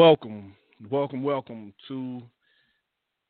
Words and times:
Welcome, 0.00 0.56
welcome, 0.90 1.22
welcome 1.22 1.74
to 1.88 2.22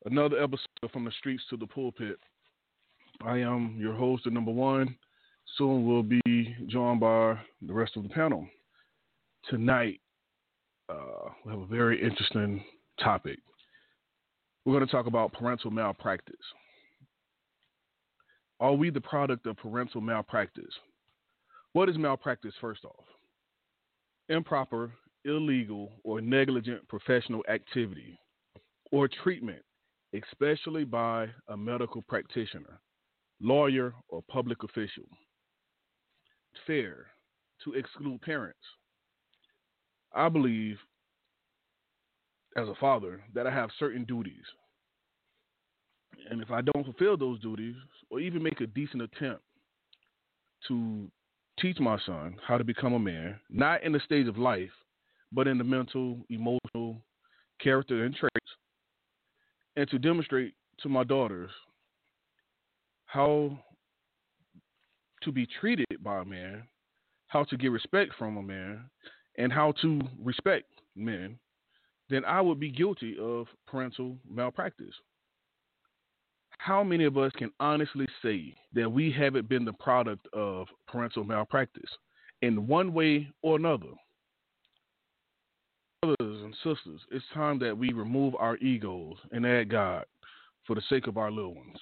another 0.05 0.41
episode 0.41 0.89
from 0.93 1.03
the 1.03 1.11
streets 1.19 1.43
to 1.49 1.57
the 1.57 1.67
pulpit. 1.67 2.17
I 3.25 3.39
am 3.39 3.75
your 3.77 3.93
host, 3.93 4.23
the 4.23 4.29
number 4.29 4.53
one. 4.53 4.95
Soon 5.57 5.85
we'll 5.85 6.01
be 6.01 6.55
joined 6.67 7.01
by 7.01 7.37
the 7.61 7.73
rest 7.73 7.97
of 7.97 8.03
the 8.03 8.09
panel. 8.09 8.47
Tonight, 9.49 9.99
uh, 10.87 11.31
we 11.43 11.51
have 11.51 11.59
a 11.59 11.65
very 11.65 12.01
interesting 12.01 12.63
topic. 13.03 13.39
We're 14.63 14.71
going 14.71 14.85
to 14.85 14.91
talk 14.93 15.07
about 15.07 15.33
parental 15.33 15.71
malpractice. 15.71 16.35
Are 18.61 18.75
we 18.75 18.91
the 18.91 19.01
product 19.01 19.45
of 19.45 19.57
parental 19.57 19.99
malpractice? 19.99 20.73
What 21.73 21.89
is 21.89 21.97
malpractice, 21.97 22.53
first 22.61 22.85
off? 22.85 23.03
Improper, 24.29 24.93
illegal, 25.25 25.91
or 26.03 26.21
negligent 26.21 26.87
professional 26.87 27.43
activity 27.49 28.17
or 28.91 29.07
treatment, 29.07 29.61
especially 30.13 30.83
by 30.83 31.27
a 31.47 31.57
medical 31.57 32.01
practitioner, 32.03 32.79
lawyer, 33.39 33.93
or 34.09 34.21
public 34.29 34.63
official. 34.63 35.05
Fair 36.67 37.07
to 37.63 37.73
exclude 37.73 38.21
parents. 38.21 38.59
I 40.13 40.27
believe, 40.27 40.77
as 42.57 42.67
a 42.67 42.75
father, 42.75 43.23
that 43.33 43.47
I 43.47 43.51
have 43.51 43.69
certain 43.79 44.03
duties. 44.03 44.43
And 46.29 46.41
if 46.41 46.51
I 46.51 46.61
don't 46.61 46.83
fulfill 46.83 47.15
those 47.15 47.39
duties, 47.39 47.75
or 48.09 48.19
even 48.19 48.43
make 48.43 48.59
a 48.59 48.67
decent 48.67 49.01
attempt 49.01 49.41
to 50.67 51.09
teach 51.59 51.79
my 51.79 51.97
son 52.05 52.35
how 52.45 52.57
to 52.57 52.63
become 52.63 52.93
a 52.93 52.99
man, 52.99 53.39
not 53.49 53.83
in 53.83 53.93
the 53.93 53.99
stage 54.01 54.27
of 54.27 54.37
life, 54.37 54.69
but 55.31 55.47
in 55.47 55.57
the 55.57 55.63
mental, 55.63 56.19
emotional, 56.29 57.01
character, 57.59 58.05
and 58.05 58.15
traits, 58.15 58.51
and 59.75 59.89
to 59.89 59.99
demonstrate 59.99 60.53
to 60.79 60.89
my 60.89 61.03
daughters 61.03 61.51
how 63.05 63.57
to 65.21 65.31
be 65.31 65.47
treated 65.59 65.85
by 66.01 66.19
a 66.19 66.25
man, 66.25 66.63
how 67.27 67.43
to 67.43 67.57
get 67.57 67.71
respect 67.71 68.13
from 68.17 68.37
a 68.37 68.41
man, 68.41 68.89
and 69.37 69.53
how 69.53 69.71
to 69.81 70.01
respect 70.21 70.65
men, 70.95 71.37
then 72.09 72.25
I 72.25 72.41
would 72.41 72.59
be 72.59 72.71
guilty 72.71 73.17
of 73.19 73.47
parental 73.67 74.17
malpractice. 74.29 74.93
How 76.57 76.83
many 76.83 77.05
of 77.05 77.17
us 77.17 77.31
can 77.37 77.51
honestly 77.59 78.07
say 78.21 78.53
that 78.73 78.91
we 78.91 79.11
haven't 79.11 79.49
been 79.49 79.65
the 79.65 79.73
product 79.73 80.27
of 80.33 80.67
parental 80.87 81.23
malpractice 81.23 81.89
in 82.41 82.67
one 82.67 82.93
way 82.93 83.29
or 83.41 83.55
another? 83.55 83.87
Brothers 86.51 86.57
and 86.65 86.77
sisters, 86.77 87.01
it's 87.11 87.25
time 87.33 87.59
that 87.59 87.77
we 87.77 87.93
remove 87.93 88.35
our 88.35 88.57
egos 88.57 89.15
and 89.31 89.45
add 89.45 89.69
God 89.69 90.05
for 90.65 90.75
the 90.75 90.81
sake 90.89 91.07
of 91.07 91.17
our 91.17 91.31
little 91.31 91.53
ones. 91.53 91.77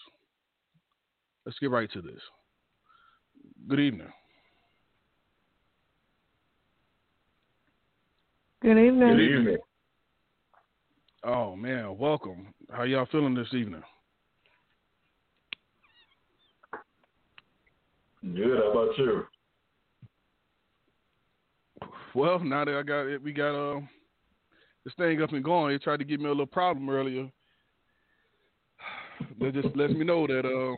Let's 1.46 1.58
get 1.60 1.72
right 1.72 1.92
to 1.94 2.02
this. 2.02 2.20
Good 3.68 3.80
evening. 3.80 4.12
Good 8.62 8.78
evening. 8.78 9.18
Good 9.18 9.22
evening. 9.22 9.58
Oh 11.24 11.56
man, 11.56 11.98
welcome. 11.98 12.54
How 12.72 12.84
y'all 12.84 13.08
feeling 13.12 13.36
this 13.36 13.54
evening? 13.54 13.84
Good. 18.22 18.58
How 18.58 18.72
about 18.72 18.98
you? 18.98 19.24
Well, 22.14 22.40
now 22.40 22.66
that 22.66 22.76
I 22.76 22.84
got 22.84 23.08
it, 23.08 23.22
we 23.24 23.32
got 23.32 23.56
uh, 23.56 23.82
this 24.84 24.94
thing 24.96 25.22
up 25.22 25.34
and 25.34 25.44
going. 25.44 25.74
They 25.74 25.78
tried 25.78 25.98
to 25.98 26.06
give 26.06 26.20
me 26.20 26.28
a 26.28 26.30
little 26.30 26.46
problem 26.46 26.90
earlier. 26.90 27.30
That 29.40 29.54
just 29.54 29.76
lets 29.76 29.94
me 29.94 30.06
know 30.06 30.28
that 30.28 30.46
uh, 30.46 30.76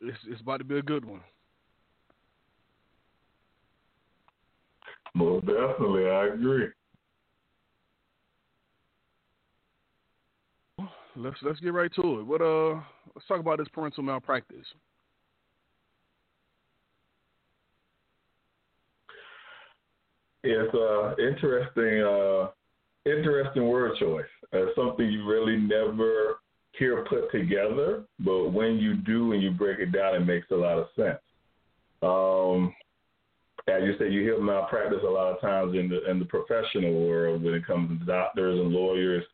it's, 0.00 0.18
it's 0.26 0.40
about 0.40 0.58
to 0.58 0.64
be 0.64 0.78
a 0.78 0.82
good 0.82 1.04
one. 1.04 1.20
Most 5.14 5.46
definitely, 5.46 6.08
I 6.08 6.28
agree. 6.28 6.68
Let's 11.14 11.36
let's 11.42 11.60
get 11.60 11.74
right 11.74 11.92
to 11.96 12.20
it. 12.20 12.26
What 12.26 12.40
uh, 12.40 12.80
let's 13.14 13.28
talk 13.28 13.40
about 13.40 13.58
this 13.58 13.68
parental 13.72 14.02
malpractice. 14.02 14.66
It's 20.44 20.74
uh 20.74 21.14
interesting 21.18 22.02
uh 22.02 22.48
interesting 23.04 23.66
word 23.68 23.96
choice. 23.98 24.24
Uh, 24.52 24.66
something 24.76 25.10
you 25.10 25.26
really 25.26 25.56
never 25.56 26.36
hear 26.72 27.04
put 27.08 27.30
together, 27.30 28.04
but 28.20 28.50
when 28.50 28.76
you 28.76 28.94
do 28.94 29.32
and 29.32 29.42
you 29.42 29.50
break 29.50 29.78
it 29.78 29.92
down, 29.92 30.14
it 30.14 30.20
makes 30.20 30.50
a 30.50 30.54
lot 30.54 30.78
of 30.78 30.86
sense. 30.96 31.18
Um, 32.02 32.74
as 33.68 33.82
you 33.84 33.94
said, 33.98 34.12
you 34.12 34.22
hear 34.22 34.40
malpractice 34.40 35.02
a 35.06 35.10
lot 35.10 35.32
of 35.32 35.40
times 35.40 35.74
in 35.74 35.88
the 35.88 36.10
in 36.10 36.18
the 36.18 36.24
professional 36.24 37.06
world 37.06 37.42
when 37.44 37.54
it 37.54 37.66
comes 37.66 37.98
to 37.98 38.04
doctors 38.04 38.58
and 38.58 38.72
lawyers 38.72 39.24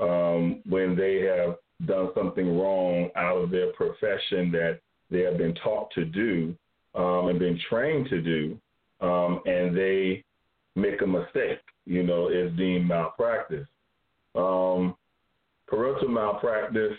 um, 0.00 0.62
when 0.68 0.96
they 0.96 1.20
have 1.20 1.56
done 1.86 2.10
something 2.14 2.58
wrong 2.58 3.10
out 3.16 3.36
of 3.36 3.50
their 3.50 3.72
profession 3.72 4.50
that 4.50 4.80
they 5.10 5.20
have 5.20 5.38
been 5.38 5.54
taught 5.62 5.90
to 5.94 6.04
do 6.04 6.54
um, 6.94 7.28
and 7.28 7.38
been 7.38 7.60
trained 7.68 8.08
to 8.08 8.20
do, 8.20 8.58
um, 9.00 9.40
and 9.46 9.76
they 9.76 10.24
make 10.76 11.00
a 11.02 11.06
mistake, 11.06 11.58
you 11.86 12.02
know, 12.02 12.28
is 12.28 12.56
deemed 12.56 12.86
malpractice. 12.86 13.66
Um, 14.36 14.94
parental 15.66 16.08
malpractice, 16.08 16.92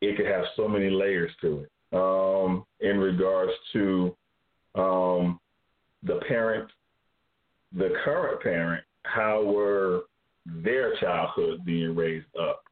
it 0.00 0.16
could 0.16 0.26
have 0.26 0.44
so 0.56 0.66
many 0.66 0.88
layers 0.88 1.32
to 1.42 1.64
it. 1.64 1.70
Um, 1.92 2.64
in 2.78 2.98
regards 2.98 3.52
to 3.72 4.16
um, 4.76 5.40
the 6.04 6.20
parent, 6.28 6.70
the 7.76 7.90
current 8.04 8.40
parent, 8.42 8.84
how 9.02 9.42
were 9.42 10.02
their 10.46 10.96
childhood 10.96 11.64
being 11.64 11.96
raised 11.96 12.26
up, 12.40 12.62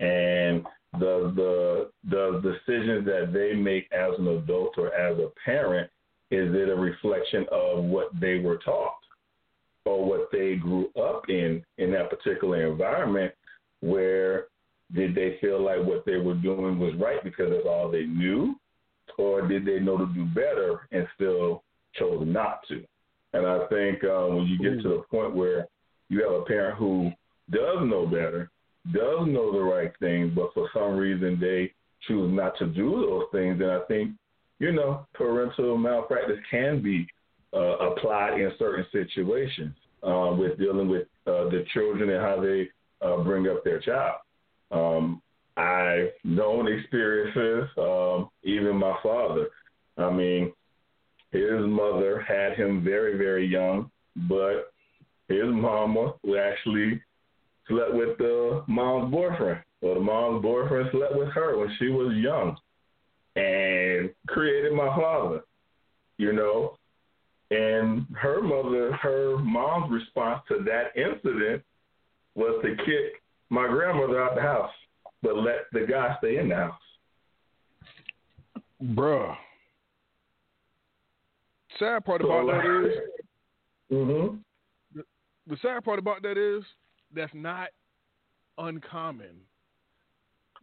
and 0.00 0.64
the 0.98 1.32
the 1.36 1.90
the 2.10 2.40
decisions 2.42 3.04
that 3.06 3.32
they 3.32 3.54
make 3.54 3.90
as 3.92 4.12
an 4.18 4.28
adult 4.28 4.74
or 4.76 4.92
as 4.92 5.18
a 5.18 5.28
parent 5.44 5.90
is 6.30 6.52
it 6.54 6.68
a 6.68 6.74
reflection 6.74 7.46
of 7.52 7.84
what 7.84 8.08
they 8.20 8.38
were 8.38 8.58
taught 8.58 8.94
or 9.84 10.04
what 10.04 10.28
they 10.32 10.56
grew 10.56 10.88
up 10.96 11.28
in 11.28 11.62
in 11.78 11.92
that 11.92 12.10
particular 12.10 12.66
environment 12.70 13.32
where 13.80 14.46
did 14.94 15.14
they 15.14 15.36
feel 15.40 15.62
like 15.62 15.84
what 15.84 16.04
they 16.06 16.16
were 16.16 16.34
doing 16.34 16.78
was 16.78 16.94
right 16.96 17.22
because 17.22 17.50
that's 17.50 17.66
all 17.66 17.90
they 17.90 18.04
knew? 18.04 18.54
Or 19.18 19.46
did 19.46 19.64
they 19.64 19.80
know 19.80 19.98
to 19.98 20.06
do 20.14 20.24
better 20.26 20.88
and 20.92 21.06
still 21.14 21.62
chose 21.94 22.24
not 22.26 22.60
to? 22.68 22.84
And 23.32 23.46
i 23.46 23.66
think 23.66 24.02
uh, 24.04 24.26
when 24.28 24.46
you 24.46 24.58
get 24.58 24.82
to 24.82 24.88
the 24.88 25.04
point 25.10 25.34
where 25.34 25.66
you 26.08 26.22
have 26.22 26.32
a 26.32 26.44
parent 26.44 26.78
who 26.78 27.10
does 27.50 27.78
know 27.82 28.06
better 28.06 28.50
does 28.92 29.26
know 29.26 29.52
the 29.52 29.60
right 29.60 29.92
thing 29.98 30.32
but 30.34 30.52
for 30.54 30.68
some 30.72 30.96
reason 30.96 31.38
they 31.40 31.72
choose 32.06 32.32
not 32.32 32.56
to 32.58 32.66
do 32.66 32.90
those 32.90 33.24
things 33.32 33.58
then 33.58 33.70
i 33.70 33.80
think 33.88 34.10
you 34.60 34.72
know 34.72 35.06
parental 35.14 35.76
malpractice 35.76 36.38
can 36.50 36.82
be 36.82 37.06
uh, 37.54 37.76
applied 37.78 38.40
in 38.40 38.50
certain 38.58 38.86
situations 38.92 39.74
uh, 40.02 40.34
with 40.36 40.58
dealing 40.58 40.88
with 40.88 41.06
uh, 41.26 41.44
the 41.44 41.64
children 41.72 42.10
and 42.10 42.20
how 42.20 42.40
they 42.40 42.68
uh, 43.00 43.22
bring 43.22 43.48
up 43.48 43.62
their 43.64 43.80
child. 43.80 44.16
Um, 44.70 45.22
I've 45.56 46.08
known 46.24 46.66
experiences, 46.66 47.70
um, 47.78 48.28
even 48.42 48.76
my 48.76 48.96
father. 49.02 49.48
I 49.96 50.10
mean, 50.10 50.52
his 51.30 51.60
mother 51.60 52.24
had 52.26 52.54
him 52.54 52.82
very, 52.82 53.16
very 53.16 53.46
young, 53.46 53.90
but 54.28 54.72
his 55.28 55.44
mama 55.46 56.14
actually 56.38 57.00
slept 57.68 57.94
with 57.94 58.18
the 58.18 58.64
mom's 58.66 59.12
boyfriend. 59.12 59.60
Well, 59.80 59.94
the 59.94 60.00
mom's 60.00 60.42
boyfriend 60.42 60.88
slept 60.92 61.16
with 61.16 61.28
her 61.28 61.58
when 61.58 61.74
she 61.78 61.88
was 61.88 62.14
young 62.14 62.56
and 63.36 64.10
created 64.26 64.72
my 64.72 64.86
father. 64.96 65.42
You 66.18 66.32
know, 66.32 66.76
and 67.50 68.06
her 68.16 68.40
mother, 68.42 68.92
her 68.92 69.36
mom's 69.38 69.92
response 69.92 70.42
to 70.48 70.64
that 70.64 70.96
incident 70.96 71.62
was 72.34 72.60
to 72.64 72.76
kick 72.84 73.22
my 73.50 73.66
grandmother 73.68 74.22
out 74.22 74.34
the 74.34 74.40
house, 74.42 74.72
but 75.22 75.36
let 75.36 75.66
the 75.72 75.86
guy 75.88 76.16
stay 76.18 76.38
in 76.38 76.48
the 76.48 76.54
house. 76.56 76.80
Bruh. 78.82 79.36
Sad 81.78 82.04
part 82.04 82.20
about 82.22 82.46
that 82.46 82.86
is, 82.86 82.92
mm-hmm. 83.92 84.36
the, 84.94 85.02
the 85.46 85.56
sad 85.60 85.84
part 85.84 85.98
about 85.98 86.22
that 86.22 86.38
is 86.38 86.62
that's 87.14 87.32
not 87.34 87.68
uncommon. 88.58 89.36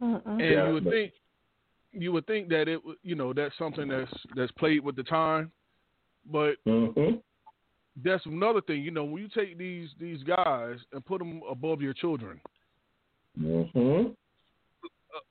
Mm-mm. 0.00 0.26
And 0.26 0.40
Yeah, 0.40 0.66
you 0.68 0.74
would 0.74 0.84
but- 0.84 0.90
think 0.90 1.12
you 1.94 2.10
would 2.12 2.26
think 2.26 2.48
that 2.48 2.68
it 2.68 2.80
you 3.02 3.14
know 3.14 3.34
that's 3.34 3.56
something 3.58 3.86
that's 3.88 4.10
that's 4.34 4.50
played 4.52 4.82
with 4.82 4.96
the 4.96 5.02
time, 5.02 5.52
but 6.30 6.54
Mm-hmm. 6.66 7.16
that's 8.04 8.24
another 8.26 8.60
thing. 8.60 8.82
You 8.82 8.90
know, 8.90 9.04
when 9.04 9.22
you 9.22 9.28
take 9.28 9.58
these 9.58 9.88
these 10.00 10.22
guys 10.22 10.76
and 10.92 11.04
put 11.04 11.18
them 11.18 11.42
above 11.50 11.80
your 11.82 11.92
children, 11.94 12.40
Mm-hmm. 13.40 14.12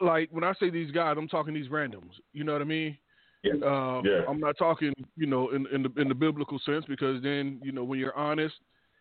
like 0.06 0.30
when 0.32 0.44
I 0.44 0.54
say 0.60 0.70
these 0.70 0.92
guys, 0.92 1.16
I'm 1.18 1.28
talking 1.28 1.54
these 1.54 1.68
randoms. 1.70 2.14
You 2.34 2.44
know 2.44 2.54
what 2.54 2.62
I 2.62 2.66
mean? 2.66 2.98
Yeah. 3.44 3.54
Uh, 3.66 4.02
Yeah. 4.04 4.22
I'm 4.28 4.40
not 4.40 4.58
talking, 4.58 4.94
you 5.16 5.28
know, 5.28 5.50
in 5.52 5.68
in 5.68 5.84
the 5.84 6.02
in 6.02 6.08
the 6.08 6.16
biblical 6.16 6.60
sense 6.66 6.86
because 6.88 7.22
then 7.24 7.60
you 7.64 7.72
know 7.72 7.84
when 7.84 8.00
you're 8.00 8.16
honest 8.16 8.56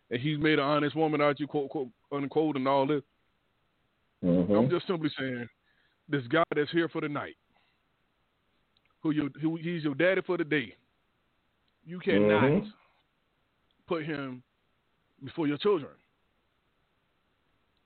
and 0.09 0.19
he's 0.19 0.37
made 0.39 0.59
an 0.59 0.65
honest 0.65 0.95
woman 0.95 1.21
out 1.21 1.39
you, 1.39 1.47
quote 1.47 1.69
quote 1.69 1.89
unquote, 2.11 2.55
and 2.57 2.67
all 2.67 2.85
this. 2.85 3.01
Mm-hmm. 4.23 4.53
I'm 4.53 4.69
just 4.69 4.85
simply 4.85 5.09
saying, 5.17 5.47
this 6.09 6.27
guy 6.27 6.43
that's 6.55 6.69
here 6.71 6.89
for 6.89 7.01
the 7.01 7.09
night, 7.09 7.35
who 9.01 9.11
you 9.11 9.31
who 9.41 9.55
he's 9.55 9.83
your 9.83 9.95
daddy 9.95 10.21
for 10.21 10.37
the 10.37 10.43
day. 10.43 10.75
You 11.85 11.99
cannot 11.99 12.43
Mhm. 12.43 12.73
put 13.87 14.05
him 14.05 14.43
before 15.23 15.47
your 15.47 15.57
children. 15.57 15.91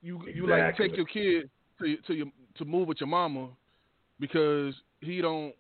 You 0.01 0.21
you 0.27 0.45
like 0.45 0.61
Exactly. 0.61 0.89
take 0.89 0.97
your 0.97 1.05
kid 1.05 1.49
to 1.79 1.97
to 1.97 2.13
your 2.13 2.31
to 2.55 2.65
move 2.65 2.87
with 2.87 2.99
your 2.99 3.07
mama 3.07 3.49
because 4.19 4.79
he 5.01 5.21
don't 5.21 5.55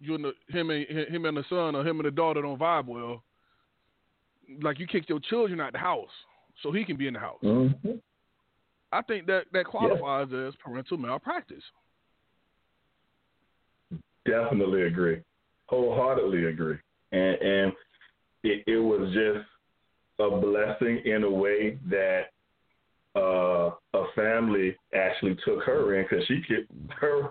you 0.00 0.14
and 0.14 0.24
the, 0.24 0.34
him 0.48 0.70
and 0.70 0.86
him 0.86 1.24
and 1.24 1.36
the 1.36 1.44
son 1.44 1.74
or 1.74 1.86
him 1.86 1.98
and 1.98 2.06
the 2.06 2.10
daughter 2.10 2.42
don't 2.42 2.58
vibe 2.58 2.86
well. 2.86 3.24
Like 4.60 4.78
you 4.78 4.86
kick 4.86 5.08
your 5.08 5.20
children 5.20 5.60
out 5.60 5.72
the 5.72 5.78
house 5.78 6.10
so 6.62 6.72
he 6.72 6.84
can 6.84 6.96
be 6.96 7.06
in 7.06 7.14
the 7.14 7.20
house. 7.20 7.40
Mm-hmm. 7.42 7.92
I 8.92 9.02
think 9.02 9.26
that 9.26 9.46
that 9.52 9.64
qualifies 9.64 10.32
as 10.32 10.54
parental 10.56 10.98
malpractice. 10.98 11.64
Definitely 14.26 14.82
agree. 14.82 15.22
Wholeheartedly 15.66 16.46
agree. 16.46 16.76
And 17.12 17.36
and 17.40 17.72
it, 18.42 18.64
it 18.66 18.78
was 18.78 19.12
just 19.12 19.46
a 20.20 20.30
blessing 20.38 21.00
in 21.04 21.24
a 21.24 21.30
way 21.30 21.78
that 21.88 22.24
uh, 23.16 23.70
a 23.94 24.04
family 24.14 24.76
actually 24.94 25.36
took 25.44 25.62
her 25.64 25.94
in 25.94 26.06
because 26.08 26.24
she 26.26 26.42
kicked 26.46 26.70
her 27.00 27.28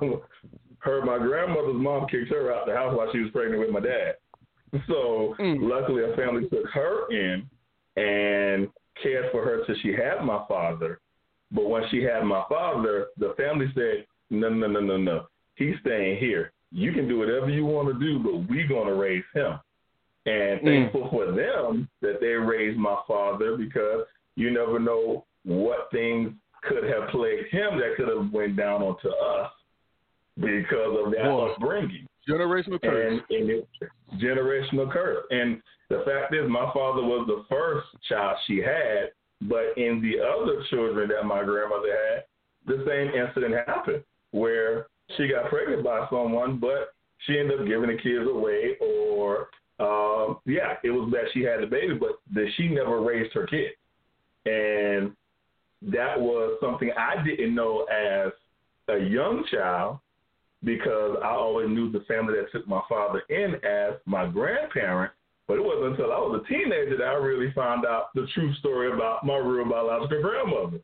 her 0.80 1.06
my 1.06 1.18
grandmother's 1.18 1.76
mom 1.76 2.08
kicked 2.08 2.32
her 2.32 2.54
out 2.54 2.66
the 2.66 2.74
house 2.74 2.96
while 2.96 3.10
she 3.12 3.20
was 3.20 3.32
pregnant 3.32 3.60
with 3.62 3.70
my 3.70 3.80
dad. 3.80 4.16
So 4.88 5.36
Mm. 5.40 5.70
luckily 5.70 6.04
a 6.04 6.16
family 6.16 6.50
took 6.50 6.66
her 6.74 7.08
in 7.12 7.48
and 7.96 8.70
cared 9.02 9.32
for 9.32 9.44
her 9.44 9.64
till 9.66 9.76
she 9.82 9.94
had 9.94 10.24
my 10.26 10.44
father. 10.48 11.00
But 11.52 11.70
when 11.70 11.84
she 11.90 12.02
had 12.04 12.24
my 12.24 12.44
father, 12.50 13.08
the 13.18 13.34
family 13.38 13.68
said, 13.76 14.06
No, 14.30 14.50
no, 14.50 14.68
no, 14.68 14.80
no, 14.80 14.98
no. 14.98 15.28
He's 15.56 15.76
staying 15.82 16.18
here. 16.18 16.52
You 16.74 16.92
can 16.92 17.08
do 17.08 17.20
whatever 17.20 17.50
you 17.50 17.66
want 17.66 17.88
to 17.94 18.00
do, 18.00 18.20
but 18.20 18.50
we're 18.50 18.68
gonna 18.68 18.94
raise 18.96 19.24
him. 19.34 19.60
And 20.26 20.62
Mm. 20.62 20.64
thankful 20.64 21.10
for 21.10 21.32
them 21.32 21.88
that 22.02 22.20
they 22.20 22.34
raised 22.34 22.78
my 22.80 22.98
father 23.08 23.56
because 23.58 24.06
you 24.36 24.50
never 24.52 24.80
know 24.80 25.26
what 25.44 25.92
things 25.92 26.34
could 26.64 26.84
have 26.86 27.10
plagued 27.10 27.50
him 27.50 27.78
that 27.78 27.96
could 27.96 28.08
have 28.08 28.32
went 28.32 28.56
down 28.56 28.82
onto 28.82 29.10
us 29.10 29.52
because 30.40 30.98
of 31.06 31.12
that 31.12 31.26
Boy. 31.26 31.52
upbringing 31.52 32.08
Generational 32.28 32.82
curse. 32.82 33.22
and, 33.30 33.38
and 33.42 33.50
it's 33.50 33.68
generational 34.16 34.90
curse. 34.92 35.26
And 35.30 35.62
the 35.90 36.00
fact 36.06 36.34
is, 36.34 36.50
my 36.50 36.72
father 36.74 37.04
was 37.04 37.28
the 37.28 37.44
first 37.50 37.86
child 38.08 38.38
she 38.48 38.60
had, 38.60 39.12
but 39.42 39.78
in 39.78 40.02
the 40.02 40.20
other 40.22 40.64
children 40.70 41.10
that 41.10 41.26
my 41.26 41.44
grandmother 41.44 41.92
had, 41.92 42.24
the 42.66 42.84
same 42.88 43.10
incident 43.14 43.56
happened 43.68 44.04
where 44.32 44.88
she 45.18 45.28
got 45.28 45.50
pregnant 45.50 45.84
by 45.84 46.08
someone, 46.10 46.60
but 46.60 46.94
she 47.26 47.38
ended 47.38 47.62
up 47.62 47.68
giving 47.68 47.90
the 47.90 48.02
kids 48.02 48.28
away, 48.30 48.78
or 48.82 49.50
um, 49.80 50.40
yeah, 50.46 50.76
it 50.84 50.92
was 50.92 51.12
that 51.12 51.26
she 51.34 51.42
had 51.42 51.62
the 51.62 51.68
baby, 51.68 51.94
but 51.94 52.20
that 52.34 52.50
she 52.56 52.68
never 52.68 53.02
raised 53.02 53.34
her 53.34 53.48
kid, 53.48 53.72
and 54.46 55.12
that 55.82 56.20
was 56.20 56.58
something 56.62 56.92
I 56.98 57.24
didn't 57.24 57.56
know 57.56 57.86
as 57.86 58.32
a 58.90 58.98
young 58.98 59.44
child 59.52 60.00
because 60.64 61.18
I 61.24 61.30
always 61.30 61.70
knew 61.70 61.92
the 61.92 62.02
family 62.02 62.36
that 62.36 62.52
took 62.52 62.68
my 62.68 62.82
father 62.88 63.24
in 63.30 63.56
as 63.66 63.96
my 64.06 64.26
grandparent. 64.28 65.12
But 65.48 65.58
it 65.58 65.64
wasn't 65.64 65.92
until 65.92 66.14
I 66.14 66.20
was 66.20 66.42
a 66.42 66.48
teenager 66.48 66.98
that 66.98 67.04
I 67.04 67.14
really 67.16 67.52
found 67.52 67.86
out 67.86 68.14
the 68.16 68.26
true 68.34 68.54
story 68.56 68.94
about 68.94 69.26
my 69.26 69.36
real 69.36 69.70
biological 69.70 70.22
grandmother. 70.22 70.80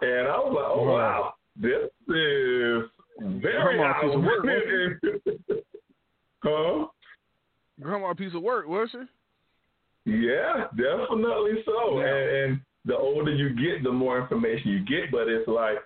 And 0.00 0.26
I 0.26 0.38
was 0.38 0.52
like, 0.56 0.70
oh, 0.74 0.92
wow, 0.92 1.34
this 1.54 1.88
is 2.08 2.90
very 3.18 3.78
of 3.78 4.22
work, 4.22 4.46
out. 4.46 5.56
huh? 6.42 6.86
Grandma 7.80 8.14
piece 8.14 8.34
of 8.34 8.42
work, 8.42 8.66
was 8.66 8.88
she? 8.92 8.98
Yeah, 10.04 10.66
definitely 10.76 11.62
so. 11.64 12.00
Yeah. 12.00 12.06
And, 12.06 12.30
and 12.30 12.60
the 12.84 12.96
older 12.96 13.32
you 13.32 13.50
get, 13.50 13.84
the 13.84 13.92
more 13.92 14.20
information 14.20 14.70
you 14.70 14.80
get. 14.80 15.10
But 15.10 15.28
it's 15.28 15.48
like, 15.48 15.78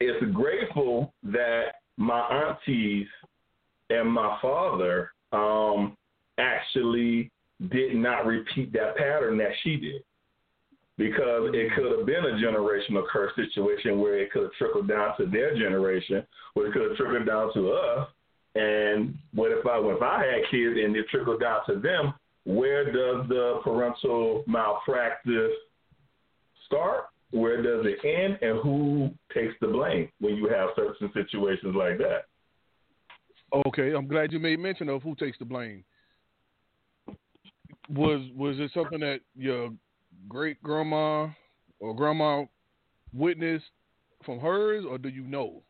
it's 0.00 0.24
grateful 0.32 1.12
that 1.24 1.74
my 1.96 2.20
aunties 2.20 3.06
and 3.90 4.10
my 4.10 4.38
father 4.40 5.10
um, 5.32 5.96
actually 6.38 7.30
did 7.70 7.96
not 7.96 8.24
repeat 8.24 8.72
that 8.72 8.96
pattern 8.96 9.36
that 9.38 9.50
she 9.62 9.76
did. 9.76 10.02
Because 10.98 11.48
it 11.48 11.54
mm-hmm. 11.54 11.74
could 11.74 11.98
have 11.98 12.06
been 12.06 12.24
a 12.24 12.36
generational 12.44 13.06
curse 13.10 13.32
situation 13.36 14.00
where 14.00 14.18
it 14.18 14.30
could 14.32 14.42
have 14.42 14.52
trickled 14.58 14.88
down 14.88 15.16
to 15.16 15.26
their 15.26 15.56
generation, 15.56 16.26
or 16.54 16.66
it 16.66 16.72
could 16.72 16.82
have 16.82 16.96
trickled 16.96 17.26
down 17.26 17.54
to 17.54 17.70
us. 17.72 18.08
And 18.54 19.14
what 19.32 19.52
if 19.52 19.64
I, 19.64 19.78
if 19.78 20.02
I 20.02 20.24
had 20.24 20.50
kids 20.50 20.76
and 20.82 20.96
it 20.96 21.06
trickled 21.10 21.40
down 21.40 21.60
to 21.68 21.78
them? 21.78 22.14
Where 22.44 22.84
does 22.84 23.28
the 23.28 23.60
parental 23.62 24.42
malpractice 24.46 25.52
start? 26.66 27.04
Where 27.30 27.62
does 27.62 27.84
it 27.86 28.04
end? 28.04 28.38
And 28.42 28.58
who 28.60 29.10
takes 29.34 29.54
the 29.60 29.68
blame 29.68 30.08
when 30.20 30.34
you 30.34 30.48
have 30.48 30.70
certain 30.74 31.10
situations 31.12 31.74
like 31.76 31.98
that? 31.98 32.24
Okay, 33.66 33.92
I'm 33.94 34.08
glad 34.08 34.32
you 34.32 34.38
made 34.38 34.58
mention 34.58 34.88
of 34.88 35.02
who 35.02 35.14
takes 35.14 35.38
the 35.38 35.44
blame. 35.44 35.84
Was 37.90 38.20
was 38.36 38.58
it 38.58 38.70
something 38.74 39.00
that 39.00 39.20
your 39.34 39.70
great 40.28 40.62
grandma 40.62 41.28
or 41.80 41.94
grandma 41.94 42.44
witnessed 43.12 43.66
from 44.24 44.38
hers, 44.40 44.84
or 44.88 44.98
do 44.98 45.08
you 45.08 45.22
know? 45.22 45.62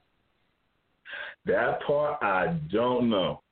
That 1.47 1.83
part 1.87 2.23
I 2.23 2.59
don't 2.71 3.11
know. 3.11 3.43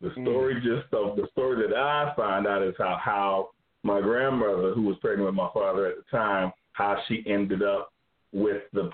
The 0.00 0.10
hmm. 0.10 0.24
story 0.24 0.54
just 0.56 0.92
of 0.94 1.16
the 1.16 1.26
story 1.32 1.66
that 1.66 1.76
I 1.76 2.12
find 2.16 2.46
out 2.46 2.62
is 2.62 2.74
how 2.78 2.98
how 3.02 3.50
my 3.82 4.00
grandmother, 4.00 4.72
who 4.74 4.82
was 4.82 4.96
pregnant 5.00 5.26
with 5.26 5.34
my 5.34 5.48
father 5.54 5.86
at 5.86 5.96
the 5.96 6.16
time, 6.16 6.52
how 6.72 6.98
she 7.08 7.22
ended 7.26 7.62
up 7.62 7.92
with 8.32 8.62
the 8.72 8.90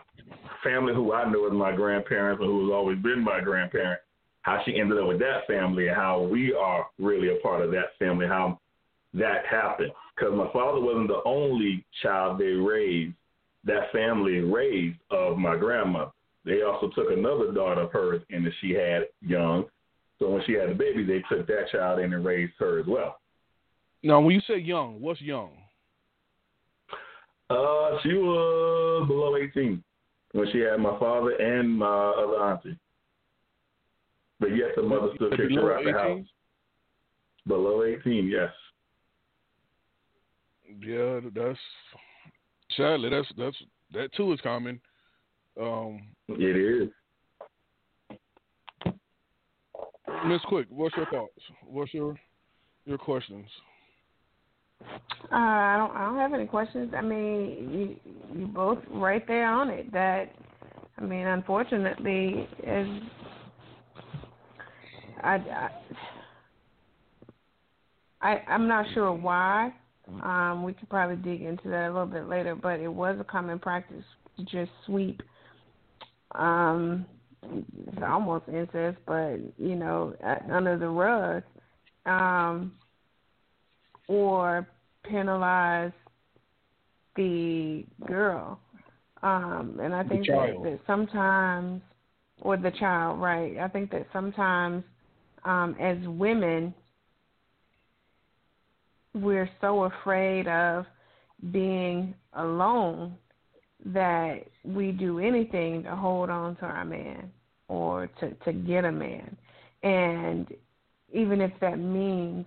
family 0.62 0.94
who 0.94 1.12
I 1.12 1.30
know 1.30 1.46
as 1.46 1.52
my 1.52 1.74
grandparents 1.74 2.40
and 2.40 2.48
who 2.48 2.66
has 2.66 2.72
always 2.72 2.98
been 3.02 3.22
my 3.22 3.40
grandparent, 3.40 4.00
how 4.46 4.62
she 4.64 4.78
ended 4.78 4.96
up 4.96 5.08
with 5.08 5.18
that 5.18 5.44
family 5.48 5.88
and 5.88 5.96
how 5.96 6.22
we 6.22 6.54
are 6.54 6.86
really 7.00 7.36
a 7.36 7.40
part 7.42 7.62
of 7.62 7.72
that 7.72 7.98
family, 7.98 8.28
how 8.28 8.60
that 9.12 9.44
happened. 9.50 9.90
Because 10.14 10.34
my 10.36 10.48
father 10.52 10.80
wasn't 10.80 11.08
the 11.08 11.20
only 11.26 11.84
child 12.00 12.38
they 12.38 12.44
raised, 12.44 13.12
that 13.64 13.90
family 13.90 14.38
raised 14.38 14.98
of 15.10 15.36
my 15.36 15.56
grandmother. 15.56 16.12
They 16.44 16.62
also 16.62 16.90
took 16.94 17.10
another 17.10 17.52
daughter 17.52 17.80
of 17.80 17.90
hers 17.90 18.22
and 18.30 18.46
that 18.46 18.52
she 18.60 18.70
had 18.70 19.08
young. 19.20 19.64
So 20.20 20.30
when 20.30 20.42
she 20.46 20.52
had 20.52 20.70
the 20.70 20.74
baby, 20.74 21.04
they 21.04 21.24
took 21.28 21.48
that 21.48 21.64
child 21.72 21.98
in 21.98 22.12
and 22.12 22.24
raised 22.24 22.52
her 22.60 22.78
as 22.78 22.86
well. 22.86 23.18
Now, 24.04 24.20
when 24.20 24.36
you 24.36 24.40
say 24.46 24.58
young, 24.58 25.00
what's 25.00 25.20
young? 25.20 25.50
Uh, 27.50 27.98
she 28.04 28.12
was 28.14 29.08
below 29.08 29.36
18 29.36 29.82
when 30.32 30.46
she 30.52 30.60
had 30.60 30.76
my 30.76 30.96
father 31.00 31.32
and 31.32 31.76
my 31.76 32.10
other 32.10 32.36
auntie. 32.44 32.78
But 34.38 34.56
yet 34.56 34.68
the 34.76 34.82
mother 34.82 35.08
still 35.14 35.30
kicked 35.30 35.48
Below 35.48 35.62
her 35.62 35.78
out 35.78 35.84
the 35.84 35.92
house. 35.92 36.26
Below 37.46 37.84
18, 37.84 38.26
yes. 38.26 38.50
Yeah, 40.80 41.20
that's 41.34 41.58
sadly 42.76 43.08
that's 43.08 43.28
that's 43.38 43.56
that 43.92 44.12
too 44.14 44.32
is 44.32 44.40
common. 44.42 44.80
Um, 45.60 46.08
It 46.28 46.56
is. 46.56 46.88
Miss 50.26 50.40
Quick, 50.48 50.66
what's 50.70 50.96
your 50.96 51.06
thoughts? 51.06 51.40
What's 51.64 51.94
your 51.94 52.16
your 52.84 52.98
questions? 52.98 53.46
Uh, 54.80 54.86
I 55.32 55.76
don't. 55.78 55.96
I 55.96 56.04
don't 56.04 56.18
have 56.18 56.34
any 56.34 56.46
questions. 56.46 56.92
I 56.96 57.00
mean, 57.00 57.98
you 58.34 58.38
you 58.38 58.46
both 58.46 58.78
right 58.90 59.26
there 59.26 59.50
on 59.50 59.70
it. 59.70 59.92
That 59.92 60.32
I 60.98 61.02
mean, 61.02 61.26
unfortunately, 61.26 62.48
as 62.66 62.86
I, 62.86 63.15
I, 65.26 65.70
I 68.22 68.42
I'm 68.48 68.68
not 68.68 68.86
sure 68.94 69.12
why. 69.12 69.72
Um, 70.22 70.62
we 70.62 70.72
could 70.72 70.88
probably 70.88 71.16
dig 71.16 71.42
into 71.42 71.68
that 71.68 71.88
a 71.88 71.92
little 71.92 72.06
bit 72.06 72.28
later, 72.28 72.54
but 72.54 72.78
it 72.78 72.88
was 72.88 73.16
a 73.20 73.24
common 73.24 73.58
practice 73.58 74.04
to 74.36 74.44
just 74.44 74.70
sweep 74.86 75.20
um, 76.36 77.06
it's 77.42 78.02
almost 78.06 78.44
incest, 78.48 78.98
but 79.06 79.36
you 79.58 79.76
know, 79.76 80.14
under 80.50 80.78
the 80.78 80.88
rug, 80.88 81.42
um, 82.06 82.72
or 84.08 84.66
penalize 85.04 85.92
the 87.16 87.84
girl. 88.06 88.60
Um, 89.22 89.78
and 89.82 89.94
I 89.94 90.04
think 90.04 90.26
that, 90.26 90.54
that 90.62 90.80
sometimes, 90.86 91.80
or 92.42 92.56
the 92.56 92.70
child, 92.72 93.20
right? 93.20 93.56
I 93.58 93.68
think 93.68 93.90
that 93.92 94.06
sometimes, 94.12 94.84
um, 95.46 95.76
as 95.80 95.96
women, 96.06 96.74
we're 99.14 99.48
so 99.60 99.84
afraid 99.84 100.48
of 100.48 100.84
being 101.52 102.14
alone 102.34 103.14
that 103.84 104.40
we 104.64 104.90
do 104.90 105.20
anything 105.20 105.84
to 105.84 105.94
hold 105.94 106.30
on 106.30 106.56
to 106.56 106.64
our 106.64 106.84
man 106.84 107.30
or 107.68 108.08
to 108.20 108.30
to 108.44 108.52
get 108.52 108.84
a 108.84 108.92
man. 108.92 109.36
And 109.82 110.48
even 111.12 111.40
if 111.40 111.52
that 111.60 111.78
means 111.78 112.44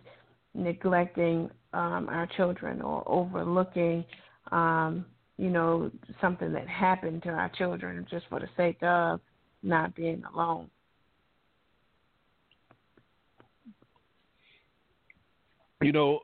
neglecting 0.54 1.50
um 1.74 2.10
our 2.10 2.28
children 2.36 2.82
or 2.82 3.04
overlooking 3.08 4.04
um 4.52 5.06
you 5.38 5.50
know 5.50 5.92
something 6.20 6.52
that 6.52 6.68
happened 6.68 7.22
to 7.22 7.30
our 7.30 7.50
children 7.50 8.06
just 8.10 8.26
for 8.30 8.40
the 8.40 8.50
sake 8.58 8.82
of 8.82 9.22
not 9.62 9.96
being 9.96 10.24
alone 10.34 10.68
you 15.82 15.92
know 15.92 16.20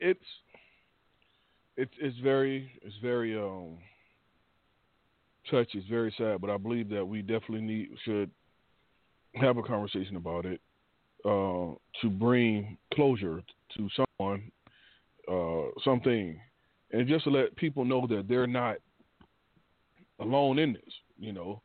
it's 0.00 0.20
it's 1.76 1.92
it's 2.00 2.18
very 2.18 2.70
it's 2.82 2.96
very 3.02 3.38
um 3.38 3.78
touch 5.50 5.74
is 5.74 5.84
very 5.88 6.14
sad, 6.18 6.40
but 6.40 6.50
I 6.50 6.56
believe 6.56 6.88
that 6.90 7.04
we 7.04 7.22
definitely 7.22 7.62
need 7.62 7.88
should 8.04 8.30
have 9.34 9.56
a 9.56 9.62
conversation 9.62 10.16
about 10.16 10.44
it 10.44 10.60
uh, 11.24 11.74
to 12.02 12.10
bring 12.10 12.76
closure 12.94 13.42
to 13.76 13.88
someone, 13.96 14.50
uh, 15.30 15.70
something, 15.84 16.38
and 16.92 17.08
just 17.08 17.24
to 17.24 17.30
let 17.30 17.56
people 17.56 17.84
know 17.84 18.06
that 18.06 18.26
they're 18.28 18.46
not 18.46 18.76
alone 20.20 20.58
in 20.58 20.72
this. 20.72 20.94
You 21.18 21.32
know, 21.32 21.62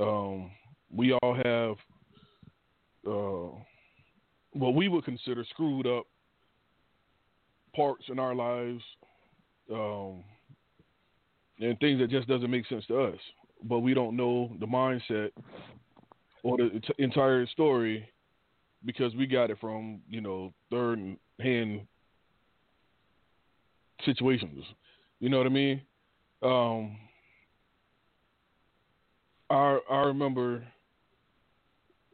um, 0.00 0.50
we 0.94 1.12
all 1.12 1.34
have 1.34 1.76
uh, 3.06 3.58
what 4.52 4.74
we 4.74 4.88
would 4.88 5.04
consider 5.04 5.44
screwed 5.50 5.86
up 5.86 6.06
parts 7.74 8.04
in 8.08 8.18
our 8.18 8.34
lives. 8.34 8.82
Um, 9.72 10.24
and 11.60 11.78
things 11.78 12.00
that 12.00 12.10
just 12.10 12.28
doesn't 12.28 12.50
make 12.50 12.66
sense 12.66 12.84
to 12.86 13.00
us. 13.00 13.18
But 13.62 13.80
we 13.80 13.94
don't 13.94 14.16
know 14.16 14.52
the 14.60 14.66
mindset 14.66 15.30
or 16.42 16.58
the 16.58 16.80
t- 16.80 17.02
entire 17.02 17.46
story 17.46 18.08
because 18.84 19.14
we 19.14 19.26
got 19.26 19.50
it 19.50 19.58
from 19.60 20.00
you 20.08 20.20
know 20.20 20.52
third 20.70 21.16
hand 21.40 21.82
situations. 24.04 24.64
You 25.20 25.28
know 25.28 25.38
what 25.38 25.46
I 25.46 25.50
mean? 25.50 25.80
Um, 26.42 26.96
I 29.50 29.78
I 29.90 29.98
remember. 30.02 30.64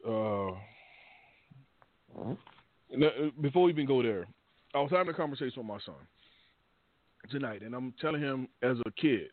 Uh, 0.07 0.53
before 3.41 3.65
we 3.65 3.73
even 3.73 3.87
go 3.87 4.03
there, 4.03 4.27
I 4.75 4.81
was 4.81 4.91
having 4.91 5.13
a 5.13 5.17
conversation 5.17 5.55
with 5.57 5.67
my 5.67 5.79
son 5.85 5.95
tonight, 7.31 7.63
and 7.63 7.75
I'm 7.75 7.93
telling 8.01 8.21
him 8.21 8.49
as 8.63 8.77
a 8.87 8.91
kid, 8.93 9.29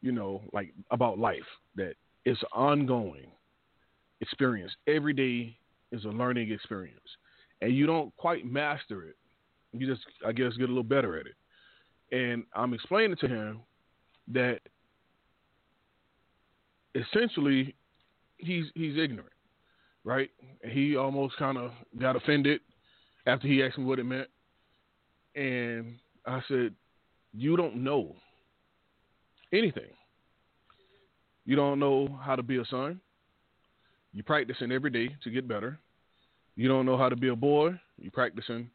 you 0.00 0.12
know, 0.12 0.42
like 0.52 0.72
about 0.90 1.18
life, 1.18 1.38
that 1.76 1.94
it's 2.24 2.40
ongoing 2.52 3.30
experience. 4.20 4.72
Every 4.86 5.12
day 5.12 5.56
is 5.92 6.04
a 6.04 6.08
learning 6.08 6.50
experience, 6.50 6.98
and 7.60 7.74
you 7.74 7.86
don't 7.86 8.14
quite 8.16 8.44
master 8.44 9.04
it. 9.04 9.16
You 9.72 9.86
just, 9.86 10.02
I 10.26 10.32
guess, 10.32 10.52
get 10.54 10.64
a 10.64 10.72
little 10.72 10.82
better 10.82 11.18
at 11.18 11.26
it. 11.26 11.34
And 12.14 12.44
I'm 12.54 12.74
explaining 12.74 13.16
to 13.18 13.28
him 13.28 13.60
that 14.28 14.60
essentially 16.94 17.74
he's 18.38 18.66
he's 18.74 18.98
ignorant, 18.98 19.32
right? 20.04 20.30
He 20.64 20.96
almost 20.96 21.36
kind 21.36 21.56
of 21.56 21.70
got 21.98 22.16
offended 22.16 22.60
after 23.26 23.46
he 23.46 23.62
asked 23.62 23.78
me 23.78 23.84
what 23.84 23.98
it 23.98 24.04
meant, 24.04 24.28
and 25.34 25.98
I 26.26 26.40
said, 26.48 26.74
you 27.34 27.56
don't 27.56 27.76
know 27.82 28.14
anything. 29.52 29.90
You 31.44 31.56
don't 31.56 31.78
know 31.78 32.18
how 32.22 32.36
to 32.36 32.42
be 32.42 32.58
a 32.58 32.64
son. 32.66 33.00
You're 34.12 34.24
practicing 34.24 34.70
every 34.70 34.90
day 34.90 35.16
to 35.24 35.30
get 35.30 35.48
better. 35.48 35.78
You 36.54 36.68
don't 36.68 36.86
know 36.86 36.98
how 36.98 37.08
to 37.08 37.16
be 37.16 37.28
a 37.28 37.36
boy. 37.36 37.78
You're 37.98 38.12
practicing 38.12 38.70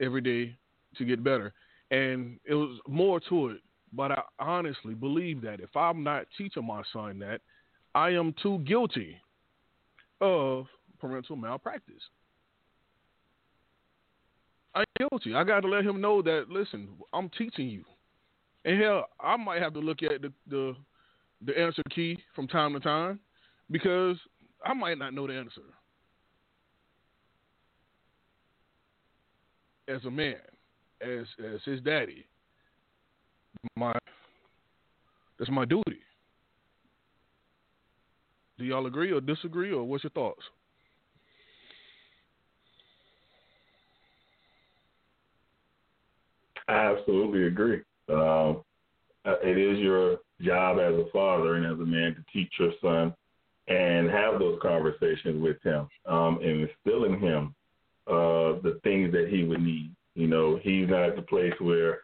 every 0.00 0.20
day 0.20 0.56
to 0.96 1.04
get 1.04 1.22
better. 1.22 1.52
And 1.90 2.38
it 2.44 2.54
was 2.54 2.78
more 2.88 3.20
to 3.28 3.48
it, 3.48 3.60
but 3.92 4.12
I 4.12 4.22
honestly 4.38 4.94
believe 4.94 5.42
that 5.42 5.60
if 5.60 5.76
I'm 5.76 6.02
not 6.02 6.26
teaching 6.38 6.66
my 6.66 6.82
son 6.92 7.18
that, 7.18 7.40
I 7.94 8.10
am 8.10 8.34
too 8.42 8.58
guilty 8.60 9.16
of 10.20 10.66
parental 11.00 11.36
malpractice. 11.36 12.02
I'm 14.74 14.84
guilty. 14.98 15.34
I 15.34 15.44
got 15.44 15.60
to 15.60 15.68
let 15.68 15.84
him 15.84 16.00
know 16.00 16.22
that. 16.22 16.46
Listen, 16.48 16.88
I'm 17.12 17.28
teaching 17.30 17.68
you, 17.68 17.84
and 18.64 18.80
hell, 18.80 19.06
I 19.18 19.36
might 19.36 19.62
have 19.62 19.74
to 19.74 19.80
look 19.80 20.02
at 20.02 20.22
the 20.22 20.32
the, 20.48 20.76
the 21.44 21.58
answer 21.58 21.82
key 21.90 22.18
from 22.34 22.46
time 22.46 22.72
to 22.74 22.80
time 22.80 23.18
because 23.70 24.16
I 24.64 24.74
might 24.74 24.98
not 24.98 25.14
know 25.14 25.26
the 25.26 25.34
answer. 25.34 25.62
As 29.88 30.04
a 30.04 30.10
man, 30.10 30.36
as 31.00 31.26
as 31.52 31.60
his 31.64 31.80
daddy, 31.80 32.24
my 33.76 33.92
that's 35.38 35.50
my 35.50 35.64
duty. 35.64 35.98
Do 38.58 38.66
y'all 38.66 38.86
agree 38.86 39.10
or 39.10 39.20
disagree, 39.20 39.72
or 39.72 39.82
what's 39.84 40.04
your 40.04 40.10
thoughts? 40.10 40.42
I 46.70 46.92
absolutely 46.92 47.46
agree. 47.48 47.80
Um, 48.08 48.62
uh, 49.24 49.34
it 49.42 49.58
is 49.58 49.78
your 49.78 50.18
job 50.40 50.78
as 50.78 50.94
a 50.94 51.10
father 51.12 51.56
and 51.56 51.66
as 51.66 51.72
a 51.72 51.84
man 51.84 52.14
to 52.14 52.24
teach 52.32 52.52
your 52.58 52.72
son 52.80 53.12
and 53.66 54.08
have 54.08 54.38
those 54.38 54.58
conversations 54.62 55.42
with 55.42 55.60
him 55.62 55.88
um, 56.06 56.38
and 56.42 56.68
instill 56.68 57.04
in 57.04 57.18
him 57.18 57.54
uh, 58.06 58.62
the 58.62 58.80
things 58.84 59.12
that 59.12 59.28
he 59.30 59.42
would 59.42 59.60
need. 59.60 59.90
You 60.14 60.28
know, 60.28 60.60
he's 60.62 60.88
not 60.88 61.08
at 61.08 61.16
the 61.16 61.22
place 61.22 61.52
where 61.58 62.00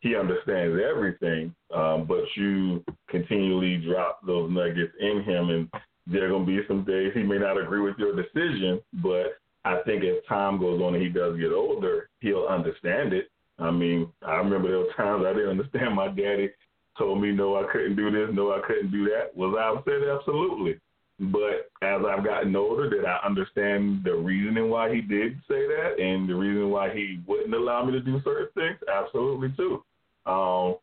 he 0.00 0.16
understands 0.16 0.80
everything, 0.82 1.54
um, 1.74 2.06
but 2.06 2.24
you 2.36 2.82
continually 3.08 3.76
drop 3.86 4.20
those 4.26 4.50
nuggets 4.50 4.92
in 4.98 5.22
him, 5.24 5.50
and 5.50 5.70
there 6.06 6.26
are 6.26 6.28
going 6.30 6.46
to 6.46 6.56
be 6.56 6.66
some 6.66 6.84
days 6.84 7.12
he 7.14 7.22
may 7.22 7.38
not 7.38 7.60
agree 7.60 7.80
with 7.80 7.96
your 7.98 8.14
decision, 8.14 8.80
but 8.94 9.38
I 9.64 9.82
think 9.84 10.04
as 10.04 10.24
time 10.28 10.58
goes 10.58 10.80
on 10.80 10.94
and 10.94 11.02
he 11.02 11.08
does 11.10 11.38
get 11.38 11.52
older, 11.52 12.08
he'll 12.20 12.46
understand 12.46 13.12
it 13.12 13.28
I 13.58 13.70
mean, 13.70 14.08
I 14.22 14.36
remember 14.36 14.68
there 14.68 14.78
were 14.78 14.92
times 14.96 15.24
I 15.26 15.32
didn't 15.32 15.50
understand. 15.50 15.94
My 15.94 16.08
daddy 16.08 16.50
told 16.98 17.20
me, 17.20 17.32
no, 17.32 17.56
I 17.56 17.70
couldn't 17.72 17.96
do 17.96 18.10
this, 18.10 18.34
no, 18.34 18.52
I 18.52 18.60
couldn't 18.66 18.90
do 18.90 19.04
that. 19.04 19.36
Was 19.36 19.56
I 19.58 19.78
upset? 19.78 20.08
Absolutely. 20.08 20.80
But 21.18 21.70
as 21.82 22.02
I've 22.06 22.24
gotten 22.24 22.54
older, 22.54 22.90
did 22.90 23.06
I 23.06 23.18
understand 23.24 24.02
the 24.04 24.14
reasoning 24.14 24.68
why 24.68 24.94
he 24.94 25.00
did 25.00 25.36
say 25.48 25.66
that 25.66 25.96
and 25.98 26.28
the 26.28 26.34
reason 26.34 26.68
why 26.68 26.92
he 26.92 27.20
wouldn't 27.26 27.54
allow 27.54 27.84
me 27.84 27.92
to 27.92 28.00
do 28.00 28.20
certain 28.22 28.48
things? 28.54 28.78
Absolutely, 28.92 29.54
too. 29.56 29.82
Um, 30.30 30.76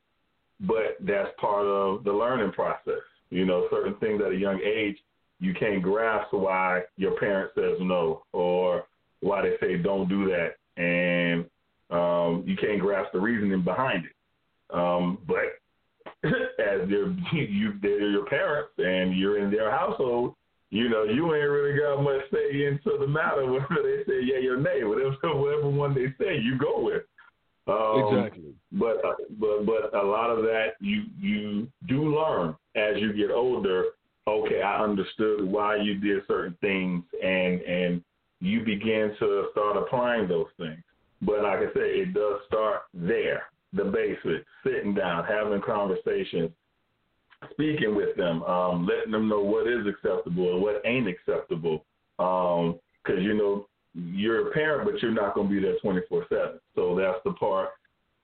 but 0.61 0.97
that's 1.01 1.29
part 1.39 1.65
of 1.65 2.03
the 2.03 2.11
learning 2.11 2.51
process. 2.53 3.01
You 3.29 3.45
know, 3.45 3.67
certain 3.69 3.95
things 3.95 4.21
at 4.25 4.31
a 4.31 4.35
young 4.35 4.59
age, 4.61 4.97
you 5.39 5.53
can't 5.53 5.83
grasp 5.83 6.33
why 6.33 6.83
your 6.97 7.19
parent 7.19 7.51
says 7.53 7.77
no 7.79 8.23
or 8.31 8.85
why 9.19 9.41
they 9.41 9.55
say 9.59 9.77
don't 9.77 10.09
do 10.09 10.25
that. 10.25 10.55
And 10.81 11.45
um, 11.93 12.43
you 12.45 12.55
can't 12.57 12.81
grasp 12.81 13.11
the 13.13 13.19
reasoning 13.19 13.63
behind 13.63 14.05
it. 14.05 14.75
Um, 14.75 15.19
but 15.27 15.61
as 16.23 16.89
they're 16.89 17.11
you 17.33 17.73
they're 17.81 18.09
your 18.09 18.25
parents 18.25 18.71
and 18.77 19.17
you're 19.17 19.37
in 19.37 19.51
their 19.51 19.71
household, 19.71 20.35
you 20.71 20.89
know, 20.89 21.03
you 21.03 21.33
ain't 21.35 21.49
really 21.49 21.79
got 21.79 22.01
much 22.01 22.21
say 22.31 22.65
into 22.65 22.97
the 22.99 23.07
matter 23.07 23.45
whether 23.51 23.83
they 23.83 24.03
say 24.07 24.19
yeah 24.23 24.49
or 24.49 24.57
nay. 24.57 24.83
Whatever 24.83 25.15
whatever 25.39 25.69
one 25.69 25.93
they 25.93 26.07
say, 26.19 26.37
you 26.37 26.57
go 26.57 26.81
with. 26.81 27.03
Um, 27.65 28.17
exactly. 28.17 28.53
But 28.71 28.97
uh, 29.05 29.13
but 29.39 29.65
but 29.65 29.93
a 29.93 30.03
lot 30.03 30.31
of 30.31 30.43
that 30.43 30.73
you 30.81 31.03
you 31.19 31.67
do 31.87 32.15
learn 32.15 32.55
as 32.75 32.97
you 32.97 33.13
get 33.13 33.31
older. 33.31 33.85
Okay, 34.25 34.61
I 34.61 34.81
understood 34.81 35.43
why 35.43 35.75
you 35.75 35.95
did 35.95 36.23
certain 36.27 36.57
things, 36.61 37.03
and 37.21 37.61
and 37.61 38.03
you 38.39 38.61
begin 38.61 39.13
to 39.19 39.47
start 39.51 39.77
applying 39.77 40.27
those 40.27 40.47
things. 40.57 40.81
But 41.25 41.43
like 41.43 41.59
I 41.59 41.73
said, 41.73 41.83
it 41.83 42.13
does 42.13 42.39
start 42.47 42.81
there, 42.93 43.43
the 43.71 43.85
basics, 43.85 44.45
sitting 44.65 44.93
down, 44.93 45.25
having 45.25 45.61
conversations, 45.61 46.51
speaking 47.51 47.95
with 47.95 48.15
them, 48.17 48.43
um, 48.43 48.85
letting 48.85 49.11
them 49.11 49.29
know 49.29 49.41
what 49.41 49.67
is 49.67 49.85
acceptable 49.87 50.53
and 50.53 50.61
what 50.61 50.81
ain't 50.85 51.07
acceptable. 51.07 51.85
Because 52.17 52.73
um, 53.07 53.21
you 53.21 53.33
know 53.33 53.67
you're 53.93 54.49
a 54.49 54.51
parent, 54.51 54.89
but 54.89 55.01
you're 55.01 55.11
not 55.11 55.35
going 55.35 55.47
to 55.47 55.53
be 55.53 55.61
there 55.61 55.77
24 55.81 56.25
seven. 56.29 56.59
So 56.75 56.95
that's 56.95 57.19
the 57.23 57.33
part 57.33 57.69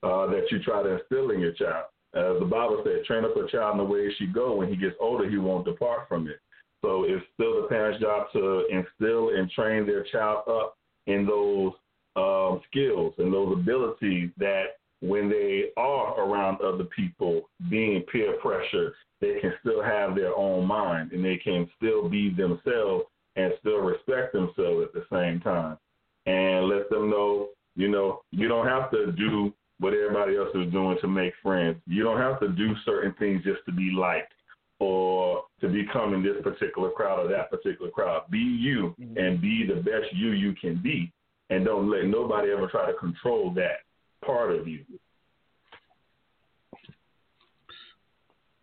uh, 0.03 0.27
that 0.27 0.47
you 0.51 0.62
try 0.63 0.83
to 0.83 0.97
instill 0.97 1.31
in 1.31 1.39
your 1.39 1.53
child. 1.53 1.85
As 2.15 2.39
the 2.39 2.45
Bible 2.45 2.81
said, 2.83 3.05
train 3.05 3.23
up 3.23 3.38
a 3.38 3.47
child 3.49 3.73
in 3.73 3.77
the 3.77 3.83
way 3.83 4.07
he 4.07 4.13
should 4.17 4.33
go. 4.33 4.55
When 4.55 4.69
he 4.69 4.75
gets 4.75 4.95
older, 4.99 5.29
he 5.29 5.38
won't 5.38 5.65
depart 5.65 6.07
from 6.07 6.27
it. 6.27 6.39
So 6.83 7.03
it's 7.03 7.23
still 7.33 7.62
the 7.62 7.67
parent's 7.67 8.01
job 8.01 8.27
to 8.33 8.65
instill 8.71 9.29
and 9.38 9.49
train 9.51 9.85
their 9.85 10.03
child 10.05 10.47
up 10.47 10.77
in 11.07 11.25
those 11.25 11.73
um, 12.19 12.62
skills 12.69 13.13
and 13.17 13.34
those 13.34 13.53
abilities 13.53 14.29
that 14.38 14.77
when 15.01 15.29
they 15.29 15.65
are 15.77 16.19
around 16.19 16.60
other 16.62 16.84
people, 16.95 17.49
being 17.69 18.03
peer 18.12 18.34
pressure, 18.41 18.93
they 19.21 19.39
can 19.39 19.53
still 19.62 19.82
have 19.82 20.15
their 20.15 20.36
own 20.36 20.65
mind 20.65 21.12
and 21.12 21.23
they 21.23 21.38
can 21.38 21.69
still 21.77 22.10
be 22.10 22.29
themselves 22.29 23.05
and 23.36 23.53
still 23.60 23.77
respect 23.77 24.34
themselves 24.34 24.86
at 24.86 24.93
the 24.93 25.05
same 25.12 25.39
time. 25.39 25.77
And 26.25 26.67
let 26.67 26.89
them 26.89 27.10
know, 27.10 27.49
you 27.75 27.88
know, 27.88 28.21
you 28.32 28.47
don't 28.47 28.67
have 28.67 28.91
to 28.91 29.12
do 29.13 29.53
what 29.79 29.93
everybody 29.93 30.36
else 30.36 30.49
is 30.53 30.71
doing 30.71 30.97
to 31.01 31.08
make 31.08 31.34
friends. 31.41 31.77
You 31.88 32.03
don't 32.03 32.19
have 32.19 32.39
to 32.41 32.49
do 32.49 32.73
certain 32.86 33.15
things 33.17 33.43
just 33.43 33.62
to 33.65 33.71
be 33.71 33.91
liked 33.97 34.34
or 34.79 35.43
to 35.62 35.67
become 35.67 36.13
in 36.13 36.23
this 36.23 36.36
particular 36.43 36.89
crowd 36.89 37.25
or 37.25 37.29
that 37.29 37.49
particular 37.49 37.89
crowd. 37.89 38.29
Be 38.29 38.38
you 38.38 38.95
mm-hmm. 38.99 39.17
and 39.17 39.41
be 39.41 39.65
the 39.65 39.82
best 39.82 40.13
you 40.13 40.32
you 40.32 40.53
can 40.53 40.82
be, 40.82 41.12
and 41.49 41.65
don't 41.65 41.89
let 41.89 42.05
nobody 42.05 42.51
ever 42.51 42.67
try 42.67 42.91
to 42.91 42.97
control 42.97 43.53
that 43.55 43.81
part 44.25 44.51
of 44.51 44.67
you. 44.67 44.83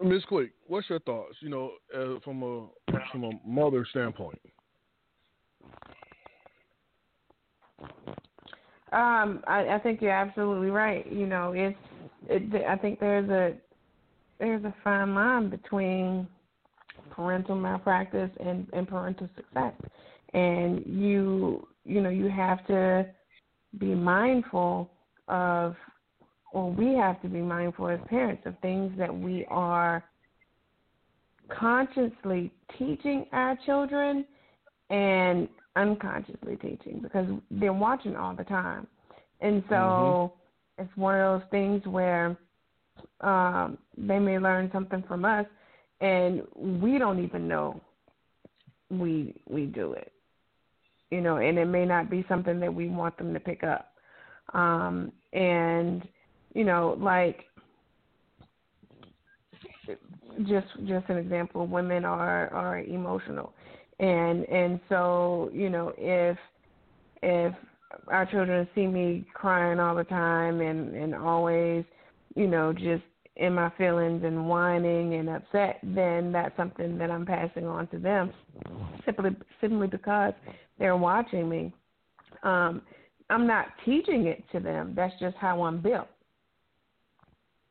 Miss 0.03 0.25
Quick, 0.25 0.53
what's 0.67 0.89
your 0.91 1.01
thoughts? 1.01 1.37
You 1.41 1.49
know, 1.49 1.71
uh, 1.95 2.21
from 2.23 2.43
a 2.43 2.67
from 3.11 3.25
a 3.25 3.31
mother 3.47 3.87
standpoint. 3.91 4.39
Um, 8.93 9.43
I, 9.47 9.69
I 9.75 9.81
think 9.83 10.01
you're 10.01 10.13
absolutely 10.13 10.71
right. 10.71 11.11
You 11.11 11.27
know, 11.27 11.53
it's. 11.55 11.77
It, 12.29 12.65
I 12.67 12.77
think 12.77 13.01
there's 13.01 13.29
a 13.31 13.55
there's 14.39 14.65
a 14.65 14.75
fine 14.85 15.15
line 15.15 15.49
between 15.49 16.27
parental 17.11 17.57
malpractice 17.57 18.31
and, 18.39 18.67
and 18.73 18.87
parental 18.87 19.29
success, 19.35 19.73
and 20.37 20.83
you 20.87 21.67
you 21.85 22.01
know 22.01 22.11
you 22.11 22.29
have 22.29 22.65
to 22.67 23.07
be 23.79 23.95
mindful 23.95 24.91
of, 25.29 25.75
or 26.53 26.71
we 26.71 26.95
have 26.95 27.21
to 27.23 27.29
be 27.29 27.41
mindful 27.41 27.89
as 27.89 27.99
parents 28.09 28.43
of 28.47 28.55
things 28.61 28.93
that 28.97 29.15
we 29.15 29.45
are 29.49 30.05
consciously 31.49 32.53
teaching 32.79 33.27
our 33.33 33.59
children 33.67 34.25
and 34.91 35.49
unconsciously 35.75 36.57
teaching 36.57 37.01
because 37.03 37.27
they're 37.51 37.73
watching 37.73 38.17
all 38.17 38.35
the 38.35 38.45
time. 38.45 38.87
And 39.41 39.63
so 39.69 39.75
mm-hmm. 39.75 40.83
it's 40.83 40.97
one 40.97 41.19
of 41.21 41.41
those 41.41 41.49
things 41.51 41.83
where 41.87 42.37
um, 43.21 43.79
they 43.97 44.19
may 44.19 44.39
learn 44.39 44.71
something 44.73 45.05
from 45.07 45.25
us 45.25 45.47
and 46.01 46.43
we 46.57 46.99
don't 46.99 47.23
even 47.23 47.49
know 47.49 47.81
we 48.91 49.35
we 49.49 49.67
do 49.67 49.93
it. 49.93 50.13
You 51.11 51.21
know, 51.21 51.37
and 51.37 51.59
it 51.59 51.67
may 51.67 51.85
not 51.85 52.11
be 52.11 52.25
something 52.29 52.59
that 52.61 52.75
we 52.75 52.89
want 52.89 53.17
them 53.17 53.33
to 53.33 53.41
pick 53.41 53.63
up. 53.63 53.93
Um, 54.55 55.13
and 55.33 56.07
you 56.55 56.65
know, 56.65 56.97
like 57.01 57.45
just 60.47 60.67
just 60.87 61.09
an 61.09 61.19
example, 61.19 61.67
women 61.67 62.05
are 62.05 62.53
are 62.53 62.81
emotional 62.81 63.53
and 63.99 64.45
and 64.49 64.81
so 64.89 65.51
you 65.53 65.71
know 65.71 65.93
if 65.97 66.37
if 67.23 67.55
our 68.09 68.27
children 68.27 68.69
see 68.75 68.87
me 68.87 69.25
crying 69.33 69.81
all 69.81 69.95
the 69.95 70.05
time 70.05 70.61
and 70.61 70.95
and 70.95 71.15
always 71.15 71.85
you 72.35 72.47
know 72.47 72.73
just 72.73 73.03
in 73.37 73.55
my 73.55 73.71
feelings 73.77 74.23
and 74.25 74.49
whining 74.49 75.15
and 75.15 75.29
upset 75.29 75.79
then 75.83 76.33
that's 76.33 76.57
something 76.57 76.97
that 76.97 77.11
i'm 77.11 77.27
passing 77.27 77.67
on 77.67 77.87
to 77.89 77.99
them. 77.99 78.33
Simply 79.05 79.31
simply 79.61 79.87
because 79.87 80.33
they're 80.79 80.97
watching 80.97 81.49
me. 81.49 81.73
Um 82.43 82.83
i'm 83.29 83.47
not 83.47 83.67
teaching 83.85 84.27
it 84.27 84.43
to 84.53 84.61
them. 84.61 84.95
That's 84.97 85.15
just 85.21 85.37
how 85.37 85.63
i'm 85.63 85.81
built. 85.81 86.09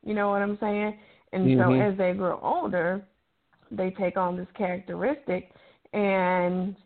You 0.04 0.14
know 0.14 0.30
what 0.30 0.42
i'm 0.42 0.56
saying? 0.60 0.98
And 1.32 1.46
mm-hmm. 1.46 1.60
so 1.60 1.80
as 1.80 1.98
they 1.98 2.12
grow 2.12 2.38
older 2.42 3.02
they 3.72 3.90
take 3.90 4.16
on 4.16 4.36
this 4.36 4.46
characteristic 4.56 5.50
and 5.92 6.76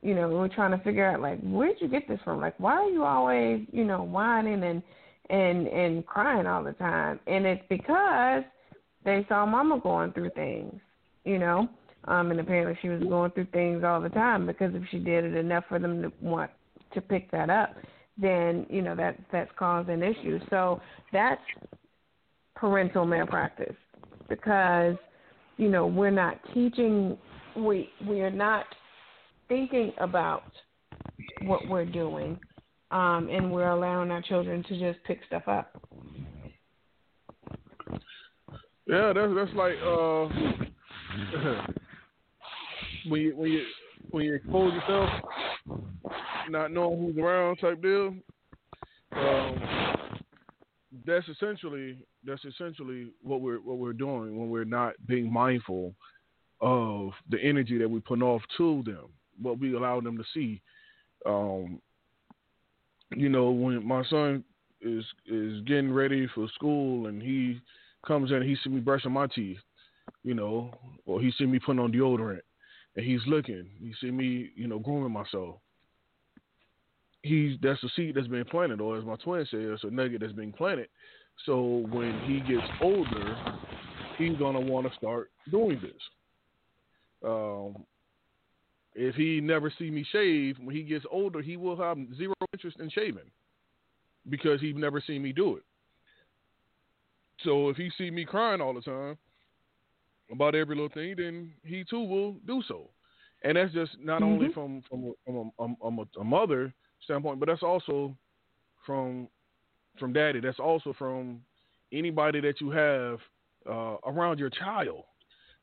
you 0.00 0.14
know 0.14 0.30
we're 0.30 0.48
trying 0.48 0.70
to 0.70 0.82
figure 0.82 1.04
out 1.04 1.20
like 1.20 1.38
where'd 1.42 1.76
you 1.80 1.88
get 1.88 2.08
this 2.08 2.20
from? 2.24 2.40
Like 2.40 2.58
why 2.58 2.72
are 2.72 2.88
you 2.88 3.04
always 3.04 3.66
you 3.70 3.84
know 3.84 4.02
whining 4.02 4.64
and 4.64 4.82
and 5.30 5.66
and 5.68 6.06
crying 6.06 6.46
all 6.46 6.64
the 6.64 6.72
time. 6.72 7.20
And 7.26 7.46
it's 7.46 7.62
because 7.68 8.42
they 9.04 9.24
saw 9.28 9.46
mama 9.46 9.80
going 9.80 10.12
through 10.12 10.30
things 10.30 10.80
you 11.24 11.38
know? 11.38 11.68
Um 12.08 12.30
and 12.30 12.40
apparently 12.40 12.78
she 12.82 12.88
was 12.88 13.02
going 13.02 13.30
through 13.32 13.48
things 13.52 13.84
all 13.84 14.00
the 14.00 14.08
time 14.08 14.46
because 14.46 14.74
if 14.74 14.82
she 14.90 14.98
did 14.98 15.24
it 15.24 15.36
enough 15.36 15.64
for 15.68 15.78
them 15.78 16.02
to 16.02 16.12
want 16.20 16.50
to 16.94 17.00
pick 17.00 17.30
that 17.30 17.50
up 17.50 17.76
then 18.20 18.66
you 18.68 18.82
know 18.82 18.94
that 18.96 19.16
that's 19.32 19.50
causing 19.58 20.02
issues. 20.02 20.42
So 20.50 20.80
that's 21.12 21.40
parental 22.54 23.06
malpractice 23.06 23.76
because 24.28 24.96
you 25.56 25.68
know 25.68 25.86
we're 25.86 26.10
not 26.10 26.38
teaching 26.52 27.16
we 27.56 27.88
we 28.06 28.20
are 28.20 28.30
not 28.30 28.66
thinking 29.48 29.92
about 29.98 30.44
what 31.42 31.66
we're 31.68 31.84
doing, 31.84 32.38
um, 32.90 33.28
and 33.30 33.52
we're 33.52 33.70
allowing 33.70 34.10
our 34.10 34.22
children 34.22 34.62
to 34.64 34.78
just 34.78 35.02
pick 35.04 35.20
stuff 35.26 35.46
up. 35.46 35.80
Yeah, 38.86 39.12
that's 39.12 39.32
that's 39.34 39.54
like 39.54 39.74
uh, 39.84 40.28
when 43.08 43.20
you 43.20 43.36
when 43.36 43.52
you 43.52 43.64
when 44.10 44.24
you 44.24 44.34
expose 44.34 44.72
yourself, 44.72 45.08
not 46.48 46.72
knowing 46.72 46.98
who's 46.98 47.16
around 47.18 47.56
type 47.56 47.80
deal. 47.80 48.14
Um, 49.12 49.60
that's 51.06 51.28
essentially 51.28 51.98
that's 52.24 52.44
essentially 52.44 53.12
what 53.22 53.40
we're 53.40 53.60
what 53.60 53.78
we're 53.78 53.92
doing 53.92 54.38
when 54.38 54.50
we're 54.50 54.64
not 54.64 54.94
being 55.06 55.32
mindful 55.32 55.94
of 56.60 57.12
the 57.30 57.40
energy 57.40 57.78
that 57.78 57.88
we 57.88 58.00
put 58.00 58.20
off 58.22 58.42
to 58.56 58.82
them, 58.84 59.06
what 59.40 59.58
we 59.58 59.74
allow 59.74 60.00
them 60.00 60.18
to 60.18 60.24
see. 60.34 60.60
Um, 61.24 61.80
you 63.14 63.28
know, 63.28 63.50
when 63.50 63.86
my 63.86 64.04
son 64.04 64.44
is 64.80 65.04
is 65.26 65.60
getting 65.62 65.92
ready 65.92 66.26
for 66.34 66.48
school 66.54 67.06
and 67.06 67.22
he 67.22 67.60
comes 68.06 68.30
in 68.30 68.38
and 68.38 68.46
he 68.46 68.56
see 68.62 68.70
me 68.70 68.80
brushing 68.80 69.12
my 69.12 69.26
teeth, 69.26 69.58
you 70.22 70.34
know, 70.34 70.72
or 71.06 71.20
he 71.20 71.32
see 71.32 71.46
me 71.46 71.58
putting 71.58 71.80
on 71.80 71.92
deodorant 71.92 72.40
and 72.96 73.04
he's 73.04 73.20
looking, 73.26 73.66
he 73.80 73.92
see 74.00 74.10
me, 74.10 74.50
you 74.54 74.66
know, 74.66 74.78
grooming 74.78 75.12
myself. 75.12 75.56
He's 77.22 77.58
that's 77.62 77.82
a 77.84 77.88
seed 77.94 78.14
that's 78.14 78.26
been 78.26 78.46
planted, 78.46 78.80
or 78.80 78.96
as 78.96 79.04
my 79.04 79.16
twin 79.16 79.44
says, 79.50 79.60
it's 79.62 79.84
a 79.84 79.90
nugget 79.90 80.22
that's 80.22 80.32
been 80.32 80.52
planted. 80.52 80.88
So 81.44 81.86
when 81.90 82.18
he 82.26 82.40
gets 82.40 82.66
older, 82.80 83.36
he's 84.16 84.36
gonna 84.38 84.60
want 84.60 84.90
to 84.90 84.96
start 84.96 85.30
doing 85.50 85.80
this. 85.82 85.92
Um, 87.22 87.84
if 88.94 89.14
he 89.14 89.40
never 89.40 89.72
see 89.78 89.90
me 89.90 90.04
shave 90.10 90.56
when 90.58 90.74
he 90.74 90.82
gets 90.82 91.04
older, 91.10 91.40
he 91.40 91.56
will 91.56 91.76
have 91.76 91.96
zero 92.16 92.34
interest 92.52 92.78
in 92.80 92.90
shaving 92.90 93.30
because 94.28 94.60
he's 94.60 94.76
never 94.76 95.02
seen 95.04 95.22
me 95.22 95.32
do 95.32 95.56
it. 95.56 95.62
So 97.44 97.68
if 97.68 97.76
he 97.76 97.90
see 97.96 98.10
me 98.10 98.24
crying 98.24 98.60
all 98.60 98.74
the 98.74 98.82
time 98.82 99.16
about 100.30 100.54
every 100.54 100.76
little 100.76 100.90
thing, 100.90 101.14
then 101.16 101.52
he 101.64 101.84
too 101.88 102.02
will 102.02 102.34
do 102.46 102.62
so. 102.66 102.90
And 103.42 103.56
that's 103.56 103.72
just 103.72 103.92
not 103.98 104.20
mm-hmm. 104.20 104.32
only 104.32 104.52
from 104.52 104.82
from, 104.88 105.14
from 105.24 105.50
a, 105.58 105.64
a, 105.64 106.20
a, 106.20 106.24
mother 106.24 106.74
standpoint, 107.04 107.40
but 107.40 107.48
that's 107.48 107.62
also 107.62 108.14
from 108.84 109.28
from 109.98 110.12
daddy. 110.12 110.40
That's 110.40 110.58
also 110.58 110.92
from 110.98 111.40
anybody 111.92 112.40
that 112.40 112.60
you 112.60 112.70
have 112.70 113.18
uh, 113.66 113.96
around 114.06 114.38
your 114.38 114.50
child 114.50 115.04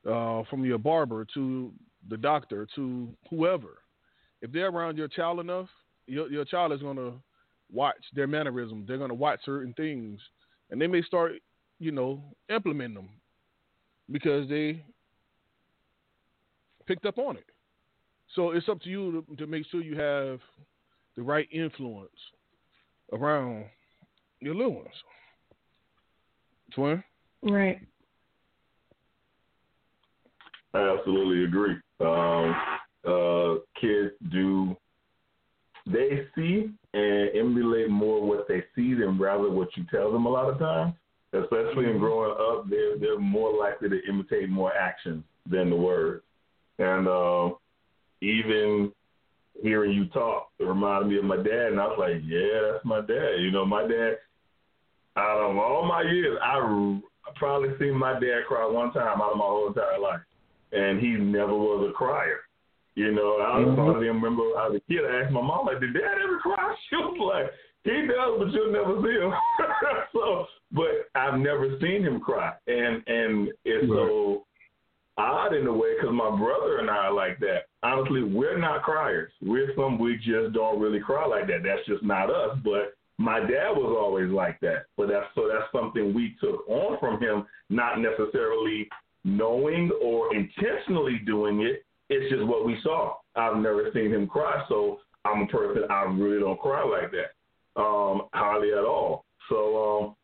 uh, 0.10 0.42
from 0.50 0.66
your 0.66 0.80
barber 0.80 1.26
to 1.36 1.72
the 2.10 2.18
doctor 2.18 2.68
to 2.76 3.10
whoever. 3.30 3.80
If 4.42 4.52
they're 4.52 4.70
around 4.70 4.98
your 4.98 5.08
child 5.08 5.40
enough, 5.40 5.68
your, 6.06 6.30
your 6.30 6.46
child 6.46 6.72
is 6.72 6.82
going 6.82 6.98
to 6.98 7.14
watch 7.72 7.98
their 8.14 8.28
mannerisms. 8.28 8.88
They're 8.88 8.98
going 8.98 9.10
to 9.10 9.16
watch 9.16 9.40
certain 9.44 9.74
things, 9.74 10.20
and 10.70 10.82
they 10.82 10.88
may 10.88 11.02
start, 11.02 11.34
you 11.80 11.92
know, 11.92 12.24
implementing 12.50 12.96
them 12.96 13.10
because 14.12 14.48
they 14.48 14.84
picked 16.86 17.06
up 17.06 17.18
on 17.18 17.36
it. 17.38 17.46
So 18.36 18.52
it's 18.52 18.70
up 18.70 18.82
to 18.82 18.90
you 18.90 19.26
to, 19.30 19.36
to 19.36 19.48
make 19.48 19.66
sure 19.70 19.82
you 19.82 19.98
have 19.98 20.40
the 21.16 21.24
right 21.24 21.48
influence 21.52 22.10
around 23.12 23.66
your 24.40 24.56
little 24.56 24.76
ones. 24.76 24.88
Twin? 26.74 27.04
Right. 27.42 27.80
I 30.74 30.98
absolutely 30.98 31.44
agree. 31.46 31.76
Um, 32.00 32.56
uh, 33.06 33.56
kids 33.80 34.14
do 34.32 34.76
they 35.86 36.28
see 36.36 36.70
and 36.94 37.30
emulate 37.36 37.90
more 37.90 38.26
what 38.26 38.48
they 38.48 38.64
see 38.76 38.94
than 38.94 39.18
rather 39.18 39.50
what 39.50 39.70
you 39.76 39.86
tell 39.90 40.12
them 40.12 40.26
a 40.26 40.30
lot 40.30 40.50
of 40.50 40.60
times. 40.60 40.94
Especially 41.34 41.90
in 41.90 42.00
growing 42.00 42.32
up, 42.32 42.70
they're 42.70 42.98
they're 42.98 43.20
more 43.20 43.54
likely 43.58 43.90
to 43.90 44.00
imitate 44.08 44.50
more 44.50 44.74
actions 44.74 45.24
than 45.50 45.70
the 45.70 45.76
words. 45.76 46.24
And 46.80 47.08
uh, 47.08 47.50
even 48.22 48.92
hearing 49.62 49.92
you 49.92 50.06
talk, 50.08 50.50
it 50.60 50.64
reminded 50.64 51.10
me 51.10 51.18
of 51.18 51.26
my 51.26 51.36
dad, 51.38 51.72
and 51.72 51.80
I 51.80 51.88
was 51.88 51.98
like, 52.00 52.22
yeah, 52.26 52.72
that's 52.72 52.86
my 52.86 53.02
dad. 53.02 53.40
You 53.40 53.52
know, 53.52 53.66
my 53.66 53.82
dad. 53.82 54.18
Out 55.18 55.50
of 55.50 55.58
all 55.58 55.84
my 55.86 56.04
years, 56.04 56.38
I 56.44 56.60
probably 57.36 57.70
seen 57.80 57.96
my 57.96 58.14
dad 58.14 58.46
cry 58.48 58.66
one 58.66 58.94
time 58.94 59.20
out 59.20 59.32
of 59.32 59.38
my 59.38 59.46
whole 59.46 59.68
entire 59.68 60.00
life, 60.00 60.22
and 60.72 61.00
he 61.00 61.12
never 61.12 61.54
was 61.54 61.90
a 61.90 61.94
crier. 61.94 62.40
You 62.96 63.12
know, 63.12 63.38
I 63.38 63.60
was 63.60 63.78
mm-hmm. 63.78 64.00
remember 64.00 64.44
as 64.58 64.74
a 64.74 64.80
kid, 64.90 65.06
I 65.06 65.22
asked 65.22 65.32
my 65.32 65.42
mom, 65.42 65.68
like, 65.68 65.80
did 65.80 65.94
dad 65.94 66.18
ever 66.24 66.40
cry? 66.40 66.74
She 66.90 66.96
was 66.96 67.18
like, 67.22 67.52
he 67.84 68.08
does, 68.08 68.40
but 68.40 68.52
you'll 68.52 68.74
never 68.74 69.00
see 69.02 69.22
him. 69.22 69.32
so, 70.14 70.46
but 70.72 71.08
I've 71.16 71.40
never 71.40 71.78
seen 71.80 72.04
him 72.04 72.20
cry, 72.20 72.54
and 72.68 73.04
and 73.08 73.50
it's 73.64 73.88
right. 73.88 73.96
so 73.96 74.46
odd 75.18 75.54
in 75.54 75.68
a 75.68 75.74
way 75.74 75.96
because 75.96 76.14
my 76.14 76.30
brother 76.30 76.80
and 76.80 76.90
I 76.90 77.08
are 77.08 77.14
like 77.14 77.40
that. 77.40 77.68
Honestly, 77.84 78.24
we're 78.24 78.58
not 78.58 78.84
criers. 78.84 79.32
We're 79.42 79.74
some 79.76 80.00
we 80.00 80.18
just 80.18 80.54
don't 80.54 80.80
really 80.80 81.00
cry 81.00 81.26
like 81.26 81.48
that. 81.48 81.64
That's 81.64 81.86
just 81.88 82.04
not 82.04 82.30
us. 82.30 82.58
But 82.64 82.98
my 83.18 83.40
dad 83.40 83.72
was 83.72 83.96
always 84.00 84.30
like 84.30 84.60
that. 84.62 84.86
But 84.98 85.08
that's 85.08 85.28
so 85.34 85.48
that's 85.48 85.72
something 85.72 86.14
we 86.14 86.36
took 86.42 86.68
on 86.68 87.00
from 87.00 87.22
him, 87.22 87.46
not 87.70 88.00
necessarily 88.00 88.90
knowing 89.24 89.92
or 90.02 90.34
intentionally 90.36 91.20
doing 91.26 91.62
it. 91.62 91.84
It's 92.10 92.32
just 92.32 92.46
what 92.46 92.66
we 92.66 92.78
saw. 92.84 93.16
I've 93.36 93.58
never 93.58 93.90
seen 93.94 94.12
him 94.14 94.28
cry, 94.28 94.64
so 94.70 95.00
I'm 95.26 95.42
a 95.42 95.48
person 95.48 95.84
I 95.90 96.04
really 96.04 96.40
don't 96.40 96.60
cry 96.60 96.84
like 96.84 97.12
that, 97.12 97.82
um, 97.82 98.24
hardly 98.34 98.72
at 98.72 98.86
all. 98.86 99.26
So 99.50 100.06
um, 100.06 100.16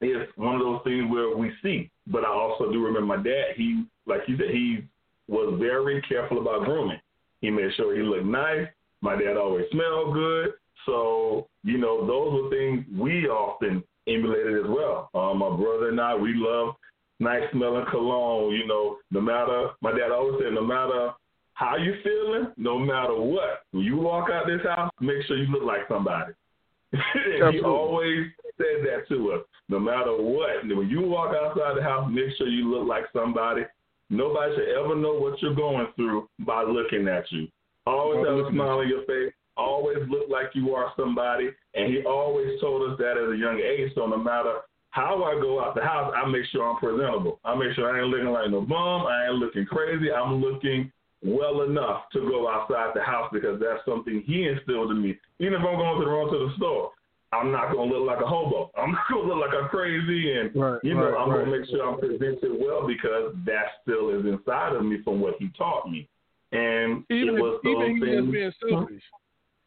it's 0.00 0.30
one 0.36 0.54
of 0.54 0.60
those 0.60 0.80
things 0.84 1.10
where 1.10 1.36
we 1.36 1.52
see. 1.62 1.90
But 2.06 2.24
I 2.24 2.28
also 2.28 2.70
do 2.72 2.84
remember 2.84 3.16
my 3.16 3.22
dad. 3.22 3.54
He, 3.56 3.84
like 4.06 4.22
you 4.28 4.36
said, 4.36 4.50
he 4.50 4.84
was 5.28 5.56
very 5.58 6.00
careful 6.02 6.40
about 6.40 6.64
grooming. 6.64 7.00
He 7.40 7.50
made 7.50 7.70
sure 7.76 7.96
he 7.96 8.02
looked 8.02 8.26
nice. 8.26 8.68
My 9.00 9.16
dad 9.16 9.36
always 9.36 9.66
smelled 9.72 10.14
good. 10.14 10.52
So 10.86 11.48
you 11.64 11.78
know, 11.78 12.06
those 12.06 12.42
were 12.42 12.50
things 12.50 12.84
we 12.98 13.26
often 13.26 13.82
emulated 14.08 14.64
as 14.64 14.68
well. 14.68 15.10
Um, 15.14 15.38
my 15.38 15.56
brother 15.56 15.88
and 15.88 16.00
I, 16.00 16.14
we 16.14 16.32
love 16.34 16.74
nice 17.22 17.42
smelling 17.52 17.86
cologne. 17.90 18.52
You 18.54 18.66
know, 18.66 18.98
no 19.10 19.20
matter 19.20 19.70
my 19.80 19.92
dad 19.92 20.10
always 20.10 20.42
said, 20.42 20.52
no 20.52 20.64
matter 20.64 21.12
how 21.54 21.76
you 21.76 21.94
feeling, 22.02 22.52
no 22.56 22.78
matter 22.78 23.14
what, 23.14 23.62
when 23.70 23.84
you 23.84 23.96
walk 23.96 24.28
out 24.30 24.46
this 24.46 24.66
house, 24.66 24.90
make 25.00 25.24
sure 25.26 25.36
you 25.36 25.50
look 25.50 25.62
like 25.62 25.86
somebody. 25.88 26.32
he 26.92 27.60
always 27.64 28.26
said 28.58 28.84
that 28.84 29.08
to 29.08 29.32
us. 29.32 29.46
No 29.68 29.78
matter 29.78 30.12
what, 30.12 30.66
when 30.66 30.88
you 30.88 31.00
walk 31.02 31.34
outside 31.34 31.78
the 31.78 31.82
house, 31.82 32.10
make 32.12 32.36
sure 32.36 32.48
you 32.48 32.70
look 32.70 32.86
like 32.86 33.04
somebody. 33.12 33.62
Nobody 34.10 34.54
should 34.54 34.68
ever 34.76 34.94
know 34.94 35.14
what 35.14 35.40
you're 35.40 35.54
going 35.54 35.86
through 35.96 36.28
by 36.40 36.64
looking 36.64 37.08
at 37.08 37.24
you. 37.30 37.48
Always 37.86 38.26
have 38.26 38.46
a 38.46 38.50
smile 38.50 38.80
on 38.80 38.88
your 38.88 39.06
face. 39.06 39.32
Always 39.56 39.98
look 40.08 40.28
like 40.28 40.54
you 40.54 40.74
are 40.74 40.92
somebody. 40.96 41.48
And 41.74 41.92
he 41.92 42.02
always 42.04 42.60
told 42.60 42.90
us 42.90 42.98
that 42.98 43.16
at 43.16 43.32
a 43.32 43.36
young 43.36 43.58
age. 43.58 43.92
So 43.94 44.06
no 44.06 44.18
matter 44.18 44.60
how 44.92 45.24
I 45.24 45.40
go 45.40 45.58
out 45.58 45.74
the 45.74 45.82
house, 45.82 46.12
I 46.14 46.28
make 46.28 46.44
sure 46.52 46.68
I'm 46.68 46.76
presentable. 46.76 47.40
I 47.44 47.56
make 47.56 47.74
sure 47.74 47.88
I 47.88 48.00
ain't 48.00 48.08
looking 48.08 48.28
like 48.28 48.50
no 48.50 48.60
bum. 48.60 49.06
I 49.06 49.26
ain't 49.28 49.36
looking 49.36 49.64
crazy. 49.64 50.12
I'm 50.12 50.40
looking 50.40 50.92
well 51.24 51.62
enough 51.62 52.04
to 52.12 52.20
go 52.20 52.48
outside 52.48 52.92
the 52.94 53.02
house 53.02 53.30
because 53.32 53.58
that's 53.58 53.84
something 53.86 54.22
he 54.26 54.44
instilled 54.44 54.90
in 54.90 55.02
me. 55.02 55.18
Even 55.40 55.54
if 55.54 55.60
I'm 55.60 55.76
going 55.76 55.98
to 55.98 56.04
the 56.04 56.10
run 56.10 56.32
to 56.32 56.46
the 56.46 56.52
store, 56.56 56.92
I'm 57.32 57.50
not 57.50 57.72
gonna 57.72 57.90
look 57.90 58.06
like 58.06 58.20
a 58.20 58.26
hobo. 58.26 58.70
I'm 58.76 58.92
not 58.92 59.08
gonna 59.08 59.32
look 59.32 59.40
like 59.40 59.56
I'm 59.56 59.68
crazy, 59.70 60.32
and 60.32 60.54
right, 60.54 60.78
you 60.82 60.94
know, 60.94 61.08
right, 61.08 61.22
I'm 61.22 61.30
right. 61.30 61.44
gonna 61.44 61.58
make 61.58 61.68
sure 61.70 61.88
I'm 61.88 61.98
presented 61.98 62.52
well 62.60 62.86
because 62.86 63.32
that 63.46 63.80
still 63.80 64.10
is 64.10 64.26
inside 64.26 64.76
of 64.76 64.84
me 64.84 64.98
from 65.02 65.20
what 65.20 65.36
he 65.38 65.48
taught 65.56 65.90
me. 65.90 66.06
And 66.52 67.04
even 67.08 67.36
it 67.36 67.40
was 67.40 67.60
if, 67.64 67.70
even 67.70 67.96
he 67.96 68.00
was 68.00 68.20
just 68.20 68.32
being 68.32 68.52
selfish. 68.68 69.02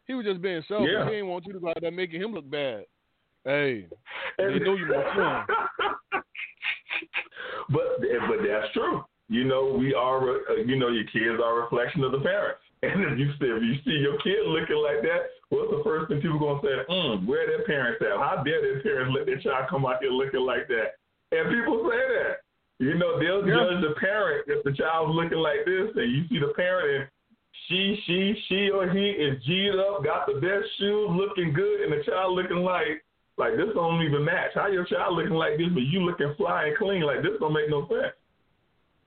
He 0.06 0.14
was 0.14 0.24
just 0.24 0.40
being 0.40 0.62
selfish. 0.68 0.90
Yeah. 0.92 1.04
He 1.06 1.18
didn't 1.18 1.26
want 1.26 1.46
you 1.46 1.52
to 1.54 1.58
go 1.58 1.70
out 1.70 1.78
there 1.80 1.90
making 1.90 2.22
him 2.22 2.32
look 2.32 2.48
bad. 2.48 2.84
Hey, 3.46 3.86
they 4.38 4.58
know 4.58 4.74
you 4.74 4.90
want 4.90 5.46
him. 5.46 6.22
but 7.70 8.02
but 8.02 8.38
that's 8.42 8.72
true. 8.74 9.04
You 9.28 9.44
know, 9.44 9.70
we 9.78 9.94
are. 9.94 10.18
Uh, 10.50 10.66
you 10.66 10.74
know, 10.74 10.88
your 10.88 11.04
kids 11.04 11.38
are 11.38 11.60
a 11.60 11.62
reflection 11.62 12.02
of 12.02 12.12
the 12.12 12.20
parents. 12.20 12.60
And 12.82 13.02
if 13.02 13.18
you 13.18 13.32
see, 13.40 13.48
if 13.48 13.62
you 13.62 13.74
see 13.86 13.98
your 14.04 14.20
kid 14.20 14.44
looking 14.46 14.76
like 14.76 15.00
that, 15.00 15.32
what's 15.48 15.72
the 15.72 15.80
first 15.82 16.12
thing 16.12 16.20
people 16.20 16.38
gonna 16.38 16.60
say? 16.60 16.76
Mm, 16.92 17.26
where 17.26 17.46
their 17.48 17.64
parents 17.64 18.04
at? 18.04 18.20
How 18.20 18.44
dare 18.44 18.60
their 18.60 18.82
parents 18.82 19.16
let 19.16 19.24
their 19.24 19.40
child 19.40 19.70
come 19.70 19.86
out 19.86 20.02
here 20.02 20.12
looking 20.12 20.44
like 20.44 20.68
that? 20.68 21.00
And 21.32 21.48
people 21.48 21.88
say 21.88 22.04
that. 22.20 22.44
You 22.78 22.94
know, 22.94 23.18
they'll 23.18 23.48
yeah. 23.48 23.56
judge 23.56 23.80
the 23.80 23.94
parent 23.98 24.44
if 24.46 24.62
the 24.62 24.76
child's 24.76 25.16
looking 25.16 25.38
like 25.38 25.64
this, 25.64 25.88
and 25.96 26.12
you 26.12 26.28
see 26.28 26.38
the 26.38 26.52
parent 26.52 26.86
and 27.00 27.08
she, 27.66 27.98
she, 28.06 28.34
she 28.46 28.70
or 28.70 28.88
he 28.90 29.10
is 29.16 29.42
G'd 29.42 29.80
up, 29.80 30.04
got 30.04 30.26
the 30.26 30.34
best 30.34 30.68
shoes, 30.78 31.08
looking 31.10 31.54
good, 31.54 31.80
and 31.80 31.90
the 31.90 32.04
child 32.04 32.36
looking 32.36 32.60
like 32.60 33.02
like 33.36 33.56
this 33.56 33.68
don't 33.74 34.02
even 34.02 34.24
match. 34.24 34.52
How 34.54 34.68
your 34.68 34.84
child 34.84 35.16
looking 35.16 35.34
like 35.34 35.58
this, 35.58 35.68
but 35.72 35.82
you 35.82 36.00
looking 36.00 36.34
fly 36.36 36.66
and 36.66 36.76
clean 36.76 37.02
like 37.02 37.22
this 37.22 37.32
don't 37.40 37.52
make 37.52 37.68
no 37.68 37.86
sense 37.88 38.14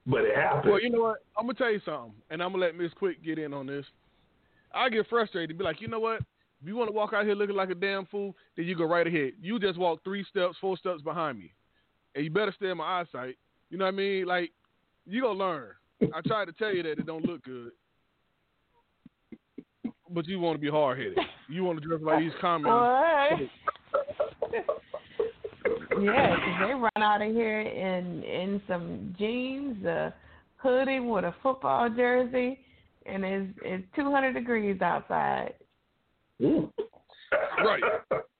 but 0.09 0.21
it 0.21 0.35
happened. 0.35 0.71
Well, 0.71 0.81
you 0.81 0.89
know 0.89 1.01
what? 1.01 1.19
I'm 1.37 1.45
gonna 1.45 1.53
tell 1.53 1.71
you 1.71 1.81
something, 1.85 2.13
and 2.29 2.41
I'm 2.41 2.51
gonna 2.51 2.65
let 2.65 2.75
Miss 2.75 2.91
Quick 2.93 3.23
get 3.23 3.37
in 3.37 3.53
on 3.53 3.67
this. 3.67 3.85
I 4.73 4.89
get 4.89 5.07
frustrated. 5.07 5.57
Be 5.57 5.63
like, 5.63 5.81
you 5.81 5.87
know 5.87 5.99
what? 5.99 6.21
If 6.61 6.67
you 6.67 6.75
want 6.75 6.89
to 6.89 6.93
walk 6.93 7.13
out 7.13 7.25
here 7.25 7.35
looking 7.35 7.55
like 7.55 7.69
a 7.69 7.75
damn 7.75 8.05
fool, 8.07 8.35
then 8.57 8.65
you 8.65 8.75
go 8.75 8.85
right 8.85 9.07
ahead. 9.07 9.33
You 9.41 9.59
just 9.59 9.79
walk 9.79 10.03
three 10.03 10.25
steps, 10.29 10.57
four 10.59 10.77
steps 10.77 11.01
behind 11.01 11.39
me, 11.39 11.53
and 12.15 12.25
you 12.25 12.31
better 12.31 12.53
stay 12.55 12.69
in 12.69 12.77
my 12.77 13.01
eyesight. 13.01 13.37
You 13.69 13.77
know 13.77 13.85
what 13.85 13.93
I 13.93 13.97
mean? 13.97 14.25
Like, 14.25 14.51
you 15.05 15.21
gonna 15.21 15.39
learn. 15.39 15.69
I 16.01 16.21
tried 16.25 16.45
to 16.45 16.53
tell 16.53 16.73
you 16.73 16.83
that 16.83 16.93
it 16.93 17.05
don't 17.05 17.25
look 17.25 17.43
good, 17.43 17.71
but 20.09 20.27
you 20.27 20.39
want 20.39 20.55
to 20.55 20.61
be 20.61 20.69
hard 20.69 20.97
headed. 20.97 21.19
You 21.49 21.63
want 21.63 21.81
to 21.81 21.87
dress 21.87 22.01
like 22.01 22.19
these 22.19 22.31
comments. 22.41 23.51
Yeah, 26.01 26.35
because 26.35 26.67
they 26.67 26.73
run 26.73 26.91
out 26.97 27.21
of 27.21 27.31
here 27.33 27.61
in 27.61 28.23
in 28.23 28.61
some 28.67 29.15
jeans, 29.17 29.83
a 29.85 30.13
hoodie 30.57 30.99
with 30.99 31.25
a 31.25 31.35
football 31.43 31.89
jersey, 31.89 32.59
and 33.05 33.25
it's 33.25 33.53
it's 33.63 33.83
200 33.95 34.33
degrees 34.33 34.81
outside. 34.81 35.53
Ooh. 36.41 36.71
Right. 37.63 37.83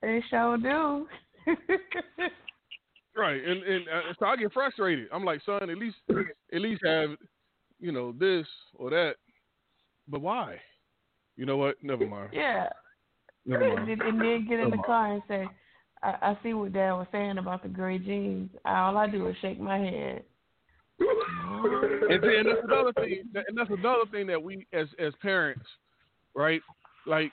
They 0.01 0.23
sure 0.29 0.57
do. 0.57 1.07
right, 3.17 3.43
and 3.43 3.63
and 3.63 3.88
uh, 3.89 4.13
so 4.17 4.25
I 4.25 4.35
get 4.38 4.53
frustrated. 4.53 5.07
I'm 5.12 5.25
like, 5.25 5.41
son, 5.45 5.69
at 5.69 5.77
least 5.77 5.97
at 6.09 6.62
least 6.62 6.81
have 6.85 7.12
you 7.79 7.91
know 7.91 8.13
this 8.13 8.47
or 8.75 8.89
that. 8.91 9.15
But 10.07 10.21
why? 10.21 10.57
You 11.35 11.45
know 11.45 11.57
what? 11.57 11.75
Never 11.83 12.07
mind. 12.07 12.31
Yeah. 12.33 12.69
Never 13.45 13.75
mind. 13.75 13.89
And 14.02 14.21
then 14.21 14.47
get 14.47 14.60
in 14.60 14.69
the 14.69 14.78
car 14.86 15.13
and 15.13 15.21
say, 15.28 15.47
I, 16.02 16.15
I 16.21 16.38
see 16.43 16.54
what 16.54 16.73
Dad 16.73 16.93
was 16.93 17.08
saying 17.12 17.38
about 17.38 17.63
the 17.63 17.69
gray 17.69 17.99
jeans. 17.99 18.49
All 18.65 18.97
I 18.97 19.08
do 19.08 19.28
is 19.28 19.36
shake 19.41 19.60
my 19.60 19.78
head. 19.78 20.23
and 20.99 22.23
then 22.23 22.43
that's 22.45 22.63
another 22.63 22.93
thing, 22.93 23.23
and 23.34 23.58
that's 23.58 23.69
another 23.69 24.06
thing 24.12 24.28
that 24.28 24.41
we 24.41 24.65
as 24.73 24.88
as 24.99 25.13
parents, 25.21 25.65
right? 26.36 26.62
Like, 27.06 27.32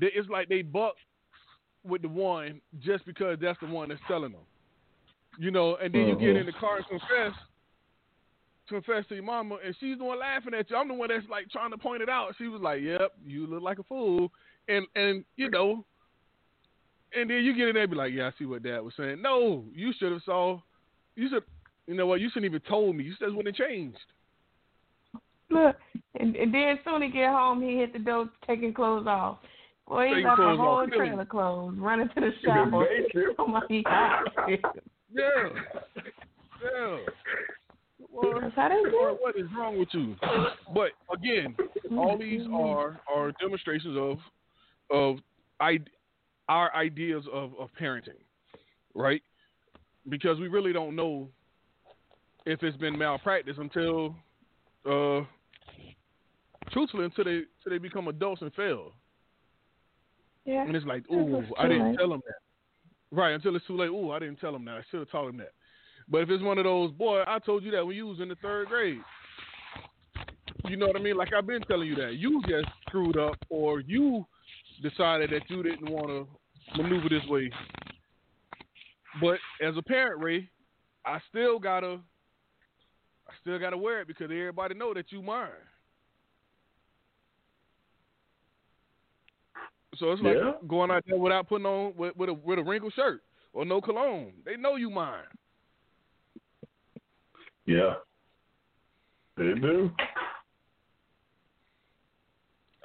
it's 0.00 0.28
like 0.28 0.48
they 0.48 0.62
buck 0.62 0.94
with 1.84 2.02
the 2.02 2.08
one 2.08 2.60
just 2.80 3.04
because 3.04 3.38
that's 3.40 3.58
the 3.60 3.66
one 3.66 3.88
that's 3.88 4.00
telling 4.06 4.32
them, 4.32 4.42
you 5.38 5.50
know. 5.50 5.76
And 5.82 5.92
then 5.92 6.02
you 6.02 6.14
get 6.14 6.28
mm-hmm. 6.28 6.38
in 6.38 6.46
the 6.46 6.52
car 6.52 6.76
and 6.76 6.86
confess, 6.86 7.38
confess 8.68 9.04
to 9.08 9.16
your 9.16 9.24
mama, 9.24 9.58
and 9.64 9.74
she's 9.80 9.98
the 9.98 10.04
one 10.04 10.20
laughing 10.20 10.54
at 10.54 10.70
you. 10.70 10.76
I'm 10.76 10.88
the 10.88 10.94
one 10.94 11.08
that's 11.08 11.28
like 11.28 11.50
trying 11.50 11.72
to 11.72 11.78
point 11.78 12.02
it 12.02 12.08
out. 12.08 12.34
She 12.38 12.46
was 12.46 12.60
like, 12.60 12.82
"Yep, 12.82 13.14
you 13.26 13.48
look 13.48 13.62
like 13.62 13.80
a 13.80 13.84
fool," 13.84 14.30
and 14.68 14.86
and 14.94 15.24
you 15.36 15.50
know, 15.50 15.84
and 17.14 17.30
then 17.30 17.44
you 17.44 17.54
get 17.56 17.68
in 17.68 17.74
there 17.74 17.84
and 17.84 17.90
be 17.90 17.96
like, 17.96 18.12
yeah, 18.12 18.28
I 18.28 18.38
see 18.38 18.44
what 18.44 18.62
Dad 18.62 18.80
was 18.80 18.94
saying. 18.96 19.22
No, 19.22 19.64
you 19.74 19.92
should 19.98 20.12
have 20.12 20.22
saw. 20.24 20.60
You 21.14 21.28
should, 21.30 21.44
you 21.86 21.94
know 21.94 22.06
what? 22.06 22.20
You 22.20 22.28
shouldn't 22.28 22.46
even 22.46 22.60
told 22.68 22.96
me. 22.96 23.04
You 23.04 23.14
said 23.18 23.32
when 23.34 23.46
it 23.46 23.54
changed. 23.56 23.98
Look, 25.48 25.76
and, 26.18 26.34
and 26.34 26.52
then 26.52 26.78
soon 26.84 27.02
as 27.02 27.06
he 27.06 27.18
get 27.18 27.30
home, 27.30 27.62
he 27.62 27.76
hit 27.76 27.92
the 27.92 28.00
door 28.00 28.28
taking 28.46 28.74
clothes 28.74 29.06
off. 29.06 29.38
Boy, 29.88 30.08
he 30.16 30.22
got 30.22 30.36
the 30.36 30.56
whole 30.56 30.86
trailer 30.88 31.24
clothes, 31.24 31.76
running 31.78 32.08
to 32.08 32.20
the 32.20 32.30
shower. 32.44 32.86
oh 33.38 33.46
my 33.46 33.60
God. 33.84 34.24
yeah, 34.48 35.48
yeah. 36.62 36.96
Well, 38.10 38.40
what, 38.40 39.20
what 39.20 39.36
is 39.36 39.46
wrong 39.56 39.78
with 39.78 39.88
you? 39.92 40.16
But 40.74 40.90
again, 41.14 41.54
all 41.92 42.18
these 42.18 42.42
mm-hmm. 42.42 42.54
are 42.54 43.00
are 43.14 43.32
demonstrations 43.40 43.96
of 43.96 44.18
of 44.90 45.16
I, 45.60 45.78
our 46.48 46.74
ideas 46.74 47.24
of, 47.32 47.52
of 47.58 47.70
parenting, 47.80 48.20
right? 48.94 49.22
Because 50.08 50.38
we 50.38 50.48
really 50.48 50.72
don't 50.72 50.94
know 50.94 51.28
if 52.44 52.62
it's 52.62 52.76
been 52.76 52.96
malpractice 52.96 53.56
until 53.58 54.14
uh, 54.88 55.22
truthfully, 56.70 57.04
until 57.04 57.24
they 57.24 57.30
until 57.30 57.70
they 57.70 57.78
become 57.78 58.08
adults 58.08 58.42
and 58.42 58.52
fail. 58.54 58.92
Yeah. 60.44 60.62
And 60.62 60.76
it's 60.76 60.86
like, 60.86 61.02
ooh, 61.10 61.42
I 61.58 61.66
didn't 61.66 61.88
late. 61.88 61.98
tell 61.98 62.12
him 62.12 62.22
that. 62.24 63.16
Right, 63.16 63.32
until 63.32 63.56
it's 63.56 63.66
too 63.66 63.76
late. 63.76 63.88
Ooh, 63.88 64.12
I 64.12 64.20
didn't 64.20 64.36
tell 64.36 64.54
him 64.54 64.64
that. 64.66 64.76
I 64.76 64.82
should 64.90 65.00
have 65.00 65.10
told 65.10 65.30
him 65.30 65.38
that. 65.38 65.52
But 66.08 66.18
if 66.18 66.30
it's 66.30 66.42
one 66.42 66.58
of 66.58 66.64
those, 66.64 66.92
boy, 66.92 67.22
I 67.26 67.40
told 67.40 67.64
you 67.64 67.72
that 67.72 67.84
when 67.84 67.96
you 67.96 68.06
was 68.06 68.20
in 68.20 68.28
the 68.28 68.36
third 68.36 68.68
grade. 68.68 69.00
You 70.68 70.76
know 70.76 70.86
what 70.86 70.96
I 70.96 71.00
mean? 71.00 71.16
Like 71.16 71.32
I've 71.36 71.46
been 71.46 71.62
telling 71.62 71.88
you 71.88 71.96
that. 71.96 72.14
You 72.14 72.42
just 72.48 72.68
screwed 72.86 73.18
up 73.18 73.36
or 73.48 73.80
you 73.80 74.24
decided 74.82 75.30
that 75.30 75.48
you 75.48 75.62
didn't 75.62 75.90
want 75.90 76.08
to 76.08 76.26
maneuver 76.82 77.08
this 77.08 77.24
way. 77.28 77.50
But 79.20 79.38
as 79.62 79.76
a 79.76 79.82
parent, 79.82 80.22
Ray, 80.22 80.48
I 81.04 81.18
still 81.28 81.58
gotta 81.58 82.00
I 83.28 83.32
still 83.40 83.58
gotta 83.58 83.76
wear 83.76 84.02
it 84.02 84.08
because 84.08 84.24
everybody 84.24 84.74
know 84.74 84.94
that 84.94 85.10
you 85.10 85.22
mine. 85.22 85.48
So 89.96 90.12
it's 90.12 90.22
like 90.22 90.36
Yeah. 90.36 90.52
going 90.66 90.90
out 90.90 91.04
there 91.06 91.18
without 91.18 91.48
putting 91.48 91.66
on 91.66 91.94
with, 91.96 92.14
with 92.16 92.28
a 92.28 92.34
with 92.34 92.58
a 92.58 92.62
wrinkled 92.62 92.92
shirt 92.94 93.22
or 93.52 93.64
no 93.64 93.80
cologne. 93.80 94.34
They 94.44 94.56
know 94.56 94.76
you 94.76 94.90
mine. 94.90 95.24
Yeah. 97.64 97.94
They 99.36 99.54
do. 99.54 99.90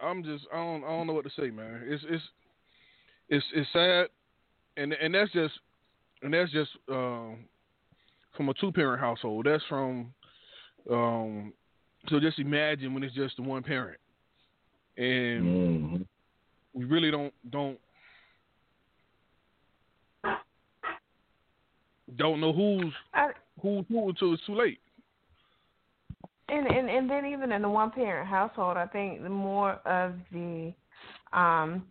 I'm 0.01 0.23
just 0.23 0.45
I 0.51 0.57
don't 0.57 0.83
I 0.83 0.87
don't 0.87 1.07
know 1.07 1.13
what 1.13 1.25
to 1.25 1.31
say, 1.39 1.49
man. 1.49 1.81
It's 1.85 2.03
it's 2.09 2.23
it's 3.29 3.45
it's 3.53 3.69
sad, 3.73 4.07
and 4.77 4.93
and 4.93 5.13
that's 5.13 5.31
just 5.31 5.53
and 6.21 6.33
that's 6.33 6.51
just 6.51 6.71
um, 6.89 7.45
from 8.35 8.49
a 8.49 8.53
two 8.55 8.71
parent 8.71 8.99
household. 8.99 9.45
That's 9.45 9.63
from 9.69 10.13
um, 10.89 11.53
so 12.09 12.19
just 12.19 12.39
imagine 12.39 12.93
when 12.93 13.03
it's 13.03 13.15
just 13.15 13.37
the 13.37 13.43
one 13.43 13.63
parent, 13.63 13.99
and 14.97 15.41
hmm 15.41 16.01
we 16.73 16.85
really 16.85 17.11
don't 17.11 17.33
don't 17.49 17.77
don't 22.17 22.39
know 22.39 22.53
who's 22.53 22.93
I, 23.13 23.29
who's 23.61 23.85
who 23.89 24.09
until 24.09 24.33
it's 24.33 24.45
too 24.45 24.55
late. 24.55 24.79
And, 26.49 26.67
and 26.67 26.89
and 26.89 27.09
then 27.09 27.25
even 27.25 27.51
in 27.51 27.61
the 27.61 27.69
one 27.69 27.91
parent 27.91 28.27
household, 28.27 28.77
I 28.77 28.87
think 28.87 29.23
the 29.23 29.29
more 29.29 29.73
of 29.85 30.13
the 30.31 30.73
um 31.33 31.85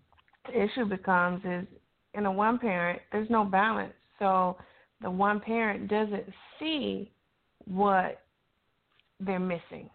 issue 0.48 0.84
becomes 0.84 1.42
is 1.44 1.66
in 2.14 2.26
a 2.26 2.32
one 2.32 2.58
parent, 2.58 3.00
there's 3.12 3.30
no 3.30 3.44
balance. 3.44 3.92
So 4.18 4.56
the 5.00 5.10
one 5.10 5.40
parent 5.40 5.88
doesn't 5.88 6.24
see 6.58 7.10
what 7.66 8.22
they're 9.20 9.38
missing. 9.38 9.88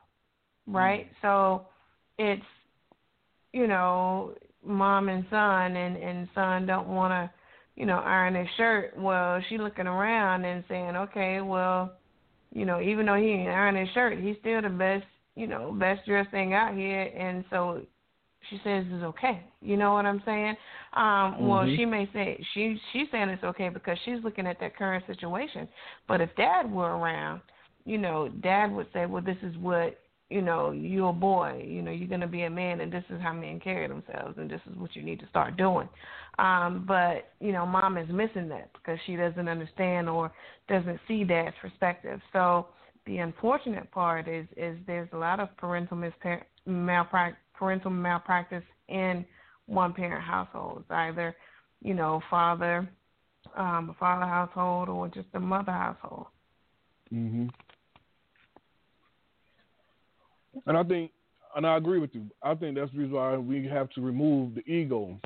Right? 0.68 1.08
So 1.22 1.68
it's 2.18 2.42
you 3.54 3.68
know, 3.68 4.34
mom 4.66 5.08
and 5.08 5.26
son 5.30 5.78
and, 5.78 5.96
and 5.96 6.28
son 6.36 6.66
don't 6.66 6.90
wanna, 6.90 7.32
you 7.76 7.86
know, 7.86 8.00
iron 8.00 8.36
his 8.36 8.48
shirt. 8.58 8.94
Well, 8.98 9.42
she 9.48 9.58
looking 9.58 9.88
around 9.88 10.44
and 10.44 10.64
saying, 10.68 10.96
Okay, 10.96 11.40
well, 11.42 11.94
you 12.56 12.66
know, 12.66 12.82
even 12.82 13.06
though 13.06 13.16
he 13.16 13.28
ain't 13.28 13.50
iron 13.50 13.76
his 13.76 13.90
shirt, 13.94 14.18
he's 14.18 14.38
still 14.40 14.62
the 14.62 14.70
best, 14.70 15.06
you 15.36 15.46
know, 15.46 15.74
best 15.78 16.06
dressed 16.08 16.32
thing 16.32 16.54
out 16.54 16.74
here 16.74 17.02
and 17.16 17.44
so 17.52 17.82
she 18.50 18.56
says 18.64 18.86
it's 18.90 19.04
okay. 19.04 19.44
You 19.62 19.76
know 19.76 19.94
what 19.94 20.06
I'm 20.06 20.22
saying? 20.26 20.56
Um, 20.94 21.48
well 21.48 21.66
Mhm. 21.66 21.76
she 21.76 21.86
may 21.86 22.08
say 22.14 22.42
she 22.54 22.80
she's 22.92 23.10
saying 23.12 23.30
it's 23.30 23.44
okay 23.44 23.70
because 23.70 23.98
she's 24.06 24.24
looking 24.24 24.48
at 24.48 24.60
that 24.62 24.76
current 24.78 25.06
situation. 25.06 25.68
But 26.08 26.22
if 26.22 26.34
dad 26.36 26.72
were 26.72 26.98
around, 26.98 27.42
you 27.86 27.98
know, 27.98 28.30
dad 28.30 28.72
would 28.72 28.88
say, 28.94 29.06
Well 29.06 29.22
this 29.22 29.38
is 29.44 29.58
what 29.58 30.00
you 30.30 30.42
know, 30.42 30.72
you're 30.72 31.10
a 31.10 31.14
boy, 31.14 31.64
you 31.68 31.82
know, 31.82 31.92
you're 31.92 32.08
gonna 32.08 32.28
be 32.28 32.44
a 32.44 32.50
man 32.50 32.82
and 32.82 32.92
this 32.92 33.04
is 33.10 33.22
how 33.22 33.34
men 33.34 33.60
carry 33.60 33.88
themselves 33.88 34.38
and 34.38 34.50
this 34.50 34.62
is 34.70 34.78
what 34.78 34.96
you 34.96 35.04
need 35.04 35.20
to 35.20 35.28
start 35.28 35.56
doing. 35.58 35.88
Um, 36.40 36.84
but, 36.88 37.32
you 37.40 37.52
know, 37.52 37.66
mom 37.66 37.98
is 37.98 38.10
missing 38.10 38.50
that 38.50 38.72
because 38.74 39.00
she 39.06 39.16
doesn't 39.16 39.48
understand 39.48 40.10
or 40.10 40.32
doesn't 40.68 41.00
see 41.08 41.24
dad's 41.24 41.56
perspective. 41.62 42.20
So 42.34 42.68
the 43.06 43.20
unfortunate 43.20 43.90
part 43.92 44.28
is 44.28 44.48
is 44.58 44.78
there's 44.88 45.10
a 45.14 45.18
lot 45.18 45.40
of 45.40 45.56
parental 45.58 45.98
malpractice 46.66 47.40
parental 47.54 47.92
malpractice 47.92 48.64
in 48.90 49.26
one 49.68 49.94
parent 49.94 50.24
households, 50.24 50.86
either, 50.90 51.36
you 51.82 51.94
know, 51.94 52.22
father 52.30 52.90
um, 53.56 53.90
a 53.90 53.94
father 54.00 54.26
household 54.26 54.90
or 54.90 55.08
just 55.08 55.28
a 55.34 55.40
mother 55.40 55.72
household. 55.72 56.28
Mm-hmm. 57.14 57.48
And 60.66 60.78
I 60.78 60.84
think, 60.84 61.12
and 61.56 61.66
I 61.66 61.78
agree 61.78 62.00
with 62.00 62.14
you. 62.14 62.26
I 62.44 62.56
think 62.56 62.76
that's 62.76 62.92
the 62.92 63.00
reason 63.00 63.14
why 63.14 63.38
we 63.38 63.66
have 63.68 63.90
to 63.92 64.02
remove 64.02 64.56
the 64.56 64.62
ego 64.70 65.18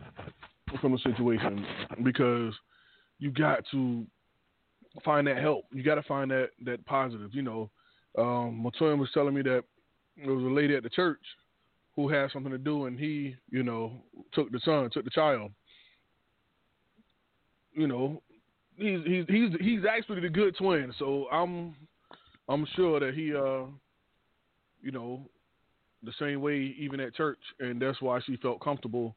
from 0.81 0.91
the 0.91 0.99
situation 0.99 1.65
because 2.03 2.53
you 3.19 3.31
got 3.31 3.63
to 3.71 4.05
find 5.03 5.27
that 5.27 5.37
help. 5.37 5.65
You 5.71 5.83
got 5.83 5.95
to 5.95 6.03
find 6.03 6.29
that 6.31 6.49
that 6.65 6.85
positive. 6.85 7.33
You 7.33 7.41
know, 7.41 7.69
um, 8.17 8.61
my 8.63 8.69
twin 8.77 8.99
was 8.99 9.09
telling 9.13 9.33
me 9.33 9.41
that 9.43 9.63
there 10.17 10.33
was 10.33 10.45
a 10.45 10.53
lady 10.53 10.75
at 10.75 10.83
the 10.83 10.89
church 10.89 11.21
who 11.95 12.09
had 12.09 12.31
something 12.31 12.51
to 12.51 12.57
do, 12.57 12.85
and 12.85 12.99
he, 12.99 13.35
you 13.49 13.63
know, 13.63 13.91
took 14.33 14.51
the 14.51 14.59
son, 14.63 14.89
took 14.91 15.03
the 15.03 15.09
child. 15.09 15.51
You 17.73 17.87
know, 17.87 18.21
he's 18.77 18.99
he's 19.05 19.25
he's 19.27 19.49
he's 19.59 19.79
actually 19.89 20.21
the 20.21 20.29
good 20.29 20.55
twin. 20.57 20.93
So 20.97 21.27
I'm 21.31 21.75
I'm 22.47 22.65
sure 22.75 22.99
that 22.99 23.13
he, 23.13 23.33
uh, 23.35 23.65
you 24.81 24.91
know, 24.91 25.29
the 26.03 26.13
same 26.19 26.41
way 26.41 26.75
even 26.77 26.99
at 26.99 27.15
church, 27.15 27.39
and 27.59 27.81
that's 27.81 28.01
why 28.01 28.19
she 28.25 28.37
felt 28.37 28.61
comfortable 28.61 29.15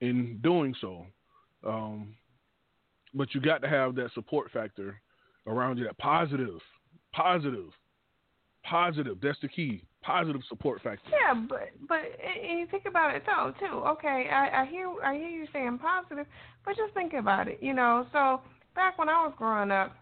in 0.00 0.38
doing 0.42 0.74
so. 0.80 1.06
Um, 1.66 2.14
but 3.14 3.34
you 3.34 3.40
got 3.40 3.62
to 3.62 3.68
have 3.68 3.94
that 3.96 4.12
support 4.14 4.50
factor 4.50 5.00
around 5.46 5.78
you, 5.78 5.84
that 5.84 5.98
positive, 5.98 6.60
positive, 7.12 7.70
positive. 8.64 9.18
That's 9.22 9.38
the 9.40 9.48
key. 9.48 9.82
Positive 10.02 10.40
support 10.48 10.80
factor. 10.82 11.10
Yeah, 11.10 11.34
but 11.48 11.70
but 11.88 11.98
and 11.98 12.60
you 12.60 12.66
think 12.70 12.84
about 12.86 13.16
it 13.16 13.24
though 13.26 13.52
too. 13.58 13.74
Okay, 13.88 14.28
I, 14.30 14.62
I 14.62 14.66
hear 14.66 14.88
I 15.04 15.14
hear 15.14 15.28
you 15.28 15.46
saying 15.52 15.80
positive, 15.82 16.26
but 16.64 16.76
just 16.76 16.94
think 16.94 17.12
about 17.14 17.48
it. 17.48 17.58
You 17.60 17.74
know, 17.74 18.06
so 18.12 18.40
back 18.76 18.98
when 18.98 19.08
I 19.08 19.24
was 19.26 19.34
growing 19.36 19.72
up, 19.72 19.96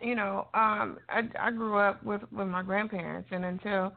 you 0.00 0.14
know, 0.14 0.46
um, 0.54 0.98
I 1.08 1.22
I 1.40 1.50
grew 1.50 1.76
up 1.76 2.04
with 2.04 2.20
with 2.30 2.46
my 2.46 2.62
grandparents, 2.62 3.30
and 3.32 3.44
until 3.44 3.92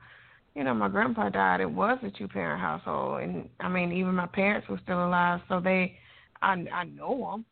you 0.55 0.63
know 0.63 0.73
my 0.73 0.87
grandpa 0.87 1.29
died, 1.29 1.61
it 1.61 1.69
was 1.69 1.97
a 2.03 2.11
two 2.11 2.27
parent 2.27 2.61
household, 2.61 3.21
and 3.21 3.49
I 3.59 3.67
mean 3.67 3.91
even 3.91 4.15
my 4.15 4.27
parents 4.27 4.67
were 4.67 4.79
still 4.83 5.05
alive, 5.05 5.41
so 5.49 5.59
they, 5.59 5.97
I 6.41 6.65
I 6.73 6.83
know 6.85 7.43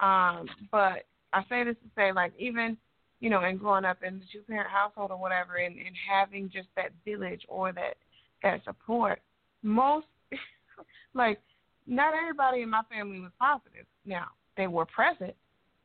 them, 0.00 0.08
um, 0.08 0.48
but 0.70 1.04
I 1.32 1.42
say 1.48 1.64
this 1.64 1.76
to 1.82 1.90
say 1.96 2.12
like 2.12 2.32
even 2.38 2.76
you 3.22 3.30
know, 3.30 3.40
and 3.40 3.58
growing 3.58 3.84
up 3.84 4.02
in 4.02 4.18
the 4.18 4.24
two 4.32 4.40
parent 4.48 4.68
household 4.68 5.12
or 5.12 5.16
whatever 5.16 5.54
and, 5.54 5.76
and 5.76 5.94
having 6.10 6.50
just 6.52 6.66
that 6.74 6.90
village 7.04 7.42
or 7.48 7.72
that 7.72 7.94
that 8.42 8.64
support, 8.64 9.20
most 9.62 10.06
like 11.14 11.38
not 11.86 12.14
everybody 12.14 12.62
in 12.62 12.68
my 12.68 12.82
family 12.90 13.20
was 13.20 13.30
positive. 13.38 13.86
Now, 14.04 14.26
they 14.56 14.66
were 14.66 14.86
present, 14.86 15.34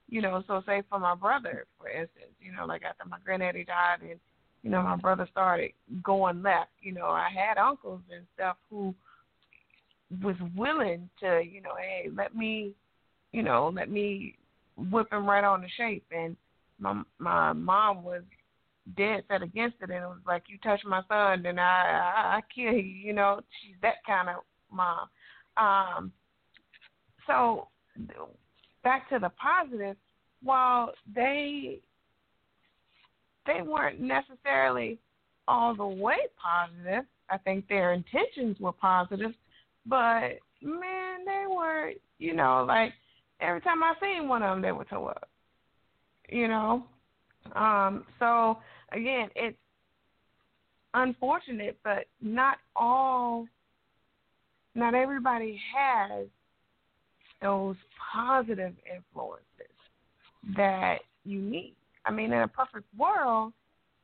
you 0.09 0.21
know, 0.21 0.43
so 0.47 0.63
say 0.65 0.81
for 0.89 0.99
my 0.99 1.13
brother, 1.13 1.65
for 1.77 1.87
instance, 1.89 2.33
you 2.41 2.51
know, 2.51 2.65
like 2.65 2.83
after 2.83 3.05
my 3.07 3.17
granddaddy 3.23 3.63
died 3.63 4.01
and, 4.01 4.19
you 4.63 4.69
know, 4.69 4.81
my 4.81 4.95
brother 4.95 5.27
started 5.31 5.71
going 6.03 6.41
left, 6.41 6.71
you 6.81 6.91
know, 6.91 7.07
I 7.07 7.29
had 7.33 7.57
uncles 7.57 8.01
and 8.13 8.25
stuff 8.35 8.57
who 8.69 8.93
was 10.23 10.35
willing 10.55 11.09
to, 11.19 11.41
you 11.43 11.61
know, 11.61 11.75
hey, 11.77 12.09
let 12.15 12.35
me 12.35 12.73
you 13.33 13.43
know, 13.43 13.71
let 13.73 13.89
me 13.89 14.35
whip 14.91 15.11
him 15.11 15.25
right 15.25 15.43
on 15.43 15.61
the 15.61 15.67
shape 15.77 16.05
and 16.11 16.35
my 16.79 17.01
my 17.19 17.53
mom 17.53 18.03
was 18.03 18.21
dead 18.95 19.23
set 19.27 19.41
against 19.41 19.77
it, 19.81 19.89
and 19.89 20.03
it 20.03 20.07
was 20.07 20.19
like, 20.25 20.43
you 20.47 20.57
touch 20.59 20.81
my 20.85 21.01
son, 21.09 21.43
then 21.43 21.59
I 21.59 21.63
I, 21.63 22.37
I 22.37 22.41
kill 22.53 22.73
you. 22.73 22.81
You 22.81 23.13
know, 23.13 23.41
she's 23.61 23.75
that 23.81 23.95
kind 24.05 24.29
of 24.29 24.35
mom. 24.71 25.09
Um, 25.57 26.11
so 27.25 27.67
back 28.83 29.09
to 29.09 29.19
the 29.19 29.31
positive, 29.41 29.97
while 30.43 30.91
they 31.13 31.79
they 33.47 33.62
weren't 33.62 33.99
necessarily 33.99 34.99
all 35.47 35.75
the 35.75 35.86
way 35.86 36.17
positive, 36.41 37.05
I 37.29 37.38
think 37.38 37.67
their 37.67 37.93
intentions 37.93 38.57
were 38.60 38.73
positive, 38.73 39.31
but 39.86 40.39
man, 40.62 41.25
they 41.25 41.45
were, 41.49 41.93
you 42.19 42.36
know, 42.36 42.65
like 42.67 42.93
every 43.39 43.62
time 43.62 43.83
I 43.83 43.93
seen 44.01 44.27
one 44.27 44.43
of 44.43 44.55
them, 44.55 44.62
they 44.62 44.71
were 44.71 44.86
tore 44.86 45.12
up 45.12 45.29
you 46.29 46.47
know. 46.47 46.83
Um, 47.55 48.05
so 48.19 48.57
again, 48.91 49.29
it's 49.36 49.57
unfortunate, 50.93 51.77
but 51.83 52.05
not 52.21 52.57
all, 52.75 53.47
not 54.75 54.93
everybody 54.93 55.60
has 55.75 56.27
those 57.41 57.75
positive 58.13 58.73
influences 58.93 59.43
that 60.55 60.97
you 61.23 61.41
need. 61.41 61.75
I 62.07 62.11
mean, 62.11 62.31
in 62.31 62.41
a 62.41 62.47
perfect 62.47 62.85
world, 62.97 63.53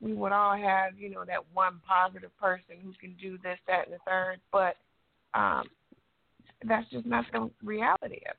we 0.00 0.12
would 0.12 0.32
all 0.32 0.56
have, 0.56 0.98
you 0.98 1.08
know, 1.08 1.24
that 1.24 1.40
one 1.52 1.80
positive 1.86 2.36
person 2.38 2.76
who 2.82 2.92
can 3.00 3.16
do 3.20 3.38
this, 3.42 3.58
that, 3.66 3.86
and 3.86 3.94
the 3.94 3.98
third, 4.06 4.38
but 4.52 4.76
um, 5.32 5.64
that's 6.68 6.88
just 6.90 7.06
not 7.06 7.24
the 7.32 7.50
reality 7.62 8.20
of 8.28 8.36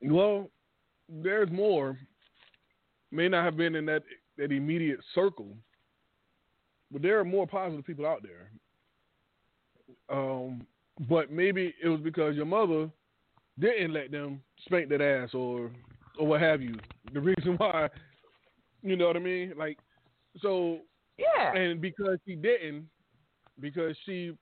it. 0.00 0.10
Well, 0.12 0.50
there's 1.08 1.50
more. 1.50 1.96
May 3.12 3.28
not 3.28 3.44
have 3.44 3.56
been 3.56 3.76
in 3.76 3.86
that 3.86 4.02
that 4.36 4.52
immediate 4.52 4.98
circle, 5.14 5.56
but 6.90 7.00
there 7.00 7.18
are 7.18 7.24
more 7.24 7.46
positive 7.46 7.86
people 7.86 8.04
out 8.04 8.22
there. 8.22 8.50
Um, 10.10 10.66
but 11.08 11.30
maybe 11.30 11.74
it 11.82 11.88
was 11.88 12.00
because 12.00 12.36
your 12.36 12.44
mother 12.44 12.90
didn't 13.58 13.92
let 13.92 14.10
them 14.10 14.42
spank 14.66 14.90
that 14.90 15.00
ass 15.00 15.32
or 15.32 15.70
or 16.18 16.26
what 16.26 16.40
have 16.40 16.62
you. 16.62 16.76
The 17.12 17.20
reason 17.20 17.54
why, 17.58 17.88
you 18.82 18.96
know 18.96 19.06
what 19.06 19.16
I 19.16 19.20
mean? 19.20 19.54
Like, 19.56 19.78
so 20.40 20.78
yeah, 21.18 21.54
and 21.54 21.80
because 21.80 22.18
she 22.26 22.34
didn't, 22.34 22.86
because 23.60 23.96
she, 24.04 24.32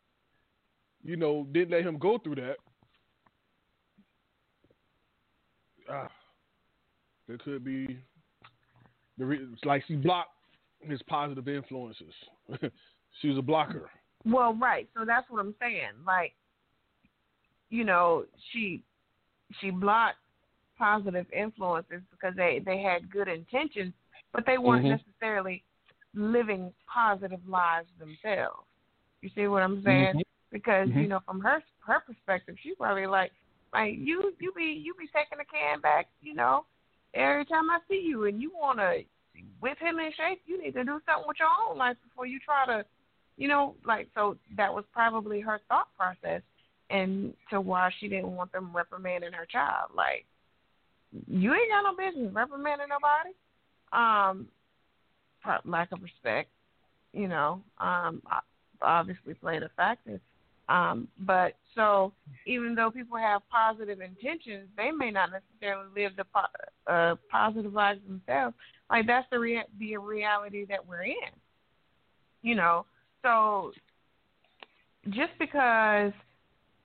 you 1.04 1.16
know, 1.16 1.46
didn't 1.52 1.70
let 1.70 1.82
him 1.82 1.98
go 1.98 2.18
through 2.18 2.36
that. 2.36 2.56
Ah, 5.90 6.08
there 7.28 7.38
could 7.38 7.64
be 7.64 7.98
the 9.18 9.24
re- 9.24 9.46
like 9.64 9.84
she 9.86 9.96
blocked 9.96 10.30
his 10.80 11.00
positive 11.02 11.48
influences. 11.48 12.12
she 13.20 13.28
was 13.28 13.38
a 13.38 13.42
blocker. 13.42 13.90
Well, 14.24 14.54
right. 14.54 14.88
So 14.96 15.04
that's 15.04 15.28
what 15.30 15.40
I'm 15.40 15.54
saying. 15.60 15.92
Like, 16.06 16.32
you 17.70 17.84
know, 17.84 18.24
she 18.52 18.82
she 19.60 19.70
blocked 19.70 20.16
positive 20.78 21.26
influences 21.32 22.00
because 22.10 22.34
they 22.36 22.60
they 22.64 22.80
had 22.82 23.10
good 23.10 23.28
intentions, 23.28 23.92
but 24.32 24.44
they 24.46 24.58
weren't 24.58 24.84
mm-hmm. 24.84 24.96
necessarily 24.96 25.62
living 26.14 26.72
positive 26.92 27.40
lives 27.48 27.88
themselves. 27.98 28.66
You 29.20 29.30
see 29.34 29.46
what 29.46 29.62
I'm 29.62 29.82
saying? 29.82 30.14
Mm-hmm. 30.14 30.52
Because 30.52 30.88
mm-hmm. 30.88 31.00
you 31.00 31.08
know, 31.08 31.20
from 31.26 31.40
her 31.40 31.62
her 31.86 32.00
perspective, 32.06 32.56
she 32.62 32.74
probably 32.74 33.06
like 33.06 33.32
like 33.72 33.94
you 33.98 34.32
you 34.40 34.52
be 34.56 34.80
you 34.84 34.94
be 34.98 35.06
taking 35.06 35.38
the 35.38 35.44
can 35.44 35.80
back, 35.80 36.08
you 36.20 36.34
know, 36.34 36.64
every 37.14 37.44
time 37.44 37.70
I 37.70 37.78
see 37.88 38.02
you, 38.04 38.26
and 38.26 38.40
you 38.40 38.50
want 38.54 38.78
to 38.78 39.02
whip 39.60 39.78
him 39.78 39.98
in 39.98 40.10
shape. 40.16 40.40
You 40.46 40.62
need 40.62 40.74
to 40.74 40.84
do 40.84 41.00
something 41.06 41.26
with 41.26 41.38
your 41.38 41.48
own 41.68 41.76
life 41.78 41.96
before 42.06 42.26
you 42.26 42.38
try 42.38 42.66
to, 42.66 42.84
you 43.36 43.48
know, 43.48 43.74
like 43.84 44.08
so. 44.14 44.36
That 44.56 44.72
was 44.72 44.84
probably 44.92 45.40
her 45.40 45.60
thought 45.68 45.88
process, 45.96 46.42
and 46.90 47.34
to 47.50 47.60
why 47.60 47.90
she 47.98 48.08
didn't 48.08 48.36
want 48.36 48.52
them 48.52 48.74
reprimanding 48.74 49.32
her 49.32 49.46
child. 49.46 49.90
Like, 49.94 50.26
you 51.26 51.52
ain't 51.52 51.70
got 51.70 51.82
no 51.82 51.96
business 51.96 52.34
reprimanding 52.34 52.88
nobody. 52.88 53.34
Um, 53.92 54.48
lack 55.64 55.92
of 55.92 56.02
respect, 56.02 56.48
you 57.12 57.28
know, 57.28 57.62
um, 57.78 58.22
obviously 58.82 59.34
played 59.34 59.62
a 59.62 59.70
factor. 59.76 60.20
Um, 60.68 61.08
but 61.20 61.54
so 61.74 62.12
even 62.46 62.74
though 62.74 62.90
people 62.90 63.18
have 63.18 63.42
positive 63.50 64.00
intentions, 64.00 64.68
they 64.76 64.90
may 64.90 65.10
not 65.10 65.30
necessarily 65.30 65.88
live 65.94 66.16
the 66.16 66.24
po- 66.24 66.92
uh, 66.92 67.16
positive 67.30 67.72
lives 67.72 68.00
themselves. 68.06 68.54
Like 68.90 69.06
that's 69.06 69.26
the 69.30 69.38
rea- 69.38 69.66
the 69.78 69.96
reality 69.98 70.64
that 70.66 70.86
we're 70.86 71.02
in. 71.02 71.32
You 72.42 72.54
know, 72.54 72.86
so 73.22 73.72
just 75.10 75.32
because 75.38 76.12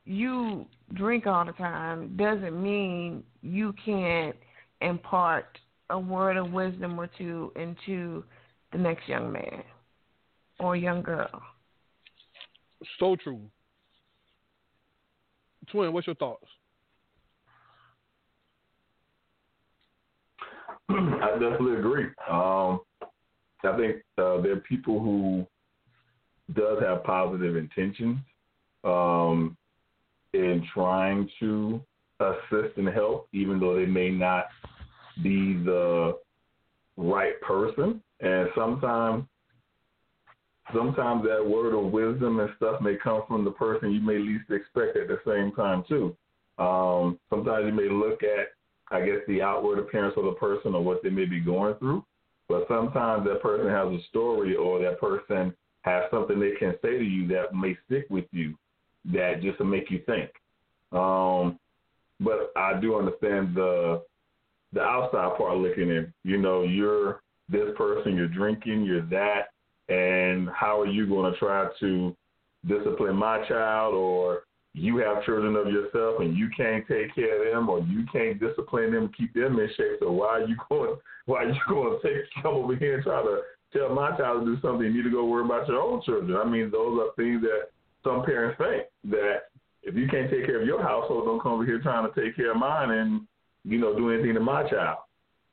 you 0.06 0.66
drink 0.94 1.28
all 1.28 1.46
the 1.46 1.52
time 1.54 2.16
doesn't 2.18 2.62
mean 2.62 3.24
you 3.42 3.74
can't 3.84 4.36
impart 4.82 5.58
a 5.90 6.00
word 6.00 6.38
of 6.38 6.52
wisdom 6.52 7.00
or 7.00 7.10
two 7.18 7.52
into 7.56 8.24
the 8.72 8.78
next 8.78 9.08
young 9.08 9.32
man 9.32 9.64
or 10.60 10.76
young 10.76 11.02
girl. 11.02 11.42
So 13.00 13.16
true. 13.16 13.42
Twin, 15.72 15.94
what's 15.94 16.08
your 16.08 16.16
thoughts? 16.16 16.46
I 20.90 21.32
definitely 21.34 21.78
agree. 21.78 22.06
Um, 22.30 22.82
I 23.64 23.78
think 23.78 23.98
uh, 24.18 24.42
there 24.42 24.54
are 24.54 24.64
people 24.68 25.00
who 25.00 25.46
does 26.54 26.82
have 26.82 27.04
positive 27.04 27.56
intentions 27.56 28.18
um, 28.84 29.58
in 30.34 30.66
trying 30.74 31.30
to 31.40 31.82
assist 32.20 32.78
and 32.78 32.90
help, 32.90 33.28
even 33.34 33.60
though 33.60 33.76
they 33.76 33.86
may 33.86 34.10
not 34.10 34.48
be 35.24 35.54
the 35.54 36.18
right 36.98 37.40
person. 37.42 38.02
And 38.20 38.50
sometimes, 38.56 39.26
sometimes 40.74 41.24
that 41.24 41.46
word 41.46 41.74
of 41.74 41.92
wisdom 41.92 42.40
and 42.40 42.50
stuff 42.58 42.82
may 42.82 42.96
come 43.02 43.24
from 43.28 43.46
the 43.46 43.52
person 43.52 43.92
you 43.92 44.02
may 44.02 44.18
least 44.18 44.50
expect 44.50 44.98
at 44.98 45.08
the 45.08 45.20
same 45.26 45.52
time 45.54 45.84
too. 45.88 46.16
Um, 46.58 47.18
sometimes 47.30 47.66
you 47.66 47.72
may 47.72 47.90
look 47.90 48.22
at 48.24 48.50
I 48.92 49.06
guess, 49.06 49.20
the 49.28 49.42
outward 49.42 49.80
appearance 49.80 50.16
of 50.18 50.26
the 50.26 50.32
person 50.34 50.74
or 50.74 50.84
what 50.84 51.04
they 51.04 51.10
may 51.10 51.26
be 51.26 51.40
going 51.40 51.76
through. 51.76 52.04
But 52.48 52.66
sometimes 52.68 53.26
that 53.26 53.42
person 53.42 53.68
has 53.68 53.88
a 53.88 54.00
story 54.10 54.56
or 54.56 54.80
that 54.80 55.00
person 55.00 55.54
has 55.82 56.04
something 56.12 56.40
they 56.40 56.56
can 56.60 56.74
say 56.82 56.98
to 56.98 57.04
you 57.04 57.28
that 57.28 57.54
may 57.54 57.78
stick 57.86 58.08
with 58.10 58.26
you 58.32 58.56
that 59.06 59.42
just 59.42 59.58
to 59.58 59.64
make 59.64 59.90
you 59.90 60.02
think. 60.06 60.30
Um, 60.92 61.60
but 62.20 62.52
I 62.56 62.80
do 62.80 62.98
understand 62.98 63.56
the 63.56 64.04
the 64.74 64.82
outside 64.82 65.38
part 65.38 65.58
looking 65.58 65.90
in. 65.90 66.14
You 66.24 66.38
know, 66.38 66.64
you're 66.64 67.22
this 67.50 67.70
person, 67.76 68.16
you're 68.16 68.28
drinking, 68.28 68.84
you're 68.84 69.06
that, 69.08 69.50
and 69.90 70.50
how 70.50 70.82
are 70.82 70.88
you 70.88 71.08
going 71.08 71.32
to 71.32 71.40
try 71.40 71.68
to 71.80 72.16
discipline 72.68 73.16
my 73.16 73.46
child 73.48 73.96
or 73.96 74.44
you 74.74 74.98
have 74.98 75.24
children 75.26 75.56
of 75.56 75.68
yourself 75.68 76.20
and 76.20 76.38
you 76.38 76.50
can't 76.56 76.88
take 76.88 77.14
care 77.16 77.42
of 77.42 77.54
them 77.54 77.70
or 77.70 77.80
you 77.80 78.06
can't 78.12 78.40
discipline 78.40 78.94
them, 78.94 79.12
keep 79.18 79.34
them 79.34 79.60
in 79.60 79.68
shape. 79.76 79.98
So 80.00 80.12
why 80.12 80.28
are 80.28 80.48
you 80.48 80.56
going? 80.70 80.96
Why 81.26 81.44
are 81.44 81.50
you 81.50 81.60
going 81.68 82.00
to 82.02 82.08
take 82.08 82.44
come 82.44 82.54
over 82.54 82.76
here 82.76 82.96
and 82.96 83.04
try 83.04 83.22
to 83.22 83.42
tell 83.74 83.94
my 83.94 84.16
child 84.18 84.46
to 84.46 84.56
do 84.56 84.62
something? 84.62 84.86
You 84.86 84.94
need 84.94 85.04
to 85.04 85.12
go 85.12 85.26
worry 85.26 85.46
about 85.46 85.68
your 85.68 85.82
own 85.82 86.02
children. 86.04 86.38
I 86.38 86.48
mean, 86.48 86.70
those 86.70 87.00
are 87.00 87.16
things 87.16 87.42
that 87.42 87.70
some 88.04 88.24
parents 88.24 88.58
think 88.58 88.84
that 89.12 89.44
if 89.84 89.96
you 89.96 90.08
can't 90.08 90.30
take 90.30 90.46
care 90.46 90.62
of 90.62 90.68
your 90.68 90.82
household, 90.82 91.26
don't 91.26 91.42
come 91.42 91.54
over 91.54 91.66
here 91.66 91.80
trying 91.80 92.12
to 92.12 92.22
take 92.22 92.36
care 92.36 92.52
of 92.52 92.58
mine 92.58 92.92
and 92.92 93.22
you 93.64 93.78
know 93.78 93.96
do 93.96 94.12
anything 94.12 94.34
to 94.34 94.40
my 94.40 94.70
child. 94.70 95.00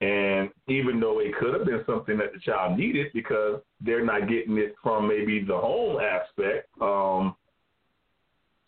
And 0.00 0.50
even 0.68 1.00
though 1.00 1.20
it 1.20 1.34
could 1.40 1.54
have 1.54 1.64
been 1.64 1.82
something 1.86 2.18
that 2.18 2.34
the 2.34 2.40
child 2.40 2.78
needed 2.78 3.06
because 3.14 3.60
they're 3.80 4.04
not 4.04 4.28
getting 4.28 4.58
it 4.58 4.74
from 4.82 5.08
maybe 5.08 5.42
the 5.42 5.56
home 5.56 5.98
aspect, 6.00 6.68
um, 6.82 7.34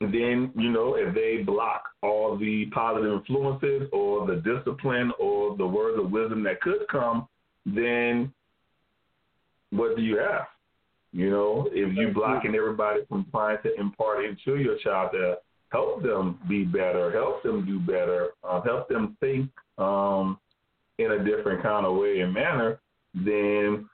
then 0.00 0.52
you 0.56 0.70
know 0.70 0.94
if 0.94 1.14
they 1.14 1.42
block 1.42 1.84
all 2.02 2.38
the 2.38 2.66
positive 2.72 3.12
influences 3.12 3.88
or 3.92 4.26
the 4.26 4.36
discipline 4.36 5.12
or 5.18 5.56
the 5.56 5.66
words 5.66 5.98
of 6.02 6.10
wisdom 6.10 6.42
that 6.44 6.60
could 6.60 6.86
come, 6.90 7.28
then 7.66 8.32
what 9.70 9.96
do 9.96 10.02
you 10.02 10.16
have? 10.18 10.46
You 11.12 11.30
know, 11.30 11.68
if 11.72 11.94
you're 11.94 12.12
blocking 12.12 12.54
everybody 12.54 13.00
from 13.08 13.26
trying 13.30 13.58
to 13.62 13.74
impart 13.80 14.24
into 14.24 14.56
your 14.56 14.76
child 14.78 15.10
to 15.12 15.36
help 15.70 16.02
them 16.02 16.38
be 16.48 16.64
better, 16.64 17.10
help 17.12 17.42
them 17.42 17.64
do 17.64 17.80
better, 17.80 18.30
uh, 18.44 18.60
help 18.60 18.88
them 18.88 19.16
think 19.20 19.50
um, 19.78 20.38
in 20.98 21.12
a 21.12 21.24
different 21.24 21.62
kind 21.62 21.86
of 21.86 21.96
way 21.96 22.20
and 22.20 22.32
manner, 22.32 22.80
then 23.14 23.88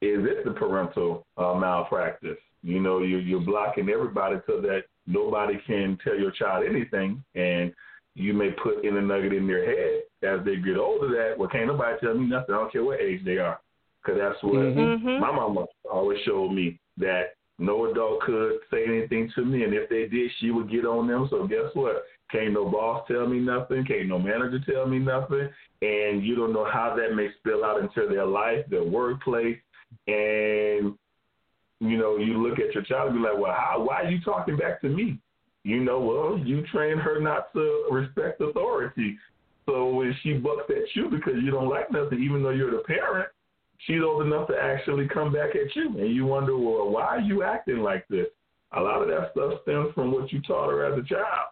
is 0.00 0.24
it 0.24 0.44
the 0.44 0.52
parental 0.52 1.26
uh, 1.36 1.54
malpractice? 1.54 2.38
You 2.62 2.80
know, 2.80 2.98
you're, 2.98 3.20
you're 3.20 3.40
blocking 3.40 3.88
everybody 3.88 4.36
so 4.46 4.60
that 4.60 4.82
nobody 5.06 5.58
can 5.66 5.98
tell 6.04 6.18
your 6.18 6.32
child 6.32 6.64
anything, 6.68 7.22
and 7.34 7.72
you 8.14 8.34
may 8.34 8.50
put 8.50 8.84
in 8.84 8.96
a 8.96 9.00
nugget 9.00 9.32
in 9.32 9.46
their 9.46 9.64
head 9.64 10.02
as 10.22 10.44
they 10.44 10.56
get 10.56 10.76
older 10.76 11.08
that, 11.08 11.38
well, 11.38 11.48
can't 11.48 11.68
nobody 11.68 11.96
tell 12.00 12.14
me 12.14 12.26
nothing. 12.26 12.54
I 12.54 12.58
don't 12.58 12.72
care 12.72 12.84
what 12.84 13.00
age 13.00 13.24
they 13.24 13.38
are. 13.38 13.60
Because 14.08 14.22
that's 14.22 14.42
what 14.42 14.54
mm-hmm. 14.54 15.20
my 15.20 15.30
mama 15.30 15.66
always 15.92 16.18
showed 16.24 16.50
me 16.52 16.80
that 16.96 17.34
no 17.58 17.90
adult 17.90 18.20
could 18.20 18.52
say 18.70 18.84
anything 18.86 19.30
to 19.34 19.44
me, 19.44 19.64
and 19.64 19.74
if 19.74 19.90
they 19.90 20.06
did, 20.06 20.30
she 20.40 20.50
would 20.50 20.70
get 20.70 20.86
on 20.86 21.06
them. 21.06 21.26
So 21.30 21.46
guess 21.46 21.74
what? 21.74 22.04
Can't 22.30 22.54
no 22.54 22.70
boss 22.70 23.04
tell 23.06 23.26
me 23.26 23.38
nothing. 23.38 23.84
Can't 23.84 24.08
no 24.08 24.18
manager 24.18 24.60
tell 24.60 24.86
me 24.86 24.98
nothing. 24.98 25.50
And 25.82 26.24
you 26.24 26.36
don't 26.36 26.54
know 26.54 26.64
how 26.64 26.96
that 26.96 27.14
may 27.14 27.28
spill 27.38 27.64
out 27.64 27.80
into 27.80 28.08
their 28.08 28.24
life, 28.24 28.64
their 28.70 28.84
workplace, 28.84 29.58
and 30.06 30.94
you 31.80 31.96
know, 31.96 32.16
you 32.16 32.42
look 32.42 32.58
at 32.58 32.74
your 32.74 32.84
child 32.84 33.10
and 33.10 33.18
be 33.18 33.22
like, 33.22 33.38
well, 33.38 33.52
how, 33.52 33.84
why 33.86 34.02
are 34.02 34.10
you 34.10 34.20
talking 34.22 34.56
back 34.56 34.80
to 34.80 34.88
me? 34.88 35.18
You 35.64 35.84
know, 35.84 36.00
well, 36.00 36.38
you 36.38 36.66
train 36.72 36.96
her 36.96 37.20
not 37.20 37.52
to 37.52 37.88
respect 37.90 38.40
authority. 38.40 39.16
So 39.66 39.88
when 39.90 40.16
she 40.22 40.32
bucks 40.32 40.70
at 40.70 40.96
you 40.96 41.10
because 41.10 41.34
you 41.42 41.50
don't 41.50 41.68
like 41.68 41.92
nothing, 41.92 42.22
even 42.22 42.42
though 42.42 42.50
you're 42.50 42.70
the 42.70 42.82
parent, 42.84 43.28
she's 43.86 44.02
old 44.02 44.26
enough 44.26 44.48
to 44.48 44.54
actually 44.56 45.08
come 45.08 45.32
back 45.32 45.50
at 45.50 45.74
you. 45.74 45.98
And 45.98 46.14
you 46.14 46.26
wonder, 46.26 46.56
well, 46.56 46.90
why 46.90 47.04
are 47.04 47.20
you 47.20 47.42
acting 47.42 47.78
like 47.78 48.06
this? 48.08 48.26
A 48.72 48.80
lot 48.80 49.02
of 49.02 49.08
that 49.08 49.30
stuff 49.32 49.60
stems 49.62 49.92
from 49.94 50.12
what 50.12 50.30
you 50.32 50.40
taught 50.42 50.70
her 50.70 50.84
as 50.84 50.98
a 50.98 51.06
child. 51.06 51.48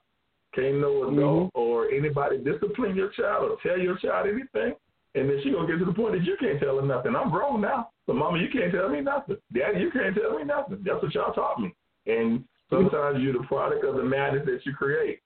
Can't 0.54 0.80
no 0.80 1.04
adult 1.04 1.16
mm-hmm. 1.16 1.58
or 1.58 1.90
anybody 1.90 2.38
discipline 2.38 2.96
your 2.96 3.10
child 3.10 3.50
or 3.50 3.56
tell 3.62 3.78
your 3.78 3.98
child 3.98 4.26
anything. 4.26 4.74
And 5.14 5.30
then 5.30 5.40
she 5.42 5.50
gonna 5.50 5.66
get 5.66 5.78
to 5.78 5.84
the 5.86 5.92
point 5.92 6.12
that 6.12 6.24
you 6.24 6.36
can't 6.38 6.60
tell 6.60 6.78
her 6.78 6.86
nothing. 6.86 7.16
I'm 7.16 7.30
grown 7.30 7.62
now. 7.62 7.90
So 8.04 8.12
mama, 8.12 8.38
you 8.38 8.48
can't 8.50 8.72
tell 8.72 8.88
me 8.88 9.00
nothing. 9.00 9.36
Daddy, 9.52 9.80
you 9.80 9.90
can't 9.90 10.14
tell 10.14 10.38
me 10.38 10.44
nothing. 10.44 10.82
That's 10.84 11.02
what 11.02 11.14
y'all 11.14 11.32
taught 11.32 11.60
me. 11.60 11.74
And 12.06 12.44
sometimes 12.68 13.18
you're 13.20 13.32
the 13.32 13.46
product 13.46 13.84
of 13.84 13.96
the 13.96 14.02
madness 14.02 14.44
that 14.46 14.60
you 14.64 14.74
create. 14.74 15.20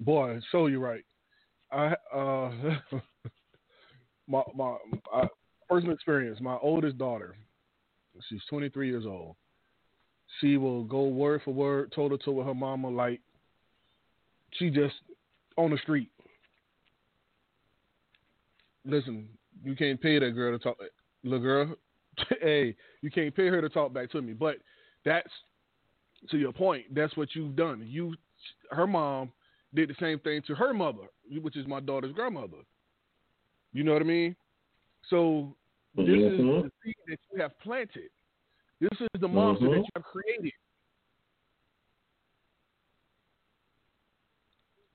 Boy, 0.00 0.40
so 0.50 0.66
you're 0.66 0.80
right. 0.80 1.04
I 1.70 1.94
uh 2.14 2.50
my 4.28 4.42
my 4.54 4.76
I, 5.12 5.26
personal 5.72 5.94
experience. 5.94 6.38
My 6.40 6.58
oldest 6.60 6.98
daughter, 6.98 7.36
she's 8.28 8.40
23 8.48 8.88
years 8.88 9.04
old. 9.06 9.36
She 10.40 10.56
will 10.56 10.84
go 10.84 11.04
word 11.04 11.42
for 11.44 11.52
word, 11.52 11.92
toe 11.94 12.08
to 12.08 12.18
toe 12.18 12.32
with 12.32 12.46
her 12.46 12.54
mama, 12.54 12.88
like 12.88 13.20
she 14.52 14.70
just 14.70 14.94
on 15.56 15.70
the 15.70 15.78
street. 15.78 16.10
Listen, 18.84 19.28
you 19.62 19.76
can't 19.76 20.00
pay 20.00 20.18
that 20.18 20.30
girl 20.30 20.56
to 20.56 20.62
talk. 20.62 20.76
Little 21.22 21.38
girl, 21.38 21.74
hey, 22.40 22.74
you 23.00 23.10
can't 23.10 23.34
pay 23.34 23.46
her 23.48 23.60
to 23.60 23.68
talk 23.68 23.92
back 23.92 24.10
to 24.10 24.22
me. 24.22 24.32
But 24.32 24.56
that's 25.04 25.28
to 26.30 26.38
your 26.38 26.52
point. 26.52 26.94
That's 26.94 27.16
what 27.16 27.28
you've 27.34 27.56
done. 27.56 27.84
You, 27.86 28.14
her 28.70 28.86
mom, 28.86 29.32
did 29.74 29.88
the 29.88 29.94
same 30.00 30.18
thing 30.18 30.42
to 30.46 30.54
her 30.54 30.74
mother, 30.74 31.04
which 31.40 31.56
is 31.56 31.66
my 31.66 31.80
daughter's 31.80 32.12
grandmother. 32.12 32.58
You 33.72 33.84
know 33.84 33.92
what 33.92 34.02
I 34.02 34.06
mean? 34.06 34.36
So 35.08 35.54
this 35.96 36.06
mm-hmm. 36.06 36.48
is 36.48 36.62
the 36.64 36.70
seed 36.84 36.94
that 37.08 37.18
you 37.32 37.40
have 37.40 37.58
planted. 37.60 38.10
This 38.80 39.00
is 39.00 39.08
the 39.20 39.28
monster 39.28 39.66
mm-hmm. 39.66 39.74
that 39.74 39.80
you 39.80 39.90
have 39.94 40.04
created. 40.04 40.52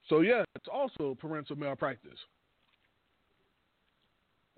So 0.09 0.21
yeah, 0.21 0.43
it's 0.55 0.67
also 0.71 1.15
parental 1.19 1.55
malpractice. 1.55 2.17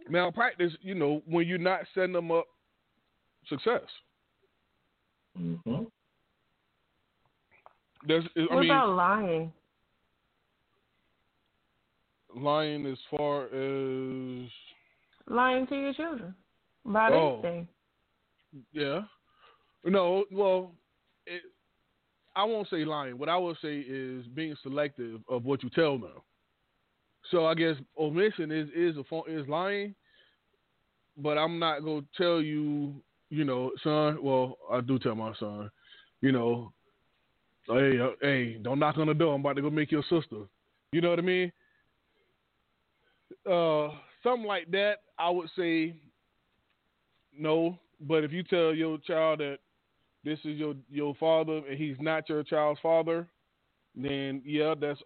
Malpractice, 0.09 0.73
you 0.81 0.95
know, 0.95 1.21
when 1.27 1.47
you're 1.47 1.57
not 1.57 1.81
setting 1.93 2.13
them 2.13 2.31
up 2.31 2.45
success. 3.47 3.81
Mm-hmm. 5.39 5.83
There's, 8.07 8.23
I 8.35 8.53
what 8.53 8.61
mean, 8.61 8.71
about 8.71 8.95
lying? 8.95 9.53
Lying 12.35 12.85
as 12.85 12.97
far 13.11 13.45
as 13.45 14.49
lying 15.29 15.67
to 15.67 15.75
your 15.75 15.93
children 15.93 16.33
about 16.85 17.13
oh, 17.13 17.41
anything. 17.43 17.67
Yeah. 18.73 19.01
No, 19.85 20.25
well, 20.31 20.71
it, 21.25 21.41
I 22.35 22.43
won't 22.43 22.69
say 22.69 22.83
lying. 22.85 23.17
What 23.17 23.29
I 23.29 23.37
will 23.37 23.55
say 23.61 23.79
is 23.79 24.25
being 24.27 24.55
selective 24.61 25.21
of 25.29 25.45
what 25.45 25.63
you 25.63 25.69
tell 25.69 25.97
them. 25.97 26.21
So 27.31 27.45
I 27.45 27.53
guess 27.53 27.75
omission 27.99 28.51
is 28.51 28.69
is 28.75 28.95
a 28.97 29.23
is 29.31 29.47
lying, 29.47 29.93
but 31.17 31.37
I'm 31.37 31.59
not 31.59 31.83
gonna 31.83 32.01
tell 32.17 32.41
you, 32.41 32.95
you 33.29 33.43
know, 33.43 33.71
son. 33.83 34.17
Well, 34.21 34.57
I 34.71 34.81
do 34.81 34.97
tell 34.99 35.15
my 35.15 35.33
son, 35.39 35.69
you 36.21 36.31
know, 36.31 36.73
hey, 37.67 37.99
uh, 37.99 38.09
hey, 38.21 38.53
don't 38.61 38.79
knock 38.79 38.97
on 38.97 39.07
the 39.07 39.13
door. 39.13 39.35
I'm 39.35 39.41
about 39.41 39.57
to 39.57 39.61
go 39.61 39.69
make 39.69 39.91
your 39.91 40.03
sister. 40.03 40.43
You 40.91 41.01
know 41.01 41.09
what 41.09 41.19
I 41.19 41.23
mean? 41.23 41.51
Uh, 43.49 43.89
something 44.23 44.47
like 44.47 44.69
that. 44.71 44.97
I 45.17 45.29
would 45.29 45.49
say 45.57 45.95
no. 47.37 47.77
But 48.01 48.23
if 48.23 48.31
you 48.31 48.43
tell 48.43 48.73
your 48.73 48.97
child 48.99 49.39
that 49.39 49.59
this 50.23 50.39
is 50.39 50.57
your 50.57 50.75
your 50.89 51.15
father 51.15 51.61
and 51.69 51.77
he's 51.77 51.97
not 51.99 52.29
your 52.29 52.43
child's 52.43 52.79
father, 52.81 53.27
then 53.95 54.41
yeah, 54.45 54.73
that's 54.79 54.99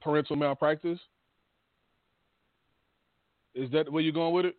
parental 0.00 0.36
malpractice. 0.36 0.98
Is 3.54 3.70
that 3.72 3.90
where 3.90 4.02
you're 4.02 4.12
going 4.12 4.34
with 4.34 4.46
it? 4.46 4.56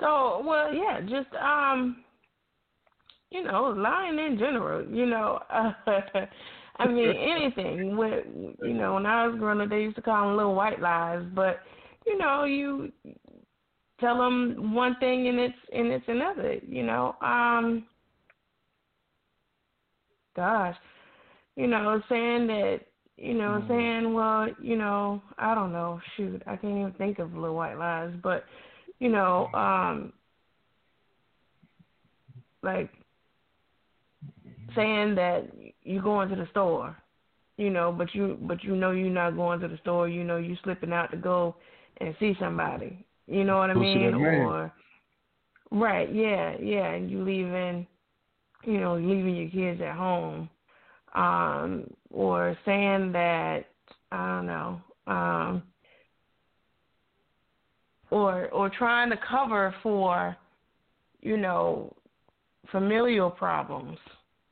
So, 0.00 0.42
well, 0.44 0.72
yeah, 0.72 1.00
just 1.00 1.34
um, 1.42 2.04
you 3.30 3.42
know, 3.42 3.74
lying 3.76 4.18
in 4.18 4.38
general. 4.38 4.86
You 4.86 5.06
know, 5.06 5.40
uh, 5.50 5.72
I 6.78 6.86
mean 6.86 7.08
anything. 7.16 7.96
When 7.96 8.54
you 8.62 8.74
know, 8.74 8.94
when 8.94 9.06
I 9.06 9.26
was 9.26 9.38
growing 9.38 9.60
up, 9.60 9.70
they 9.70 9.80
used 9.80 9.96
to 9.96 10.02
call 10.02 10.28
them 10.28 10.36
little 10.36 10.54
white 10.54 10.80
lies, 10.80 11.24
but 11.34 11.60
you 12.08 12.18
know, 12.18 12.44
you 12.44 12.92
tell 14.00 14.18
them 14.18 14.74
one 14.74 14.96
thing 15.00 15.28
and 15.28 15.38
it's 15.38 15.58
and 15.72 15.88
it's 15.88 16.08
another. 16.08 16.56
You 16.66 16.84
know, 16.84 17.16
um, 17.20 17.86
gosh, 20.34 20.76
you 21.56 21.66
know, 21.66 22.00
saying 22.08 22.46
that, 22.46 22.80
you 23.16 23.34
know, 23.34 23.60
mm. 23.60 23.68
saying, 23.68 24.14
well, 24.14 24.46
you 24.62 24.76
know, 24.76 25.20
I 25.36 25.54
don't 25.54 25.72
know, 25.72 26.00
shoot, 26.16 26.40
I 26.46 26.54
can't 26.54 26.78
even 26.78 26.94
think 26.96 27.18
of 27.18 27.34
little 27.34 27.56
white 27.56 27.76
lies, 27.76 28.12
but, 28.22 28.44
you 29.00 29.08
know, 29.08 29.48
um, 29.54 30.12
like 32.62 32.90
saying 34.76 35.16
that 35.16 35.48
you're 35.82 36.02
going 36.02 36.28
to 36.28 36.36
the 36.36 36.46
store, 36.52 36.96
you 37.56 37.70
know, 37.70 37.90
but 37.90 38.14
you 38.14 38.38
but 38.42 38.62
you 38.62 38.76
know 38.76 38.92
you're 38.92 39.10
not 39.10 39.34
going 39.34 39.58
to 39.60 39.68
the 39.68 39.78
store, 39.78 40.08
you 40.08 40.22
know 40.22 40.36
you're 40.36 40.56
slipping 40.62 40.92
out 40.92 41.10
to 41.10 41.16
go 41.16 41.56
and 41.98 42.14
see 42.18 42.34
somebody. 42.40 43.04
You 43.26 43.44
know 43.44 43.58
what 43.58 43.70
I 43.70 43.74
mean? 43.74 44.14
Or 44.40 44.72
right, 45.70 46.12
yeah, 46.14 46.56
yeah, 46.60 46.92
and 46.92 47.10
you 47.10 47.22
leaving 47.22 47.86
you 48.64 48.80
know, 48.80 48.96
leaving 48.96 49.36
your 49.36 49.50
kids 49.50 49.80
at 49.80 49.96
home, 49.96 50.48
um, 51.14 51.84
or 52.10 52.56
saying 52.64 53.12
that 53.12 53.64
I 54.10 54.26
don't 54.26 54.46
know, 54.46 54.80
um, 55.06 55.62
or 58.10 58.48
or 58.48 58.70
trying 58.70 59.10
to 59.10 59.18
cover 59.28 59.74
for, 59.82 60.36
you 61.20 61.36
know, 61.36 61.94
familial 62.70 63.30
problems. 63.30 63.98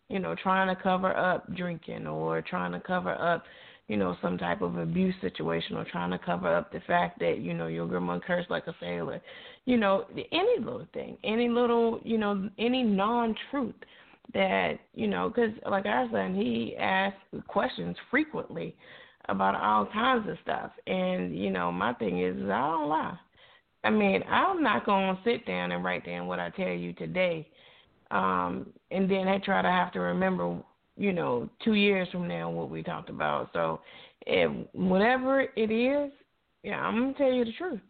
You 0.09 0.21
know, 0.21 0.37
trying 0.41 0.75
to 0.75 0.81
cover 0.81 1.17
up 1.17 1.53
drinking 1.57 2.07
or 2.07 2.41
trying 2.41 2.71
to 2.71 2.81
cover 2.81 3.21
up, 3.21 3.43
you 3.89 3.97
know, 3.97 4.17
some 4.21 4.37
type 4.37 4.63
of 4.63 4.77
abuse 4.77 5.15
situation 5.21 5.77
or 5.77 5.85
trying 5.85 6.11
to 6.11 6.19
cover 6.19 6.55
up 6.55 6.73
the 6.73 6.81
fact 6.87 7.21
that, 7.21 7.39
you 7.39 7.55
know, 7.55 7.69
your 7.69 7.87
grandma 7.87 8.19
cursed 8.19 8.51
like 8.51 8.67
a 8.67 8.75
sailor. 8.81 9.21
You 9.65 9.77
know, 9.77 10.07
any 10.33 10.59
little 10.59 10.87
thing, 10.93 11.17
any 11.23 11.49
little, 11.49 12.01
you 12.03 12.19
know, 12.19 12.51
any 12.59 12.83
non 12.83 13.35
truth 13.51 13.75
that 14.35 14.79
you 14.95 15.07
know 15.07 15.29
because 15.29 15.51
like 15.71 15.87
our 15.87 16.09
son 16.11 16.35
he 16.35 16.77
asks 16.79 17.19
questions 17.47 17.97
frequently 18.11 18.75
about 19.29 19.55
all 19.55 19.87
kinds 19.93 20.29
of 20.29 20.37
stuff. 20.43 20.71
And 20.87 21.37
you 21.37 21.51
know 21.51 21.73
my 21.73 21.93
thing 21.95 22.23
is 22.23 22.37
i 22.45 22.59
don't 22.59 22.89
lie. 22.89 23.19
I 23.85 23.91
mean 23.91 24.23
i'm 24.29 24.63
not 24.63 24.87
going 24.87 25.15
to 25.15 25.23
sit 25.25 25.47
down 25.47 25.73
and 25.73 25.85
write 25.85 26.05
down 26.05 26.27
what 26.27 26.41
i 26.41 26.51
tell 26.51 26.69
you 26.69 26.93
today. 26.95 27.49
Um 28.11 28.73
and 28.91 29.11
then 29.11 29.29
i 29.29 29.39
try 29.39 29.63
to 29.63 29.69
have 29.69 29.93
to 29.93 30.01
remember 30.01 30.59
you 30.97 31.13
know 31.13 31.49
two 31.65 31.75
years 31.75 32.09
from 32.11 32.27
now 32.27 32.51
what 32.51 32.71
we 32.71 32.83
talked 32.83 33.11
about 33.11 33.51
so 33.53 33.81
if 34.27 34.51
whatever 34.73 35.43
it 35.57 35.71
is 35.71 36.13
yeah 36.63 36.81
i'm 36.81 36.99
going 36.99 37.13
to 37.13 37.19
tell 37.19 37.33
you 37.33 37.45
the 37.45 37.53
truth 37.53 37.81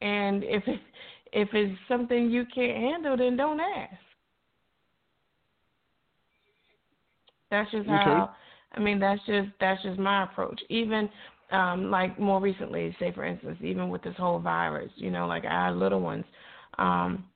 and 0.00 0.42
if 0.44 0.62
it 0.66 0.80
if 1.32 1.48
it's 1.52 1.78
something 1.88 2.30
you 2.30 2.44
can't 2.54 2.76
handle 2.76 3.16
then 3.16 3.36
don't 3.36 3.60
ask 3.60 3.96
That's 7.52 7.70
just 7.70 7.86
how. 7.86 8.22
Okay. 8.24 8.32
I 8.74 8.80
mean, 8.80 8.98
that's 8.98 9.20
just 9.26 9.48
that's 9.60 9.82
just 9.82 10.00
my 10.00 10.24
approach. 10.24 10.58
Even 10.70 11.08
um, 11.52 11.90
like 11.90 12.18
more 12.18 12.40
recently, 12.40 12.96
say 12.98 13.12
for 13.12 13.24
instance, 13.24 13.58
even 13.60 13.90
with 13.90 14.02
this 14.02 14.16
whole 14.16 14.38
virus, 14.40 14.90
you 14.96 15.10
know, 15.10 15.26
like 15.26 15.44
our 15.44 15.70
little 15.70 16.00
ones, 16.00 16.24
um, 16.78 17.26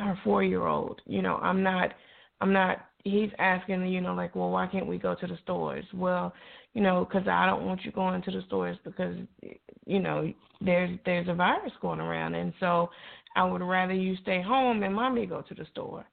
our 0.00 0.18
four 0.24 0.42
year 0.42 0.66
old, 0.66 1.00
you 1.06 1.22
know, 1.22 1.36
I'm 1.36 1.62
not, 1.62 1.92
I'm 2.40 2.52
not. 2.52 2.84
He's 3.04 3.30
asking, 3.38 3.86
you 3.86 4.00
know, 4.00 4.14
like, 4.14 4.34
well, 4.34 4.50
why 4.50 4.66
can't 4.66 4.86
we 4.86 4.98
go 4.98 5.14
to 5.14 5.26
the 5.26 5.38
stores? 5.42 5.84
Well, 5.94 6.32
you 6.74 6.82
know, 6.82 7.04
because 7.04 7.26
I 7.26 7.46
don't 7.46 7.64
want 7.64 7.84
you 7.84 7.92
going 7.92 8.20
to 8.22 8.30
the 8.30 8.42
stores 8.46 8.76
because, 8.84 9.16
you 9.86 10.00
know, 10.00 10.32
there's 10.60 10.98
there's 11.04 11.28
a 11.28 11.34
virus 11.34 11.72
going 11.80 12.00
around, 12.00 12.34
and 12.34 12.52
so 12.60 12.90
I 13.34 13.44
would 13.44 13.62
rather 13.62 13.94
you 13.94 14.16
stay 14.22 14.42
home 14.42 14.82
and 14.82 14.94
mommy 14.94 15.26
go 15.26 15.40
to 15.40 15.54
the 15.54 15.64
store 15.72 16.04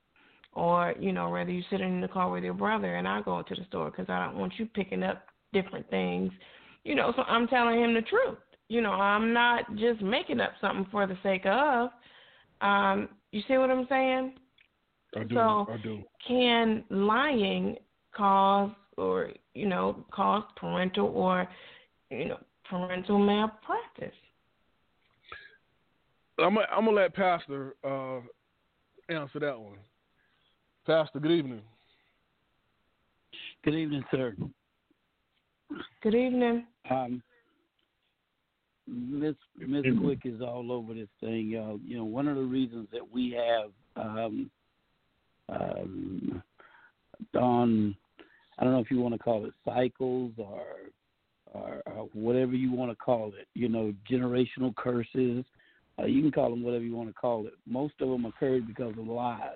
or 0.57 0.95
you 0.99 1.11
know 1.11 1.31
rather 1.31 1.51
you 1.51 1.63
sit 1.69 1.81
in 1.81 2.01
the 2.01 2.07
car 2.07 2.31
with 2.31 2.43
your 2.43 2.53
brother 2.53 2.95
and 2.95 3.07
I 3.07 3.21
go 3.21 3.41
to 3.43 3.55
the 3.55 3.63
store 3.67 3.91
because 3.91 4.07
I 4.09 4.25
don't 4.25 4.37
want 4.37 4.53
you 4.57 4.65
picking 4.65 5.03
up 5.03 5.23
different 5.53 5.89
things, 5.89 6.31
you 6.83 6.95
know. 6.95 7.13
So 7.15 7.21
I'm 7.23 7.47
telling 7.47 7.79
him 7.81 7.93
the 7.93 8.01
truth. 8.01 8.39
You 8.69 8.81
know, 8.81 8.91
I'm 8.91 9.31
not 9.33 9.63
just 9.75 10.01
making 10.01 10.41
up 10.41 10.51
something 10.59 10.87
for 10.91 11.07
the 11.07 11.17
sake 11.23 11.45
of. 11.45 11.89
Um, 12.59 13.07
you 13.31 13.41
see 13.47 13.57
what 13.57 13.69
I'm 13.69 13.85
saying? 13.87 14.33
I 15.15 15.23
do. 15.23 15.35
So 15.35 15.67
I 15.71 15.77
do. 15.81 16.03
Can 16.27 16.83
lying 16.89 17.77
cause 18.15 18.71
or 18.97 19.31
you 19.53 19.67
know 19.67 20.05
cause 20.11 20.43
parental 20.55 21.07
or 21.07 21.47
you 22.09 22.25
know 22.25 22.39
parental 22.69 23.19
malpractice? 23.19 24.13
I'm 26.39 26.55
gonna, 26.55 26.67
I'm 26.71 26.85
gonna 26.85 26.97
let 26.97 27.15
Pastor 27.15 27.75
uh, 27.83 28.19
answer 29.09 29.39
that 29.39 29.59
one. 29.59 29.77
Pastor, 30.85 31.19
good 31.19 31.31
evening. 31.31 31.61
Good 33.63 33.75
evening, 33.75 34.03
sir. 34.11 34.35
Good 36.01 36.15
evening. 36.15 36.65
Um, 36.89 37.21
Miss 38.87 39.35
Miss 39.57 39.83
Quick 40.01 40.19
is 40.23 40.41
all 40.41 40.71
over 40.71 40.93
this 40.93 41.09
thing, 41.19 41.49
y'all. 41.49 41.79
You 41.83 41.97
know, 41.97 42.05
one 42.05 42.27
of 42.27 42.35
the 42.35 42.43
reasons 42.43 42.87
that 42.93 43.11
we 43.11 43.31
have 43.31 43.71
um, 43.97 44.49
um, 45.49 46.43
on, 47.35 47.95
I 48.57 48.63
don't 48.63 48.73
know 48.73 48.79
if 48.79 48.91
you 48.91 48.99
want 48.99 49.13
to 49.15 49.19
call 49.19 49.45
it 49.45 49.53
cycles 49.65 50.33
or, 50.37 50.63
or, 51.53 51.81
or 51.85 52.09
whatever 52.13 52.53
you 52.53 52.71
want 52.71 52.91
to 52.91 52.95
call 52.95 53.31
it. 53.39 53.47
You 53.53 53.69
know, 53.69 53.93
generational 54.09 54.75
curses. 54.75 55.45
Uh, 55.99 56.05
you 56.05 56.21
can 56.21 56.31
call 56.31 56.49
them 56.49 56.63
whatever 56.63 56.83
you 56.83 56.95
want 56.95 57.09
to 57.09 57.13
call 57.13 57.47
it. 57.47 57.53
Most 57.65 57.95
of 58.01 58.09
them 58.09 58.25
occurred 58.25 58.67
because 58.67 58.93
of 58.97 59.07
lies, 59.07 59.49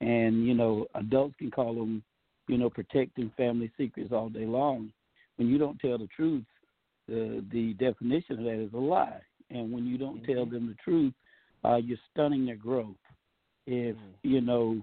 and 0.00 0.46
you 0.46 0.54
know, 0.54 0.86
adults 0.94 1.34
can 1.38 1.50
call 1.50 1.74
them, 1.74 2.02
you 2.48 2.56
know, 2.56 2.70
protecting 2.70 3.30
family 3.36 3.70
secrets 3.76 4.12
all 4.12 4.30
day 4.30 4.46
long. 4.46 4.90
When 5.36 5.48
you 5.48 5.58
don't 5.58 5.78
tell 5.80 5.98
the 5.98 6.08
truth, 6.16 6.44
the 7.08 7.44
the 7.52 7.74
definition 7.74 8.38
of 8.38 8.44
that 8.44 8.62
is 8.62 8.72
a 8.72 8.78
lie. 8.78 9.20
And 9.50 9.70
when 9.70 9.86
you 9.86 9.98
don't 9.98 10.22
mm-hmm. 10.22 10.32
tell 10.32 10.46
them 10.46 10.66
the 10.66 10.76
truth, 10.82 11.12
uh, 11.64 11.76
you're 11.76 11.98
stunning 12.12 12.46
their 12.46 12.56
growth. 12.56 12.96
If 13.66 13.96
mm-hmm. 13.96 14.28
you 14.28 14.40
know, 14.40 14.82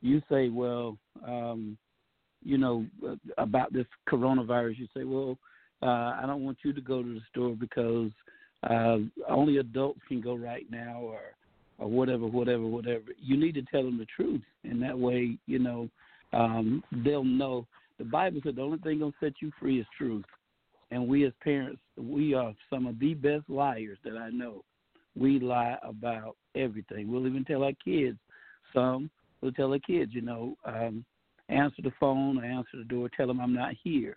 you 0.00 0.22
say, 0.30 0.48
well, 0.48 0.96
um, 1.26 1.76
you 2.42 2.58
know, 2.58 2.86
uh, 3.06 3.16
about 3.38 3.72
this 3.72 3.86
coronavirus, 4.08 4.78
you 4.78 4.88
say, 4.96 5.04
well, 5.04 5.36
uh, 5.82 6.20
I 6.20 6.24
don't 6.26 6.44
want 6.44 6.58
you 6.64 6.72
to 6.72 6.80
go 6.80 7.02
to 7.02 7.14
the 7.14 7.20
store 7.30 7.54
because 7.54 8.10
uh, 8.68 8.98
only 9.28 9.58
adults 9.58 10.00
can 10.08 10.20
go 10.20 10.34
right 10.34 10.66
now, 10.70 11.00
or 11.00 11.20
or 11.78 11.88
whatever, 11.88 12.26
whatever, 12.26 12.66
whatever. 12.66 13.04
You 13.18 13.36
need 13.36 13.54
to 13.54 13.62
tell 13.62 13.82
them 13.82 13.98
the 13.98 14.06
truth, 14.14 14.42
and 14.64 14.82
that 14.82 14.98
way, 14.98 15.38
you 15.46 15.58
know, 15.58 15.88
um, 16.32 16.84
they'll 17.04 17.24
know. 17.24 17.66
The 17.98 18.04
Bible 18.04 18.40
said 18.44 18.56
the 18.56 18.62
only 18.62 18.78
thing 18.78 19.00
gonna 19.00 19.12
set 19.20 19.34
you 19.40 19.50
free 19.58 19.80
is 19.80 19.86
truth. 19.96 20.24
And 20.90 21.06
we 21.06 21.24
as 21.24 21.32
parents, 21.42 21.80
we 21.96 22.34
are 22.34 22.52
some 22.68 22.86
of 22.86 22.98
the 22.98 23.14
best 23.14 23.48
liars 23.48 23.98
that 24.04 24.16
I 24.16 24.30
know. 24.30 24.64
We 25.20 25.38
lie 25.38 25.76
about 25.82 26.36
everything. 26.56 27.10
We'll 27.10 27.26
even 27.28 27.44
tell 27.44 27.62
our 27.62 27.72
kids. 27.84 28.18
Some 28.74 29.10
will 29.40 29.52
tell 29.52 29.72
our 29.72 29.78
kids, 29.78 30.12
you 30.14 30.22
know, 30.22 30.56
um, 30.64 31.04
answer 31.48 31.82
the 31.82 31.92
phone 32.00 32.38
or 32.38 32.44
answer 32.44 32.78
the 32.78 32.84
door, 32.84 33.08
tell 33.16 33.28
them 33.28 33.40
I'm 33.40 33.54
not 33.54 33.74
here. 33.84 34.16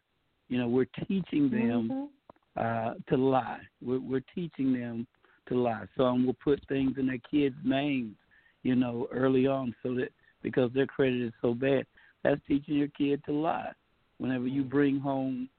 You 0.49 0.57
know, 0.57 0.67
we're 0.67 0.87
teaching 1.07 1.49
them 1.51 2.09
mm-hmm. 2.57 2.89
uh, 2.89 2.93
to 3.09 3.17
lie. 3.17 3.61
We're, 3.81 3.99
we're 3.99 4.23
teaching 4.33 4.73
them 4.73 5.05
to 5.49 5.55
lie. 5.55 5.85
Some 5.95 6.25
will 6.25 6.37
put 6.43 6.65
things 6.67 6.95
in 6.97 7.07
their 7.07 7.21
kids' 7.29 7.55
names, 7.63 8.15
you 8.63 8.75
know, 8.75 9.07
early 9.11 9.45
on, 9.45 9.75
so 9.83 9.93
that 9.95 10.09
because 10.41 10.71
their 10.73 10.87
credit 10.87 11.21
is 11.21 11.33
so 11.41 11.53
bad, 11.53 11.85
that's 12.23 12.41
teaching 12.47 12.75
your 12.75 12.89
kid 12.89 13.21
to 13.25 13.33
lie. 13.33 13.71
Whenever 14.17 14.47
you 14.47 14.63
mm. 14.63 14.69
bring 14.69 14.99
home 14.99 15.49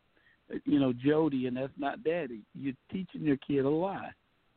you 0.65 0.79
know, 0.79 0.93
Jody, 0.93 1.47
and 1.47 1.57
that's 1.57 1.73
not 1.79 2.05
daddy. 2.05 2.43
You're 2.55 2.75
teaching 2.93 3.23
your 3.23 3.39
kid 3.39 3.65
a 3.65 3.69
lie. 3.69 4.11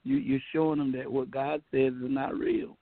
You, 0.07 0.17
you're 0.17 0.39
showing 0.53 0.79
them 0.79 0.91
that 0.93 1.11
what 1.11 1.31
God 1.31 1.61
says 1.71 1.93
is 1.93 2.09
not 2.09 2.37
real. 2.37 2.77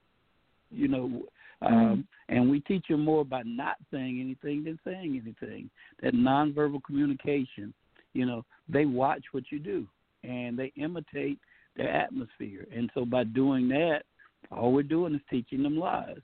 You 0.72 0.88
know, 0.88 1.24
um, 1.62 1.74
mm-hmm. 1.74 2.36
and 2.36 2.50
we 2.50 2.60
teach 2.62 2.86
them 2.90 3.04
more 3.04 3.24
by 3.24 3.44
not 3.46 3.76
saying 3.92 4.20
anything 4.20 4.64
than 4.64 4.80
saying 4.84 5.22
anything. 5.22 5.70
That 6.02 6.14
nonverbal 6.14 6.84
communication. 6.84 7.74
You 8.14 8.26
know, 8.26 8.46
they 8.70 8.86
watch 8.86 9.24
what 9.32 9.44
you 9.52 9.60
do 9.60 9.88
and 10.24 10.58
they 10.58 10.72
imitate 10.78 11.38
their 11.76 11.92
atmosphere. 11.92 12.66
And 12.76 12.90
so 12.94 13.06
by 13.06 13.26
doing 13.26 13.68
that, 13.70 14.04
all 14.52 14.72
we're 14.72 14.84
doing 14.84 15.14
is 15.16 15.22
teaching 15.30 15.64
them 15.64 15.78
lies. 15.78 16.22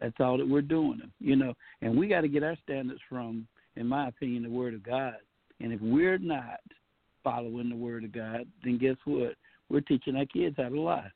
That's 0.00 0.14
all 0.20 0.38
that 0.38 0.48
we're 0.48 0.62
doing. 0.62 1.02
You 1.18 1.36
know, 1.36 1.54
and 1.80 1.98
we 1.98 2.08
got 2.08 2.20
to 2.22 2.28
get 2.28 2.42
our 2.42 2.56
standards 2.62 3.00
from, 3.08 3.46
in 3.76 3.86
my 3.86 4.08
opinion, 4.08 4.44
the 4.44 4.50
Word 4.50 4.74
of 4.74 4.82
God 4.84 5.16
and 5.62 5.72
if 5.72 5.80
we're 5.80 6.18
not 6.18 6.60
following 7.22 7.68
the 7.68 7.76
Word 7.76 8.04
of 8.04 8.12
God, 8.12 8.46
then 8.64 8.78
guess 8.78 8.96
what? 9.04 9.34
We're 9.72 9.80
teaching 9.80 10.16
our 10.16 10.26
kids 10.26 10.56
how 10.58 10.68
to 10.68 10.80
lie. 10.80 11.10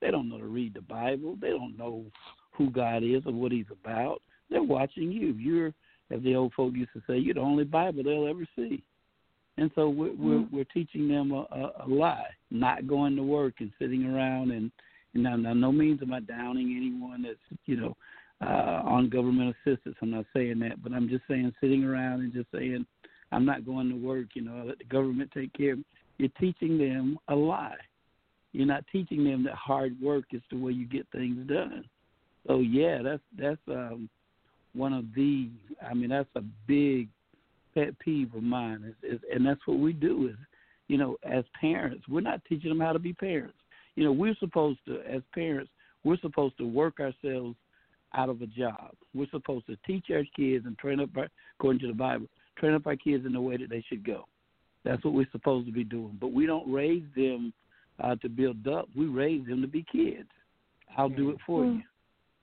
They 0.00 0.10
don't 0.10 0.28
know 0.28 0.38
to 0.38 0.46
read 0.46 0.74
the 0.74 0.80
Bible. 0.80 1.36
They 1.40 1.50
don't 1.50 1.78
know 1.78 2.04
who 2.52 2.70
God 2.70 3.02
is 3.04 3.22
or 3.24 3.32
what 3.32 3.52
He's 3.52 3.66
about. 3.70 4.20
They're 4.50 4.62
watching 4.62 5.12
you. 5.12 5.34
You're, 5.34 5.68
as 6.10 6.22
the 6.22 6.34
old 6.34 6.52
folk 6.54 6.74
used 6.74 6.92
to 6.94 7.02
say, 7.06 7.18
you're 7.18 7.34
the 7.34 7.40
only 7.40 7.64
Bible 7.64 8.02
they'll 8.02 8.26
ever 8.26 8.46
see. 8.56 8.82
And 9.56 9.70
so 9.74 9.88
we're 9.88 10.14
we're, 10.14 10.40
mm-hmm. 10.40 10.56
we're 10.56 10.64
teaching 10.64 11.06
them 11.08 11.32
a, 11.32 11.46
a, 11.52 11.84
a 11.84 11.88
lie, 11.88 12.30
not 12.50 12.86
going 12.86 13.14
to 13.16 13.22
work 13.22 13.54
and 13.60 13.72
sitting 13.78 14.04
around 14.04 14.50
and. 14.50 14.70
And 15.12 15.24
now, 15.24 15.34
now, 15.34 15.54
no 15.54 15.72
means 15.72 16.00
am 16.02 16.12
I 16.12 16.20
downing 16.20 16.76
anyone 16.76 17.22
that's 17.22 17.60
you 17.66 17.76
know 17.76 17.96
uh, 18.40 18.82
on 18.84 19.10
government 19.10 19.54
assistance. 19.66 19.96
I'm 20.00 20.10
not 20.10 20.24
saying 20.34 20.60
that, 20.60 20.82
but 20.82 20.92
I'm 20.92 21.08
just 21.08 21.22
saying 21.28 21.52
sitting 21.60 21.84
around 21.84 22.20
and 22.20 22.32
just 22.32 22.46
saying, 22.54 22.86
I'm 23.32 23.44
not 23.44 23.66
going 23.66 23.88
to 23.90 23.96
work. 23.96 24.28
You 24.34 24.42
know, 24.42 24.56
I 24.56 24.62
let 24.62 24.78
the 24.78 24.84
government 24.84 25.30
take 25.34 25.52
care 25.52 25.72
of 25.72 25.78
me. 25.78 25.84
You're 26.18 26.30
teaching 26.40 26.78
them 26.78 27.18
a 27.28 27.34
lie. 27.34 27.76
You're 28.52 28.66
not 28.66 28.84
teaching 28.90 29.24
them 29.24 29.44
that 29.44 29.54
hard 29.54 30.00
work 30.00 30.24
is 30.32 30.42
the 30.50 30.58
way 30.58 30.72
you 30.72 30.86
get 30.86 31.06
things 31.12 31.46
done. 31.48 31.84
So 32.46 32.60
yeah, 32.60 33.02
that's 33.02 33.22
that's 33.38 33.60
um, 33.68 34.08
one 34.74 34.92
of 34.92 35.04
the. 35.14 35.50
I 35.86 35.94
mean, 35.94 36.10
that's 36.10 36.28
a 36.36 36.42
big 36.66 37.08
pet 37.74 37.98
peeve 37.98 38.34
of 38.34 38.42
mine. 38.42 38.94
Is, 39.02 39.14
is, 39.14 39.20
and 39.32 39.46
that's 39.46 39.60
what 39.66 39.78
we 39.78 39.92
do. 39.92 40.28
Is 40.28 40.36
you 40.88 40.98
know, 40.98 41.16
as 41.22 41.44
parents, 41.60 42.04
we're 42.08 42.20
not 42.20 42.44
teaching 42.48 42.70
them 42.70 42.80
how 42.80 42.92
to 42.92 42.98
be 42.98 43.12
parents. 43.12 43.54
You 43.94 44.04
know, 44.04 44.12
we're 44.12 44.34
supposed 44.40 44.80
to, 44.86 45.00
as 45.08 45.22
parents, 45.32 45.70
we're 46.02 46.18
supposed 46.18 46.58
to 46.58 46.66
work 46.66 46.98
ourselves 46.98 47.56
out 48.14 48.28
of 48.28 48.42
a 48.42 48.46
job. 48.46 48.90
We're 49.14 49.30
supposed 49.30 49.66
to 49.66 49.76
teach 49.86 50.06
our 50.10 50.24
kids 50.34 50.66
and 50.66 50.76
train 50.78 50.98
up, 50.98 51.10
our, 51.16 51.28
according 51.58 51.80
to 51.82 51.86
the 51.86 51.94
Bible, 51.94 52.26
train 52.58 52.74
up 52.74 52.86
our 52.86 52.96
kids 52.96 53.24
in 53.24 53.32
the 53.32 53.40
way 53.40 53.56
that 53.56 53.70
they 53.70 53.84
should 53.88 54.04
go. 54.04 54.24
That's 54.84 55.04
what 55.04 55.14
we're 55.14 55.28
supposed 55.30 55.66
to 55.66 55.72
be 55.72 55.84
doing. 55.84 56.16
But 56.20 56.32
we 56.32 56.46
don't 56.46 56.70
raise 56.72 57.04
them 57.14 57.52
uh, 58.02 58.16
to 58.16 58.28
build 58.28 58.66
up. 58.66 58.88
We 58.96 59.06
raise 59.06 59.46
them 59.46 59.62
to 59.62 59.68
be 59.68 59.84
kids. 59.90 60.28
I'll 60.96 61.08
do 61.08 61.30
it 61.30 61.38
for 61.46 61.62
mm-hmm. 61.62 61.78
you. 61.78 61.82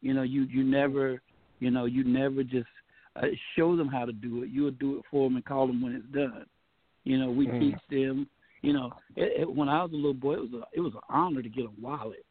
You 0.02 0.14
know, 0.14 0.24
you 0.24 0.44
you 0.44 0.64
never, 0.64 1.22
you 1.60 1.72
know, 1.72 1.86
you 1.86 2.04
never 2.04 2.44
just 2.44 2.68
uh, 3.16 3.28
show 3.56 3.76
them 3.76 3.88
how 3.88 4.06
to 4.06 4.14
do 4.14 4.44
it. 4.44 4.50
You'll 4.50 4.72
do 4.72 4.98
it 5.00 5.06
for 5.10 5.28
them 5.28 5.36
and 5.36 5.46
call 5.46 5.68
them 5.68 5.82
when 5.82 5.94
it's 5.94 6.14
done. 6.14 6.46
You 7.04 7.18
know, 7.18 7.32
we 7.32 7.48
mm. 7.48 7.60
teach 7.60 7.80
them. 7.90 8.28
You 8.62 8.74
know, 8.74 8.92
it, 9.16 9.42
it, 9.42 9.56
when 9.56 9.70
I 9.70 9.82
was 9.82 9.92
a 9.92 9.96
little 9.96 10.14
boy, 10.14 10.34
it 10.34 10.52
was 10.52 10.54
a 10.54 10.64
it 10.74 10.82
was 10.82 10.94
an 10.94 11.02
honor 11.10 11.42
to 11.42 11.50
get 11.50 11.66
a 11.66 11.82
wallet. 11.82 12.26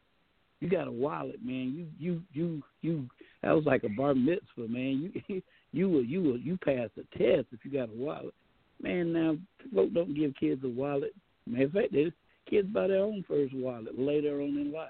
You 0.59 0.69
got 0.69 0.87
a 0.87 0.91
wallet, 0.91 1.43
man. 1.43 1.73
You 1.75 1.87
you 1.99 2.21
you 2.33 2.63
you. 2.81 3.09
That 3.43 3.51
was 3.51 3.65
like 3.65 3.83
a 3.83 3.89
bar 3.89 4.15
mitzvah, 4.15 4.67
man. 4.67 5.11
You 5.27 5.41
you 5.71 5.89
will 5.89 6.03
you 6.03 6.21
will 6.23 6.37
you 6.37 6.57
pass 6.57 6.89
a 6.97 7.17
test 7.17 7.47
if 7.51 7.59
you 7.63 7.71
got 7.71 7.89
a 7.89 7.95
wallet. 7.97 8.33
Man, 8.81 9.13
now 9.13 9.37
folks 9.73 9.93
don't 9.93 10.15
give 10.15 10.33
kids 10.39 10.63
a 10.63 10.69
wallet. 10.69 11.13
Matter 11.47 11.65
of 11.65 11.71
fact, 11.71 11.93
they, 11.93 12.11
kids 12.49 12.67
buy 12.69 12.87
their 12.87 12.99
own 12.99 13.23
first 13.27 13.53
wallet 13.53 13.97
later 13.97 14.41
on 14.41 14.57
in 14.57 14.71
life. 14.71 14.89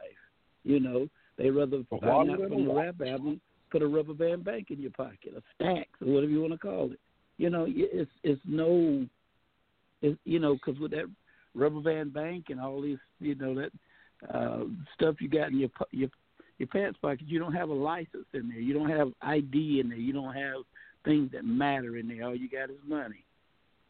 You 0.64 0.80
know, 0.80 1.08
they 1.38 1.50
rather 1.50 1.84
find 1.90 2.32
out 2.32 2.40
from 2.50 2.66
the 2.66 2.74
rap 2.74 2.96
album, 3.02 3.40
put 3.72 3.82
a 3.82 3.88
rubber 3.88 4.14
band 4.14 4.44
bank 4.44 4.68
in 4.70 4.82
your 4.82 4.92
pocket, 4.92 5.34
a 5.36 5.42
stack, 5.56 5.88
or 6.02 6.14
whatever 6.14 6.32
you 6.32 6.42
want 6.42 6.54
to 6.54 6.60
call 6.60 6.92
it. 6.92 7.00
You 7.38 7.50
know, 7.50 7.66
it's 7.68 8.12
it's 8.24 8.42
no, 8.46 9.06
it's, 10.02 10.18
you 10.26 10.40
know, 10.40 10.56
because 10.56 10.80
with 10.80 10.92
that 10.92 11.10
rubber 11.54 11.82
band 11.82 12.14
bank 12.14 12.46
and 12.50 12.60
all 12.60 12.82
these, 12.82 12.98
you 13.20 13.36
know, 13.36 13.56
that 13.56 13.72
uh 14.34 14.64
stuff 14.96 15.16
you 15.20 15.30
got 15.30 15.50
in 15.50 15.60
your 15.60 15.70
your 15.92 16.10
your 16.58 16.68
pants 16.68 16.98
pocket, 17.02 17.28
you 17.28 17.40
don't 17.40 17.54
have 17.54 17.70
a 17.70 17.74
license 17.74 18.26
in 18.34 18.50
there. 18.50 18.60
You 18.60 18.74
don't 18.74 18.90
have 18.90 19.10
ID 19.22 19.80
in 19.80 19.90
there. 19.90 19.98
You 19.98 20.14
don't 20.14 20.34
have 20.34 20.64
things 21.06 21.32
that 21.34 21.46
matter 21.46 21.98
in 21.98 22.08
there. 22.08 22.24
All 22.24 22.36
you 22.36 22.50
got 22.50 22.70
is 22.72 22.78
money. 22.88 23.24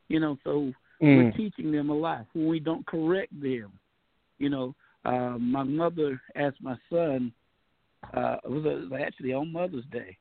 You 0.10 0.20
know, 0.20 0.38
so 0.44 0.72
mm. 1.02 1.18
we're 1.18 1.32
teaching 1.32 1.72
them 1.72 1.90
a 1.90 1.94
lot. 1.96 2.26
When 2.34 2.48
we 2.48 2.60
don't 2.60 2.86
correct 2.86 3.40
them, 3.42 3.72
you 4.40 4.50
know, 4.50 4.76
uh, 5.06 5.38
my 5.38 5.64
mother 5.64 6.22
asked 6.36 6.62
my 6.62 6.76
son. 6.90 7.32
Uh, 8.14 8.38
it 8.44 8.50
was, 8.50 8.92
actually 9.04 9.34
on 9.34 9.52
Mother's 9.52 9.84
Day. 9.92 10.18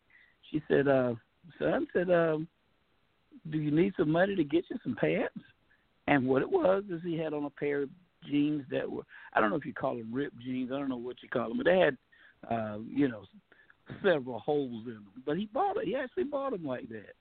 She 0.51 0.63
said, 0.67 0.89
uh, 0.89 1.15
"Son, 1.59 1.87
said, 1.93 2.11
um, 2.11 2.49
do 3.51 3.59
you 3.59 3.71
need 3.71 3.93
some 3.99 4.11
money 4.11 4.35
to 4.35 4.45
get 4.45 4.65
you 4.71 4.77
some 4.83 4.97
pants?" 4.97 5.39
And 6.07 6.27
what 6.27 6.43
it 6.43 6.51
was 6.51 6.85
is 6.91 7.01
he 7.05 7.19
had 7.19 7.35
on 7.35 7.45
a 7.45 7.51
pair 7.51 7.83
of 7.83 7.91
jeans 8.29 8.65
that 8.71 8.91
were 8.91 9.03
I 9.35 9.41
don't 9.41 9.51
know 9.51 9.57
if 9.57 9.67
you 9.67 9.75
call 9.75 9.97
them 9.97 10.13
ripped 10.13 10.39
jeans. 10.41 10.71
I 10.73 10.79
don't 10.79 10.89
know 10.89 10.97
what 10.97 11.23
you 11.23 11.29
call 11.29 11.49
them, 11.49 11.59
but 11.59 11.67
they 11.67 11.79
had 11.79 11.99
uh, 12.51 12.79
you 12.89 13.09
know, 13.09 13.23
several 14.03 14.39
holes 14.39 14.85
in 14.87 14.95
them. 14.95 15.23
But 15.25 15.37
he 15.37 15.47
bought 15.47 15.77
it. 15.79 15.87
He 15.87 15.95
actually 15.95 16.25
bought 16.25 16.53
them 16.53 16.65
like 16.65 16.89
that. 16.89 17.15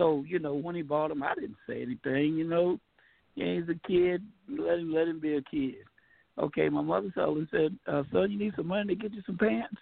So 0.00 0.24
you 0.26 0.38
know, 0.38 0.54
when 0.54 0.74
he 0.74 0.80
bought 0.80 1.08
them, 1.08 1.22
I 1.22 1.34
didn't 1.34 1.58
say 1.68 1.82
anything. 1.82 2.34
You 2.38 2.44
know, 2.44 2.80
yeah, 3.34 3.56
he's 3.56 3.68
a 3.68 3.86
kid. 3.86 4.22
Let 4.48 4.78
him 4.78 4.94
let 4.94 5.06
him 5.06 5.20
be 5.20 5.36
a 5.36 5.42
kid. 5.42 5.84
Okay, 6.38 6.70
my 6.70 6.80
mother 6.80 7.12
told 7.14 7.36
him 7.36 7.48
said, 7.50 7.76
uh, 7.86 8.02
"Son, 8.10 8.30
you 8.30 8.38
need 8.38 8.54
some 8.56 8.68
money 8.68 8.94
to 8.94 9.00
get 9.00 9.12
you 9.12 9.20
some 9.26 9.36
pants," 9.36 9.76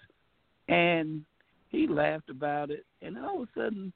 and 0.66 1.24
he 1.68 1.86
laughed 1.86 2.30
about 2.30 2.72
it. 2.72 2.84
And 3.00 3.16
all 3.16 3.42
of 3.42 3.48
a 3.48 3.60
sudden, 3.60 3.92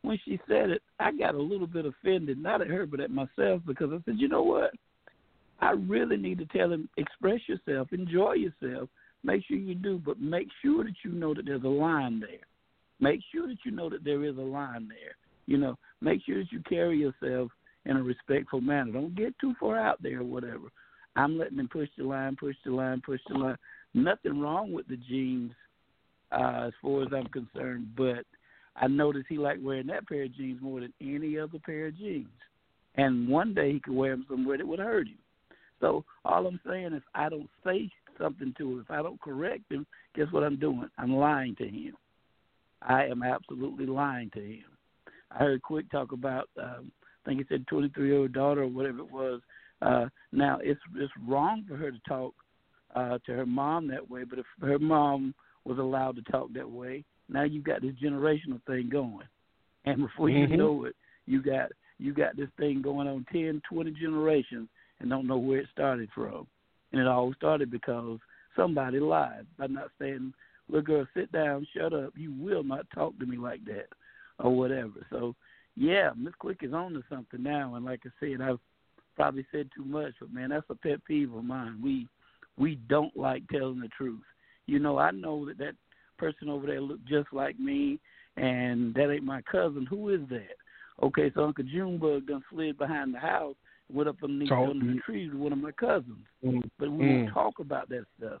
when 0.00 0.18
she 0.24 0.40
said 0.48 0.70
it, 0.70 0.80
I 0.98 1.12
got 1.12 1.34
a 1.34 1.38
little 1.38 1.66
bit 1.66 1.84
offended, 1.84 2.38
not 2.38 2.62
at 2.62 2.68
her, 2.68 2.86
but 2.86 3.00
at 3.00 3.10
myself, 3.10 3.60
because 3.66 3.90
I 3.92 4.00
said, 4.06 4.18
"You 4.18 4.28
know 4.28 4.42
what? 4.42 4.72
I 5.60 5.72
really 5.72 6.16
need 6.16 6.38
to 6.38 6.46
tell 6.46 6.72
him, 6.72 6.88
express 6.96 7.40
yourself, 7.46 7.92
enjoy 7.92 8.34
yourself." 8.34 8.88
Make 9.22 9.44
sure 9.44 9.58
you 9.58 9.74
do, 9.74 9.98
but 9.98 10.18
make 10.18 10.48
sure 10.62 10.84
that 10.84 10.94
you 11.04 11.10
know 11.10 11.34
that 11.34 11.44
there's 11.44 11.64
a 11.64 11.68
line 11.68 12.20
there. 12.20 12.46
Make 13.00 13.20
sure 13.30 13.48
that 13.48 13.58
you 13.66 13.72
know 13.72 13.90
that 13.90 14.04
there 14.04 14.24
is 14.24 14.38
a 14.38 14.40
line 14.40 14.88
there. 14.88 15.16
You 15.48 15.56
know, 15.56 15.78
make 16.02 16.20
sure 16.26 16.38
that 16.38 16.52
you 16.52 16.60
carry 16.68 16.98
yourself 16.98 17.50
in 17.86 17.96
a 17.96 18.02
respectful 18.02 18.60
manner. 18.60 18.92
Don't 18.92 19.16
get 19.16 19.36
too 19.40 19.54
far 19.58 19.78
out 19.80 20.00
there 20.02 20.20
or 20.20 20.24
whatever. 20.24 20.68
I'm 21.16 21.38
letting 21.38 21.58
him 21.58 21.70
push 21.72 21.88
the 21.96 22.04
line, 22.04 22.36
push 22.38 22.54
the 22.66 22.70
line, 22.70 23.00
push 23.04 23.20
the 23.28 23.38
line. 23.38 23.56
Nothing 23.94 24.40
wrong 24.40 24.72
with 24.72 24.86
the 24.88 24.98
jeans, 24.98 25.52
uh, 26.32 26.66
as 26.66 26.72
far 26.82 27.02
as 27.02 27.08
I'm 27.16 27.28
concerned, 27.28 27.88
but 27.96 28.26
I 28.76 28.88
noticed 28.88 29.26
he 29.30 29.38
liked 29.38 29.62
wearing 29.62 29.86
that 29.86 30.06
pair 30.06 30.24
of 30.24 30.36
jeans 30.36 30.60
more 30.60 30.80
than 30.80 30.92
any 31.00 31.38
other 31.38 31.58
pair 31.64 31.86
of 31.86 31.96
jeans. 31.96 32.28
And 32.96 33.26
one 33.26 33.54
day 33.54 33.72
he 33.72 33.80
could 33.80 33.94
wear 33.94 34.10
them 34.10 34.26
somewhere 34.28 34.58
that 34.58 34.68
would 34.68 34.80
hurt 34.80 35.08
him. 35.08 35.18
So 35.80 36.04
all 36.26 36.46
I'm 36.46 36.60
saying 36.68 36.92
is 36.92 37.02
I 37.14 37.30
don't 37.30 37.48
say 37.64 37.90
something 38.20 38.54
to 38.58 38.72
him. 38.72 38.80
If 38.80 38.90
I 38.90 39.02
don't 39.02 39.20
correct 39.22 39.72
him, 39.72 39.86
guess 40.14 40.26
what 40.30 40.42
I'm 40.42 40.58
doing? 40.58 40.90
I'm 40.98 41.14
lying 41.14 41.56
to 41.56 41.66
him. 41.66 41.94
I 42.82 43.06
am 43.06 43.22
absolutely 43.22 43.86
lying 43.86 44.30
to 44.34 44.40
him. 44.40 44.64
I 45.30 45.38
heard 45.38 45.62
Quick 45.62 45.90
talk 45.90 46.12
about, 46.12 46.48
um, 46.60 46.90
I 47.24 47.28
think 47.28 47.40
he 47.40 47.46
said 47.48 47.66
23 47.66 48.08
year 48.08 48.18
old 48.18 48.32
daughter 48.32 48.62
or 48.62 48.68
whatever 48.68 49.00
it 49.00 49.12
was. 49.12 49.40
Uh, 49.80 50.06
now 50.32 50.58
it's 50.60 50.80
it's 50.96 51.12
wrong 51.26 51.64
for 51.68 51.76
her 51.76 51.90
to 51.90 52.00
talk 52.08 52.34
uh, 52.96 53.18
to 53.26 53.32
her 53.32 53.46
mom 53.46 53.86
that 53.88 54.10
way, 54.10 54.24
but 54.24 54.38
if 54.38 54.46
her 54.60 54.78
mom 54.78 55.34
was 55.64 55.78
allowed 55.78 56.16
to 56.16 56.22
talk 56.22 56.52
that 56.52 56.68
way, 56.68 57.04
now 57.28 57.44
you've 57.44 57.64
got 57.64 57.82
this 57.82 57.94
generational 58.02 58.60
thing 58.66 58.88
going, 58.90 59.26
and 59.84 59.98
before 59.98 60.28
mm-hmm. 60.28 60.50
you 60.50 60.56
know 60.56 60.84
it, 60.86 60.96
you 61.26 61.42
got 61.42 61.70
you 61.98 62.12
got 62.12 62.36
this 62.36 62.48
thing 62.58 62.80
going 62.82 63.06
on 63.06 63.26
10, 63.32 63.60
20 63.70 63.90
generations, 63.92 64.68
and 65.00 65.10
don't 65.10 65.26
know 65.26 65.38
where 65.38 65.60
it 65.60 65.68
started 65.72 66.08
from, 66.14 66.46
and 66.92 67.00
it 67.00 67.06
all 67.06 67.32
started 67.34 67.70
because 67.70 68.18
somebody 68.56 68.98
lied 68.98 69.46
by 69.58 69.66
not 69.68 69.90
saying, 70.00 70.32
"Look, 70.68 70.86
girl, 70.86 71.06
sit 71.14 71.30
down, 71.30 71.66
shut 71.76 71.92
up. 71.92 72.14
You 72.16 72.32
will 72.32 72.64
not 72.64 72.86
talk 72.92 73.16
to 73.18 73.26
me 73.26 73.36
like 73.36 73.64
that." 73.66 73.86
Or 74.38 74.56
whatever. 74.56 75.06
So, 75.10 75.34
yeah, 75.76 76.10
Miss 76.16 76.34
Quick 76.38 76.58
is 76.62 76.72
on 76.72 76.92
to 76.94 77.02
something 77.08 77.42
now. 77.42 77.74
And 77.74 77.84
like 77.84 78.00
I 78.04 78.10
said, 78.20 78.40
I've 78.40 78.58
probably 79.16 79.46
said 79.52 79.68
too 79.74 79.84
much, 79.84 80.12
but 80.20 80.32
man, 80.32 80.50
that's 80.50 80.66
a 80.70 80.74
pet 80.74 81.04
peeve 81.04 81.32
of 81.34 81.44
mine. 81.44 81.80
We 81.82 82.06
we 82.56 82.76
don't 82.88 83.16
like 83.16 83.42
telling 83.48 83.80
the 83.80 83.88
truth. 83.88 84.22
You 84.66 84.78
know, 84.78 84.98
I 84.98 85.10
know 85.12 85.46
that 85.46 85.58
that 85.58 85.74
person 86.18 86.48
over 86.48 86.66
there 86.66 86.80
looked 86.80 87.06
just 87.06 87.28
like 87.32 87.58
me, 87.58 87.98
and 88.36 88.94
that 88.94 89.10
ain't 89.10 89.24
my 89.24 89.42
cousin. 89.42 89.86
Who 89.88 90.10
is 90.10 90.20
that? 90.30 90.56
Okay, 91.02 91.30
so 91.34 91.44
Uncle 91.44 91.64
Junebug 91.64 92.26
done 92.26 92.42
slid 92.50 92.76
behind 92.76 93.14
the 93.14 93.18
house, 93.18 93.54
and 93.88 93.96
went 93.96 94.08
up 94.08 94.16
underneath 94.22 94.48
talk, 94.48 94.68
under 94.68 94.86
the 94.86 95.00
trees 95.00 95.30
with 95.32 95.40
one 95.40 95.52
of 95.52 95.58
my 95.58 95.70
cousins. 95.72 96.26
Mm, 96.44 96.68
but 96.78 96.90
we 96.90 97.04
mm. 97.04 97.22
won't 97.22 97.34
talk 97.34 97.60
about 97.60 97.88
that 97.90 98.04
stuff. 98.18 98.40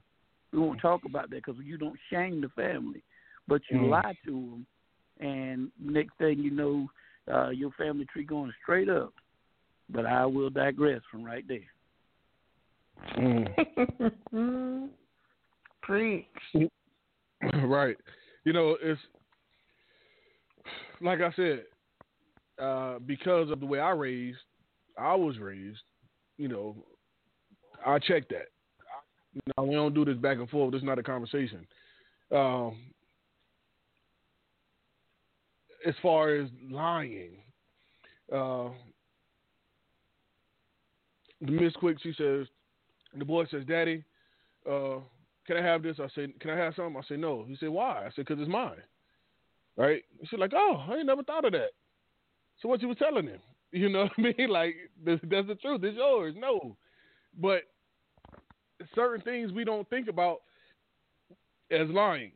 We 0.52 0.58
won't 0.58 0.80
talk 0.80 1.02
about 1.04 1.30
that 1.30 1.44
because 1.44 1.56
you 1.62 1.78
don't 1.78 1.98
shame 2.10 2.40
the 2.40 2.48
family, 2.50 3.02
but 3.46 3.62
you 3.70 3.78
mm. 3.78 3.90
lie 3.90 4.16
to 4.26 4.32
them 4.32 4.66
and 5.20 5.70
next 5.80 6.16
thing 6.18 6.38
you 6.38 6.50
know, 6.50 6.88
uh, 7.32 7.50
your 7.50 7.70
family 7.72 8.06
tree 8.12 8.24
going 8.24 8.52
straight 8.62 8.88
up. 8.88 9.12
But 9.90 10.06
I 10.06 10.26
will 10.26 10.50
digress 10.50 11.00
from 11.10 11.24
right 11.24 11.44
there. 11.48 11.60
Mm. 13.16 14.88
Preach. 15.82 16.26
right. 17.64 17.96
You 18.44 18.52
know, 18.52 18.76
it's 18.82 19.00
like 21.00 21.20
I 21.20 21.32
said, 21.34 21.62
uh, 22.62 22.98
because 23.06 23.50
of 23.50 23.60
the 23.60 23.66
way 23.66 23.78
I 23.80 23.90
raised, 23.90 24.38
I 24.98 25.14
was 25.14 25.38
raised. 25.38 25.78
You 26.36 26.48
know, 26.48 26.76
I 27.86 27.98
check 27.98 28.28
that. 28.28 28.48
Now 29.56 29.64
we 29.64 29.74
don't 29.74 29.94
do 29.94 30.04
this 30.04 30.16
back 30.16 30.38
and 30.38 30.48
forth. 30.48 30.72
This 30.72 30.80
is 30.80 30.86
not 30.86 30.98
a 30.98 31.02
conversation. 31.02 31.66
Um, 32.32 32.76
as 35.86 35.94
far 36.02 36.34
as 36.34 36.48
lying, 36.70 37.38
uh, 38.32 38.68
the 41.40 41.52
Miss 41.52 41.72
Quick, 41.74 41.98
she 42.02 42.12
says, 42.18 42.46
the 43.16 43.24
boy 43.24 43.44
says, 43.50 43.64
Daddy, 43.66 44.04
uh, 44.68 44.98
can 45.48 45.56
I 45.56 45.62
have 45.62 45.82
this? 45.82 45.96
I 45.98 46.08
said, 46.14 46.38
Can 46.40 46.50
I 46.50 46.56
have 46.58 46.74
something? 46.74 46.96
I 46.96 47.06
said, 47.08 47.20
No. 47.20 47.44
He 47.48 47.56
said, 47.56 47.70
Why? 47.70 48.04
I 48.04 48.10
said, 48.14 48.26
Because 48.26 48.38
it's 48.38 48.50
mine. 48.50 48.82
Right? 49.76 50.02
She's 50.28 50.38
like, 50.38 50.52
Oh, 50.54 50.84
I 50.88 50.96
ain't 50.96 51.06
never 51.06 51.22
thought 51.22 51.46
of 51.46 51.52
that. 51.52 51.70
So 52.60 52.68
what 52.68 52.82
you 52.82 52.88
was 52.88 52.98
telling 52.98 53.26
him? 53.26 53.40
You 53.70 53.90
know 53.90 54.04
what 54.04 54.12
I 54.16 54.22
mean? 54.22 54.48
Like, 54.48 54.76
that's 55.04 55.20
the 55.46 55.54
truth. 55.60 55.84
It's 55.84 55.98
yours. 55.98 56.34
No. 56.38 56.74
But 57.38 57.64
certain 58.94 59.20
things 59.20 59.52
we 59.52 59.62
don't 59.62 59.86
think 59.90 60.08
about 60.08 60.38
as 61.70 61.86
lying. 61.90 62.32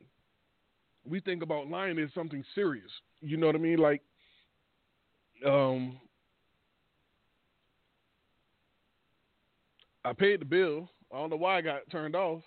We 1.08 1.20
think 1.20 1.42
about 1.42 1.70
lying 1.70 1.98
as 1.98 2.10
something 2.14 2.44
serious. 2.54 2.90
You 3.22 3.36
know 3.36 3.46
what 3.46 3.54
I 3.54 3.58
mean? 3.58 3.78
Like, 3.78 4.02
um, 5.46 5.98
I 10.04 10.12
paid 10.12 10.40
the 10.40 10.44
bill. 10.44 10.88
I 11.12 11.18
don't 11.18 11.30
know 11.30 11.36
why 11.36 11.58
I 11.58 11.60
got 11.60 11.88
turned 11.90 12.16
off. 12.16 12.42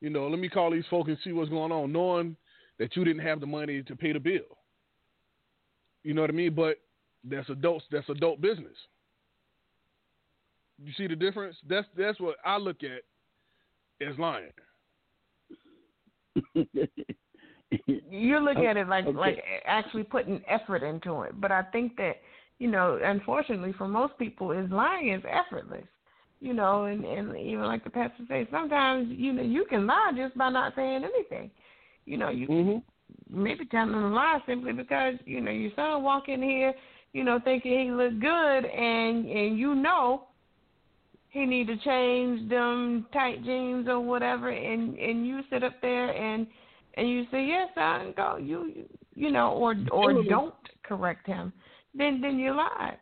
You 0.00 0.10
know, 0.10 0.26
let 0.28 0.38
me 0.38 0.48
call 0.48 0.70
these 0.70 0.84
folks 0.90 1.08
and 1.08 1.18
see 1.22 1.32
what's 1.32 1.50
going 1.50 1.72
on, 1.72 1.92
knowing 1.92 2.36
that 2.78 2.96
you 2.96 3.04
didn't 3.04 3.22
have 3.22 3.40
the 3.40 3.46
money 3.46 3.82
to 3.82 3.96
pay 3.96 4.12
the 4.12 4.20
bill. 4.20 4.58
You 6.02 6.14
know 6.14 6.20
what 6.22 6.30
I 6.30 6.34
mean? 6.34 6.54
But 6.54 6.78
that's 7.24 7.48
adult. 7.50 7.82
That's 7.90 8.08
adult 8.08 8.40
business. 8.40 8.76
You 10.82 10.92
see 10.96 11.06
the 11.06 11.16
difference? 11.16 11.56
That's 11.68 11.86
that's 11.96 12.20
what 12.20 12.36
I 12.44 12.58
look 12.58 12.78
at 12.82 13.02
as 14.06 14.18
lying. 14.18 14.52
you 17.86 18.38
look 18.38 18.58
at 18.58 18.76
it 18.76 18.88
like 18.88 19.06
okay. 19.06 19.16
like 19.16 19.44
actually 19.66 20.04
putting 20.04 20.42
effort 20.48 20.82
into 20.82 21.22
it. 21.22 21.40
But 21.40 21.52
I 21.52 21.62
think 21.72 21.96
that 21.96 22.16
you 22.58 22.70
know, 22.70 22.98
unfortunately, 23.02 23.74
for 23.76 23.88
most 23.88 24.16
people, 24.18 24.52
is 24.52 24.70
lying 24.70 25.10
is 25.10 25.22
effortless. 25.28 25.84
You 26.40 26.52
know, 26.52 26.84
and 26.84 27.04
and 27.04 27.36
even 27.36 27.64
like 27.64 27.82
the 27.82 27.90
pastor 27.90 28.24
says, 28.28 28.46
sometimes 28.50 29.08
you 29.10 29.32
know 29.32 29.42
you 29.42 29.64
can 29.68 29.86
lie 29.86 30.12
just 30.16 30.36
by 30.36 30.50
not 30.50 30.74
saying 30.76 31.02
anything. 31.04 31.50
You 32.04 32.18
know, 32.18 32.28
you 32.28 32.46
mm-hmm. 32.46 33.42
maybe 33.42 33.64
telling 33.66 33.94
a 33.94 34.08
lie 34.10 34.40
simply 34.46 34.72
because 34.72 35.14
you 35.24 35.40
know 35.40 35.50
your 35.50 35.72
son 35.74 36.02
walk 36.02 36.28
in 36.28 36.42
here, 36.42 36.74
you 37.12 37.24
know, 37.24 37.40
thinking 37.42 37.86
he 37.86 37.90
look 37.90 38.20
good, 38.20 38.64
and 38.64 39.26
and 39.26 39.58
you 39.58 39.74
know 39.74 40.24
he 41.30 41.46
need 41.46 41.66
to 41.66 41.76
change 41.78 42.48
them 42.48 43.06
tight 43.12 43.42
jeans 43.44 43.88
or 43.88 44.00
whatever, 44.00 44.50
and 44.50 44.96
and 44.98 45.26
you 45.26 45.40
sit 45.50 45.64
up 45.64 45.74
there 45.80 46.10
and 46.10 46.46
and 46.96 47.08
you 47.08 47.24
say 47.30 47.44
yes, 47.44 47.68
I 47.76 48.12
go, 48.16 48.36
you 48.36 48.86
you 49.14 49.30
know, 49.30 49.52
or 49.52 49.74
or 49.90 50.22
don't 50.24 50.54
correct 50.82 51.26
him, 51.26 51.52
then 51.94 52.20
then 52.20 52.38
you 52.38 52.54
lie. 52.54 52.96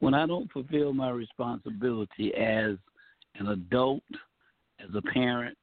When 0.00 0.14
I 0.14 0.26
don't 0.26 0.50
fulfill 0.50 0.92
my 0.92 1.10
responsibility 1.10 2.34
as 2.34 2.76
an 3.36 3.48
adult, 3.48 4.02
as 4.80 4.90
a 4.96 5.02
parent, 5.02 5.56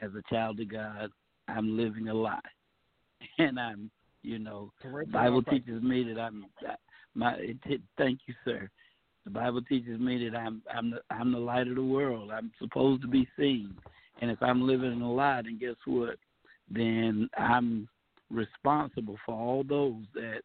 as 0.00 0.10
a 0.14 0.34
child 0.34 0.58
of 0.58 0.70
God, 0.70 1.10
I'm 1.48 1.76
living 1.76 2.08
a 2.08 2.14
lie, 2.14 2.40
and 3.38 3.60
I'm, 3.60 3.90
you 4.22 4.38
know, 4.38 4.72
Correct. 4.80 5.12
Bible 5.12 5.42
teaches 5.42 5.82
me 5.82 6.02
that 6.04 6.20
I'm. 6.20 6.46
My, 7.14 7.34
it, 7.34 7.58
it, 7.66 7.82
thank 7.98 8.20
you, 8.26 8.34
sir. 8.42 8.70
The 9.24 9.30
Bible 9.30 9.62
teaches 9.62 10.00
me 10.00 10.28
that 10.28 10.36
I'm 10.36 10.62
I'm 10.72 10.90
the 10.90 11.00
I'm 11.10 11.32
the 11.32 11.38
light 11.38 11.68
of 11.68 11.76
the 11.76 11.84
world. 11.84 12.30
I'm 12.32 12.50
supposed 12.58 13.02
to 13.02 13.08
be 13.08 13.28
seen, 13.38 13.74
and 14.20 14.30
if 14.30 14.42
I'm 14.42 14.66
living 14.66 14.92
in 14.92 15.02
a 15.02 15.12
lie, 15.12 15.42
then 15.42 15.58
guess 15.58 15.76
what? 15.84 16.16
Then 16.70 17.28
I'm 17.38 17.88
responsible 18.30 19.16
for 19.24 19.34
all 19.34 19.64
those 19.64 20.02
that. 20.14 20.42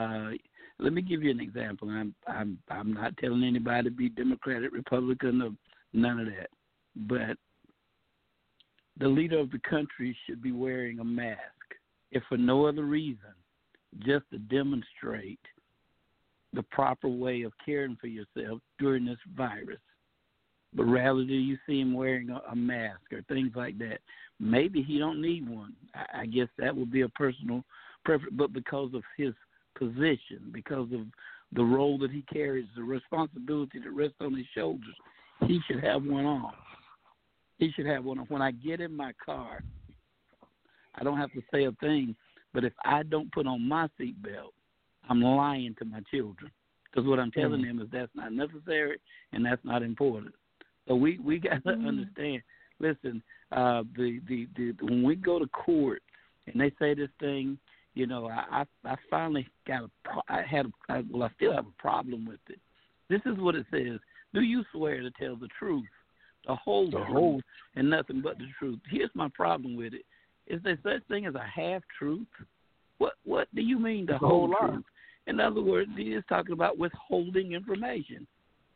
Uh, 0.00 0.30
let 0.78 0.92
me 0.92 1.02
give 1.02 1.22
you 1.22 1.30
an 1.30 1.40
example. 1.40 1.90
I'm 1.90 2.14
I'm 2.26 2.58
I'm 2.68 2.92
not 2.92 3.16
telling 3.18 3.44
anybody 3.44 3.84
to 3.84 3.94
be 3.94 4.08
Democratic, 4.08 4.72
Republican, 4.72 5.42
or 5.42 5.50
none 5.92 6.20
of 6.20 6.26
that. 6.26 6.48
But 6.94 7.36
the 8.98 9.08
leader 9.08 9.38
of 9.38 9.50
the 9.50 9.60
country 9.68 10.16
should 10.26 10.42
be 10.42 10.52
wearing 10.52 11.00
a 11.00 11.04
mask, 11.04 11.40
if 12.10 12.22
for 12.28 12.36
no 12.36 12.66
other 12.66 12.84
reason, 12.84 13.34
just 13.98 14.24
to 14.30 14.38
demonstrate 14.38 15.40
the 16.52 16.62
proper 16.64 17.08
way 17.08 17.42
of 17.42 17.52
caring 17.64 17.96
for 18.00 18.08
yourself 18.08 18.60
during 18.78 19.04
this 19.04 19.18
virus. 19.36 19.80
But 20.74 20.84
rather 20.84 21.24
do 21.24 21.34
you 21.34 21.58
see 21.66 21.80
him 21.80 21.94
wearing 21.94 22.30
a, 22.30 22.40
a 22.50 22.56
mask 22.56 23.00
or 23.12 23.22
things 23.22 23.52
like 23.54 23.78
that. 23.78 23.98
Maybe 24.40 24.82
he 24.82 24.98
don't 24.98 25.20
need 25.20 25.48
one. 25.48 25.74
I, 25.94 26.22
I 26.22 26.26
guess 26.26 26.48
that 26.58 26.74
would 26.74 26.90
be 26.90 27.02
a 27.02 27.08
personal 27.10 27.62
preference. 28.04 28.34
But 28.36 28.52
because 28.52 28.90
of 28.94 29.02
his 29.16 29.34
position, 29.78 30.50
because 30.52 30.88
of 30.92 31.00
the 31.54 31.64
role 31.64 31.98
that 31.98 32.10
he 32.10 32.22
carries, 32.32 32.66
the 32.74 32.82
responsibility 32.82 33.78
that 33.78 33.90
rests 33.90 34.16
on 34.20 34.34
his 34.34 34.46
shoulders, 34.54 34.94
he 35.46 35.60
should 35.66 35.82
have 35.82 36.04
one 36.04 36.24
on. 36.24 36.52
He 37.58 37.70
should 37.72 37.86
have 37.86 38.04
one 38.04 38.18
on. 38.18 38.26
When 38.26 38.42
I 38.42 38.50
get 38.50 38.80
in 38.80 38.96
my 38.96 39.12
car, 39.24 39.62
I 40.94 41.04
don't 41.04 41.18
have 41.18 41.32
to 41.32 41.42
say 41.52 41.64
a 41.64 41.72
thing. 41.72 42.16
But 42.54 42.64
if 42.64 42.72
I 42.84 43.02
don't 43.02 43.32
put 43.32 43.46
on 43.46 43.66
my 43.66 43.88
seatbelt, 44.00 44.52
I'm 45.12 45.20
lying 45.20 45.74
to 45.78 45.84
my 45.84 46.00
children 46.10 46.50
because 46.90 47.06
what 47.06 47.18
I'm 47.18 47.30
telling 47.30 47.60
mm-hmm. 47.60 47.76
them 47.78 47.86
is 47.86 47.88
that's 47.92 48.10
not 48.14 48.32
necessary 48.32 48.98
and 49.32 49.44
that's 49.44 49.62
not 49.62 49.82
important. 49.82 50.34
So 50.88 50.94
we 50.94 51.18
we 51.18 51.38
got 51.38 51.62
to 51.64 51.70
mm-hmm. 51.70 51.86
understand. 51.86 52.42
Listen, 52.80 53.22
uh, 53.52 53.82
the, 53.94 54.20
the 54.26 54.48
the 54.56 54.72
when 54.80 55.02
we 55.02 55.14
go 55.14 55.38
to 55.38 55.46
court 55.48 56.02
and 56.46 56.58
they 56.58 56.72
say 56.78 56.94
this 56.94 57.10
thing, 57.20 57.58
you 57.92 58.06
know, 58.06 58.26
I 58.26 58.64
I, 58.84 58.90
I 58.90 58.94
finally 59.10 59.46
got 59.66 59.82
a 59.82 59.90
I 60.30 60.44
had 60.50 60.64
a, 60.64 60.70
I, 60.88 61.02
well 61.10 61.24
I 61.24 61.30
still 61.36 61.52
have 61.52 61.66
a 61.66 61.82
problem 61.82 62.24
with 62.24 62.40
it. 62.48 62.58
This 63.10 63.20
is 63.26 63.38
what 63.38 63.54
it 63.54 63.66
says: 63.70 64.00
Do 64.32 64.40
you 64.40 64.64
swear 64.72 65.02
to 65.02 65.10
tell 65.10 65.36
the 65.36 65.48
truth, 65.58 65.84
the 66.46 66.54
whole 66.54 66.86
the 66.86 66.92
truth, 66.92 67.06
whole. 67.08 67.42
and 67.76 67.90
nothing 67.90 68.22
but 68.22 68.38
the 68.38 68.46
truth? 68.58 68.78
Here's 68.90 69.10
my 69.12 69.28
problem 69.34 69.76
with 69.76 69.92
it: 69.92 70.06
Is 70.46 70.62
there 70.64 70.78
such 70.82 71.06
thing 71.08 71.26
as 71.26 71.34
a 71.34 71.44
half 71.44 71.82
truth? 71.98 72.26
What 72.96 73.12
what 73.24 73.54
do 73.54 73.60
you 73.60 73.78
mean 73.78 74.06
the 74.06 74.14
a 74.14 74.18
whole 74.18 74.50
whole 74.50 74.70
truth? 74.70 74.84
In 75.26 75.40
other 75.40 75.62
words, 75.62 75.90
he 75.96 76.14
is 76.14 76.24
talking 76.28 76.52
about 76.52 76.78
withholding 76.78 77.52
information. 77.52 78.26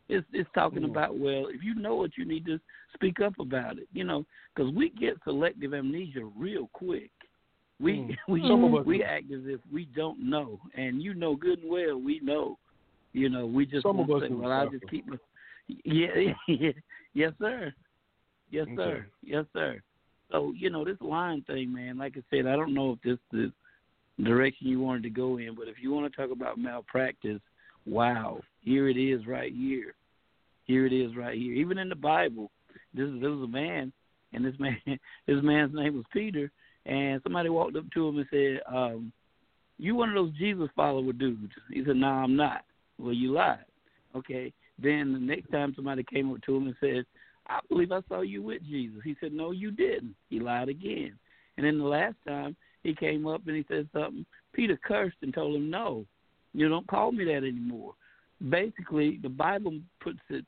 It's 0.09 0.25
it's 0.31 0.49
talking 0.53 0.83
Mm. 0.83 0.89
about 0.91 1.17
well, 1.17 1.47
if 1.47 1.61
you 1.63 1.75
know 1.75 2.03
it, 2.03 2.13
you 2.17 2.25
need 2.25 2.45
to 2.45 2.59
speak 2.93 3.19
up 3.19 3.33
about 3.39 3.77
it. 3.77 3.87
You 3.91 4.05
know, 4.05 4.25
because 4.55 4.73
we 4.73 4.89
get 4.89 5.17
selective 5.23 5.73
amnesia 5.73 6.23
real 6.35 6.69
quick. 6.73 7.11
We 7.79 7.93
Mm. 7.93 8.17
we 8.29 8.41
Some 8.47 8.85
we 8.85 9.03
act 9.03 9.31
as 9.31 9.41
if 9.45 9.59
we 9.71 9.85
don't 9.85 10.19
know, 10.19 10.59
and 10.75 11.01
you 11.01 11.13
know 11.13 11.35
good 11.35 11.59
and 11.59 11.69
well 11.69 11.97
we 11.97 12.19
know. 12.21 12.57
You 13.13 13.29
know, 13.29 13.45
we 13.45 13.65
just 13.65 13.83
Some 13.83 13.99
of 13.99 14.09
won't 14.09 14.23
us 14.23 14.27
say, 14.27 14.33
do, 14.33 14.37
well, 14.37 14.51
I'll 14.51 14.69
just 14.69 14.87
keep 14.89 15.07
my. 15.07 15.17
Yeah, 15.83 16.33
yeah, 16.47 16.71
yes, 17.13 17.33
sir. 17.39 17.73
Yes, 18.49 18.67
Okay. 18.67 18.75
sir. 18.77 19.07
Yes, 19.21 19.45
sir. 19.51 19.81
So 20.31 20.53
you 20.55 20.69
know 20.69 20.85
this 20.85 21.01
line 21.01 21.41
thing, 21.43 21.73
man. 21.73 21.97
Like 21.97 22.15
I 22.17 22.21
said, 22.29 22.47
I 22.47 22.55
don't 22.55 22.73
know 22.73 22.93
if 22.93 23.01
this 23.01 23.13
is 23.13 23.19
the 23.31 23.51
direction 24.23 24.67
you 24.67 24.79
wanted 24.79 25.03
to 25.03 25.09
go 25.09 25.37
in, 25.37 25.55
but 25.55 25.67
if 25.67 25.75
you 25.81 25.91
want 25.91 26.11
to 26.11 26.21
talk 26.21 26.31
about 26.31 26.57
malpractice, 26.57 27.41
wow, 27.85 28.41
here 28.61 28.89
it 28.89 28.97
is, 28.97 29.25
right 29.27 29.53
here. 29.53 29.93
Here 30.65 30.85
it 30.85 30.93
is, 30.93 31.15
right 31.15 31.37
here. 31.37 31.53
Even 31.53 31.77
in 31.77 31.89
the 31.89 31.95
Bible, 31.95 32.51
this 32.93 33.07
there 33.21 33.31
was 33.31 33.43
a 33.43 33.51
man, 33.51 33.93
and 34.33 34.43
this 34.43 34.55
man, 34.59 34.77
this 35.27 35.43
man's 35.43 35.73
name 35.73 35.95
was 35.95 36.05
Peter, 36.11 36.51
and 36.85 37.21
somebody 37.23 37.49
walked 37.49 37.77
up 37.77 37.85
to 37.93 38.07
him 38.07 38.17
and 38.17 38.27
said, 38.29 38.61
um, 38.73 39.11
"You 39.77 39.95
one 39.95 40.09
of 40.09 40.15
those 40.15 40.37
Jesus 40.37 40.69
follower 40.75 41.13
dudes?" 41.13 41.53
He 41.71 41.83
said, 41.85 41.95
"No, 41.95 42.07
I'm 42.07 42.35
not." 42.35 42.63
Well, 42.99 43.13
you 43.13 43.31
lied. 43.31 43.65
Okay. 44.15 44.51
Then 44.81 45.13
the 45.13 45.19
next 45.19 45.51
time 45.51 45.73
somebody 45.75 46.03
came 46.03 46.31
up 46.31 46.41
to 46.43 46.55
him 46.55 46.67
and 46.67 46.75
said, 46.79 47.05
I 47.49 47.59
believe 47.69 47.91
I 47.91 48.01
saw 48.07 48.21
you 48.21 48.41
with 48.41 48.63
Jesus. 48.63 48.99
He 49.03 49.15
said, 49.19 49.33
No, 49.33 49.51
you 49.51 49.71
didn't. 49.71 50.15
He 50.29 50.39
lied 50.39 50.69
again. 50.69 51.17
And 51.57 51.65
then 51.65 51.77
the 51.77 51.85
last 51.85 52.15
time 52.27 52.55
he 52.87 52.95
came 52.95 53.27
up 53.27 53.41
and 53.47 53.55
he 53.55 53.65
said 53.67 53.87
something, 53.93 54.25
Peter 54.53 54.77
cursed 54.83 55.17
and 55.21 55.33
told 55.33 55.55
him, 55.55 55.69
No, 55.69 56.05
you 56.53 56.69
don't 56.69 56.87
call 56.87 57.11
me 57.11 57.25
that 57.25 57.37
anymore. 57.37 57.93
Basically, 58.49 59.19
the 59.21 59.29
Bible 59.29 59.79
puts 60.01 60.19
it 60.29 60.45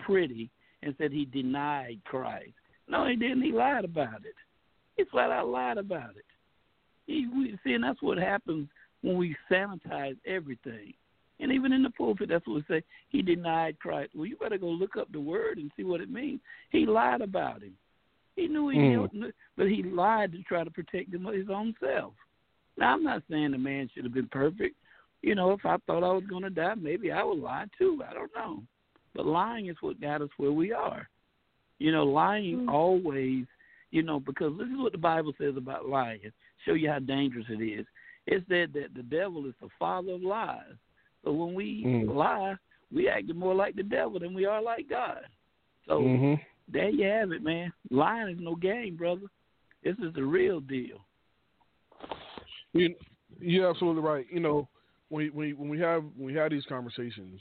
pretty 0.00 0.50
and 0.82 0.94
said 0.98 1.12
he 1.12 1.24
denied 1.24 2.00
Christ. 2.04 2.52
No, 2.88 3.06
he 3.06 3.16
didn't. 3.16 3.42
He 3.42 3.52
lied 3.52 3.84
about 3.84 4.24
it. 4.24 4.34
He 4.96 5.04
flat 5.10 5.30
out 5.30 5.48
lied 5.48 5.78
about 5.78 6.10
it. 6.16 6.24
He, 7.06 7.26
we, 7.34 7.58
see, 7.64 7.74
and 7.74 7.84
that's 7.84 8.02
what 8.02 8.18
happens 8.18 8.68
when 9.02 9.16
we 9.16 9.36
sanitize 9.50 10.16
everything. 10.26 10.94
And 11.38 11.52
even 11.52 11.72
in 11.72 11.82
the 11.82 11.90
pulpit, 11.90 12.28
that's 12.30 12.46
what 12.46 12.54
we 12.54 12.64
say. 12.68 12.82
He 13.10 13.22
denied 13.22 13.78
Christ. 13.78 14.12
Well, 14.14 14.26
you 14.26 14.36
better 14.36 14.58
go 14.58 14.68
look 14.68 14.96
up 14.96 15.12
the 15.12 15.20
word 15.20 15.58
and 15.58 15.70
see 15.76 15.84
what 15.84 16.00
it 16.00 16.10
means. 16.10 16.40
He 16.70 16.86
lied 16.86 17.20
about 17.20 17.62
him. 17.62 17.74
He 18.36 18.48
knew 18.48 18.68
he 18.68 18.78
Mm. 18.78 19.12
knew, 19.12 19.32
but 19.56 19.68
he 19.68 19.82
lied 19.82 20.32
to 20.32 20.42
try 20.42 20.62
to 20.62 20.70
protect 20.70 21.12
him, 21.12 21.24
his 21.24 21.48
own 21.48 21.74
self. 21.80 22.14
Now, 22.76 22.92
I'm 22.92 23.02
not 23.02 23.22
saying 23.30 23.52
the 23.52 23.58
man 23.58 23.88
should 23.92 24.04
have 24.04 24.12
been 24.12 24.28
perfect. 24.28 24.76
You 25.22 25.34
know, 25.34 25.52
if 25.52 25.64
I 25.64 25.78
thought 25.86 26.04
I 26.04 26.12
was 26.12 26.24
going 26.26 26.42
to 26.42 26.50
die, 26.50 26.74
maybe 26.74 27.10
I 27.10 27.22
would 27.24 27.38
lie 27.38 27.66
too. 27.78 28.02
I 28.08 28.12
don't 28.12 28.34
know. 28.34 28.62
But 29.14 29.26
lying 29.26 29.66
is 29.68 29.76
what 29.80 30.00
got 30.00 30.20
us 30.20 30.28
where 30.36 30.52
we 30.52 30.72
are. 30.72 31.08
You 31.78 31.92
know, 31.92 32.04
lying 32.04 32.58
Mm. 32.58 32.68
always, 32.70 33.46
you 33.90 34.02
know, 34.02 34.20
because 34.20 34.56
this 34.58 34.68
is 34.68 34.76
what 34.76 34.92
the 34.92 34.98
Bible 34.98 35.32
says 35.38 35.56
about 35.56 35.88
lying. 35.88 36.20
Show 36.64 36.74
you 36.74 36.90
how 36.90 36.98
dangerous 36.98 37.48
it 37.48 37.62
is. 37.62 37.86
It 38.26 38.44
said 38.48 38.72
that 38.74 38.92
the 38.94 39.02
devil 39.02 39.46
is 39.46 39.54
the 39.60 39.68
father 39.78 40.12
of 40.12 40.22
lies. 40.22 40.76
So 41.24 41.32
when 41.32 41.54
we 41.54 41.84
Mm. 41.84 42.14
lie, 42.14 42.56
we 42.92 43.08
acting 43.08 43.36
more 43.36 43.54
like 43.54 43.74
the 43.74 43.82
devil 43.82 44.18
than 44.18 44.34
we 44.34 44.44
are 44.44 44.60
like 44.60 44.88
God. 44.88 45.26
So 45.86 46.02
hmm 46.02 46.34
there 46.72 46.90
you 46.90 47.06
have 47.06 47.32
it, 47.32 47.42
man. 47.42 47.72
Lying 47.90 48.34
is 48.34 48.40
no 48.40 48.54
game, 48.54 48.96
brother. 48.96 49.26
This 49.84 49.96
is 49.98 50.12
the 50.14 50.24
real 50.24 50.60
deal. 50.60 50.98
You, 52.72 52.94
you're 53.40 53.70
absolutely 53.70 54.02
right. 54.02 54.26
You 54.30 54.40
know, 54.40 54.68
when 55.08 55.30
we, 55.34 55.52
when 55.52 55.68
we, 55.68 55.78
have 55.80 56.04
when 56.16 56.26
we 56.26 56.34
have 56.34 56.50
these 56.50 56.64
conversations, 56.68 57.40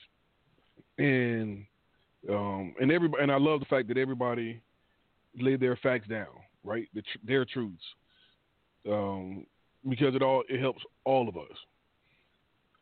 and 0.97 1.65
um 2.29 2.73
and 2.79 2.89
everybody 2.89 3.21
and 3.21 3.31
I 3.31 3.37
love 3.37 3.59
the 3.59 3.65
fact 3.65 3.89
that 3.89 3.97
everybody 3.97 4.61
lay 5.37 5.57
their 5.57 5.75
facts 5.75 6.07
down, 6.07 6.27
right? 6.63 6.87
The, 6.93 7.01
tr- 7.01 7.25
their 7.25 7.45
truths, 7.45 7.83
um, 8.89 9.45
because 9.89 10.15
it 10.15 10.21
all 10.21 10.43
it 10.47 10.59
helps 10.59 10.81
all 11.03 11.27
of 11.27 11.35
us. 11.35 11.57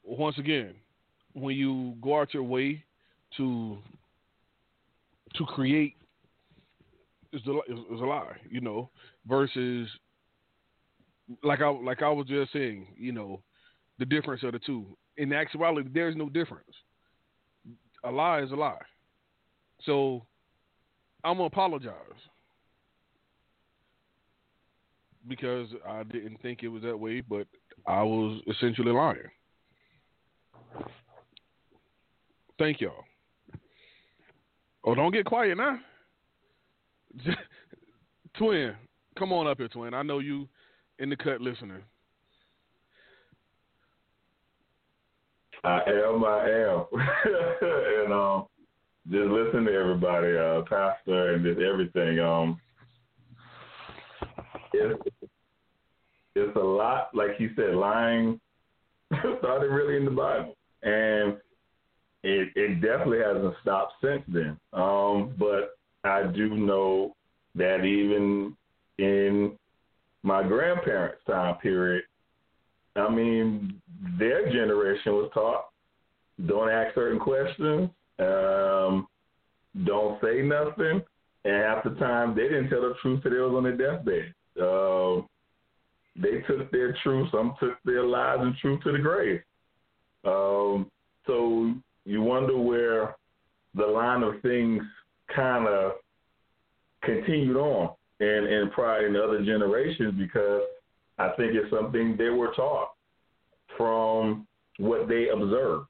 Once 0.04 0.38
again, 0.38 0.76
when 1.34 1.56
you 1.56 1.96
go 2.02 2.20
out 2.20 2.34
your 2.34 2.44
way 2.44 2.84
to 3.38 3.78
to 5.36 5.46
create 5.46 5.96
is 7.34 7.42
a, 7.48 7.72
is, 7.72 7.80
is 7.94 8.02
a 8.02 8.06
lie, 8.06 8.36
you 8.50 8.62
know, 8.62 8.90
versus 9.28 9.88
like 11.44 11.62
I 11.62 11.70
like 11.70 12.02
I 12.02 12.10
was 12.10 12.28
just 12.28 12.54
saying, 12.54 12.88
you 12.98 13.12
know, 13.12 13.42
the 14.00 14.06
difference 14.06 14.44
of 14.44 14.54
the 14.54 14.60
two. 14.60 14.86
In 15.18 15.32
actuality, 15.32 15.90
there's 15.94 16.16
no 16.16 16.30
difference. 16.30 16.74
A 18.04 18.12
lie 18.12 18.42
is 18.42 18.52
a 18.52 18.56
lie. 18.56 18.78
So 19.86 20.26
I'm 21.24 21.36
gonna 21.36 21.46
apologize 21.46 21.94
because 25.28 25.68
I 25.88 26.04
didn't 26.04 26.42
think 26.42 26.64
it 26.64 26.68
was 26.68 26.84
that 26.84 27.00
way, 27.00 27.22
but 27.22 27.48
I 27.88 28.04
was 28.04 28.42
essentially 28.48 28.92
lying. 28.92 29.18
Thank 32.60 32.82
y'all. 32.82 33.04
Oh, 34.84 34.96
don't 34.96 35.14
get 35.14 35.26
quiet 35.26 35.58
now. 35.58 35.80
twin, 38.38 38.76
come 39.18 39.32
on 39.32 39.48
up 39.48 39.58
here, 39.58 39.68
twin. 39.68 39.94
I 39.94 40.04
know 40.04 40.20
you 40.20 40.48
in 41.00 41.10
the 41.10 41.16
cut 41.16 41.42
listening. 41.42 41.82
I 45.64 45.80
am, 45.88 46.24
I 46.26 46.50
am. 46.50 46.86
and 48.04 48.14
um 48.14 48.46
just 49.12 49.30
listen 49.30 49.66
to 49.66 49.74
everybody, 49.74 50.38
uh, 50.38 50.62
Pastor 50.62 51.34
and 51.34 51.44
just 51.44 51.60
everything. 51.60 52.20
Um 52.20 52.60
it's 54.74 55.02
it's 56.36 56.56
a 56.56 56.60
lot, 56.60 57.10
like 57.14 57.40
you 57.40 57.52
said, 57.56 57.76
lying 57.76 58.40
started 59.40 59.68
really 59.68 59.98
in 59.98 60.06
the 60.06 60.12
Bible. 60.12 60.56
And 60.82 61.38
it 62.24 62.50
it 62.56 62.82
definitely 62.82 63.20
hasn't 63.20 63.56
stopped 63.62 63.94
since 64.02 64.24
then. 64.28 64.58
Um, 64.74 65.34
but 65.38 65.78
I 66.04 66.24
do 66.24 66.56
know 66.56 67.16
that 67.56 67.84
even 67.86 68.56
in 68.98 69.58
my 70.24 70.44
grandparents' 70.44 71.22
time 71.28 71.56
period, 71.56 72.04
I 72.96 73.10
mean, 73.10 73.82
their 74.20 74.52
generation 74.52 75.14
was 75.14 75.32
taught 75.34 75.66
don't 76.48 76.70
ask 76.70 76.96
certain 76.96 77.20
questions, 77.20 77.90
um, 78.20 79.08
don't 79.86 80.20
say 80.22 80.42
nothing, 80.42 81.02
and 81.46 81.54
half 81.54 81.84
the 81.84 81.92
time 82.00 82.36
they 82.36 82.44
didn't 82.44 82.70
tell 82.70 82.82
the 82.82 82.96
truth 83.02 83.22
till 83.22 83.32
they 83.32 83.38
was 83.38 83.54
on 83.56 83.64
their 83.64 83.78
deathbed. 83.78 84.34
Uh, 84.60 85.22
they 86.16 86.42
took 86.48 86.72
their 86.72 86.96
truth, 87.04 87.30
some 87.32 87.56
took 87.60 87.78
their 87.86 88.04
lies 88.04 88.38
and 88.42 88.56
truth 88.58 88.82
to 88.84 88.92
the 88.92 89.00
grave. 89.00 89.42
Um, 90.26 90.90
so 91.28 91.74
you 92.06 92.22
wonder 92.22 92.58
where 92.58 93.16
the 93.76 93.86
line 93.86 94.24
of 94.24 94.42
things 94.42 94.84
kind 95.36 95.68
of 95.68 95.94
continued 97.04 97.58
on 97.58 97.92
and 98.20 98.48
and 98.48 98.72
probably 98.72 99.08
in 99.08 99.16
other 99.16 99.44
generations 99.44 100.14
because 100.18 100.62
I 101.18 101.30
think 101.38 101.54
it's 101.54 101.70
something 101.70 102.16
they 102.18 102.30
were 102.30 102.54
taught 102.56 102.92
from 103.78 104.48
what 104.78 105.08
they 105.08 105.30
observed. 105.30 105.88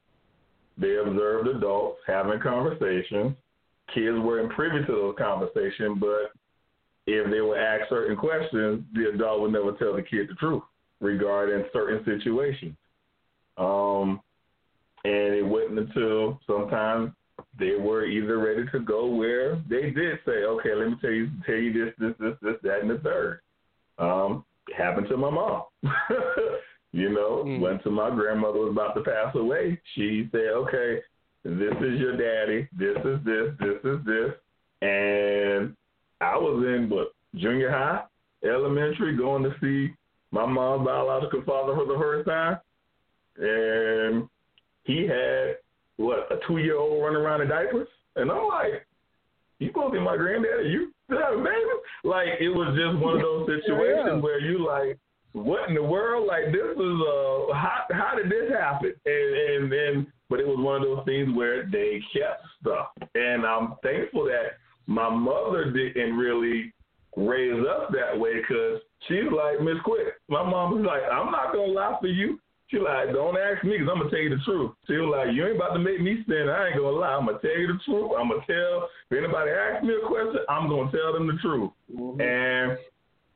They 0.78 0.96
observed 0.96 1.48
adults 1.48 2.00
having 2.08 2.40
conversations. 2.40 3.36
Kids 3.94 4.18
weren't 4.18 4.52
privy 4.54 4.86
to 4.86 4.92
those 4.92 5.16
conversations, 5.18 5.98
but 6.00 6.32
if 7.06 7.30
they 7.30 7.42
were 7.42 7.58
asked 7.58 7.90
certain 7.90 8.16
questions, 8.16 8.84
the 8.94 9.10
adult 9.10 9.42
would 9.42 9.52
never 9.52 9.74
tell 9.74 9.96
the 9.96 10.02
kid 10.02 10.30
the 10.30 10.36
truth 10.36 10.64
regarding 11.00 11.66
certain 11.74 12.04
situations. 12.06 12.76
Um, 13.58 14.22
and 15.04 15.34
it 15.36 15.46
wasn't 15.46 15.80
until 15.80 16.40
sometimes 16.48 17.12
they 17.60 17.76
were 17.76 18.06
either 18.06 18.40
ready 18.40 18.66
to 18.72 18.80
go 18.80 19.06
where 19.08 19.56
they 19.70 19.92
did 19.92 20.20
say, 20.26 20.44
"Okay, 20.44 20.74
let 20.74 20.90
me 20.90 20.96
tell 21.02 21.12
you, 21.12 21.30
tell 21.46 21.56
you 21.56 21.72
this, 21.86 21.94
this, 22.00 22.14
this, 22.20 22.36
this, 22.42 22.56
that, 22.64 22.82
and 22.82 22.90
the 22.90 22.98
third. 23.00 23.42
Um, 24.00 24.44
happened 24.76 25.08
to 25.10 25.18
my 25.18 25.30
mom. 25.30 25.64
you 26.92 27.10
know, 27.10 27.44
Mm. 27.46 27.60
when 27.60 27.80
to 27.84 27.92
my 27.92 28.10
grandmother 28.10 28.60
was 28.60 28.72
about 28.72 28.96
to 28.96 29.02
pass 29.02 29.36
away, 29.36 29.80
she 29.94 30.28
said, 30.32 30.50
"Okay, 30.56 31.02
this 31.44 31.74
is 31.82 32.00
your 32.00 32.18
daddy. 32.18 32.68
This 32.78 32.98
is 33.06 33.20
this. 33.24 33.54
This 33.60 33.80
is 33.84 34.06
this." 34.06 34.32
And 34.82 35.76
I 36.22 36.36
was 36.38 36.66
in 36.66 36.90
what 36.90 37.14
junior 37.36 37.70
high, 37.72 38.04
elementary, 38.44 39.16
going 39.16 39.44
to 39.44 39.56
see 39.62 39.94
my 40.32 40.46
mom's 40.46 40.86
biological 40.86 41.44
father 41.46 41.76
for 41.76 41.86
the 41.86 41.98
first 42.00 42.28
time, 42.28 42.58
and 43.38 44.28
he 44.84 45.06
had 45.08 45.58
what 45.98 46.32
a 46.32 46.40
two 46.48 46.58
year 46.58 46.78
old 46.78 47.04
running 47.04 47.22
around 47.22 47.42
in 47.42 47.50
diapers, 47.50 47.88
and 48.16 48.32
I'm 48.32 48.48
like, 48.48 48.86
you 49.60 49.68
supposed 49.70 49.94
to 49.94 50.00
be 50.00 50.04
my 50.04 50.18
granddaddy? 50.18 50.70
You 50.70 50.92
have 51.10 51.40
a 51.40 51.44
baby? 51.44 51.76
Like 52.04 52.28
it 52.40 52.50
was 52.50 52.76
just 52.78 53.02
one 53.04 53.16
of 53.16 53.22
those 53.22 53.48
situations 53.62 54.18
yeah. 54.18 54.22
where 54.22 54.40
you 54.40 54.66
like, 54.66 54.98
what 55.34 55.70
in 55.70 55.76
the 55.76 55.84
world? 55.84 56.28
Like 56.28 56.46
this 56.48 56.76
is 56.76 56.98
uh, 57.02 57.54
how 57.54 57.86
how 57.92 58.14
did 58.16 58.30
this 58.32 58.52
happen? 58.52 58.94
And 59.06 59.36
and 59.36 59.74
and 59.74 60.08
but 60.30 60.40
it 60.40 60.48
was 60.48 60.58
one 60.60 60.82
of 60.82 60.84
those 60.84 61.06
things 61.06 61.36
where 61.36 61.66
they 61.66 62.02
kept 62.12 62.42
stuff, 62.62 62.88
and 63.16 63.46
I'm 63.46 63.76
thankful 63.84 64.26
that 64.26 64.58
my 64.88 65.10
mother 65.10 65.72
didn't 65.72 66.18
really 66.18 66.74
raise 67.16 67.64
up 67.70 67.92
that 67.92 68.20
way 68.20 68.42
because 68.42 68.82
she's 69.08 69.32
like 69.32 69.62
Miss 69.62 69.78
Quick. 69.84 70.20
My 70.28 70.44
mom 70.44 70.76
was 70.76 70.86
like, 70.86 71.04
I'm 71.12 71.32
not 71.32 71.54
gonna 71.54 71.72
lie 71.72 71.98
for 72.00 72.08
you. 72.08 72.40
She 72.70 72.80
like, 72.80 73.14
don't 73.14 73.38
ask 73.38 73.64
me 73.64 73.78
because 73.78 73.90
I'm 73.92 74.00
gonna 74.00 74.10
tell 74.10 74.20
you 74.20 74.30
the 74.30 74.44
truth. 74.46 74.72
She 74.88 74.94
was 74.94 75.14
like, 75.14 75.36
you 75.36 75.46
ain't 75.46 75.58
about 75.58 75.74
to 75.74 75.80
make 75.80 76.02
me 76.02 76.24
stand. 76.26 76.50
I 76.50 76.68
ain't 76.68 76.78
gonna 76.78 76.90
lie. 76.90 77.14
I'm 77.14 77.26
gonna 77.26 77.40
tell 77.40 77.58
you 77.58 77.68
the 77.68 77.80
truth. 77.86 78.12
I'm 78.18 78.30
gonna 78.30 78.46
tell. 78.48 78.90
If 79.12 79.18
anybody 79.18 79.52
asks 79.52 79.86
me 79.86 79.94
a 79.94 80.08
question, 80.08 80.42
I'm 80.50 80.70
gonna 80.70 80.92
tell 80.92 81.14
them 81.14 81.28
the 81.28 81.38
truth. 81.42 81.72
Mm-hmm. 81.94 82.22
And 82.22 82.78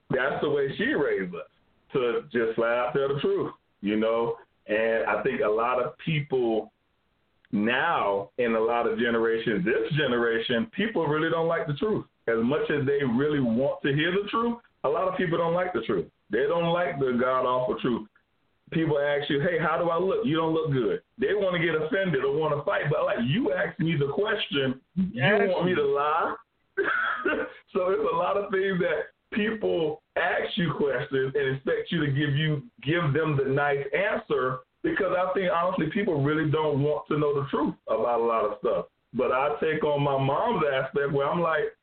that's 0.10 0.42
the 0.42 0.50
way 0.50 0.74
she 0.78 0.94
raised 0.94 1.36
us 1.36 1.52
to 1.94 2.24
just 2.32 2.56
flat 2.56 2.78
out 2.78 2.94
tell 2.94 3.14
the 3.14 3.20
truth, 3.22 3.54
you 3.82 3.98
know. 3.98 4.36
And 4.68 5.06
I 5.06 5.22
think 5.24 5.42
a 5.42 5.50
lot 5.50 5.82
of 5.82 5.98
people 6.04 6.72
now, 7.52 8.30
in 8.38 8.56
a 8.56 8.60
lot 8.60 8.88
of 8.88 9.00
generations, 9.00 9.64
this 9.64 9.92
generation, 9.98 10.68
people 10.76 11.08
really 11.08 11.30
don't 11.30 11.48
like 11.48 11.68
the 11.68 11.74
truth. 11.74 12.06
As 12.28 12.44
much 12.44 12.70
as 12.70 12.86
they 12.86 13.06
really 13.06 13.40
want 13.40 13.82
to 13.84 13.94
hear 13.94 14.12
the 14.12 14.28
truth, 14.30 14.58
a 14.84 14.90
lot 14.90 15.08
of 15.08 15.16
people 15.16 15.38
don't 15.38 15.54
like 15.54 15.74
the 15.74 15.82
truth. 15.82 16.08
They 16.30 16.44
don't 16.44 16.74
like 16.74 17.00
the 17.00 17.18
God 17.20 17.46
awful 17.46 17.80
truth. 17.80 18.08
People 18.72 19.00
ask 19.00 19.30
you, 19.30 19.40
"Hey, 19.40 19.58
how 19.58 19.78
do 19.78 19.90
I 19.90 19.98
look?" 19.98 20.26
You 20.26 20.36
don't 20.36 20.54
look 20.54 20.72
good. 20.72 21.02
They 21.18 21.34
want 21.34 21.56
to 21.56 21.66
get 21.66 21.76
offended 21.76 22.24
or 22.24 22.36
want 22.36 22.54
to 22.56 22.64
fight, 22.64 22.90
but 22.90 23.06
like 23.06 23.20
you 23.24 23.54
asked 23.54 23.80
me 23.80 23.96
the 23.96 24.12
question, 24.12 24.82
you 24.96 25.24
want 25.24 25.66
me 25.66 25.76
to 25.76 25.84
lie? 25.84 26.36
so 27.74 27.90
it's 27.90 28.12
a 28.12 28.16
lot 28.16 28.38
of 28.38 28.52
things 28.52 28.80
that 28.80 29.08
people 29.32 30.02
ask 30.16 30.58
you 30.58 30.74
questions 30.74 31.34
and 31.36 31.56
expect 31.56 31.92
you 31.92 32.06
to 32.06 32.12
give 32.12 32.36
you 32.36 32.64
give 32.84 33.14
them 33.14 33.38
the 33.38 33.50
nice 33.50 33.86
answer 33.94 34.60
because 34.84 35.14
I 35.18 35.32
think 35.34 35.52
honestly 35.52 35.88
people 35.94 36.22
really 36.22 36.50
don't 36.50 36.82
want 36.82 37.08
to 37.08 37.18
know 37.18 37.34
the 37.34 37.48
truth 37.50 37.74
about 37.88 38.20
a 38.20 38.24
lot 38.24 38.46
of 38.46 38.58
stuff. 38.60 38.86
But 39.14 39.32
I 39.32 39.56
take 39.62 39.84
on 39.84 40.04
my 40.04 40.18
mom's 40.18 40.64
aspect 40.74 41.12
where 41.12 41.28
I'm 41.28 41.42
like, 41.42 41.76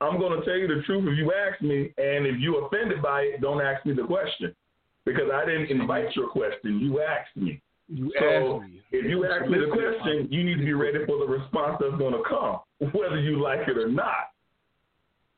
I'm 0.00 0.18
going 0.18 0.38
to 0.38 0.44
tell 0.44 0.56
you 0.56 0.68
the 0.68 0.82
truth 0.82 1.08
if 1.08 1.18
you 1.18 1.32
ask 1.32 1.60
me, 1.62 1.92
and 1.96 2.26
if 2.26 2.38
you're 2.38 2.66
offended 2.66 3.02
by 3.02 3.22
it, 3.22 3.40
don't 3.40 3.62
ask 3.62 3.84
me 3.86 3.94
the 3.94 4.04
question 4.04 4.54
because 5.06 5.30
I 5.32 5.46
didn't 5.46 5.70
invite 5.70 6.14
your 6.14 6.28
question. 6.28 6.80
You 6.80 7.00
asked 7.00 7.36
me. 7.36 7.62
You 7.88 8.12
so 8.18 8.26
asked 8.26 8.70
me. 8.70 8.82
if 8.90 9.08
you 9.08 9.24
ask 9.24 9.48
me 9.48 9.58
the 9.58 9.72
question, 9.72 10.28
you 10.30 10.42
need 10.42 10.58
to 10.58 10.64
be 10.64 10.74
ready 10.74 10.98
for 11.06 11.18
the 11.18 11.26
response 11.26 11.76
that's 11.80 11.96
going 11.96 12.12
to 12.12 12.22
come, 12.28 12.58
whether 12.92 13.20
you 13.20 13.40
like 13.40 13.60
it 13.68 13.78
or 13.78 13.88
not. 13.88 14.32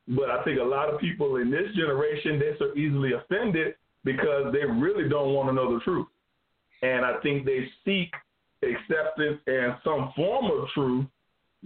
But 0.08 0.30
I 0.30 0.42
think 0.42 0.58
a 0.58 0.64
lot 0.64 0.92
of 0.92 0.98
people 0.98 1.36
in 1.36 1.50
this 1.50 1.68
generation, 1.76 2.38
they're 2.38 2.56
so 2.58 2.74
easily 2.74 3.12
offended 3.12 3.74
because 4.04 4.52
they 4.54 4.64
really 4.64 5.06
don't 5.06 5.34
want 5.34 5.50
to 5.50 5.52
know 5.52 5.74
the 5.74 5.84
truth. 5.84 6.06
And 6.80 7.04
I 7.04 7.20
think 7.22 7.44
they 7.44 7.68
seek 7.84 8.10
acceptance 8.62 9.40
and 9.46 9.74
some 9.84 10.12
form 10.16 10.46
of 10.46 10.68
truth, 10.72 11.04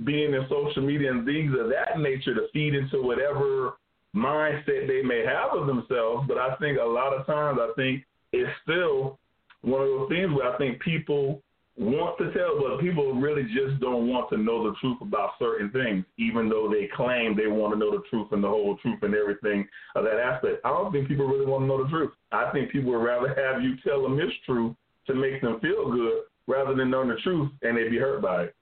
being 0.05 0.35
in 0.35 0.47
social 0.49 0.83
media 0.83 1.13
and 1.13 1.25
things 1.25 1.53
of 1.59 1.69
that 1.69 2.01
nature 2.01 2.35
to 2.35 2.49
feed 2.53 2.75
into 2.75 3.03
whatever 3.03 3.75
mindset 4.15 4.87
they 4.87 5.03
may 5.03 5.25
have 5.25 5.59
of 5.59 5.67
themselves. 5.67 6.27
But 6.29 6.39
I 6.39 6.55
think 6.57 6.79
a 6.79 6.85
lot 6.85 7.13
of 7.13 7.27
times, 7.27 7.59
I 7.61 7.73
think 7.77 8.05
it's 8.33 8.51
still 8.63 9.19
one 9.63 9.83
of 9.83 9.89
those 9.89 10.09
things 10.09 10.33
where 10.33 10.53
I 10.53 10.59
think 10.59 10.81
people 10.81 11.43
want 11.79 12.19
to 12.19 12.33
tell, 12.33 12.61
but 12.61 12.81
people 12.81 13.15
really 13.15 13.45
just 13.45 13.81
don't 13.81 14.07
want 14.07 14.29
to 14.31 14.37
know 14.37 14.63
the 14.63 14.77
truth 14.81 14.99
about 15.01 15.31
certain 15.39 15.71
things, 15.71 16.05
even 16.19 16.49
though 16.49 16.69
they 16.71 16.89
claim 16.95 17.35
they 17.35 17.47
want 17.47 17.73
to 17.73 17.79
know 17.79 17.91
the 17.91 18.03
truth 18.11 18.29
and 18.33 18.45
the 18.45 18.49
whole 18.49 18.77
truth 18.79 18.99
and 19.03 19.15
everything 19.15 19.67
of 19.97 20.05
that 20.05 20.21
aspect. 20.21 20.61
I 20.65 20.69
don't 20.69 20.93
think 20.93 21.09
people 21.09 21.27
really 21.27 21.47
want 21.47 21.63
to 21.63 21.67
know 21.67 21.83
the 21.83 21.89
truth. 21.89 22.13
I 22.31 22.51
think 22.53 22.71
people 22.71 22.93
would 22.93 23.05
rather 23.05 23.29
have 23.29 23.63
you 23.63 23.77
tell 23.83 24.03
them 24.03 24.17
this 24.17 24.33
truth 24.45 24.75
to 25.07 25.15
make 25.15 25.41
them 25.41 25.61
feel 25.61 25.91
good 25.91 26.23
rather 26.47 26.75
than 26.75 26.91
knowing 26.91 27.09
the 27.09 27.17
truth 27.17 27.51
and 27.63 27.77
they 27.77 27.89
be 27.89 27.99
hurt 27.99 28.21
by 28.21 28.45
it. 28.45 28.55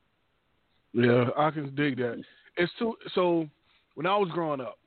Yeah, 0.92 1.30
I 1.36 1.50
can 1.50 1.74
dig 1.74 1.96
that. 1.98 2.22
It's 2.56 2.72
too 2.78 2.94
so 3.14 3.48
when 3.94 4.06
I 4.06 4.16
was 4.16 4.28
growing 4.32 4.60
up, 4.60 4.78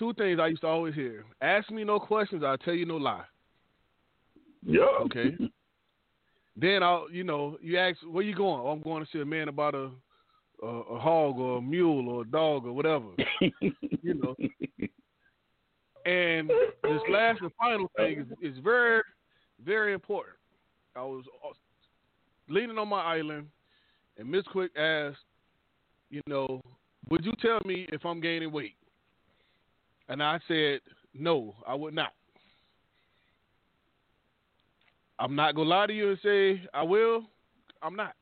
two 0.00 0.14
things 0.14 0.40
I 0.40 0.48
used 0.48 0.62
to 0.62 0.66
always 0.66 0.94
hear. 0.94 1.24
Ask 1.40 1.70
me 1.70 1.84
no 1.84 2.00
questions, 2.00 2.42
I'll 2.42 2.58
tell 2.58 2.74
you 2.74 2.86
no 2.86 2.96
lie. 2.96 3.24
Yep. 4.66 4.88
Okay. 5.02 5.36
then 6.56 6.82
I'll 6.82 7.06
you 7.12 7.22
know, 7.22 7.58
you 7.62 7.78
ask 7.78 7.98
where 8.10 8.24
you 8.24 8.34
going? 8.34 8.60
Oh, 8.64 8.68
I'm 8.68 8.82
going 8.82 9.04
to 9.04 9.10
see 9.12 9.20
a 9.20 9.24
man 9.24 9.48
about 9.48 9.74
a 9.74 9.90
a, 10.62 10.66
a 10.66 10.98
hog 10.98 11.38
or 11.38 11.58
a 11.58 11.62
mule 11.62 12.08
or 12.08 12.22
a 12.22 12.26
dog 12.26 12.66
or 12.66 12.72
whatever. 12.72 13.06
you 13.60 14.14
know. 14.14 14.34
And 16.06 16.48
this 16.82 17.02
last 17.10 17.40
and 17.42 17.52
final 17.58 17.90
thing 17.96 18.26
is, 18.42 18.52
is 18.54 18.58
very 18.64 19.02
very 19.64 19.92
important. 19.92 20.36
I 20.96 21.02
was 21.02 21.24
uh, 21.44 21.52
leaning 22.48 22.78
on 22.78 22.88
my 22.88 23.02
island, 23.02 23.48
and 24.18 24.30
Miss 24.30 24.44
Quick 24.50 24.74
asked, 24.76 25.18
you 26.08 26.22
know, 26.26 26.62
would 27.10 27.24
you 27.24 27.32
tell 27.40 27.60
me 27.64 27.86
if 27.92 28.04
I'm 28.04 28.20
gaining 28.20 28.50
weight? 28.50 28.74
And 30.10 30.20
I 30.20 30.40
said, 30.48 30.80
no, 31.14 31.54
I 31.66 31.74
would 31.76 31.94
not. 31.94 32.12
I'm 35.20 35.36
not 35.36 35.54
gonna 35.54 35.68
lie 35.68 35.86
to 35.86 35.92
you 35.92 36.10
and 36.10 36.18
say 36.20 36.62
I 36.74 36.82
will. 36.82 37.22
I'm 37.80 37.94
not. 37.94 38.16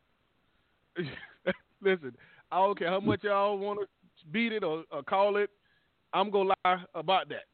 Listen, 1.80 2.12
I 2.52 2.58
don't 2.58 2.78
care 2.78 2.90
how 2.90 3.00
much 3.00 3.24
y'all 3.24 3.56
want 3.56 3.80
to 3.80 3.86
beat 4.32 4.52
it 4.52 4.62
or, 4.62 4.84
or 4.92 5.02
call 5.02 5.38
it. 5.38 5.48
I'm 6.12 6.30
gonna 6.30 6.52
lie 6.64 6.84
about 6.94 7.30
that. 7.30 7.44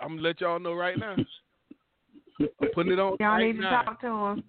I'm 0.00 0.16
gonna 0.16 0.22
let 0.22 0.40
y'all 0.40 0.58
know 0.58 0.74
right 0.74 0.98
now. 0.98 1.14
I'm 2.40 2.48
putting 2.74 2.92
it 2.92 2.98
on. 2.98 3.16
Y'all 3.20 3.28
right 3.28 3.46
need 3.46 3.60
now. 3.60 3.82
to 3.82 3.84
talk 3.84 4.00
to 4.00 4.06
him. 4.06 4.42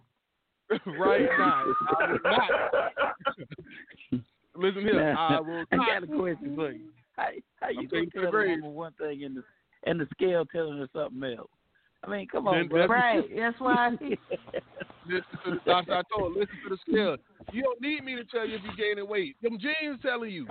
right 1.00 1.28
now. 1.38 1.66
I 2.00 2.12
will 2.12 2.20
not. 2.24 2.50
Listen 4.56 4.82
here. 4.82 5.16
I 5.16 5.40
will 5.40 5.66
I 5.72 5.76
got 5.76 6.04
a 6.04 6.08
question 6.08 6.56
for 6.56 6.72
you. 6.72 6.86
How, 7.20 7.28
how 7.60 7.70
you 7.70 7.80
I'm 7.80 7.88
gonna 7.88 8.06
tell 8.14 8.32
the 8.32 8.38
a 8.38 8.48
woman 8.48 8.74
one 8.74 8.94
thing 8.94 9.26
and 9.26 9.36
the 9.36 9.44
and 9.84 10.00
the 10.00 10.08
scale 10.14 10.46
telling 10.46 10.78
her 10.78 10.88
something 10.94 11.22
else? 11.38 11.50
I 12.04 12.10
mean, 12.10 12.28
come 12.32 12.48
on, 12.48 12.56
Then 12.56 12.68
bro. 12.68 12.88
Right. 12.88 13.26
That's 13.36 13.60
why. 13.60 13.90
Listen 15.06 15.24
to 15.46 15.60
the, 15.66 15.72
I, 15.72 15.80
I 15.80 16.02
told 16.14 16.36
her, 16.36 16.40
listen 16.40 16.60
to 16.64 16.70
the 16.70 16.78
scale. 16.88 17.18
You 17.52 17.64
don't 17.64 17.82
need 17.82 18.04
me 18.04 18.16
to 18.16 18.24
tell 18.26 18.46
you 18.46 18.58
if 18.58 18.62
you're 18.64 18.76
gaining 18.76 19.08
weight. 19.10 19.38
Them 19.42 19.58
jeans 19.58 20.00
telling 20.02 20.30
you. 20.30 20.46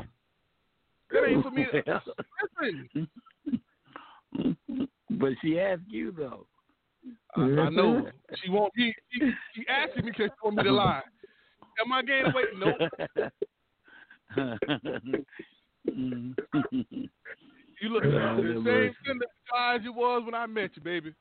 That 1.10 1.24
ain't 1.28 1.44
for 1.44 1.50
me. 1.50 1.66
To, 1.70 1.76
listen, 2.64 2.88
but 5.10 5.32
she 5.42 5.60
asked 5.60 5.82
you 5.86 6.12
though. 6.12 6.46
I, 7.36 7.42
I 7.42 7.68
know. 7.70 8.10
She 8.42 8.50
won't 8.50 8.72
be. 8.74 8.94
She, 9.12 9.20
she 9.54 9.66
asking 9.68 10.06
me 10.06 10.10
because 10.10 10.30
she 10.30 10.44
want 10.44 10.56
me 10.56 10.64
to 10.64 10.72
lie. 10.72 11.02
Am 11.84 11.92
I 11.92 12.02
gaining 12.02 12.32
weight? 12.34 12.48
Nope. 12.58 12.80
Mm. 15.86 16.36
You 17.80 17.90
look 17.90 18.02
the 18.02 18.10
same 18.10 18.64
mercy. 18.64 18.94
tender 19.06 19.26
size 19.50 19.80
you 19.84 19.92
was 19.92 20.22
when 20.24 20.34
I 20.34 20.46
met 20.46 20.70
you, 20.74 20.82
baby. 20.82 21.14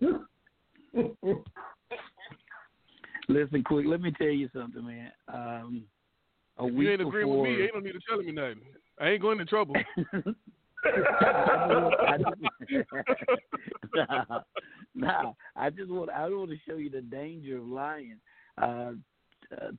Listen, 3.28 3.64
quick. 3.64 3.86
Let 3.86 4.00
me 4.00 4.12
tell 4.16 4.28
you 4.28 4.48
something, 4.54 4.84
man. 4.86 5.10
Um, 5.32 5.82
a 6.58 6.66
If 6.66 6.74
week 6.74 6.86
you 6.86 6.92
ain't 6.92 7.00
agreeing 7.00 7.26
before, 7.26 7.42
with 7.42 7.50
me, 7.50 7.62
ain't 7.64 7.74
no 7.74 7.80
need 7.80 7.92
to 7.92 8.00
tell 8.08 8.18
me 8.18 8.30
nothing. 8.32 8.60
I 9.00 9.08
ain't 9.08 9.22
going 9.22 9.40
into 9.40 9.50
trouble. 9.50 9.74
I 10.84 12.18
just, 12.18 12.86
nah, 13.94 14.24
nah, 14.94 15.32
I 15.56 15.70
just 15.70 15.90
want 15.90 16.10
I 16.10 16.28
want 16.28 16.50
to 16.50 16.56
show 16.68 16.76
you 16.76 16.90
the 16.90 17.00
danger 17.00 17.58
of 17.58 17.66
lying. 17.66 18.18
Uh, 18.60 18.92
uh, 19.52 19.70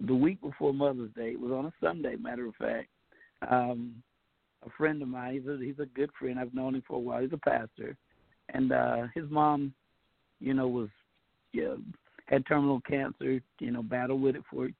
the 0.00 0.14
week 0.14 0.40
before 0.40 0.74
Mother's 0.74 1.12
Day, 1.14 1.30
it 1.30 1.40
was 1.40 1.52
on 1.52 1.66
a 1.66 1.72
Sunday. 1.80 2.16
Matter 2.16 2.46
of 2.46 2.54
fact, 2.56 2.88
um, 3.48 4.02
a 4.66 4.70
friend 4.76 5.00
of 5.02 5.08
mine, 5.08 5.34
he's 5.34 5.46
a 5.46 5.58
he's 5.62 5.78
a 5.78 5.86
good 5.86 6.10
friend. 6.18 6.38
I've 6.38 6.54
known 6.54 6.74
him 6.74 6.82
for 6.86 6.96
a 6.96 7.00
while. 7.00 7.20
He's 7.20 7.32
a 7.32 7.38
pastor, 7.38 7.96
and 8.52 8.72
uh, 8.72 9.06
his 9.14 9.24
mom, 9.30 9.72
you 10.40 10.54
know, 10.54 10.68
was 10.68 10.88
yeah, 11.52 11.74
had 12.26 12.46
terminal 12.46 12.80
cancer. 12.82 13.40
You 13.58 13.70
know, 13.70 13.82
battled 13.82 14.22
with 14.22 14.36
it 14.36 14.42
for 14.50 14.66
an 14.66 14.74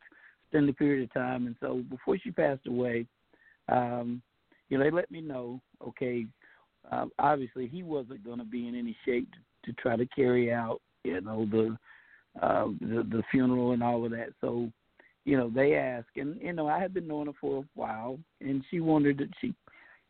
extended 0.47 0.77
period 0.77 1.05
of 1.05 1.13
time, 1.15 1.47
and 1.47 1.57
so 1.61 1.83
before 1.89 2.19
she 2.19 2.31
passed 2.31 2.67
away. 2.67 3.07
Um, 3.69 4.23
you 4.71 4.79
know, 4.79 4.85
they 4.85 4.91
let 4.91 5.11
me 5.11 5.21
know, 5.21 5.61
okay, 5.87 6.27
uh, 6.91 7.07
obviously 7.19 7.67
he 7.67 7.83
wasn't 7.83 8.25
going 8.25 8.39
to 8.39 8.45
be 8.45 8.69
in 8.69 8.75
any 8.75 8.97
shape 9.05 9.29
to, 9.33 9.73
to 9.73 9.81
try 9.81 9.97
to 9.97 10.07
carry 10.07 10.53
out, 10.53 10.81
you 11.05 11.21
know, 11.21 11.47
the, 11.51 11.77
uh, 12.41 12.67
the 12.81 13.05
the 13.11 13.23
funeral 13.31 13.73
and 13.73 13.83
all 13.83 14.05
of 14.05 14.13
that. 14.13 14.29
So, 14.41 14.71
you 15.31 15.37
know, 15.37 15.49
they 15.49 15.77
ask 15.77 16.09
and 16.17 16.41
you 16.43 16.53
know, 16.53 16.67
I 16.67 16.81
had 16.81 16.93
been 16.93 17.07
knowing 17.07 17.29
her 17.29 17.33
for 17.41 17.61
a 17.61 17.65
while, 17.77 18.19
and 18.41 18.65
she 18.69 18.81
wanted 18.81 19.19
that 19.19 19.29
she, 19.41 19.55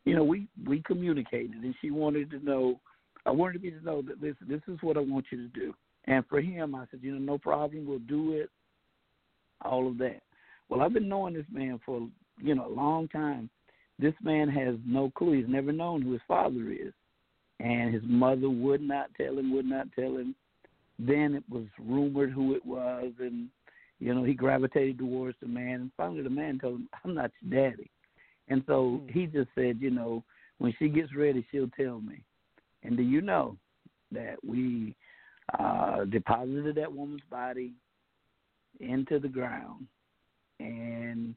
you 0.03 0.15
know, 0.15 0.23
we 0.23 0.47
we 0.65 0.81
communicated, 0.81 1.61
and 1.61 1.75
she 1.79 1.91
wanted 1.91 2.31
to 2.31 2.43
know. 2.43 2.79
I 3.27 3.29
wanted 3.29 3.61
me 3.61 3.69
to 3.69 3.85
know 3.85 4.01
that 4.01 4.19
listen, 4.19 4.47
this 4.49 4.63
is 4.67 4.79
what 4.81 4.97
I 4.97 5.01
want 5.01 5.27
you 5.31 5.37
to 5.37 5.47
do. 5.49 5.75
And 6.05 6.25
for 6.25 6.41
him, 6.41 6.73
I 6.73 6.85
said, 6.89 7.01
you 7.03 7.11
know, 7.13 7.33
no 7.33 7.37
problem, 7.37 7.85
we'll 7.85 7.99
do 7.99 8.33
it. 8.33 8.49
All 9.63 9.87
of 9.87 9.99
that. 9.99 10.21
Well, 10.69 10.81
I've 10.81 10.93
been 10.93 11.07
knowing 11.07 11.35
this 11.35 11.45
man 11.51 11.79
for 11.85 12.07
you 12.39 12.55
know 12.55 12.65
a 12.65 12.73
long 12.73 13.07
time. 13.09 13.47
This 13.99 14.15
man 14.23 14.49
has 14.49 14.73
no 14.87 15.11
clue. 15.11 15.33
He's 15.33 15.47
never 15.47 15.71
known 15.71 16.01
who 16.01 16.13
his 16.13 16.21
father 16.27 16.71
is, 16.71 16.93
and 17.59 17.93
his 17.93 18.01
mother 18.07 18.49
would 18.49 18.81
not 18.81 19.11
tell 19.15 19.37
him. 19.37 19.53
Would 19.53 19.67
not 19.67 19.85
tell 19.95 20.17
him. 20.17 20.33
Then 20.97 21.35
it 21.35 21.43
was 21.47 21.65
rumored 21.77 22.31
who 22.31 22.55
it 22.55 22.65
was, 22.65 23.11
and 23.19 23.49
you 24.01 24.13
know 24.13 24.23
he 24.23 24.33
gravitated 24.33 24.97
towards 24.97 25.37
the 25.41 25.47
man. 25.47 25.81
And 25.81 25.91
finally, 25.95 26.23
the 26.23 26.29
man 26.29 26.59
told 26.59 26.81
him, 26.81 26.89
"I'm 27.05 27.13
not 27.13 27.31
your 27.41 27.69
daddy." 27.69 27.89
And 28.49 28.63
so 28.67 29.01
hmm. 29.03 29.07
he 29.07 29.27
just 29.27 29.49
said, 29.55 29.77
you 29.79 29.91
know, 29.91 30.23
when 30.57 30.73
she 30.77 30.89
gets 30.89 31.15
ready, 31.15 31.45
she'll 31.51 31.69
tell 31.69 32.01
me. 32.01 32.21
And 32.83 32.97
do 32.97 33.03
you 33.03 33.21
know 33.21 33.55
that 34.11 34.35
we 34.45 34.95
uh, 35.57 36.05
deposited 36.05 36.75
that 36.75 36.91
woman's 36.91 37.21
body 37.29 37.73
into 38.79 39.19
the 39.19 39.27
ground, 39.27 39.85
and 40.59 41.35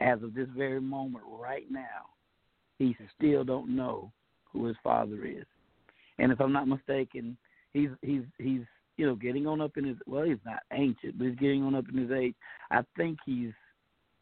as 0.00 0.22
of 0.22 0.34
this 0.34 0.48
very 0.56 0.80
moment, 0.80 1.24
right 1.26 1.66
now, 1.70 2.06
he 2.78 2.94
still 3.16 3.42
don't 3.42 3.74
know 3.74 4.12
who 4.52 4.66
his 4.66 4.76
father 4.84 5.24
is. 5.24 5.46
And 6.18 6.30
if 6.30 6.40
I'm 6.40 6.52
not 6.52 6.68
mistaken, 6.68 7.36
he's 7.72 7.90
he's 8.02 8.22
he's 8.38 8.62
you 8.98 9.06
know 9.06 9.14
getting 9.14 9.46
on 9.46 9.62
up 9.62 9.78
in 9.78 9.84
his 9.84 9.96
well, 10.06 10.24
he's 10.24 10.36
not 10.44 10.60
ancient, 10.72 11.16
but 11.16 11.28
he's 11.28 11.38
getting 11.38 11.62
on 11.62 11.74
up 11.74 11.86
in 11.90 11.96
his 11.96 12.10
age. 12.10 12.34
I 12.70 12.82
think 12.96 13.18
he's 13.24 13.52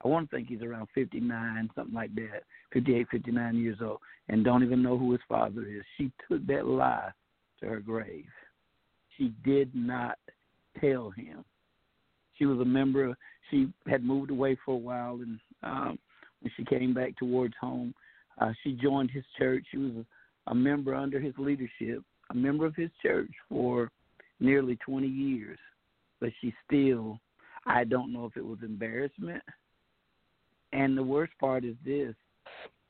I 0.05 0.09
want 0.09 0.31
to 0.31 0.37
think 0.37 0.49
he's 0.49 0.62
around 0.62 0.89
59, 0.95 1.70
something 1.74 1.95
like 1.95 2.14
that, 2.16 2.43
58, 2.72 3.09
59 3.11 3.57
years 3.57 3.79
old, 3.83 3.99
and 4.29 4.45
don't 4.45 4.62
even 4.62 4.83
know 4.83 4.99
who 4.99 5.12
his 5.12 5.22
father 5.29 5.62
is. 5.62 5.83
She 5.97 6.12
took 6.29 6.47
that 6.47 6.66
lie 6.66 7.11
to 7.61 7.66
her 7.66 7.81
grave. 7.81 8.27
She 9.16 9.33
did 9.45 9.74
not 9.74 10.18
tell 10.81 11.11
him. 11.11 11.45
She 12.35 12.45
was 12.45 12.61
a 12.61 12.64
member. 12.64 13.16
She 13.51 13.72
had 13.89 14.05
moved 14.05 14.31
away 14.31 14.59
for 14.64 14.74
a 14.74 14.79
while, 14.79 15.14
and 15.22 15.41
um, 15.62 15.99
when 16.41 16.53
she 16.57 16.64
came 16.66 16.93
back 16.93 17.16
towards 17.16 17.55
home, 17.59 17.95
uh, 18.39 18.53
she 18.62 18.72
joined 18.72 19.11
his 19.11 19.24
church. 19.39 19.64
She 19.70 19.79
was 19.79 19.93
a, 19.97 20.51
a 20.51 20.55
member 20.55 20.95
under 20.95 21.18
his 21.18 21.33
leadership, 21.39 22.03
a 22.31 22.35
member 22.35 22.66
of 22.66 22.77
his 22.77 22.91
church 23.03 23.31
for 23.49 23.91
nearly 24.41 24.76
20 24.76 25.07
years. 25.07 25.59
But 26.20 26.30
she 26.41 26.55
still, 26.66 27.18
I 27.66 27.84
don't 27.84 28.12
know 28.12 28.24
if 28.24 28.37
it 28.37 28.45
was 28.45 28.59
embarrassment 28.62 29.43
and 30.72 30.97
the 30.97 31.03
worst 31.03 31.32
part 31.41 31.64
is 31.64 31.76
this: 31.84 32.14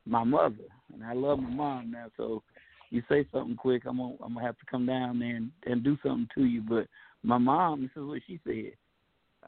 my 0.05 0.25
mother, 0.25 0.57
and 0.93 1.05
I 1.05 1.13
love 1.13 1.39
my 1.39 1.51
mom 1.51 1.91
now. 1.91 2.07
So 2.17 2.43
you 2.91 3.03
say 3.09 3.27
something 3.33 3.57
quick, 3.57 3.83
I'm 3.87 3.99
gonna 3.99 4.15
I'm 4.25 4.35
gonna 4.35 4.47
have 4.47 4.59
to 4.59 4.67
come 4.71 4.87
down 4.87 5.19
there 5.19 5.37
and, 5.37 5.51
and 5.67 5.85
do 5.85 5.97
something 6.03 6.29
to 6.35 6.45
you. 6.45 6.63
But 6.63 6.87
my 7.23 7.39
mom, 7.39 7.83
this 7.83 7.91
is 7.97 8.07
what 8.07 8.23
she 8.27 8.41
said. 8.45 8.73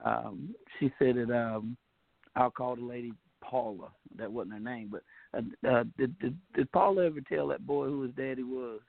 Um, 0.05 0.55
she 0.79 0.93
said 0.99 1.17
that 1.17 1.35
um, 1.35 1.77
I'll 2.37 2.51
call 2.51 2.77
the 2.77 2.83
lady 2.83 3.13
Paula. 3.43 3.89
That 4.17 4.31
wasn't 4.33 4.55
her 4.55 4.61
name, 4.61 4.93
but 4.93 5.03
uh, 5.37 5.69
uh, 5.69 5.85
did, 5.99 6.19
did 6.19 6.37
did 6.55 6.73
Paula 6.73 7.07
ever 7.07 7.21
tell 7.29 7.49
that 7.49 7.67
boy 7.67 7.87
who 7.87 8.03
his 8.03 8.15
daddy 8.15 8.45
was? 8.45 8.81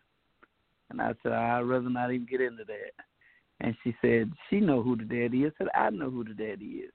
And 0.89 1.01
I 1.01 1.13
said 1.21 1.33
I'd 1.33 1.61
rather 1.61 1.89
not 1.89 2.11
even 2.11 2.27
get 2.29 2.41
into 2.41 2.63
that. 2.65 3.05
And 3.61 3.75
she 3.83 3.95
said 4.01 4.31
she 4.49 4.59
know 4.59 4.81
who 4.81 4.95
the 4.95 5.03
daddy 5.03 5.43
is. 5.43 5.53
I 5.59 5.63
said 5.63 5.71
I 5.75 5.89
know 5.89 6.09
who 6.09 6.23
the 6.23 6.33
daddy 6.33 6.65
is. 6.65 6.91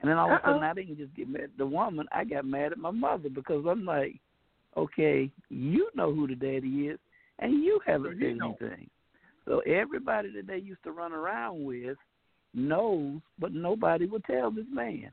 And 0.00 0.10
then 0.10 0.16
all 0.16 0.32
of 0.32 0.38
a 0.38 0.40
sudden, 0.44 0.62
I 0.62 0.72
didn't 0.72 0.96
just 0.96 1.14
get 1.14 1.28
mad 1.28 1.42
at 1.42 1.58
the 1.58 1.66
woman. 1.66 2.06
I 2.10 2.24
got 2.24 2.46
mad 2.46 2.72
at 2.72 2.78
my 2.78 2.90
mother 2.90 3.28
because 3.28 3.64
I'm 3.68 3.84
like, 3.84 4.18
okay, 4.76 5.30
you 5.50 5.90
know 5.94 6.14
who 6.14 6.26
the 6.26 6.34
daddy 6.34 6.88
is, 6.88 6.98
and 7.38 7.62
you 7.62 7.80
haven't 7.86 8.18
said 8.18 8.38
anything. 8.40 8.88
So 9.44 9.58
everybody 9.60 10.32
that 10.36 10.46
they 10.46 10.58
used 10.58 10.82
to 10.84 10.92
run 10.92 11.12
around 11.12 11.64
with 11.64 11.98
knows, 12.54 13.20
but 13.38 13.52
nobody 13.52 14.06
will 14.06 14.20
tell 14.20 14.50
this 14.50 14.66
man. 14.72 15.10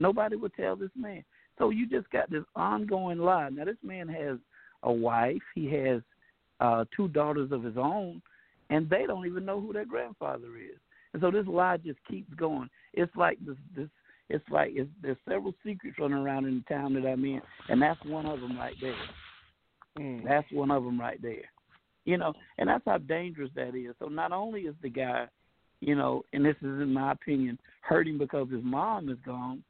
Nobody 0.00 0.36
will 0.36 0.50
tell 0.50 0.74
this 0.74 0.90
man. 0.96 1.24
So 1.58 1.70
you 1.70 1.88
just 1.88 2.10
got 2.10 2.30
this 2.30 2.44
ongoing 2.56 3.18
lie. 3.18 3.50
Now 3.50 3.66
this 3.66 3.76
man 3.84 4.08
has 4.08 4.38
a 4.82 4.92
wife. 4.92 5.42
He 5.54 5.70
has 5.72 6.02
uh 6.60 6.84
two 6.96 7.08
daughters 7.08 7.52
of 7.52 7.62
his 7.62 7.76
own, 7.76 8.22
and 8.70 8.88
they 8.88 9.04
don't 9.06 9.26
even 9.26 9.44
know 9.44 9.60
who 9.60 9.72
their 9.72 9.86
grandfather 9.86 10.56
is. 10.56 10.78
And 11.12 11.22
so 11.22 11.30
this 11.30 11.46
lie 11.46 11.78
just 11.78 11.98
keeps 12.08 12.32
going. 12.34 12.68
It's 12.94 13.14
like 13.16 13.38
this 13.44 13.56
this 13.74 13.88
it's 14.30 14.44
like 14.50 14.72
it's, 14.74 14.90
there's 15.02 15.16
several 15.28 15.54
secrets 15.64 15.96
running 15.98 16.18
around 16.18 16.46
in 16.46 16.62
the 16.68 16.74
town 16.74 16.94
that 16.94 17.06
I'm 17.06 17.24
in, 17.24 17.40
and 17.68 17.80
that's 17.80 18.02
one 18.04 18.26
of 18.26 18.40
them 18.40 18.58
right 18.58 18.76
there. 18.80 18.94
Mm. 19.98 20.24
That's 20.24 20.46
one 20.52 20.70
of 20.70 20.84
them 20.84 21.00
right 21.00 21.20
there. 21.22 21.50
You 22.04 22.18
know, 22.18 22.32
and 22.58 22.68
that's 22.68 22.84
how 22.86 22.98
dangerous 22.98 23.50
that 23.54 23.74
is. 23.74 23.94
So 23.98 24.06
not 24.06 24.32
only 24.32 24.62
is 24.62 24.74
the 24.82 24.88
guy, 24.88 25.26
you 25.80 25.94
know, 25.94 26.24
and 26.32 26.44
this 26.44 26.56
is 26.56 26.80
in 26.80 26.92
my 26.92 27.12
opinion, 27.12 27.58
hurting 27.80 28.18
because 28.18 28.48
his 28.50 28.62
mom 28.62 29.08
is 29.08 29.18
gone, 29.24 29.62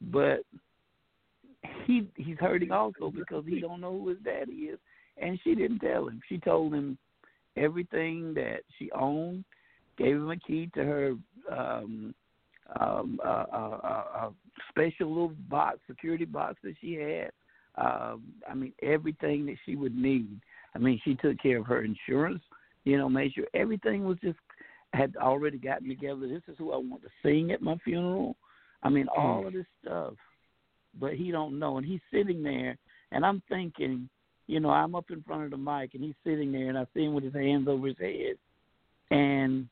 but 0.00 0.40
he 1.84 2.08
he's 2.16 2.38
hurting 2.38 2.70
also 2.70 3.10
because 3.10 3.44
he 3.46 3.60
don't 3.60 3.80
know 3.80 3.98
who 3.98 4.08
his 4.08 4.18
daddy 4.24 4.52
is, 4.52 4.78
and 5.16 5.38
she 5.42 5.54
didn't 5.54 5.80
tell 5.80 6.08
him. 6.08 6.20
She 6.28 6.38
told 6.38 6.74
him 6.74 6.98
everything 7.56 8.34
that 8.34 8.60
she 8.78 8.90
owned, 8.92 9.44
gave 9.96 10.16
him 10.16 10.30
a 10.30 10.36
key 10.36 10.70
to 10.74 10.84
her 10.84 11.14
um 11.52 12.14
um, 12.80 13.20
a, 13.24 13.28
a, 13.28 13.58
a 13.58 14.32
special 14.70 15.08
little 15.08 15.32
box, 15.48 15.78
security 15.86 16.24
box 16.24 16.56
that 16.62 16.74
she 16.80 16.94
had. 16.94 17.30
Um, 17.76 18.22
I 18.48 18.54
mean, 18.54 18.72
everything 18.82 19.46
that 19.46 19.56
she 19.66 19.76
would 19.76 19.96
need. 19.96 20.40
I 20.74 20.78
mean, 20.78 21.00
she 21.04 21.14
took 21.16 21.38
care 21.40 21.58
of 21.58 21.66
her 21.66 21.82
insurance. 21.82 22.42
You 22.84 22.98
know, 22.98 23.08
made 23.08 23.32
sure 23.34 23.46
everything 23.54 24.04
was 24.04 24.18
just 24.22 24.38
had 24.92 25.16
already 25.16 25.58
gotten 25.58 25.88
together. 25.88 26.28
This 26.28 26.42
is 26.48 26.56
who 26.58 26.72
I 26.72 26.76
want 26.76 27.02
to 27.02 27.08
sing 27.22 27.50
at 27.50 27.62
my 27.62 27.76
funeral. 27.84 28.36
I 28.82 28.90
mean, 28.90 29.08
all 29.08 29.46
of 29.46 29.52
this 29.52 29.66
stuff. 29.82 30.14
But 31.00 31.14
he 31.14 31.32
don't 31.32 31.58
know, 31.58 31.78
and 31.78 31.86
he's 31.86 32.00
sitting 32.12 32.42
there, 32.42 32.76
and 33.10 33.26
I'm 33.26 33.42
thinking, 33.48 34.08
you 34.46 34.60
know, 34.60 34.70
I'm 34.70 34.94
up 34.94 35.10
in 35.10 35.22
front 35.22 35.44
of 35.44 35.50
the 35.50 35.56
mic, 35.56 35.94
and 35.94 36.04
he's 36.04 36.14
sitting 36.24 36.52
there, 36.52 36.68
and 36.68 36.78
I 36.78 36.86
see 36.94 37.04
him 37.04 37.14
with 37.14 37.24
his 37.24 37.34
hands 37.34 37.66
over 37.68 37.86
his 37.86 37.98
head, 37.98 38.36
and 39.10 39.68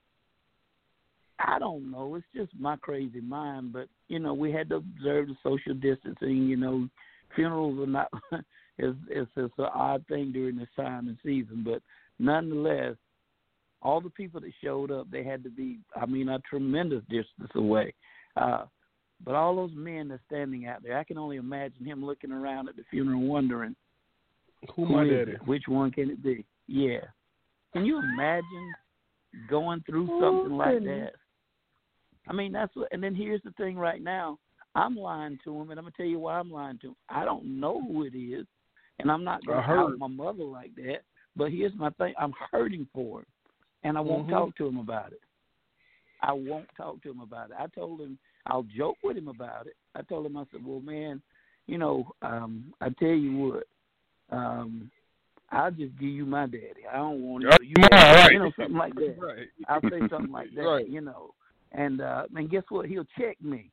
I 1.38 1.58
don't 1.58 1.90
know. 1.90 2.14
It's 2.14 2.26
just 2.34 2.52
my 2.58 2.76
crazy 2.76 3.20
mind, 3.20 3.72
but 3.72 3.88
you 4.08 4.18
know, 4.18 4.34
we 4.34 4.52
had 4.52 4.68
to 4.70 4.76
observe 4.76 5.28
the 5.28 5.36
social 5.42 5.74
distancing. 5.74 6.46
You 6.48 6.56
know, 6.56 6.88
funerals 7.34 7.78
are 7.80 7.90
not. 7.90 8.08
it's 8.78 8.96
it's 9.08 9.30
it's 9.36 9.54
an 9.58 9.68
odd 9.74 10.04
thing 10.08 10.32
during 10.32 10.56
this 10.56 10.68
time 10.76 11.08
and 11.08 11.18
season, 11.24 11.62
but 11.64 11.82
nonetheless, 12.18 12.94
all 13.82 14.00
the 14.00 14.10
people 14.10 14.40
that 14.40 14.52
showed 14.62 14.90
up, 14.90 15.10
they 15.10 15.24
had 15.24 15.42
to 15.44 15.50
be. 15.50 15.78
I 16.00 16.06
mean, 16.06 16.28
a 16.28 16.38
tremendous 16.48 17.02
distance 17.10 17.50
away. 17.54 17.94
Uh, 18.36 18.64
but 19.24 19.34
all 19.34 19.54
those 19.54 19.70
men 19.74 20.08
that's 20.08 20.22
standing 20.26 20.66
out 20.66 20.82
there, 20.82 20.98
I 20.98 21.04
can 21.04 21.18
only 21.18 21.36
imagine 21.36 21.84
him 21.84 22.04
looking 22.04 22.32
around 22.32 22.68
at 22.68 22.76
the 22.76 22.82
funeral, 22.90 23.20
wondering, 23.20 23.76
"Who, 24.74 24.86
who 24.86 24.92
my 24.92 25.04
daddy? 25.04 25.32
It? 25.32 25.46
Which 25.46 25.64
one 25.68 25.90
can 25.90 26.10
it 26.10 26.22
be?" 26.22 26.44
Yeah. 26.66 27.00
Can 27.72 27.84
you 27.84 27.98
imagine 27.98 28.72
going 29.48 29.82
through 29.86 30.06
something 30.20 30.56
like 30.56 30.80
that? 30.84 31.12
I 32.28 32.32
mean, 32.32 32.52
that's 32.52 32.74
what. 32.76 32.88
And 32.92 33.02
then 33.02 33.14
here's 33.14 33.42
the 33.42 33.50
thing. 33.52 33.76
Right 33.76 34.02
now, 34.02 34.38
I'm 34.74 34.96
lying 34.96 35.38
to 35.44 35.60
him, 35.60 35.70
and 35.70 35.78
I'm 35.78 35.84
gonna 35.84 35.94
tell 35.96 36.06
you 36.06 36.18
why 36.18 36.38
I'm 36.38 36.50
lying 36.50 36.78
to 36.78 36.88
him. 36.88 36.96
I 37.08 37.24
don't 37.24 37.60
know 37.60 37.80
who 37.80 38.04
it 38.04 38.16
is, 38.16 38.46
and 38.98 39.10
I'm 39.10 39.24
not 39.24 39.44
gonna 39.44 39.62
hurt 39.62 39.98
my 39.98 40.06
mother 40.06 40.44
like 40.44 40.74
that. 40.76 41.02
But 41.34 41.50
here's 41.50 41.74
my 41.74 41.90
thing: 41.90 42.14
I'm 42.18 42.34
hurting 42.50 42.86
for 42.94 43.20
him, 43.20 43.26
and 43.84 43.96
I 43.96 44.00
won't 44.00 44.24
mm-hmm. 44.24 44.34
talk 44.34 44.56
to 44.56 44.66
him 44.66 44.78
about 44.78 45.12
it. 45.12 45.20
I 46.20 46.32
won't 46.32 46.68
talk 46.76 47.02
to 47.02 47.10
him 47.10 47.20
about 47.20 47.50
it. 47.50 47.56
I 47.58 47.66
told 47.68 48.00
him 48.00 48.18
I'll 48.46 48.66
joke 48.76 48.96
with 49.02 49.16
him 49.16 49.28
about 49.28 49.66
it. 49.66 49.76
I 49.94 50.02
told 50.02 50.26
him 50.26 50.36
I 50.36 50.44
said, 50.52 50.64
"Well, 50.64 50.80
man, 50.80 51.20
you 51.66 51.78
know, 51.78 52.12
um, 52.22 52.72
I 52.80 52.90
tell 52.90 53.08
you 53.08 53.36
what, 53.36 53.64
um, 54.32 54.90
I'll 55.52 55.70
just 55.70 55.96
give 55.98 56.08
you 56.08 56.24
my 56.24 56.46
daddy. 56.46 56.86
I 56.90 56.96
don't 56.96 57.20
want 57.20 57.44
to, 57.44 57.58
you, 57.62 57.74
right. 57.92 58.32
you 58.32 58.38
know, 58.38 58.50
something 58.58 58.76
like 58.76 58.94
that. 58.94 59.16
right. 59.20 59.48
I'll 59.68 59.82
say 59.82 60.00
something 60.10 60.32
like 60.32 60.48
that, 60.56 60.62
right. 60.62 60.88
you 60.88 61.00
know. 61.00 61.34
And 61.72 62.00
uh 62.00 62.24
and 62.34 62.50
guess 62.50 62.64
what? 62.68 62.86
He'll 62.86 63.06
check 63.18 63.40
me. 63.42 63.70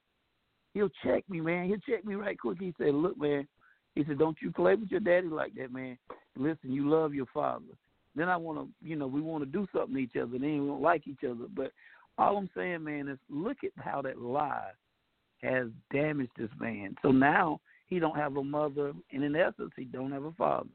He'll 0.74 0.90
check 1.04 1.24
me, 1.30 1.42
man. 1.42 1.68
He'll 1.68 1.96
check 1.96 2.06
me 2.06 2.16
right 2.16 2.40
quick. 2.40 2.58
He 2.60 2.74
said, 2.78 2.94
Look, 2.94 3.20
man, 3.20 3.48
he 3.96 4.04
said, 4.06 4.20
Don't 4.20 4.38
you 4.42 4.52
play 4.52 4.76
with 4.76 4.90
your 4.92 5.00
daddy 5.00 5.28
like 5.28 5.54
that, 5.56 5.74
man. 5.74 5.98
Listen, 6.38 6.72
you 6.72 6.90
love 6.90 7.14
your 7.14 7.26
father. 7.34 7.66
Then 8.16 8.30
I 8.30 8.38
wanna 8.38 8.68
you 8.82 8.96
know, 8.96 9.08
we 9.08 9.22
wanna 9.22 9.46
do 9.46 9.68
something 9.74 9.96
to 9.96 10.02
each 10.02 10.16
other, 10.16 10.38
then 10.38 10.62
we 10.62 10.68
don't 10.68 10.82
like 10.82 11.08
each 11.08 11.24
other. 11.26 11.46
But 11.54 11.72
all 12.18 12.38
I'm 12.38 12.50
saying, 12.56 12.84
man, 12.84 13.08
is 13.08 13.20
look 13.30 13.58
at 13.64 13.72
how 13.78 14.02
that 14.02 14.20
lie 14.20 14.72
has 15.42 15.68
damaged 15.92 16.32
this 16.38 16.50
man. 16.60 16.96
So 17.02 17.12
now 17.12 17.60
he 17.90 18.00
don't 18.00 18.16
have 18.16 18.38
a 18.38 18.44
mother 18.44 18.94
and 19.12 19.24
in 19.24 19.36
essence 19.36 19.72
he 19.76 19.86
don't 19.86 20.12
have 20.12 20.24
a 20.24 20.32
father. 20.34 20.70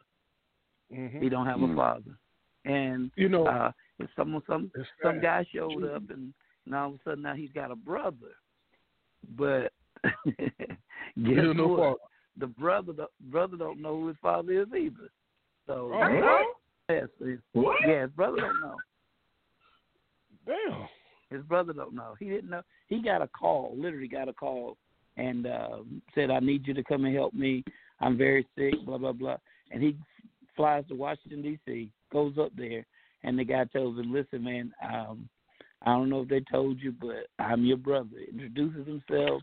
Mm-hmm. 0.92 1.20
He 1.20 1.28
don't 1.28 1.46
have 1.46 1.58
mm-hmm. 1.58 1.72
a 1.72 1.76
father. 1.76 2.18
And 2.64 3.10
you 3.16 3.28
know 3.28 3.46
uh 3.46 3.72
if 3.98 4.10
someone 4.16 4.42
some 4.46 4.70
some 5.02 5.20
guy 5.20 5.46
showed 5.54 5.84
up 5.84 6.02
and 6.10 6.32
and 6.66 6.74
all 6.74 6.88
of 6.88 6.94
a 6.94 6.98
sudden 7.04 7.22
now 7.22 7.34
he's 7.34 7.52
got 7.52 7.70
a 7.70 7.76
brother. 7.76 8.34
But 9.36 9.72
guess 10.26 11.44
what? 11.56 11.98
the 12.38 12.46
brother 12.46 12.92
the 12.92 13.06
brother 13.20 13.56
don't 13.56 13.80
know 13.80 14.00
who 14.00 14.08
his 14.08 14.16
father 14.20 14.52
is 14.52 14.68
either. 14.76 15.10
So 15.66 15.90
Oh, 15.94 16.52
yes, 16.88 17.08
his, 17.18 17.38
What? 17.52 17.76
yeah, 17.86 18.02
his 18.02 18.10
brother 18.10 18.40
don't 18.40 18.60
know. 18.60 18.76
Damn. 20.46 20.88
His 21.30 21.42
brother 21.42 21.72
don't 21.72 21.94
know. 21.94 22.14
He 22.18 22.26
didn't 22.26 22.50
know. 22.50 22.62
He 22.88 23.00
got 23.00 23.22
a 23.22 23.28
call, 23.28 23.74
literally 23.76 24.08
got 24.08 24.28
a 24.28 24.32
call, 24.32 24.76
and 25.16 25.46
uh, 25.46 25.78
said, 26.14 26.30
"I 26.30 26.40
need 26.40 26.66
you 26.66 26.74
to 26.74 26.84
come 26.84 27.04
and 27.04 27.14
help 27.14 27.34
me. 27.34 27.64
I'm 28.00 28.16
very 28.16 28.46
sick." 28.56 28.74
Blah 28.84 28.98
blah 28.98 29.12
blah. 29.12 29.36
And 29.70 29.82
he 29.82 29.96
flies 30.56 30.84
to 30.88 30.94
Washington 30.94 31.42
D.C., 31.42 31.90
goes 32.12 32.34
up 32.38 32.52
there, 32.56 32.86
and 33.22 33.38
the 33.38 33.44
guy 33.44 33.64
tells 33.64 33.98
him, 33.98 34.12
"Listen, 34.12 34.44
man, 34.44 34.72
um, 34.82 35.28
I 35.82 35.92
don't 35.92 36.10
know 36.10 36.22
if 36.22 36.28
they 36.28 36.42
told 36.50 36.80
you, 36.80 36.92
but 36.92 37.26
I'm 37.38 37.64
your 37.64 37.76
brother." 37.76 38.16
Introduces 38.30 38.86
himself, 38.86 39.42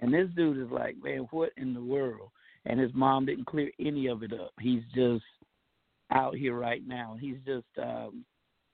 and 0.00 0.12
this 0.12 0.28
dude 0.36 0.58
is 0.58 0.70
like, 0.70 0.96
"Man, 1.02 1.26
what 1.30 1.50
in 1.56 1.74
the 1.74 1.82
world?" 1.82 2.30
And 2.66 2.78
his 2.78 2.92
mom 2.94 3.26
didn't 3.26 3.46
clear 3.46 3.70
any 3.80 4.06
of 4.06 4.22
it 4.22 4.32
up. 4.34 4.52
He's 4.60 4.82
just 4.94 5.24
out 6.12 6.36
here 6.36 6.54
right 6.54 6.86
now. 6.86 7.16
He's 7.18 7.38
just 7.46 7.66
um, 7.82 8.24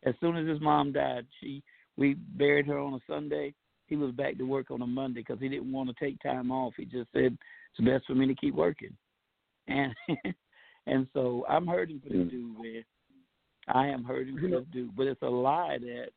as 0.05 0.15
soon 0.21 0.37
as 0.37 0.49
his 0.49 0.61
mom 0.61 0.93
died, 0.93 1.27
she 1.41 1.63
we 1.97 2.15
buried 2.15 2.67
her 2.67 2.79
on 2.79 2.95
a 2.95 3.01
Sunday. 3.07 3.55
He 3.87 3.97
was 3.97 4.13
back 4.13 4.39
to 4.39 4.45
work 4.45 4.71
on 4.71 4.83
a 4.83 4.87
Monday 4.87 5.21
because 5.21 5.41
he 5.41 5.49
didn't 5.49 5.73
want 5.73 5.89
to 5.89 6.05
take 6.05 6.21
time 6.23 6.51
off. 6.51 6.75
He 6.77 6.85
just 6.85 7.09
said 7.13 7.37
it's 7.79 7.85
best 7.85 8.07
for 8.07 8.15
me 8.15 8.27
to 8.27 8.35
keep 8.35 8.55
working, 8.55 8.97
and 9.69 9.95
and 10.87 11.07
so 11.13 11.45
I'm 11.49 11.67
hurting 11.67 12.01
for 12.01 12.09
this 12.09 12.19
mm. 12.19 12.31
dude, 12.31 12.59
man. 12.59 12.85
I 13.69 13.89
am 13.89 14.05
hurting 14.05 14.39
for 14.39 14.49
this 14.49 14.65
dude, 14.73 14.95
but 14.97 15.07
it's 15.07 15.23
a 15.23 15.29
lie 15.29 15.79
that 15.79 16.09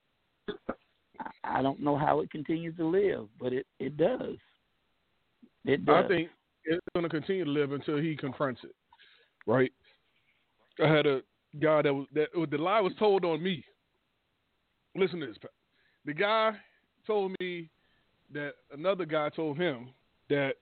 I- 1.20 1.58
I 1.60 1.62
don't 1.62 1.82
know 1.82 1.98
how 1.98 2.22
it 2.22 2.32
continues 2.32 2.78
to 2.78 2.86
live, 2.86 3.28
but 3.40 3.54
it 3.54 3.68
it 3.80 3.98
does. 3.98 4.38
It 5.66 5.86
does. 5.86 6.06
I 6.06 6.08
think 6.08 6.30
it's 6.64 6.86
going 6.94 7.04
to 7.04 7.10
continue 7.10 7.46
to 7.46 7.52
live 7.52 7.72
until 7.72 7.98
he 7.98 8.16
confronts 8.16 8.62
it. 8.64 8.76
Right. 9.46 9.74
I 10.82 10.88
had 10.88 11.06
a 11.06 11.22
guy 11.60 11.82
that 11.82 11.94
was 11.94 12.08
that 12.14 12.30
the 12.50 12.58
lie 12.58 12.80
was 12.80 12.94
told 12.98 13.26
on 13.26 13.44
me. 13.44 13.64
Listen 14.96 15.20
to 15.20 15.28
this. 15.28 15.38
The 16.06 16.14
guy 16.14 16.54
told 17.10 17.36
me 17.40 17.68
that 18.32 18.52
another 18.72 19.04
guy 19.04 19.30
told 19.30 19.58
him 19.58 19.90
that 20.30 20.54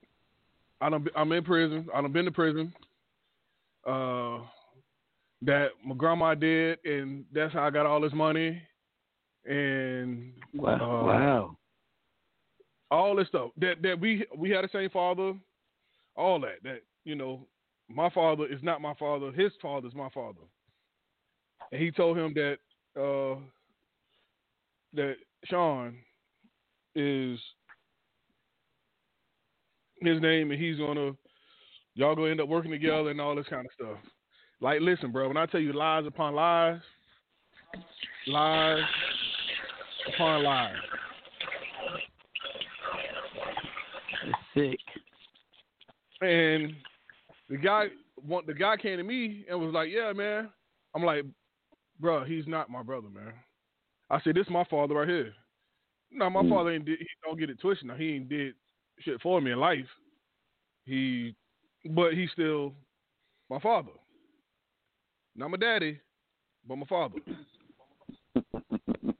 I 0.80 0.88
don't. 0.88 1.06
I'm 1.14 1.30
in 1.32 1.44
prison. 1.44 1.86
I 1.94 2.00
don't 2.00 2.12
been 2.12 2.24
to 2.24 2.30
prison. 2.30 2.72
Uh, 3.86 4.38
that 5.42 5.68
my 5.84 5.94
grandma 5.94 6.34
did, 6.34 6.78
and 6.84 7.24
that's 7.34 7.52
how 7.52 7.64
I 7.64 7.70
got 7.70 7.84
all 7.84 8.00
this 8.00 8.14
money. 8.14 8.62
And 9.44 10.32
wow, 10.54 10.74
uh, 10.74 11.06
wow. 11.06 11.56
all 12.90 13.16
this 13.16 13.28
stuff 13.28 13.50
that 13.58 13.82
that 13.82 14.00
we 14.00 14.24
we 14.36 14.50
had 14.50 14.64
the 14.64 14.68
same 14.72 14.90
father, 14.90 15.34
all 16.16 16.40
that 16.40 16.62
that 16.64 16.80
you 17.04 17.14
know, 17.14 17.46
my 17.88 18.08
father 18.10 18.46
is 18.46 18.62
not 18.62 18.80
my 18.80 18.94
father, 18.94 19.32
his 19.32 19.52
father 19.60 19.86
is 19.86 19.94
my 19.94 20.08
father, 20.10 20.40
and 21.72 21.82
he 21.82 21.90
told 21.90 22.16
him 22.16 22.34
that 22.34 22.58
uh 22.96 23.38
that 24.94 25.16
Sean 25.44 25.98
is 26.98 27.38
his 30.00 30.20
name, 30.20 30.50
and 30.50 30.60
he's 30.60 30.78
gonna 30.78 31.12
y'all 31.94 32.14
gonna 32.14 32.30
end 32.30 32.40
up 32.40 32.48
working 32.48 32.70
together 32.70 33.10
and 33.10 33.20
all 33.20 33.34
this 33.34 33.46
kind 33.48 33.66
of 33.66 33.72
stuff. 33.72 33.98
Like, 34.60 34.80
listen, 34.80 35.12
bro, 35.12 35.28
when 35.28 35.36
I 35.36 35.46
tell 35.46 35.60
you 35.60 35.72
lies 35.72 36.04
upon 36.06 36.34
lies, 36.34 36.80
lies 38.26 38.82
upon 40.14 40.42
lies. 40.42 40.74
Sick. 44.54 44.78
And 46.20 46.74
the 47.48 47.56
guy, 47.56 47.86
want 48.26 48.46
the 48.46 48.54
guy 48.54 48.76
came 48.76 48.96
to 48.96 49.04
me 49.04 49.44
and 49.48 49.60
was 49.60 49.72
like, 49.72 49.90
"Yeah, 49.90 50.12
man." 50.12 50.50
I'm 50.94 51.04
like, 51.04 51.24
"Bro, 52.00 52.24
he's 52.24 52.46
not 52.48 52.70
my 52.70 52.82
brother, 52.82 53.08
man." 53.08 53.34
I 54.10 54.20
said, 54.22 54.34
"This 54.34 54.46
is 54.46 54.52
my 54.52 54.64
father 54.64 54.94
right 54.94 55.08
here." 55.08 55.32
No, 56.10 56.30
my 56.30 56.42
Mm. 56.42 56.48
father 56.50 56.70
ain't 56.70 56.84
did. 56.84 56.98
He 56.98 57.06
don't 57.22 57.38
get 57.38 57.50
it 57.50 57.60
twisted. 57.60 57.86
Now 57.88 57.94
he 57.96 58.14
ain't 58.14 58.28
did 58.28 58.54
shit 59.00 59.20
for 59.20 59.40
me 59.40 59.52
in 59.52 59.58
life. 59.60 59.86
He, 60.84 61.34
but 61.90 62.14
he's 62.14 62.30
still 62.32 62.74
my 63.50 63.58
father. 63.60 63.92
Not 65.36 65.50
my 65.50 65.56
daddy, 65.58 66.00
but 66.66 66.76
my 66.76 66.86
father. 66.86 67.16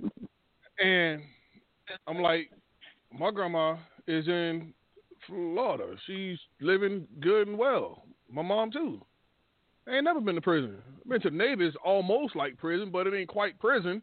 And 0.81 1.23
I'm 2.07 2.21
like, 2.21 2.51
my 3.13 3.33
grandma 3.33 3.77
is 4.07 4.29
in 4.29 4.73
Florida. 5.27 5.97
She's 6.07 6.39
living 6.61 7.07
good 7.21 7.49
and 7.49 7.59
well. 7.59 8.05
My 8.31 8.43
mom 8.43 8.71
too. 8.71 9.05
I 9.89 9.97
ain't 9.97 10.05
never 10.05 10.21
been 10.21 10.37
to 10.37 10.41
prison. 10.41 10.77
Been 11.09 11.21
to 11.23 11.31
the 11.31 11.37
Navy. 11.37 11.67
It's 11.67 11.77
almost 11.85 12.37
like 12.37 12.57
prison, 12.59 12.91
but 12.93 13.07
it 13.09 13.15
ain't 13.15 13.29
quite 13.29 13.59
prison. 13.59 14.03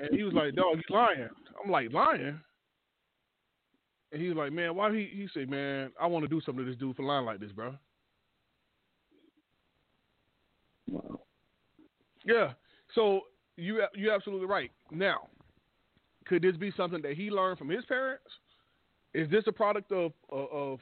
And 0.00 0.16
he 0.16 0.22
was 0.22 0.34
like, 0.34 0.54
"Dog, 0.54 0.76
you 0.76 0.94
lying?" 0.94 1.28
I'm 1.62 1.70
like, 1.70 1.92
"Lying?" 1.92 2.40
And 4.12 4.20
he 4.20 4.28
was 4.28 4.36
like, 4.36 4.52
"Man, 4.52 4.74
why?" 4.74 4.92
He 4.92 5.08
he 5.12 5.28
said, 5.32 5.48
"Man, 5.48 5.90
I 6.00 6.06
want 6.06 6.24
to 6.24 6.28
do 6.28 6.40
something 6.40 6.64
to 6.64 6.70
this 6.70 6.78
dude 6.78 6.96
for 6.96 7.04
lying 7.04 7.26
like 7.26 7.40
this, 7.40 7.52
bro." 7.52 7.74
Wow. 10.88 11.20
Yeah. 12.24 12.52
So 12.94 13.22
you 13.56 13.82
you're 13.94 14.14
absolutely 14.14 14.46
right. 14.46 14.70
Now, 14.90 15.28
could 16.26 16.42
this 16.42 16.56
be 16.56 16.72
something 16.76 17.02
that 17.02 17.14
he 17.14 17.30
learned 17.30 17.58
from 17.58 17.68
his 17.68 17.84
parents? 17.84 18.24
Is 19.14 19.30
this 19.30 19.44
a 19.46 19.52
product 19.52 19.92
of 19.92 20.12
of, 20.30 20.48
of 20.52 20.80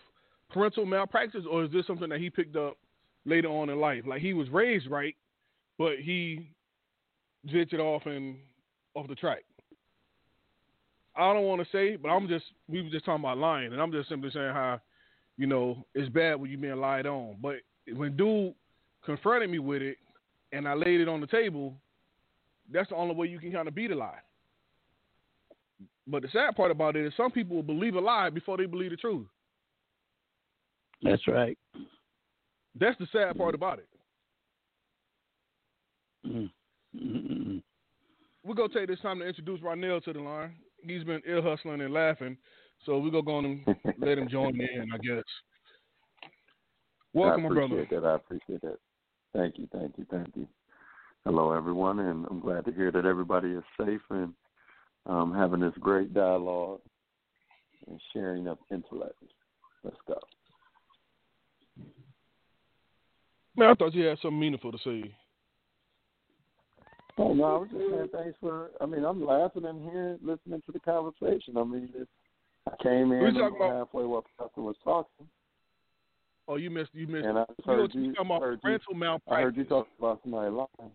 parental 0.51 0.87
malpractice, 0.87 1.45
or 1.51 1.65
is 1.65 1.73
this 1.73 1.87
something 1.87 2.09
that 2.09 2.21
he 2.21 2.31
picked 2.31 2.57
up 2.57 2.77
later 3.25 3.49
on 3.49 3.71
in 3.71 3.81
life? 3.81 4.05
Like 4.07 4.23
he 4.23 4.33
was 4.33 4.49
raised 4.51 4.91
right, 4.91 5.15
but 5.79 5.99
he 5.99 6.51
ventured 7.45 7.81
off 7.81 8.07
and 8.07 8.37
off 8.95 9.09
the 9.09 9.15
track. 9.15 9.45
I 11.17 11.33
don't 11.33 11.45
want 11.45 11.61
to 11.61 11.69
say, 11.73 11.97
but 11.97 12.09
I'm 12.09 12.29
just 12.29 12.45
we 12.69 12.83
were 12.83 12.91
just 12.91 13.05
talking 13.05 13.25
about 13.25 13.39
lying, 13.39 13.73
and 13.73 13.81
I'm 13.81 13.93
just 13.93 14.09
simply 14.09 14.31
saying 14.31 14.53
how, 14.53 14.81
you 15.37 15.47
know, 15.47 15.85
it's 15.95 16.09
bad 16.09 16.41
when 16.41 16.51
you 16.51 16.57
being 16.57 16.77
lied 16.77 17.07
on. 17.07 17.37
But 17.43 17.57
when 17.95 18.17
dude 18.17 18.55
confronted 19.05 19.51
me 19.51 19.59
with 19.59 19.83
it, 19.83 19.97
and 20.53 20.67
I 20.67 20.75
laid 20.75 21.01
it 21.01 21.09
on 21.09 21.21
the 21.21 21.27
table, 21.27 21.75
that's 22.73 22.89
the 22.89 22.97
only 22.97 23.15
way 23.15 23.27
you 23.27 23.39
can 23.39 23.53
kind 23.53 23.69
of 23.69 23.75
beat 23.75 23.91
a 23.91 23.97
lie. 23.97 24.19
But 26.07 26.23
the 26.23 26.29
sad 26.33 26.57
part 26.57 26.71
about 26.71 26.97
it 26.97 27.07
is 27.07 27.13
some 27.17 27.31
people 27.31 27.57
will 27.57 27.63
believe 27.63 27.95
a 27.95 28.01
lie 28.01 28.31
before 28.31 28.57
they 28.57 28.67
believe 28.67 28.91
the 28.91 28.97
truth. 28.97 29.27
That's 31.03 31.27
right. 31.29 31.57
That's 32.79 32.99
the 32.99 33.07
sad 33.13 33.37
part 33.37 33.55
about 33.55 33.79
it. 33.79 33.89
Mm. 36.27 36.51
We're 38.51 38.57
gonna 38.57 38.75
take 38.75 38.89
this 38.89 38.99
time 38.99 39.21
to 39.21 39.25
introduce 39.25 39.61
Ronell 39.61 40.03
to 40.03 40.13
the 40.13 40.19
line. 40.19 40.57
He's 40.83 41.05
been 41.05 41.23
ear 41.25 41.41
hustling 41.41 41.83
and 41.83 41.95
laughing, 41.95 42.37
so 42.85 42.99
we're 42.99 43.13
gonna 43.13 43.23
go 43.23 43.37
on 43.37 43.45
and 43.45 43.77
let 43.99 44.19
him 44.19 44.29
join 44.29 44.61
in, 44.61 44.91
I 44.93 44.99
guess. 44.99 45.23
Welcome, 47.13 47.47
I 47.47 47.49
my 47.49 47.55
brother. 47.55 47.75
I 47.77 47.83
appreciate 47.83 48.01
that. 48.01 48.07
I 48.09 48.15
appreciate 48.17 48.61
that. 48.63 48.79
Thank 49.37 49.57
you, 49.57 49.69
thank 49.71 49.93
you, 49.97 50.07
thank 50.11 50.35
you. 50.35 50.49
Hello, 51.25 51.53
everyone, 51.53 52.01
and 52.01 52.27
I'm 52.29 52.41
glad 52.41 52.65
to 52.65 52.73
hear 52.73 52.91
that 52.91 53.05
everybody 53.05 53.53
is 53.53 53.63
safe 53.79 54.01
and 54.11 54.35
um, 55.07 55.33
having 55.33 55.61
this 55.61 55.75
great 55.79 56.13
dialogue 56.13 56.81
and 57.87 58.01
sharing 58.13 58.49
of 58.49 58.59
intellect. 58.73 59.15
Let's 59.85 59.97
go. 60.09 60.19
Man, 63.55 63.71
I 63.71 63.75
thought 63.75 63.95
you 63.95 64.07
had 64.07 64.19
something 64.21 64.41
meaningful 64.41 64.73
to 64.73 64.79
say. 64.79 65.15
Oh 67.21 67.35
no, 67.35 67.45
I 67.45 67.59
was 67.59 67.69
just 67.71 67.83
saying 67.91 68.09
thanks 68.13 68.39
for. 68.41 68.71
I 68.81 68.87
mean, 68.87 69.05
I'm 69.05 69.25
laughing 69.25 69.65
in 69.65 69.83
here, 69.83 70.17
listening 70.23 70.63
to 70.65 70.73
the 70.73 70.81
conversation. 70.81 71.57
I 71.59 71.65
mean, 71.65 71.91
it's, 71.95 72.11
I 72.67 72.83
came 72.83 73.13
in 73.13 73.35
talking 73.35 73.57
about- 73.57 73.77
halfway 73.77 74.05
while 74.05 74.25
Pastor 74.39 74.63
was 74.63 74.77
talking, 74.83 75.27
Oh, 76.49 76.57
you 76.57 76.71
missed. 76.71 76.91
You 76.95 77.07
missed. 77.07 77.27
and 77.27 77.39
I 77.39 77.45
you 77.59 77.65
heard 77.65 77.95
you 77.95 78.01
you. 78.03 78.15
talking 78.15 78.27
about 78.27 78.43
heard 78.43 78.55
you 78.55 78.59
parental 78.63 79.21
I 79.31 79.41
heard 79.43 79.57
you 79.57 79.65
talk 79.65 79.87
about 79.99 80.21
somebody 80.23 80.51
lying. 80.51 80.91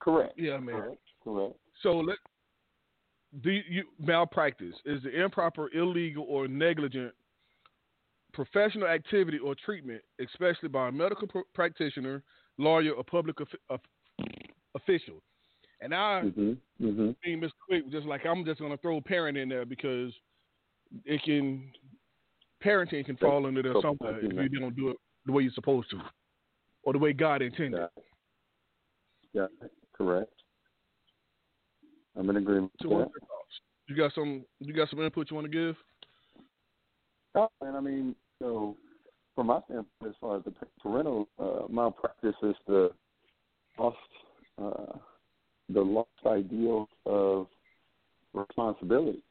Correct. 0.00 0.34
Yeah, 0.36 0.58
man. 0.58 0.74
Correct. 0.74 1.00
Correct. 1.24 1.54
So 1.82 1.98
let 1.98 2.18
do 3.42 3.50
you 3.50 3.84
malpractice 3.98 4.74
is 4.84 5.02
the 5.02 5.22
improper, 5.22 5.70
illegal, 5.74 6.26
or 6.28 6.48
negligent 6.48 7.12
professional 8.34 8.88
activity 8.88 9.38
or 9.38 9.54
treatment, 9.54 10.02
especially 10.20 10.68
by 10.68 10.88
a 10.88 10.92
medical 10.92 11.28
pr- 11.28 11.38
practitioner, 11.54 12.22
lawyer, 12.58 12.92
or 12.92 13.04
public 13.04 13.40
of, 13.40 13.48
of, 13.70 13.80
official. 14.74 15.22
And 15.82 15.92
I 15.92 16.22
Mhm. 16.22 16.56
Mhm. 16.80 17.16
mean, 17.24 17.40
Mr. 17.40 17.52
Quick, 17.66 17.88
just 17.88 18.06
like 18.06 18.24
I'm 18.24 18.44
just 18.44 18.60
gonna 18.60 18.76
throw 18.76 19.00
parent 19.00 19.36
in 19.36 19.48
there 19.48 19.64
because 19.64 20.16
it 21.04 21.20
can 21.22 21.72
parenting 22.60 23.04
can 23.04 23.16
fall 23.16 23.46
into 23.46 23.62
there 23.62 23.72
So- 23.74 23.80
somewhere 23.82 24.20
if 24.20 24.32
you 24.52 24.60
don't 24.60 24.76
do 24.76 24.90
it 24.90 24.96
the 25.26 25.32
way 25.32 25.42
you're 25.42 25.52
supposed 25.52 25.90
to, 25.90 26.00
or 26.84 26.92
the 26.92 26.98
way 27.00 27.12
God 27.12 27.42
intended. 27.42 27.88
Yeah, 29.32 29.48
it. 29.60 29.72
Correct. 29.92 30.32
I'm 32.14 32.30
in 32.30 32.36
agreement 32.36 32.72
with 32.80 32.90
thoughts? 33.12 33.60
You 33.88 33.96
got 33.96 34.12
some 34.12 34.46
you 34.60 34.72
got 34.72 34.88
some 34.88 35.00
input 35.00 35.30
you 35.30 35.34
want 35.34 35.46
to 35.46 35.50
give? 35.50 35.76
Oh, 37.34 37.50
and 37.62 37.76
I 37.76 37.80
mean, 37.80 38.14
so 38.38 38.76
from 39.34 39.48
my 39.48 39.60
standpoint, 39.62 40.10
as 40.10 40.16
far 40.18 40.36
as 40.36 40.44
the 40.44 40.52
parental 40.80 41.28
uh, 41.38 41.66
malpractice, 41.68 42.36
is 42.42 42.54
the 42.66 42.94
lost 43.78 43.96
uh, 44.58 44.98
the 45.72 45.80
lost 45.80 46.08
ideals 46.26 46.88
of 47.06 47.46
responsibility. 48.32 49.22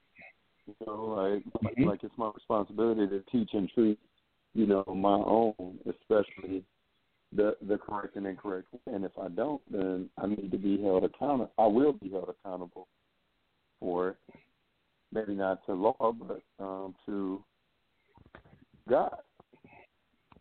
You 0.67 0.75
know, 0.85 1.05
like 1.05 1.43
mm-hmm. 1.63 1.83
like 1.85 2.03
it's 2.03 2.13
my 2.17 2.31
responsibility 2.33 3.07
to 3.07 3.21
teach 3.31 3.49
and 3.53 3.69
treat, 3.69 3.99
you 4.53 4.67
know, 4.67 4.83
my 4.87 5.15
own, 5.15 5.79
especially 5.89 6.63
the 7.35 7.55
the 7.67 7.77
correct 7.77 8.15
and 8.15 8.27
incorrect. 8.27 8.67
And 8.87 9.03
if 9.03 9.11
I 9.21 9.29
don't, 9.29 9.61
then 9.71 10.09
I 10.17 10.27
need 10.27 10.51
to 10.51 10.57
be 10.57 10.81
held 10.81 11.03
accountable. 11.03 11.51
I 11.57 11.67
will 11.67 11.93
be 11.93 12.09
held 12.09 12.29
accountable 12.29 12.87
for 13.79 14.09
it. 14.09 14.15
Maybe 15.13 15.33
not 15.33 15.65
to 15.65 15.73
law, 15.73 15.95
but 15.99 16.41
um, 16.63 16.95
to 17.05 17.43
God. 18.89 19.17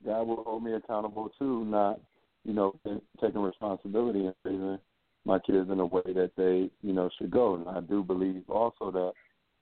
God 0.05 0.27
will 0.27 0.45
hold 0.45 0.65
me 0.65 0.73
accountable 0.75 1.31
too, 1.39 1.65
not 1.65 2.01
you 2.45 2.55
know 2.55 2.79
taking 3.21 3.43
responsibility 3.43 4.27
and 4.27 4.35
raising 4.45 4.79
my 5.25 5.39
kids 5.39 5.71
in 5.71 5.81
a 5.81 5.87
way 5.87 6.03
that 6.07 6.33
they 6.37 6.71
you 6.83 6.93
know 6.93 7.11
should 7.19 7.31
go. 7.31 7.55
And 7.55 7.69
I 7.69 7.81
do 7.81 8.03
believe 8.03 8.43
also 8.49 8.91
that 8.91 9.13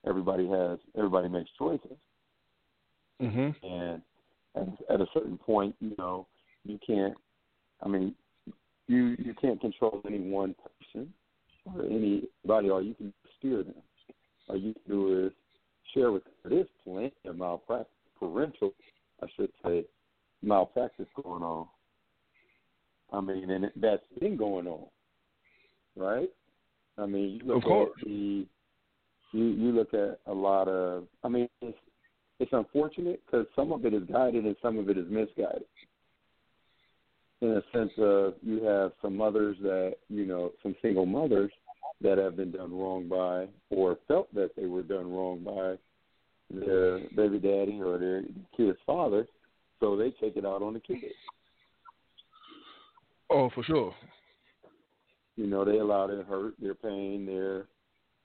everybody 0.07 0.47
has 0.47 0.79
everybody 0.97 1.29
makes 1.29 1.49
choices, 1.57 1.97
mm-hmm. 3.21 3.65
and 3.65 4.01
at, 4.55 4.93
at 4.93 5.01
a 5.01 5.07
certain 5.13 5.37
point, 5.37 5.75
you 5.79 5.93
know, 5.97 6.27
you 6.65 6.79
can't. 6.85 7.15
I 7.81 7.87
mean, 7.87 8.15
you 8.87 9.15
you 9.19 9.33
can't 9.41 9.59
control 9.61 10.01
any 10.07 10.19
one 10.19 10.55
person 10.83 11.13
or 11.65 11.85
anybody. 11.85 12.69
All 12.69 12.81
you 12.81 12.95
can 12.95 13.13
steer 13.37 13.63
them. 13.63 13.75
All 14.47 14.57
you 14.57 14.73
can 14.73 14.81
do 14.87 15.25
is 15.27 15.31
share 15.93 16.11
with 16.11 16.23
them. 16.23 16.33
There's 16.45 16.67
plenty 16.83 17.13
of 17.25 17.37
malpractice, 17.37 17.87
parental, 18.19 18.73
I 19.21 19.27
should 19.35 19.51
say, 19.63 19.85
malpractice 20.41 21.07
going 21.23 21.43
on. 21.43 21.67
I 23.11 23.21
mean, 23.21 23.49
and 23.49 23.71
that's 23.75 24.03
been 24.19 24.37
going 24.37 24.67
on, 24.67 24.85
right? 25.99 26.29
I 26.97 27.05
mean, 27.05 27.39
you 27.41 27.47
look 27.47 27.57
of 27.57 27.63
course. 27.63 27.91
at 27.99 28.05
the 28.07 28.45
you 29.31 29.45
you 29.45 29.71
look 29.71 29.93
at 29.93 30.19
a 30.25 30.33
lot 30.33 30.67
of. 30.67 31.05
I 31.23 31.29
mean, 31.29 31.47
it's 31.61 31.77
it's 32.39 32.53
unfortunate 32.53 33.21
because 33.25 33.45
some 33.55 33.71
of 33.71 33.85
it 33.85 33.93
is 33.93 34.03
guided 34.11 34.45
and 34.45 34.55
some 34.61 34.77
of 34.77 34.89
it 34.89 34.97
is 34.97 35.05
misguided. 35.09 35.65
In 37.41 37.51
a 37.51 37.61
sense 37.73 37.91
of 37.97 38.33
you 38.41 38.63
have 38.63 38.91
some 39.01 39.15
mothers 39.15 39.57
that 39.61 39.95
you 40.09 40.25
know, 40.25 40.51
some 40.63 40.75
single 40.81 41.05
mothers 41.05 41.51
that 42.01 42.17
have 42.17 42.35
been 42.35 42.51
done 42.51 42.77
wrong 42.77 43.07
by 43.07 43.47
or 43.69 43.97
felt 44.07 44.33
that 44.33 44.51
they 44.55 44.65
were 44.65 44.83
done 44.83 45.11
wrong 45.11 45.43
by 45.43 45.77
their 46.51 46.99
baby 47.15 47.39
daddy 47.39 47.79
or 47.81 47.97
their 47.97 48.23
kid's 48.55 48.77
father, 48.85 49.27
so 49.79 49.95
they 49.95 50.11
take 50.11 50.35
it 50.35 50.45
out 50.45 50.61
on 50.61 50.73
the 50.73 50.79
kids. 50.79 51.01
Oh, 53.29 53.49
for 53.53 53.63
sure. 53.63 53.93
You 55.39 55.47
know, 55.47 55.63
they 55.63 55.77
allow 55.77 56.05
their 56.05 56.25
hurt, 56.25 56.55
their 56.61 56.73
pain, 56.73 57.25
their 57.25 57.67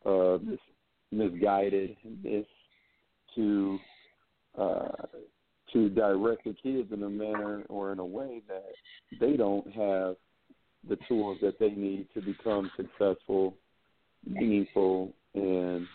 uh, 0.05 0.39
mis- 0.43 0.59
misguidedness 1.15 2.45
to 3.36 3.78
uh, 4.59 4.89
to 5.73 5.89
direct 5.91 6.43
the 6.43 6.57
kids 6.61 6.91
in 6.93 7.05
a 7.05 7.09
manner 7.09 7.62
or 7.69 7.93
in 7.93 8.01
a 8.01 8.05
way 8.05 8.43
that 8.49 8.73
they 9.20 9.36
don't 9.36 9.65
have 9.69 10.16
the 10.89 10.99
tools 11.07 11.39
that 11.41 11.57
they 11.61 11.70
need 11.70 12.09
to 12.15 12.20
become 12.20 12.69
successful, 12.77 13.55
meaningful, 14.28 15.12
and 15.36 15.86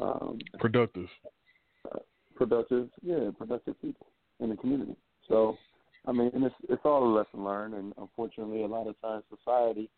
um, 0.00 0.38
productive. 0.60 1.08
Uh, 1.92 1.98
productive, 2.36 2.88
yeah, 3.02 3.28
productive 3.36 3.74
people 3.82 4.06
in 4.38 4.50
the 4.50 4.56
community. 4.56 4.94
So, 5.28 5.58
I 6.06 6.12
mean, 6.12 6.30
it's 6.32 6.54
it's 6.68 6.82
all 6.84 7.08
a 7.08 7.12
lesson 7.12 7.42
learned, 7.42 7.74
and 7.74 7.92
unfortunately, 7.98 8.62
a 8.62 8.68
lot 8.68 8.86
of 8.86 9.00
times 9.00 9.24
society 9.36 9.90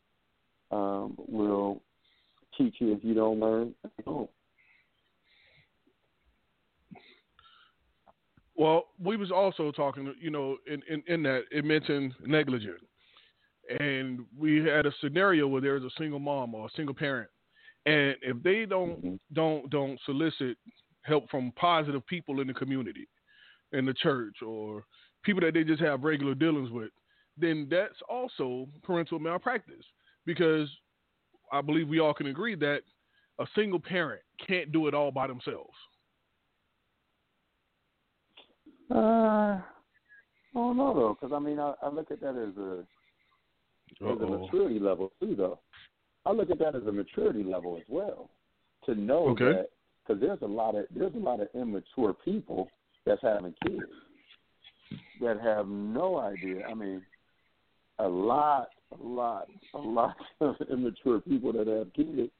um, 0.71 1.15
will 1.17 1.83
teach 2.57 2.77
you 2.79 2.93
if 2.93 3.03
you 3.03 3.15
don't 3.15 3.41
learn. 3.41 3.75
You 4.07 4.29
Well, 8.57 8.85
we 9.03 9.17
was 9.17 9.33
also 9.33 9.73
talking, 9.73 10.15
you 10.21 10.31
know, 10.31 10.59
in, 10.67 10.81
in, 10.89 11.03
in 11.09 11.23
that 11.25 11.43
it 11.51 11.65
mentioned 11.65 12.13
negligent, 12.25 12.81
and 13.81 14.21
we 14.39 14.65
had 14.65 14.87
a 14.87 14.93
scenario 15.01 15.49
where 15.49 15.61
there's 15.61 15.83
a 15.83 15.91
single 15.99 16.21
mom 16.21 16.55
or 16.55 16.67
a 16.67 16.71
single 16.77 16.95
parent, 16.95 17.29
and 17.87 18.15
if 18.23 18.41
they 18.45 18.65
don't 18.65 19.05
mm-hmm. 19.05 19.15
don't 19.33 19.69
don't 19.71 19.99
solicit 20.07 20.57
help 21.03 21.29
from 21.31 21.53
positive 21.57 22.07
people 22.07 22.41
in 22.41 22.47
the 22.47 22.55
community, 22.55 23.09
in 23.73 23.85
the 23.85 23.95
church, 23.95 24.37
or 24.47 24.85
people 25.25 25.41
that 25.41 25.55
they 25.55 25.65
just 25.65 25.83
have 25.83 26.05
regular 26.05 26.35
dealings 26.35 26.71
with, 26.71 26.91
then 27.37 27.67
that's 27.69 28.01
also 28.09 28.69
parental 28.85 29.19
malpractice 29.19 29.85
because 30.27 30.69
I 31.53 31.61
believe 31.61 31.89
we 31.89 32.01
all 32.01 32.15
can 32.15 32.27
agree 32.27 32.55
that 32.57 32.81
a 33.39 33.47
single 33.55 33.81
parent 33.81 34.23
can't 34.47 34.73
do 34.73 34.87
it 34.87 34.95
all 34.95 35.11
by 35.11 35.27
themselves. 35.27 35.75
Uh, 38.91 39.59
I 39.59 39.63
don't 40.55 40.77
know 40.77 40.95
though, 40.95 41.17
because 41.21 41.35
I 41.35 41.39
mean, 41.39 41.59
I, 41.59 41.75
I 41.83 41.89
look 41.89 42.11
at 42.11 42.21
that 42.21 42.37
as 42.37 42.57
a 42.57 42.85
as 44.03 44.21
a 44.21 44.27
maturity 44.27 44.79
level 44.79 45.13
too, 45.21 45.35
though. 45.37 45.59
I 46.27 46.33
look 46.33 46.51
at 46.51 46.59
that 46.59 46.75
as 46.75 46.83
a 46.87 46.93
maturity 46.93 47.43
level 47.43 47.77
as 47.77 47.85
well. 47.89 48.31
To 48.87 48.95
know 48.95 49.29
okay. 49.29 49.45
that, 49.45 49.69
because 50.07 50.21
there's 50.21 50.43
a 50.43 50.47
lot 50.47 50.75
of 50.75 50.85
there's 50.95 51.15
a 51.15 51.19
lot 51.19 51.41
of 51.41 51.49
immature 51.55 52.15
people 52.25 52.69
that's 53.07 53.23
having 53.23 53.55
kids 53.67 53.83
that 55.21 55.41
have 55.41 55.67
no 55.67 56.19
idea. 56.19 56.67
I 56.67 56.75
mean, 56.75 57.03
a 57.99 58.09
lot, 58.09 58.69
a 58.93 59.03
lot, 59.03 59.49
a 59.75 59.79
lot 59.79 60.17
of 60.41 60.57
immature 60.71 61.21
people 61.21 61.53
that 61.53 61.67
have 61.67 61.93
kids 61.93 62.31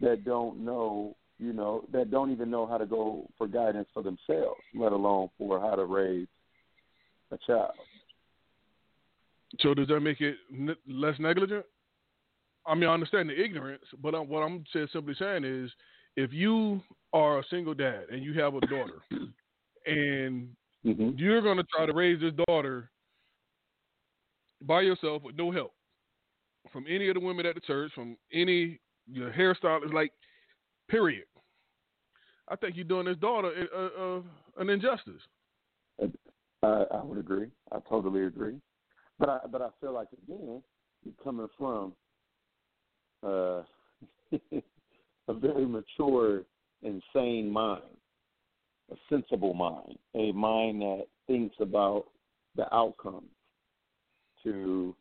that 0.00 0.24
don't 0.24 0.64
know 0.64 1.16
you 1.40 1.54
know, 1.54 1.84
that 1.90 2.10
don't 2.10 2.30
even 2.30 2.50
know 2.50 2.66
how 2.66 2.76
to 2.76 2.84
go 2.84 3.26
for 3.38 3.48
guidance 3.48 3.88
for 3.94 4.02
themselves, 4.02 4.60
let 4.74 4.92
alone 4.92 5.30
for 5.38 5.58
how 5.58 5.74
to 5.74 5.86
raise 5.86 6.28
a 7.32 7.38
child. 7.46 7.72
So 9.60 9.72
does 9.72 9.88
that 9.88 10.00
make 10.00 10.20
it 10.20 10.36
n- 10.52 10.76
less 10.86 11.14
negligent? 11.18 11.64
I 12.66 12.74
mean, 12.74 12.90
I 12.90 12.94
understand 12.94 13.30
the 13.30 13.42
ignorance, 13.42 13.82
but 14.02 14.14
I'm, 14.14 14.28
what 14.28 14.40
I'm 14.40 14.64
simply 14.92 15.14
saying 15.18 15.44
is, 15.44 15.70
if 16.16 16.32
you 16.32 16.82
are 17.12 17.38
a 17.38 17.44
single 17.50 17.74
dad 17.74 18.04
and 18.12 18.22
you 18.22 18.38
have 18.38 18.54
a 18.54 18.60
daughter, 18.60 19.00
and 19.86 20.48
mm-hmm. 20.84 21.10
you're 21.16 21.40
going 21.40 21.56
to 21.56 21.64
try 21.74 21.86
to 21.86 21.92
raise 21.94 22.20
this 22.20 22.34
daughter 22.46 22.90
by 24.62 24.82
yourself 24.82 25.22
with 25.22 25.36
no 25.36 25.50
help 25.50 25.72
from 26.72 26.84
any 26.88 27.08
of 27.08 27.14
the 27.14 27.20
women 27.20 27.46
at 27.46 27.54
the 27.54 27.60
church, 27.60 27.92
from 27.94 28.16
any 28.32 28.78
your 29.10 29.30
hairstylist, 29.32 29.92
like, 29.92 30.12
period. 30.88 31.24
I 32.48 32.56
think 32.56 32.76
you're 32.76 32.84
doing 32.84 33.06
his 33.06 33.16
daughter 33.16 33.52
uh, 33.74 34.02
uh, 34.02 34.20
an 34.58 34.70
injustice. 34.70 35.22
I, 36.62 36.66
I 36.92 37.02
would 37.02 37.18
agree. 37.18 37.46
I 37.72 37.78
totally 37.88 38.26
agree. 38.26 38.56
But 39.18 39.28
I 39.28 39.38
but 39.50 39.62
I 39.62 39.68
feel 39.80 39.92
like 39.92 40.08
again, 40.24 40.62
you're 41.04 41.14
coming 41.22 41.46
from 41.56 41.92
uh, 43.24 43.62
a 45.28 45.34
very 45.34 45.66
mature, 45.66 46.42
insane 46.82 47.50
mind, 47.50 47.82
a 48.90 48.96
sensible 49.08 49.54
mind, 49.54 49.98
a 50.14 50.32
mind 50.32 50.82
that 50.82 51.06
thinks 51.28 51.54
about 51.60 52.06
the 52.56 52.72
outcomes 52.74 53.30
to 54.44 54.94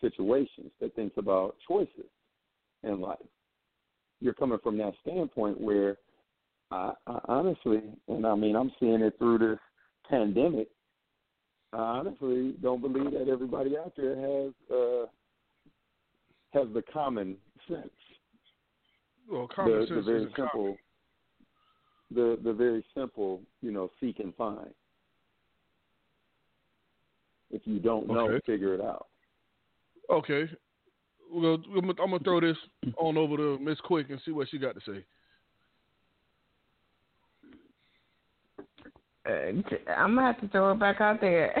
situations, 0.00 0.70
that 0.80 0.94
thinks 0.94 1.16
about 1.16 1.56
choices 1.66 2.10
in 2.82 3.00
life. 3.00 3.18
You're 4.20 4.34
coming 4.34 4.58
from 4.62 4.78
that 4.78 4.94
standpoint 5.02 5.60
where 5.60 5.96
I, 6.70 6.92
I 7.06 7.18
honestly, 7.26 7.80
and 8.08 8.26
I 8.26 8.34
mean, 8.34 8.56
I'm 8.56 8.72
seeing 8.80 9.00
it 9.00 9.14
through 9.18 9.38
this 9.38 9.58
pandemic. 10.08 10.68
I 11.72 11.78
honestly 11.78 12.54
don't 12.62 12.80
believe 12.80 13.12
that 13.12 13.28
everybody 13.28 13.76
out 13.76 13.92
there 13.96 14.16
has 14.16 14.52
uh, 14.70 15.06
has 16.52 16.68
the 16.72 16.82
common 16.92 17.36
sense. 17.68 17.88
Well, 19.30 19.48
common 19.54 19.80
the, 19.80 19.86
sense 19.86 19.96
the 19.96 20.02
very 20.02 20.22
is 20.24 20.32
simple, 20.36 20.76
common. 22.12 22.38
the 22.38 22.38
the 22.44 22.52
very 22.52 22.84
simple, 22.94 23.40
you 23.60 23.72
know, 23.72 23.90
seek 24.00 24.20
and 24.20 24.34
find. 24.36 24.70
If 27.54 27.62
you 27.66 27.78
don't 27.78 28.08
know, 28.08 28.28
okay. 28.30 28.44
figure 28.44 28.74
it 28.74 28.80
out. 28.80 29.06
Okay. 30.10 30.50
Well, 31.32 31.58
I'm 31.72 31.94
gonna 31.96 32.18
throw 32.18 32.40
this 32.40 32.56
on 32.98 33.16
over 33.16 33.36
to 33.36 33.58
Miss 33.60 33.78
Quick 33.84 34.10
and 34.10 34.20
see 34.24 34.32
what 34.32 34.48
she 34.50 34.58
got 34.58 34.74
to 34.74 34.80
say. 34.84 35.04
uh, 39.26 39.92
I'm 39.96 40.16
gonna 40.16 40.32
have 40.32 40.40
to 40.40 40.48
throw 40.48 40.72
it 40.72 40.80
back 40.80 41.00
out 41.00 41.20
there. 41.20 41.56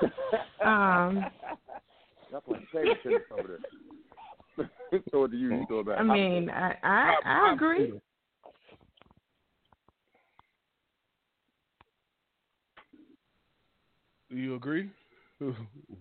um, 0.64 1.26
That's 2.32 2.44
like 2.48 2.86
over 3.38 3.60
there. 4.56 4.70
throw 5.10 5.24
it 5.24 5.28
to 5.28 5.36
you. 5.36 5.50
You 5.54 5.66
throw 5.68 5.80
it 5.80 5.86
back. 5.86 6.00
I 6.00 6.02
mean, 6.02 6.48
I 6.48 6.74
I, 6.82 7.14
I 7.24 7.52
agree. 7.52 7.92
You 14.30 14.54
agree? 14.54 14.90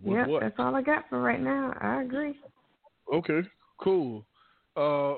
yeah, 0.04 0.26
that's 0.42 0.56
all 0.58 0.76
I 0.76 0.82
got 0.82 1.06
for 1.10 1.22
right 1.22 1.42
now. 1.42 1.74
I 1.82 2.02
agree. 2.02 2.36
Okay, 3.14 3.42
cool. 3.80 4.26
Uh, 4.76 5.16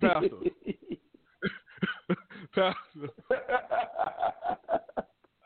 Pastor. 0.00 0.28
Pastor. 2.54 3.08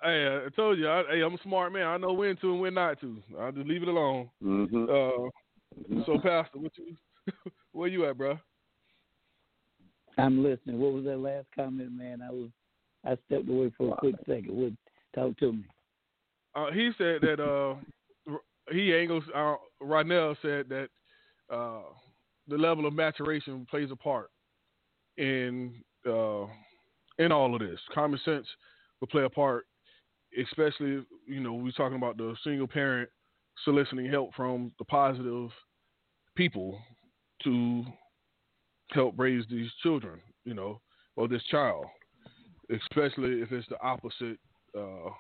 hey, 0.03 0.45
I 0.47 0.49
told 0.57 0.79
you, 0.79 0.89
I, 0.89 1.03
hey, 1.11 1.23
I'm 1.23 1.35
a 1.35 1.43
smart 1.43 1.73
man. 1.73 1.87
I 1.87 1.97
know 1.97 2.13
when 2.13 2.37
to 2.37 2.53
and 2.53 2.61
when 2.61 2.75
not 2.75 3.01
to. 3.01 3.23
I'll 3.39 3.53
just 3.53 3.67
leave 3.67 3.83
it 3.83 3.89
alone. 3.89 4.31
Mm-hmm. 4.43 4.85
Uh, 4.85 6.05
so, 6.05 6.19
Pastor, 6.19 6.59
what 6.59 6.73
you, 6.77 6.97
where 7.73 7.89
you 7.89 8.07
at, 8.07 8.17
bro? 8.17 8.39
I'm 10.19 10.43
listening. 10.43 10.79
What 10.79 10.93
was 10.93 11.05
that 11.05 11.19
last 11.19 11.47
comment, 11.55 11.93
man? 11.93 12.23
I 12.23 12.31
was, 12.31 12.49
I 13.05 13.17
stepped 13.27 13.49
away 13.49 13.73
for 13.77 13.93
a 13.93 13.97
quick 13.97 14.17
second. 14.27 14.51
What? 14.51 14.73
Talk 15.15 15.37
to 15.39 15.53
me. 15.53 15.65
Uh, 16.55 16.71
he 16.71 16.91
said 16.99 17.21
that 17.23 17.41
uh, 17.41 17.75
he 18.71 18.95
angles. 18.95 19.25
Uh, 19.35 19.55
Ronell 19.83 20.37
said 20.43 20.69
that 20.69 20.89
uh, 21.53 21.83
the 22.49 22.57
level 22.57 22.87
of 22.87 22.93
maturation 22.93 23.67
plays 23.71 23.91
a 23.91 23.97
part 23.97 24.31
in 25.17 25.75
uh, 26.07 26.45
in 27.19 27.33
all 27.33 27.55
of 27.55 27.61
this. 27.61 27.81
Common 27.95 28.21
sense 28.25 28.47
will 29.01 29.09
play 29.09 29.25
a 29.25 29.31
part, 29.31 29.67
especially 30.39 31.05
you 31.27 31.41
know 31.41 31.55
we're 31.55 31.73
talking 31.73 31.97
about 31.97 32.17
the 32.17 32.35
single 32.45 32.69
parent 32.69 33.09
soliciting 33.65 34.07
help 34.07 34.35
from 34.35 34.73
the 34.79 34.85
positive 34.85 35.51
people 36.37 36.79
to 37.45 37.85
help 38.91 39.15
raise 39.19 39.45
these 39.51 39.71
children, 39.83 40.21
you 40.45 40.55
know, 40.55 40.81
or 41.17 41.29
this 41.29 41.43
child, 41.51 41.85
especially 42.71 43.41
if 43.41 43.53
it's 43.53 43.69
the 43.69 43.81
opposite 43.83 44.39
uh, 44.79 45.11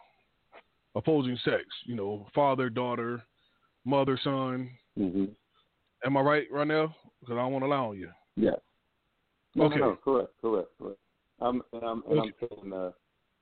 opposing 0.94 1.38
sex, 1.44 1.64
you 1.84 1.94
know, 1.94 2.26
father, 2.34 2.68
daughter, 2.70 3.22
mother, 3.84 4.18
son. 4.22 4.70
Mm-hmm. 4.98 5.24
Am 6.04 6.16
I 6.16 6.20
right, 6.20 6.52
Ronell? 6.52 6.92
Because 7.20 7.34
I 7.34 7.42
don't 7.42 7.52
want 7.52 7.64
to 7.64 7.68
lie 7.68 7.76
on 7.76 7.98
you. 7.98 8.10
Yeah. 8.36 8.50
No, 9.54 9.64
okay. 9.64 9.78
No, 9.78 9.90
no, 9.90 9.98
correct, 10.02 10.32
correct, 10.40 10.68
correct. 10.78 10.98
I'm, 11.40 11.62
and 11.72 11.82
I'm, 11.82 12.02
and 12.08 12.20
I'm 12.20 12.34
saying 12.40 12.72
uh, 12.72 12.90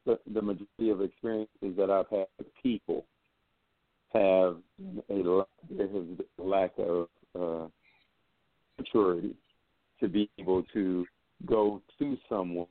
the, 0.07 0.19
the 0.33 0.43
majority 0.43 0.91
of 0.91 1.01
experiences 1.01 1.77
that 1.77 1.91
I've 1.91 2.09
had 2.11 2.27
with 2.39 2.49
people 2.63 3.05
have 4.13 4.57
a 5.09 5.45
there 5.71 5.87
has 5.87 6.05
a 6.39 6.43
lack 6.43 6.73
of 6.79 7.09
uh, 7.39 7.69
maturity 8.79 9.35
to 10.01 10.09
be 10.09 10.29
able 10.39 10.65
to 10.73 11.07
go 11.47 11.81
to 11.99 12.17
someone 12.29 12.67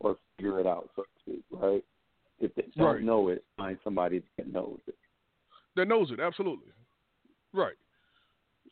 or 0.00 0.16
figure 0.36 0.58
it 0.58 0.66
out, 0.66 0.90
so 0.96 1.02
to 1.02 1.08
speak, 1.22 1.44
right? 1.52 1.84
If 2.40 2.54
they 2.54 2.64
don't 2.76 2.86
right. 2.86 3.02
know 3.02 3.28
it, 3.28 3.44
find 3.56 3.78
somebody 3.84 4.22
that 4.36 4.52
knows 4.52 4.78
it. 4.86 4.96
That 5.76 5.88
knows 5.88 6.10
it, 6.10 6.20
absolutely. 6.20 6.72
Right. 7.52 7.76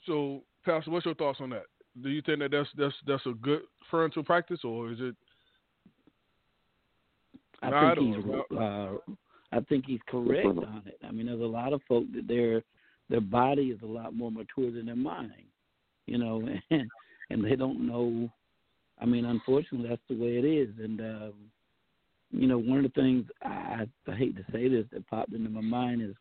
So, 0.06 0.42
Pastor, 0.64 0.90
what's 0.90 1.06
your 1.06 1.14
thoughts 1.14 1.38
on 1.40 1.50
that? 1.50 1.66
Do 2.02 2.08
you 2.08 2.22
think 2.22 2.38
that 2.40 2.50
that's 2.50 2.68
that's 2.76 2.94
that's 3.06 3.26
a 3.26 3.32
good 3.32 3.62
parental 3.90 4.22
practice, 4.22 4.60
or 4.64 4.92
is 4.92 4.98
it? 5.00 5.16
I 7.62 7.94
think 7.94 8.16
he's. 8.16 8.56
Uh, 8.56 8.92
I 9.50 9.60
think 9.60 9.86
he's 9.86 10.00
correct 10.06 10.46
on 10.46 10.82
it. 10.86 10.98
I 11.06 11.10
mean, 11.10 11.26
there's 11.26 11.40
a 11.40 11.44
lot 11.44 11.72
of 11.72 11.80
folk 11.88 12.04
that 12.14 12.28
their 12.28 12.62
their 13.08 13.20
body 13.20 13.68
is 13.68 13.80
a 13.82 13.86
lot 13.86 14.14
more 14.14 14.30
mature 14.30 14.70
than 14.70 14.86
their 14.86 14.96
mind, 14.96 15.32
you 16.06 16.18
know, 16.18 16.46
and 16.70 16.90
and 17.30 17.44
they 17.44 17.56
don't 17.56 17.86
know. 17.86 18.30
I 19.00 19.06
mean, 19.06 19.24
unfortunately, 19.24 19.88
that's 19.88 20.02
the 20.08 20.18
way 20.18 20.36
it 20.36 20.44
is. 20.44 20.74
And 20.78 21.00
um, 21.00 21.32
you 22.30 22.46
know, 22.46 22.58
one 22.58 22.84
of 22.84 22.92
the 22.92 23.00
things 23.00 23.24
I, 23.42 23.86
I 24.06 24.16
hate 24.16 24.36
to 24.36 24.44
say 24.52 24.68
this 24.68 24.84
that 24.92 25.06
popped 25.08 25.32
into 25.32 25.48
my 25.48 25.60
mind 25.60 26.02
is 26.02 26.14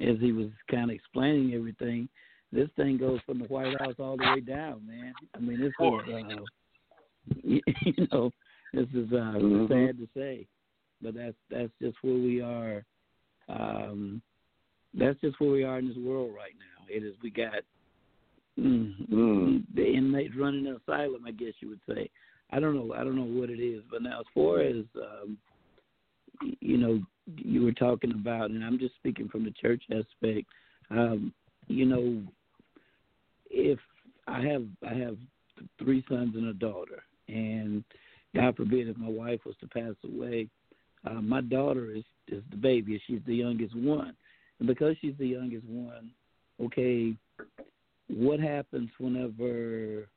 as 0.00 0.16
he 0.20 0.32
was 0.32 0.48
kind 0.70 0.90
of 0.90 0.94
explaining 0.94 1.54
everything. 1.54 2.08
This 2.52 2.68
thing 2.76 2.96
goes 2.96 3.20
from 3.26 3.40
the 3.40 3.46
White 3.46 3.78
House 3.80 3.94
all 3.98 4.16
the 4.16 4.24
way 4.24 4.40
down, 4.40 4.86
man. 4.86 5.12
I 5.34 5.38
mean, 5.40 5.60
this 5.60 5.68
is, 5.68 5.74
uh, 5.80 6.44
you, 7.42 7.60
you 7.82 8.06
know, 8.12 8.30
this 8.72 8.86
is 8.94 9.12
uh, 9.12 9.38
mm-hmm. 9.38 9.66
sad 9.72 9.98
to 9.98 10.08
say, 10.14 10.46
but 11.02 11.14
that's 11.14 11.34
that's 11.50 11.72
just 11.80 11.96
where 12.02 12.14
we 12.14 12.40
are. 12.40 12.84
Um, 13.48 14.22
that's 14.94 15.20
just 15.20 15.40
where 15.40 15.50
we 15.50 15.64
are 15.64 15.78
in 15.78 15.88
this 15.88 15.96
world 15.96 16.34
right 16.36 16.54
now. 16.58 16.86
It 16.88 17.02
is 17.02 17.14
we 17.22 17.30
got 17.30 17.62
mm, 18.58 19.08
mm. 19.10 19.62
the 19.74 19.84
inmates 19.84 20.34
running 20.36 20.66
an 20.66 20.78
asylum, 20.86 21.24
I 21.26 21.32
guess 21.32 21.54
you 21.60 21.68
would 21.70 21.80
say. 21.88 22.08
I 22.50 22.60
don't 22.60 22.74
know. 22.74 22.94
I 22.94 23.04
don't 23.04 23.16
know 23.16 23.40
what 23.40 23.50
it 23.50 23.60
is, 23.60 23.82
but 23.90 24.02
now 24.02 24.20
as 24.20 24.26
far 24.34 24.60
as 24.60 24.84
um, 24.96 25.38
you 26.60 26.76
know, 26.76 27.00
you 27.36 27.62
were 27.62 27.72
talking 27.72 28.12
about, 28.12 28.50
and 28.50 28.64
I'm 28.64 28.78
just 28.78 28.94
speaking 28.96 29.28
from 29.28 29.44
the 29.44 29.52
church 29.52 29.82
aspect. 29.90 30.46
Um, 30.90 31.32
you 31.66 31.86
know, 31.86 32.22
if 33.50 33.78
I 34.26 34.42
have 34.42 34.64
I 34.88 34.94
have 34.94 35.16
three 35.78 36.04
sons 36.08 36.34
and 36.36 36.48
a 36.48 36.54
daughter, 36.54 37.02
and 37.28 37.82
God 38.34 38.56
forbid 38.56 38.88
if 38.88 38.96
my 38.96 39.08
wife 39.08 39.40
was 39.44 39.56
to 39.60 39.68
pass 39.68 39.94
away, 40.04 40.48
uh, 41.06 41.20
my 41.20 41.40
daughter 41.40 41.90
is 41.90 42.04
is 42.28 42.42
the 42.50 42.56
baby. 42.56 43.00
She's 43.06 43.20
the 43.26 43.34
youngest 43.34 43.74
one, 43.74 44.14
and 44.58 44.68
because 44.68 44.96
she's 45.00 45.14
the 45.18 45.26
youngest 45.26 45.66
one, 45.66 46.10
okay, 46.62 47.14
what 48.08 48.40
happens 48.40 48.90
whenever 48.98 50.08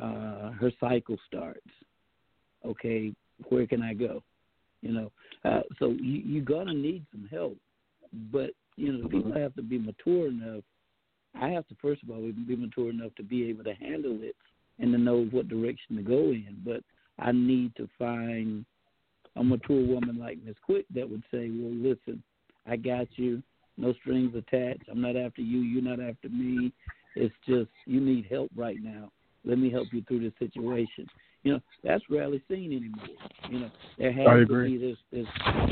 uh, 0.00 0.50
her 0.52 0.72
cycle 0.80 1.16
starts? 1.26 1.60
Okay, 2.64 3.12
where 3.48 3.66
can 3.66 3.82
I 3.82 3.94
go? 3.94 4.22
You 4.82 4.92
know, 4.92 5.12
uh, 5.44 5.62
so 5.78 5.90
you, 5.90 6.22
you're 6.24 6.44
gonna 6.44 6.74
need 6.74 7.04
some 7.12 7.28
help, 7.30 7.56
but 8.32 8.50
you 8.76 8.92
know, 8.92 9.08
people 9.08 9.32
have 9.34 9.54
to 9.54 9.62
be 9.62 9.78
mature 9.78 10.28
enough. 10.28 10.64
I 11.40 11.48
have 11.48 11.66
to 11.68 11.76
first 11.80 12.02
of 12.02 12.10
all 12.10 12.20
be 12.20 12.56
mature 12.56 12.90
enough 12.90 13.14
to 13.16 13.22
be 13.22 13.48
able 13.48 13.64
to 13.64 13.74
handle 13.74 14.18
it 14.20 14.36
and 14.78 14.92
to 14.92 14.98
know 14.98 15.24
what 15.30 15.48
direction 15.48 15.96
to 15.96 16.02
go 16.02 16.30
in. 16.30 16.56
But 16.64 16.82
I 17.18 17.32
need 17.32 17.74
to 17.76 17.88
find 17.98 18.64
a 19.36 19.44
mature 19.44 19.84
woman 19.84 20.18
like 20.18 20.38
Miss 20.44 20.56
Quick 20.64 20.86
that 20.94 21.08
would 21.08 21.22
say, 21.30 21.50
"Well, 21.50 21.72
listen, 21.72 22.22
I 22.66 22.76
got 22.76 23.08
you. 23.16 23.42
No 23.76 23.92
strings 23.94 24.34
attached. 24.34 24.84
I'm 24.90 25.00
not 25.00 25.16
after 25.16 25.42
you. 25.42 25.60
You're 25.60 25.82
not 25.82 26.00
after 26.00 26.28
me. 26.28 26.72
It's 27.16 27.34
just 27.46 27.70
you 27.86 28.00
need 28.00 28.26
help 28.30 28.50
right 28.54 28.78
now. 28.80 29.10
Let 29.44 29.58
me 29.58 29.70
help 29.70 29.88
you 29.92 30.02
through 30.02 30.20
this 30.20 30.32
situation." 30.38 31.06
You 31.44 31.52
know, 31.52 31.60
that's 31.82 32.02
rarely 32.08 32.42
seen 32.48 32.72
anymore. 32.72 33.06
You 33.50 33.60
know, 33.60 33.70
there 33.98 34.12
has 34.12 34.48
to 34.48 34.64
be 34.64 34.78
this, 34.78 34.96
this. 35.12 35.26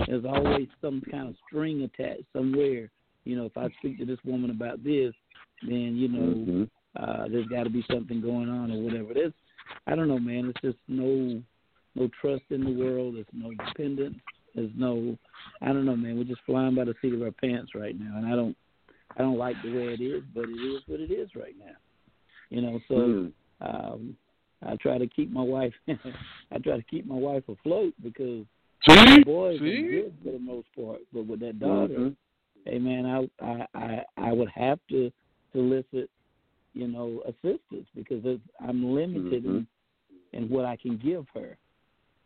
There's 0.07 0.25
always 0.27 0.69
some 0.83 1.03
kind 1.11 1.31
of 1.31 1.35
string 1.49 1.83
attached 1.83 2.27
somewhere. 2.35 2.91
You 3.25 3.37
know, 3.37 3.47
if 3.47 3.57
I 3.57 3.69
speak 3.79 3.99
to 3.99 4.05
this 4.05 4.19
woman 4.23 4.51
about 4.51 4.85
this, 4.85 5.15
then 5.63 5.97
you 5.97 6.09
know, 6.09 6.35
mm-hmm. 6.35 6.63
uh, 7.03 7.29
there's 7.29 7.47
got 7.47 7.65
to 7.65 7.71
be 7.71 7.83
something 7.91 8.21
going 8.21 8.51
on 8.51 8.71
or 8.71 8.83
whatever. 8.83 9.15
There's, 9.15 9.33
I 9.87 9.95
don't 9.95 10.09
know, 10.09 10.19
man. 10.19 10.53
It's 10.55 10.61
just 10.61 10.79
no, 10.89 11.43
no 11.95 12.11
trust 12.21 12.45
in 12.51 12.65
the 12.65 12.73
world. 12.73 13.15
There's 13.15 13.27
no 13.33 13.51
dependence. 13.65 14.19
There's 14.55 14.73
no, 14.77 15.17
I 15.63 15.69
don't 15.69 15.87
know, 15.87 15.97
man. 15.97 16.19
We're 16.19 16.25
just 16.25 16.43
flying 16.45 16.75
by 16.75 16.85
the 16.85 16.95
seat 17.01 17.15
of 17.15 17.23
our 17.23 17.31
pants 17.31 17.75
right 17.75 17.99
now, 17.99 18.19
and 18.19 18.27
I 18.27 18.37
don't, 18.37 18.55
I 19.17 19.23
don't 19.23 19.39
like 19.39 19.57
the 19.65 19.75
way 19.75 19.95
it 19.95 20.03
is, 20.03 20.23
but 20.35 20.45
it 20.45 20.53
is 20.53 20.83
what 20.87 21.01
it 21.01 21.11
is 21.11 21.31
right 21.35 21.55
now. 21.59 21.77
You 22.51 22.61
know, 22.61 22.81
so. 22.89 22.95
Mm. 22.95 23.33
Um, 23.63 24.17
I 24.67 24.77
try 24.77 24.99
to 24.99 25.07
keep 25.07 25.31
my 25.31 25.43
wife. 25.43 25.73
I 25.89 26.59
try 26.59 26.77
to 26.77 26.83
keep 26.83 27.07
my 27.07 27.17
wife 27.17 27.45
afloat 27.49 27.95
because 28.03 28.45
See? 28.89 28.95
the 28.95 29.23
boys 29.25 29.61
See? 29.61 29.65
are 29.67 29.91
good 29.91 30.15
for 30.25 30.33
the 30.33 30.39
most 30.39 30.69
part. 30.77 31.01
But 31.13 31.27
with 31.27 31.41
that 31.41 31.59
daughter, 31.59 31.95
mm-hmm. 31.95 32.71
hey 32.71 32.79
man, 32.79 33.07
I 33.07 33.45
I 33.45 33.67
I 33.75 34.03
I 34.17 34.33
would 34.33 34.51
have 34.55 34.79
to 34.91 35.11
solicit, 35.53 36.11
you 36.75 36.89
know, 36.89 37.23
assistance 37.27 37.87
because 37.95 38.25
I'm 38.61 38.95
limited 38.95 39.45
mm-hmm. 39.45 39.59
in, 39.59 39.67
in 40.33 40.49
what 40.49 40.65
I 40.65 40.77
can 40.77 40.97
give 40.97 41.27
her, 41.35 41.57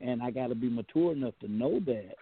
and 0.01 0.23
I 0.23 0.31
got 0.31 0.49
to 0.49 0.55
be 0.55 0.69
mature 0.69 1.13
enough 1.13 1.35
to 1.41 1.49
know 1.49 1.81
that, 1.87 2.15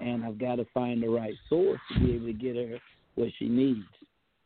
and 0.00 0.24
I've 0.24 0.38
got 0.38 0.56
to 0.56 0.66
find 0.72 1.02
the 1.02 1.08
right 1.08 1.34
source 1.48 1.80
to 1.92 2.00
be 2.00 2.14
able 2.14 2.26
to 2.26 2.32
get 2.32 2.56
her 2.56 2.78
what 3.16 3.28
she 3.38 3.48
needs. 3.48 3.86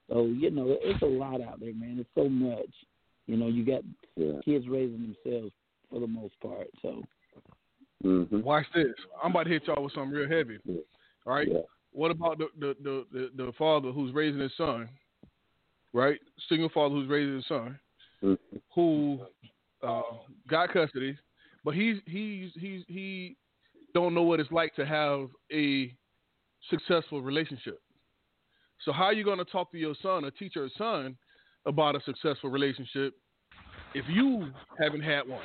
So 0.08 0.26
you 0.26 0.50
know, 0.50 0.76
it's 0.80 1.02
a 1.02 1.06
lot 1.06 1.40
out 1.40 1.60
there, 1.60 1.74
man. 1.74 1.98
It's 1.98 2.08
so 2.14 2.28
much. 2.28 2.70
You 3.26 3.36
know, 3.36 3.48
you 3.48 3.64
got 3.64 3.82
yeah. 4.16 4.40
kids 4.44 4.66
raising 4.68 5.14
themselves 5.24 5.52
for 5.90 6.00
the 6.00 6.06
most 6.06 6.34
part. 6.40 6.68
So, 6.80 7.02
mm-hmm. 8.04 8.40
watch 8.40 8.66
this. 8.74 8.86
I'm 9.22 9.30
about 9.30 9.44
to 9.44 9.50
hit 9.50 9.66
y'all 9.66 9.82
with 9.82 9.92
something 9.94 10.12
real 10.12 10.28
heavy. 10.28 10.58
Yeah. 10.64 10.80
All 11.26 11.34
right. 11.34 11.48
Yeah. 11.50 11.60
What 11.92 12.10
about 12.10 12.38
the 12.38 12.48
the, 12.58 12.74
the 12.82 13.06
the 13.12 13.30
the 13.36 13.52
father 13.58 13.90
who's 13.92 14.14
raising 14.14 14.40
his 14.40 14.52
son? 14.56 14.88
Right, 15.94 16.18
single 16.48 16.70
father 16.70 16.94
who's 16.94 17.08
raising 17.08 17.36
his 17.36 17.46
son, 17.46 17.78
mm-hmm. 18.22 18.56
who 18.74 19.20
uh, 19.86 20.00
got 20.48 20.72
custody, 20.72 21.18
but 21.64 21.74
he's 21.74 21.98
he's 22.06 22.50
he's 22.54 22.82
he 22.88 23.36
don't 23.92 24.14
know 24.14 24.22
what 24.22 24.40
it's 24.40 24.50
like 24.50 24.74
to 24.76 24.86
have 24.86 25.28
a 25.52 25.94
successful 26.70 27.20
relationship. 27.20 27.78
So 28.84 28.92
how 28.92 29.04
are 29.04 29.12
you 29.12 29.24
going 29.24 29.38
to 29.38 29.44
talk 29.44 29.70
to 29.72 29.78
your 29.78 29.94
son 30.02 30.24
or 30.24 30.30
teach 30.30 30.56
your 30.56 30.70
son 30.76 31.16
about 31.66 31.96
a 31.96 32.00
successful 32.04 32.50
relationship 32.50 33.14
if 33.94 34.04
you 34.08 34.50
haven't 34.78 35.02
had 35.02 35.28
one? 35.28 35.40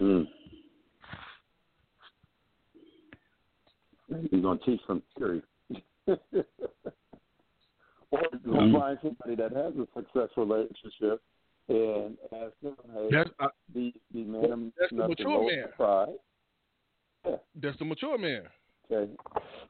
Mm. 0.00 0.26
You're 4.30 4.42
gonna 4.42 4.58
teach 4.64 4.80
from 4.86 5.02
theory. 5.18 5.42
or 8.10 8.20
mm-hmm. 8.34 8.76
find 8.76 8.98
somebody 9.02 9.36
that 9.36 9.52
has 9.52 9.74
a 9.76 9.86
successful 9.94 10.46
relationship 10.46 11.22
and 11.68 12.16
ask 12.32 12.52
them, 12.62 12.74
hey, 12.92 13.08
that's, 13.12 13.30
I, 13.38 13.46
the 13.72 13.92
the 14.12 14.24
man 14.24 14.72
that's 14.78 14.90
the 14.90 15.08
mature 15.08 15.46
man. 15.46 15.64
Pride. 15.76 16.08
Yeah. 17.24 17.36
That's 17.62 17.78
the 17.78 17.84
mature 17.84 18.18
man. 18.18 18.42
Okay, 18.90 19.12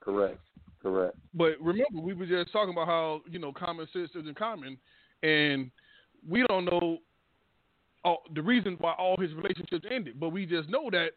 correct, 0.00 0.38
correct. 0.82 1.16
But 1.34 1.60
remember, 1.60 2.00
we 2.00 2.14
were 2.14 2.26
just 2.26 2.52
talking 2.52 2.72
about 2.72 2.86
how 2.86 3.22
you 3.30 3.38
know 3.38 3.52
common 3.52 3.86
sense 3.92 4.10
isn't 4.14 4.38
common, 4.38 4.78
and 5.22 5.70
we 6.28 6.44
don't 6.48 6.64
know 6.64 6.98
all, 8.04 8.22
the 8.34 8.42
reason 8.42 8.76
why 8.80 8.92
all 8.92 9.16
his 9.16 9.32
relationships 9.34 9.86
ended. 9.90 10.18
But 10.18 10.30
we 10.30 10.46
just 10.46 10.68
know 10.68 10.90
that 10.90 11.10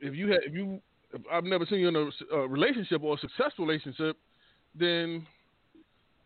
if 0.00 0.14
you 0.14 0.28
had, 0.28 0.40
if 0.44 0.54
you, 0.54 0.80
if 1.12 1.22
I've 1.32 1.44
never 1.44 1.66
seen 1.66 1.80
you 1.80 1.88
in 1.88 1.96
a, 1.96 2.36
a 2.36 2.48
relationship 2.48 3.02
or 3.02 3.14
a 3.14 3.18
successful 3.18 3.66
relationship, 3.66 4.16
then 4.78 5.26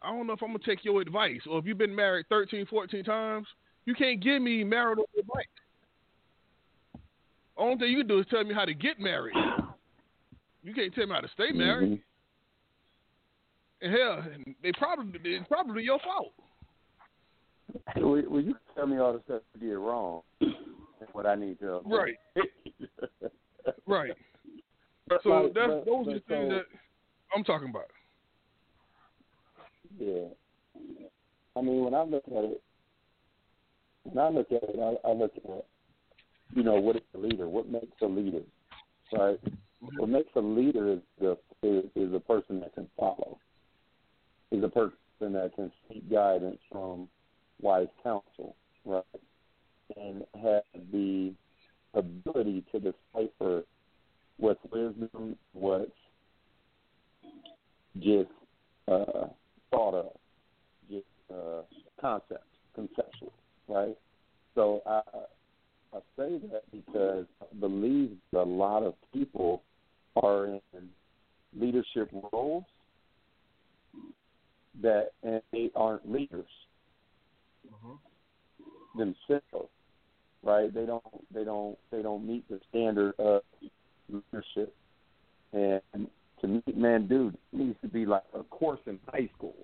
I 0.02 0.10
don't 0.10 0.26
know 0.26 0.32
if 0.32 0.42
I'm 0.42 0.48
gonna 0.48 0.60
take 0.64 0.84
your 0.84 1.00
advice. 1.00 1.40
Or 1.48 1.58
if 1.58 1.66
you've 1.66 1.78
been 1.78 1.94
married 1.94 2.26
13, 2.28 2.66
14 2.66 3.04
times, 3.04 3.46
you 3.84 3.94
can't 3.94 4.22
give 4.22 4.42
me 4.42 4.64
marital 4.64 5.08
advice. 5.18 5.46
Only 7.56 7.76
thing 7.76 7.90
you 7.90 7.98
can 7.98 8.08
do 8.08 8.20
is 8.20 8.26
tell 8.30 8.44
me 8.44 8.54
how 8.54 8.64
to 8.64 8.74
get 8.74 8.98
married. 8.98 9.34
You 10.62 10.74
can't 10.74 10.94
tell 10.94 11.06
me 11.06 11.14
how 11.14 11.20
to 11.20 11.28
stay 11.34 11.52
married. 11.52 11.92
Mm-hmm. 11.92 12.00
And 13.82 13.94
hell, 13.94 14.24
they 14.62 14.72
probably 14.72 15.18
it's 15.24 15.48
probably 15.48 15.84
your 15.84 15.98
fault. 16.00 16.32
Well, 17.96 18.18
you 18.18 18.54
tell 18.74 18.86
me 18.86 18.98
all 18.98 19.14
the 19.14 19.22
stuff 19.24 19.42
you 19.58 19.68
did 19.68 19.76
wrong 19.76 20.22
and 20.40 21.08
what 21.12 21.24
I 21.24 21.34
need 21.34 21.58
to. 21.60 21.80
Right. 21.84 22.16
right. 23.86 24.12
So 25.22 25.50
that's 25.54 25.68
but, 25.68 25.86
those 25.86 26.08
are 26.08 26.14
the 26.14 26.20
things 26.20 26.24
so, 26.28 26.48
that 26.48 26.64
I'm 27.34 27.44
talking 27.44 27.70
about. 27.70 27.86
Yeah. 29.98 30.28
I 31.56 31.60
mean, 31.62 31.84
when 31.84 31.94
I 31.94 32.02
look 32.02 32.24
at 32.26 32.44
it, 32.44 32.62
when 34.04 34.18
I 34.18 34.28
look 34.28 34.52
at 34.52 34.62
it, 34.62 34.78
I, 34.78 35.08
I 35.08 35.12
look 35.12 35.32
at, 35.36 35.64
you 36.54 36.62
know, 36.62 36.74
what 36.74 36.96
is 36.96 37.02
a 37.14 37.18
leader? 37.18 37.48
What 37.48 37.68
makes 37.68 38.00
a 38.02 38.06
leader, 38.06 38.42
right? 39.12 39.38
What 39.80 40.08
makes 40.08 40.30
a 40.36 40.40
leader 40.40 40.92
is 40.92 41.00
the 41.18 41.38
is, 41.62 41.84
is 41.94 42.14
a 42.14 42.20
person 42.20 42.60
that 42.60 42.74
can 42.74 42.86
follow, 42.98 43.38
is 44.50 44.62
a 44.62 44.68
person 44.68 44.94
that 45.20 45.52
can 45.56 45.72
seek 45.88 46.10
guidance 46.10 46.58
from 46.70 47.08
wise 47.60 47.88
counsel, 48.02 48.56
right? 48.84 49.04
And 49.96 50.24
have 50.42 50.62
the 50.92 51.32
ability 51.94 52.64
to 52.72 52.78
decipher 52.78 53.64
what's 54.38 54.60
wisdom, 54.70 55.36
what's 55.52 55.90
just 57.98 58.30
uh, 58.88 59.26
thought 59.70 59.94
of, 59.94 60.12
just 60.90 61.04
uh, 61.32 61.62
concept, 62.00 62.44
conceptual, 62.74 63.32
right? 63.68 63.96
So 64.54 64.82
I 64.86 65.00
I 65.92 65.98
say 66.16 66.38
that 66.52 66.62
because 66.70 67.26
I 67.42 67.54
believe 67.58 68.16
a 68.34 68.38
lot 68.38 68.82
of 68.82 68.94
people 69.12 69.62
are 70.16 70.46
in 70.46 70.60
leadership 71.58 72.10
roles 72.32 72.64
that 74.82 75.10
and 75.22 75.42
they 75.52 75.70
aren't 75.74 76.10
leaders 76.10 76.48
mm-hmm. 77.66 78.98
themselves, 78.98 79.70
right? 80.42 80.72
They 80.72 80.86
don't 80.86 81.02
they 81.32 81.44
don't 81.44 81.76
they 81.90 82.02
don't 82.02 82.26
meet 82.26 82.48
the 82.48 82.60
standard 82.70 83.14
of 83.18 83.42
leadership. 84.08 84.74
And 85.52 86.08
to 86.40 86.46
meet 86.46 86.76
man, 86.76 87.06
dude, 87.08 87.36
needs 87.52 87.76
to 87.82 87.88
be 87.88 88.06
like 88.06 88.22
a 88.34 88.42
course 88.44 88.80
in 88.86 88.98
high 89.08 89.28
school. 89.36 89.56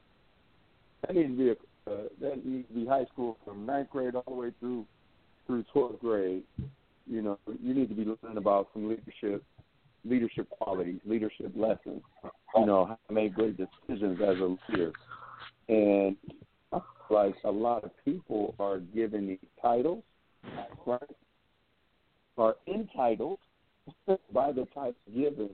That 1.03 1.15
needs 1.15 1.31
to 1.31 1.37
be 1.37 1.49
a 1.51 1.53
uh, 1.89 2.09
that 2.21 2.45
needs 2.45 2.67
to 2.69 2.75
be 2.75 2.87
high 2.87 3.05
school 3.13 3.39
from 3.45 3.65
ninth 3.65 3.91
grade 3.91 4.17
all 4.17 4.25
the 4.27 4.35
way 4.35 4.51
through 4.59 4.85
through 5.47 5.65
twelfth 5.73 6.01
grade. 6.01 6.43
You 7.09 7.23
know, 7.23 7.39
you 7.63 7.73
need 7.73 7.89
to 7.89 7.95
be 7.95 8.05
learning 8.05 8.39
about 8.39 8.69
some 8.73 8.89
leadership 8.89 9.45
leadership 10.09 10.49
qualities, 10.51 11.01
leadership 11.05 11.53
lessons. 11.55 12.03
You 12.57 12.67
know, 12.67 12.87
how 12.87 12.99
to 13.09 13.15
make 13.15 13.35
great 13.35 13.57
decisions 13.57 14.19
as 14.23 14.37
a 14.39 14.57
leader. 14.73 14.93
And 15.69 16.17
like 17.11 17.35
a 17.45 17.51
lot 17.51 17.85
of 17.85 17.91
people 18.05 18.55
are 18.59 18.79
given 18.79 19.27
these 19.29 19.39
titles, 19.61 20.03
right? 20.85 21.01
Are 22.39 22.57
entitled 22.67 23.39
by 24.33 24.53
the 24.53 24.67
title 24.75 24.95
given 25.15 25.51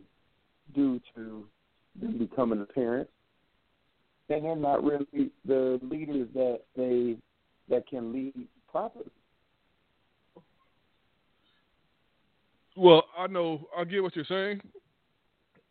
due 0.75 1.01
to 1.15 1.45
them 2.01 2.19
becoming 2.19 2.63
a 2.63 2.73
parent, 2.73 3.09
and 4.29 4.45
they're 4.45 4.57
not 4.57 4.83
really 4.83 5.31
the 5.45 5.79
leaders 5.83 6.29
that 6.35 6.61
they 6.77 7.17
that 7.69 7.87
can 7.87 8.13
lead 8.13 8.35
properly. 8.71 9.11
Well, 12.77 13.05
I 13.17 13.27
know 13.27 13.69
I 13.77 13.85
get 13.85 14.03
what 14.03 14.17
you're 14.17 14.25
saying, 14.25 14.61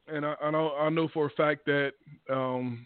and 0.08 0.26
I, 0.26 0.36
I 0.42 0.52
know 0.52 0.76
I 0.76 0.90
know 0.90 1.08
for 1.08 1.26
a 1.26 1.30
fact 1.32 1.66
that 1.66 1.94
um, 2.32 2.86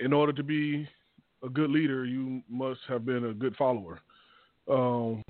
in 0.00 0.12
order 0.12 0.32
to 0.32 0.42
be 0.42 0.88
a 1.42 1.48
good 1.48 1.70
leader, 1.70 2.04
you 2.04 2.42
must 2.48 2.80
have 2.88 3.04
been 3.04 3.26
a 3.26 3.34
good 3.34 3.56
follower. 3.56 4.00
Um, 4.68 5.22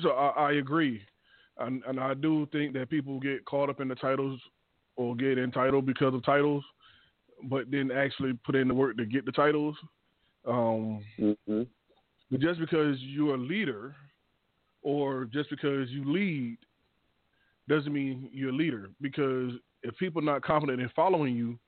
so 0.00 0.10
I, 0.10 0.48
I 0.48 0.52
agree, 0.54 1.02
and, 1.58 1.82
and, 1.86 2.00
I 2.00 2.14
do 2.14 2.48
think 2.50 2.72
that 2.72 2.90
people 2.90 3.20
get 3.20 3.44
caught 3.44 3.70
up 3.70 3.80
in 3.80 3.86
the 3.86 3.94
titles 3.94 4.40
or 4.96 5.14
get 5.14 5.38
entitled 5.38 5.86
because 5.86 6.12
of 6.12 6.24
titles, 6.24 6.64
but 7.44 7.70
didn't 7.70 7.92
actually 7.92 8.32
put 8.44 8.56
in 8.56 8.66
the 8.66 8.74
work 8.74 8.96
to 8.96 9.06
get 9.06 9.24
the 9.24 9.32
titles. 9.32 9.76
Um, 10.46 11.04
mm-hmm. 11.20 11.62
But 12.30 12.40
just 12.40 12.58
because 12.58 12.96
you're 12.98 13.36
a 13.36 13.38
leader, 13.38 13.94
or 14.84 15.24
just 15.24 15.50
because 15.50 15.90
you 15.90 16.04
lead, 16.04 16.58
doesn't 17.68 17.92
mean 17.92 18.28
you're 18.32 18.50
a 18.50 18.52
leader. 18.52 18.90
Because 19.00 19.52
if 19.82 19.96
people 19.98 20.22
are 20.22 20.24
not 20.24 20.42
confident 20.42 20.80
in 20.80 20.88
following 20.94 21.34
you, 21.34 21.58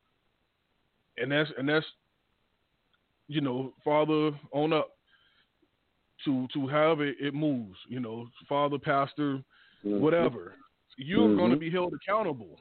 and 1.17 1.33
that's 1.33 1.51
and 1.59 1.69
that's 1.69 1.87
you 3.29 3.41
know, 3.41 3.73
father 3.85 4.31
on 4.53 4.73
up 4.73 4.91
to 6.25 6.47
to 6.55 6.69
however 6.69 7.07
it 7.07 7.35
moves, 7.35 7.77
you 7.89 8.01
know, 8.01 8.29
father, 8.49 8.79
pastor, 8.79 9.43
mm-hmm. 9.85 10.01
whatever. 10.01 10.55
You're 10.97 11.29
mm-hmm. 11.29 11.39
going 11.39 11.51
to 11.51 11.57
be 11.57 11.71
held 11.71 11.93
accountable 11.93 12.59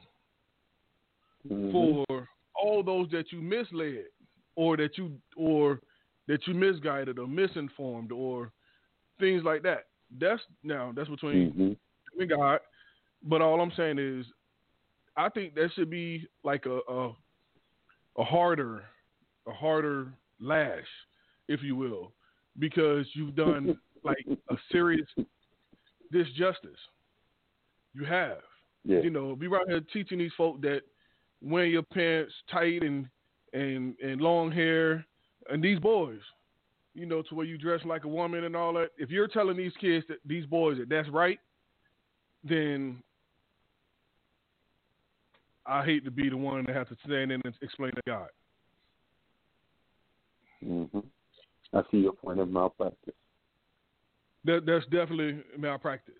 mm-hmm. 1.50 1.72
for 1.72 2.28
all 2.54 2.82
those 2.82 3.10
that 3.10 3.32
you 3.32 3.40
misled 3.40 4.04
or 4.56 4.76
that 4.76 4.98
you 4.98 5.12
or 5.36 5.80
that 6.28 6.46
you 6.46 6.54
misguided 6.54 7.18
or 7.18 7.26
misinformed 7.26 8.12
or 8.12 8.50
things 9.20 9.42
like 9.44 9.62
that. 9.62 9.86
That's 10.18 10.42
now 10.62 10.92
that's 10.94 11.08
between 11.08 11.52
mm-hmm. 11.52 12.24
God. 12.26 12.60
But 13.22 13.42
all 13.42 13.60
I'm 13.60 13.72
saying 13.76 13.98
is, 13.98 14.26
I 15.16 15.28
think 15.28 15.54
that 15.54 15.70
should 15.74 15.90
be 15.90 16.28
like 16.44 16.66
a 16.66 16.80
a, 16.88 17.08
a 18.18 18.24
harder 18.24 18.84
a 19.46 19.52
harder 19.52 20.12
lash, 20.40 20.86
if 21.48 21.62
you 21.62 21.76
will, 21.76 22.12
because 22.58 23.06
you've 23.14 23.36
done 23.36 23.78
like 24.04 24.24
a 24.50 24.56
serious 24.70 25.08
disjustice. 26.12 26.80
You 27.94 28.04
have. 28.04 28.38
Yeah. 28.84 29.00
You 29.00 29.10
know, 29.10 29.34
be 29.34 29.48
right 29.48 29.66
here 29.66 29.80
teaching 29.92 30.18
these 30.18 30.32
folk 30.36 30.60
that 30.60 30.82
wearing 31.42 31.72
your 31.72 31.82
pants 31.82 32.32
tight 32.50 32.82
and 32.82 33.06
and 33.52 33.98
and 34.00 34.20
long 34.20 34.52
hair 34.52 35.04
and 35.50 35.62
these 35.62 35.78
boys, 35.78 36.20
you 36.96 37.04
know, 37.04 37.22
to 37.22 37.34
where 37.34 37.46
you 37.46 37.58
dress 37.58 37.80
like 37.84 38.04
a 38.04 38.08
woman 38.08 38.44
and 38.44 38.56
all 38.56 38.72
that. 38.72 38.88
If 38.96 39.10
you're 39.10 39.28
telling 39.28 39.56
these 39.56 39.72
kids 39.78 40.04
that 40.08 40.18
these 40.24 40.46
boys 40.46 40.78
that 40.78 40.88
that's 40.88 41.08
right, 41.10 41.38
then 42.42 43.02
I 45.66 45.84
hate 45.84 46.04
to 46.04 46.10
be 46.10 46.30
the 46.30 46.36
one 46.36 46.64
that 46.66 46.74
have 46.74 46.88
to 46.88 46.96
stand 47.04 47.30
in 47.30 47.42
and 47.44 47.54
explain 47.60 47.92
to 47.92 48.02
God. 48.06 48.28
Mm-hmm. 50.64 51.00
I 51.74 51.82
see 51.90 51.98
your 51.98 52.12
point 52.12 52.40
of 52.40 52.48
malpractice. 52.48 53.14
That, 54.44 54.64
that's 54.64 54.84
definitely 54.84 55.42
malpractice. 55.58 56.14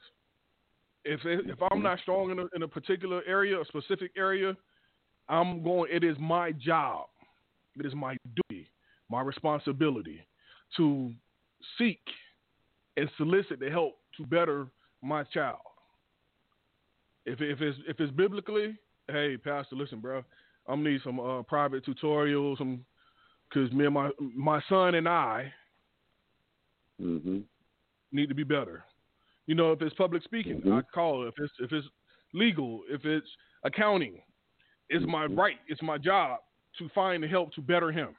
If 1.04 1.20
if 1.24 1.58
I'm 1.70 1.82
not 1.82 2.00
strong 2.00 2.32
in 2.32 2.40
a, 2.40 2.46
in 2.54 2.64
a 2.64 2.68
particular 2.68 3.22
area, 3.26 3.60
a 3.60 3.64
specific 3.64 4.10
area, 4.16 4.56
I'm 5.28 5.62
going. 5.62 5.90
It 5.90 6.04
is 6.04 6.16
my 6.18 6.52
job. 6.52 7.06
It 7.78 7.86
is 7.86 7.94
my 7.94 8.16
duty, 8.34 8.68
my 9.08 9.20
responsibility, 9.20 10.26
to 10.76 11.12
seek 11.78 12.00
and 12.96 13.10
solicit 13.16 13.60
the 13.60 13.70
help 13.70 13.98
to 14.16 14.26
better 14.26 14.68
my 15.02 15.22
child. 15.24 15.58
If 17.24 17.40
if 17.40 17.60
it's 17.60 17.78
if 17.88 18.00
it's 18.00 18.12
biblically, 18.12 18.76
hey 19.08 19.36
pastor, 19.36 19.76
listen, 19.76 20.00
bro, 20.00 20.18
I'm 20.68 20.80
gonna 20.80 20.90
need 20.90 21.00
some 21.02 21.20
uh, 21.20 21.42
private 21.42 21.84
tutorials, 21.84 22.58
some 22.58 22.84
because 23.48 23.72
me 23.72 23.84
and 23.84 23.94
my 23.94 24.10
my 24.34 24.60
son 24.68 24.94
and 24.94 25.08
I 25.08 25.52
mm-hmm. 27.00 27.38
need 28.12 28.28
to 28.28 28.34
be 28.34 28.44
better. 28.44 28.84
You 29.46 29.54
know, 29.54 29.72
if 29.72 29.82
it's 29.82 29.94
public 29.94 30.22
speaking, 30.22 30.60
mm-hmm. 30.60 30.72
I 30.72 30.82
call. 30.82 31.26
If 31.26 31.34
it's 31.38 31.52
if 31.60 31.72
it's 31.72 31.86
legal, 32.32 32.82
if 32.88 33.04
it's 33.04 33.28
accounting, 33.64 34.20
it's 34.88 35.06
my 35.06 35.26
right, 35.26 35.56
it's 35.68 35.82
my 35.82 35.98
job 35.98 36.40
to 36.78 36.88
find 36.94 37.22
the 37.22 37.28
help 37.28 37.52
to 37.54 37.60
better 37.60 37.90
him, 37.90 38.14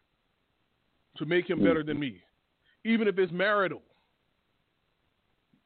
to 1.17 1.25
make 1.25 1.49
him 1.49 1.63
better 1.63 1.83
than 1.83 1.99
me, 1.99 2.21
even 2.87 3.07
if 3.07 3.17
it's 3.17 3.31
marital. 3.31 3.81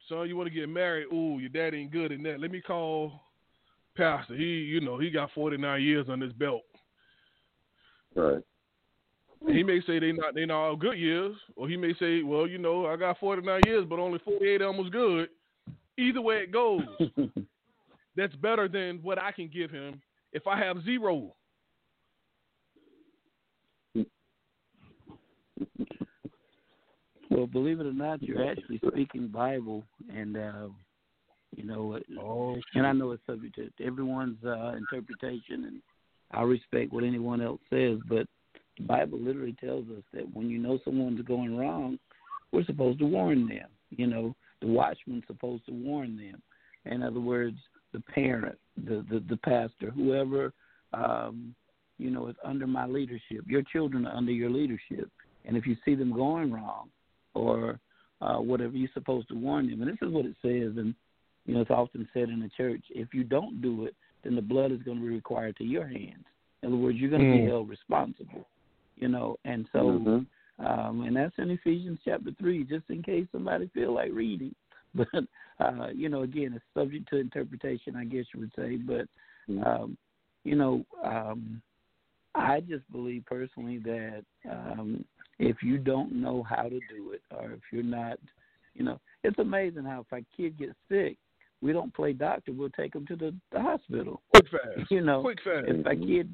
Son, 0.08 0.28
you 0.28 0.36
want 0.36 0.48
to 0.48 0.54
get 0.54 0.68
married? 0.68 1.06
Ooh, 1.12 1.38
your 1.38 1.48
dad 1.48 1.74
ain't 1.74 1.92
good 1.92 2.12
in 2.12 2.22
that. 2.24 2.40
Let 2.40 2.50
me 2.50 2.60
call 2.60 3.12
Pastor. 3.96 4.34
He, 4.34 4.44
you 4.44 4.80
know, 4.80 4.98
he 4.98 5.10
got 5.10 5.30
49 5.34 5.80
years 5.80 6.08
on 6.08 6.20
his 6.20 6.32
belt. 6.32 6.62
Right. 8.14 8.42
He 9.46 9.62
may 9.62 9.80
say 9.86 9.98
they 9.98 10.12
not 10.12 10.34
they 10.34 10.44
not 10.44 10.66
all 10.66 10.76
good 10.76 10.98
years, 10.98 11.34
or 11.56 11.68
he 11.68 11.76
may 11.76 11.94
say, 11.94 12.22
well, 12.22 12.46
you 12.46 12.58
know, 12.58 12.86
I 12.86 12.96
got 12.96 13.18
49 13.18 13.64
years, 13.64 13.86
but 13.88 13.98
only 13.98 14.20
48 14.20 14.60
of 14.60 14.68
them 14.68 14.82
was 14.82 14.90
good. 14.90 15.28
Either 15.98 16.20
way 16.20 16.36
it 16.36 16.52
goes, 16.52 16.82
that's 18.16 18.34
better 18.36 18.68
than 18.68 19.00
what 19.02 19.18
I 19.18 19.32
can 19.32 19.48
give 19.48 19.70
him 19.70 20.00
if 20.32 20.46
I 20.46 20.58
have 20.58 20.84
zero. 20.84 21.34
Well, 27.32 27.46
believe 27.46 27.80
it 27.80 27.86
or 27.86 27.94
not, 27.94 28.22
you're 28.22 28.46
actually 28.46 28.78
speaking 28.86 29.28
Bible, 29.28 29.84
and 30.14 30.36
uh, 30.36 30.68
you 31.56 31.64
know, 31.64 31.98
Oh, 32.20 32.56
and 32.74 32.86
I 32.86 32.92
know 32.92 33.12
it's 33.12 33.22
subject 33.26 33.56
to 33.56 33.84
everyone's 33.84 34.42
uh, 34.44 34.74
interpretation, 34.76 35.64
and 35.64 35.82
I 36.30 36.42
respect 36.42 36.92
what 36.92 37.04
anyone 37.04 37.40
else 37.40 37.60
says, 37.70 37.98
but 38.06 38.26
the 38.76 38.84
Bible 38.84 39.18
literally 39.18 39.56
tells 39.64 39.84
us 39.88 40.02
that 40.12 40.24
when 40.34 40.50
you 40.50 40.58
know 40.58 40.78
someone's 40.84 41.22
going 41.22 41.56
wrong, 41.56 41.98
we're 42.52 42.64
supposed 42.64 42.98
to 42.98 43.06
warn 43.06 43.48
them. 43.48 43.68
You 43.90 44.08
know, 44.08 44.34
the 44.60 44.66
watchman's 44.66 45.24
supposed 45.26 45.64
to 45.66 45.72
warn 45.72 46.16
them. 46.16 46.42
In 46.84 47.02
other 47.02 47.20
words, 47.20 47.56
the 47.92 48.00
parent, 48.00 48.58
the 48.76 49.04
the, 49.10 49.24
the 49.28 49.38
pastor, 49.38 49.90
whoever 49.90 50.52
um, 50.92 51.54
you 51.98 52.10
know 52.10 52.28
is 52.28 52.36
under 52.44 52.66
my 52.66 52.86
leadership. 52.86 53.44
Your 53.46 53.62
children 53.62 54.06
are 54.06 54.14
under 54.14 54.32
your 54.32 54.50
leadership, 54.50 55.10
and 55.46 55.56
if 55.56 55.66
you 55.66 55.76
see 55.84 55.94
them 55.94 56.12
going 56.12 56.52
wrong, 56.52 56.88
or 57.34 57.78
uh, 58.20 58.36
whatever, 58.38 58.76
you're 58.76 58.88
supposed 58.94 59.28
to 59.28 59.34
warn 59.34 59.68
them. 59.70 59.82
And 59.82 59.90
this 59.90 60.06
is 60.06 60.12
what 60.12 60.26
it 60.26 60.36
says, 60.42 60.76
and 60.76 60.94
you 61.46 61.54
know 61.54 61.60
it's 61.60 61.70
often 61.70 62.08
said 62.12 62.28
in 62.28 62.40
the 62.40 62.50
church: 62.56 62.84
if 62.90 63.12
you 63.12 63.24
don't 63.24 63.60
do 63.60 63.84
it, 63.84 63.94
then 64.22 64.34
the 64.34 64.42
blood 64.42 64.72
is 64.72 64.82
going 64.82 64.98
to 64.98 65.02
be 65.02 65.08
required 65.08 65.56
to 65.56 65.64
your 65.64 65.86
hands. 65.86 66.24
In 66.62 66.68
other 66.68 66.76
words, 66.76 66.98
you're 66.98 67.10
going 67.10 67.22
to 67.22 67.28
be 67.30 67.42
Mm. 67.42 67.48
held 67.48 67.68
responsible. 67.68 68.46
You 68.96 69.08
know, 69.08 69.36
and 69.44 69.68
so 69.72 69.98
Mhm. 69.98 70.26
um, 70.58 71.02
and 71.02 71.16
that's 71.16 71.36
in 71.38 71.50
Ephesians 71.50 71.98
chapter 72.04 72.30
three, 72.38 72.62
just 72.64 72.88
in 72.88 73.02
case 73.02 73.26
somebody 73.32 73.66
feel 73.68 73.92
like 73.92 74.12
reading. 74.12 74.54
But 74.94 75.24
uh, 75.58 75.88
you 75.94 76.08
know, 76.10 76.22
again, 76.22 76.52
it's 76.54 76.64
subject 76.74 77.08
to 77.08 77.16
interpretation, 77.16 77.96
I 77.96 78.04
guess 78.04 78.26
you 78.34 78.40
would 78.40 78.52
say. 78.54 78.76
But 78.76 79.08
um, 79.66 79.96
you 80.44 80.54
know, 80.54 80.84
um, 81.02 81.62
I 82.34 82.60
just 82.60 82.90
believe 82.92 83.24
personally 83.26 83.78
that 83.78 84.24
um, 84.50 85.04
if 85.42 85.62
you 85.62 85.78
don't 85.78 86.12
know 86.12 86.42
how 86.42 86.62
to 86.62 86.80
do 86.88 87.12
it, 87.12 87.22
or 87.36 87.52
if 87.52 87.60
you're 87.72 87.82
not, 87.82 88.18
you 88.74 88.84
know, 88.84 89.00
it's 89.24 89.38
amazing 89.38 89.84
how 89.84 90.06
if 90.10 90.12
a 90.12 90.24
kid 90.36 90.58
gets 90.58 90.74
sick, 90.88 91.16
we 91.60 91.72
don't 91.72 91.94
play 91.94 92.12
doctor, 92.12 92.52
we'll 92.52 92.70
take 92.70 92.92
them 92.92 93.06
to 93.06 93.16
the, 93.16 93.34
the 93.52 93.60
hospital. 93.60 94.22
quick 94.32 94.46
fast. 94.50 94.90
You 94.90 95.00
know, 95.00 95.20
quick 95.20 95.38
fast. 95.44 95.66
if 95.68 95.86
a 95.86 95.96
kid, 95.96 96.28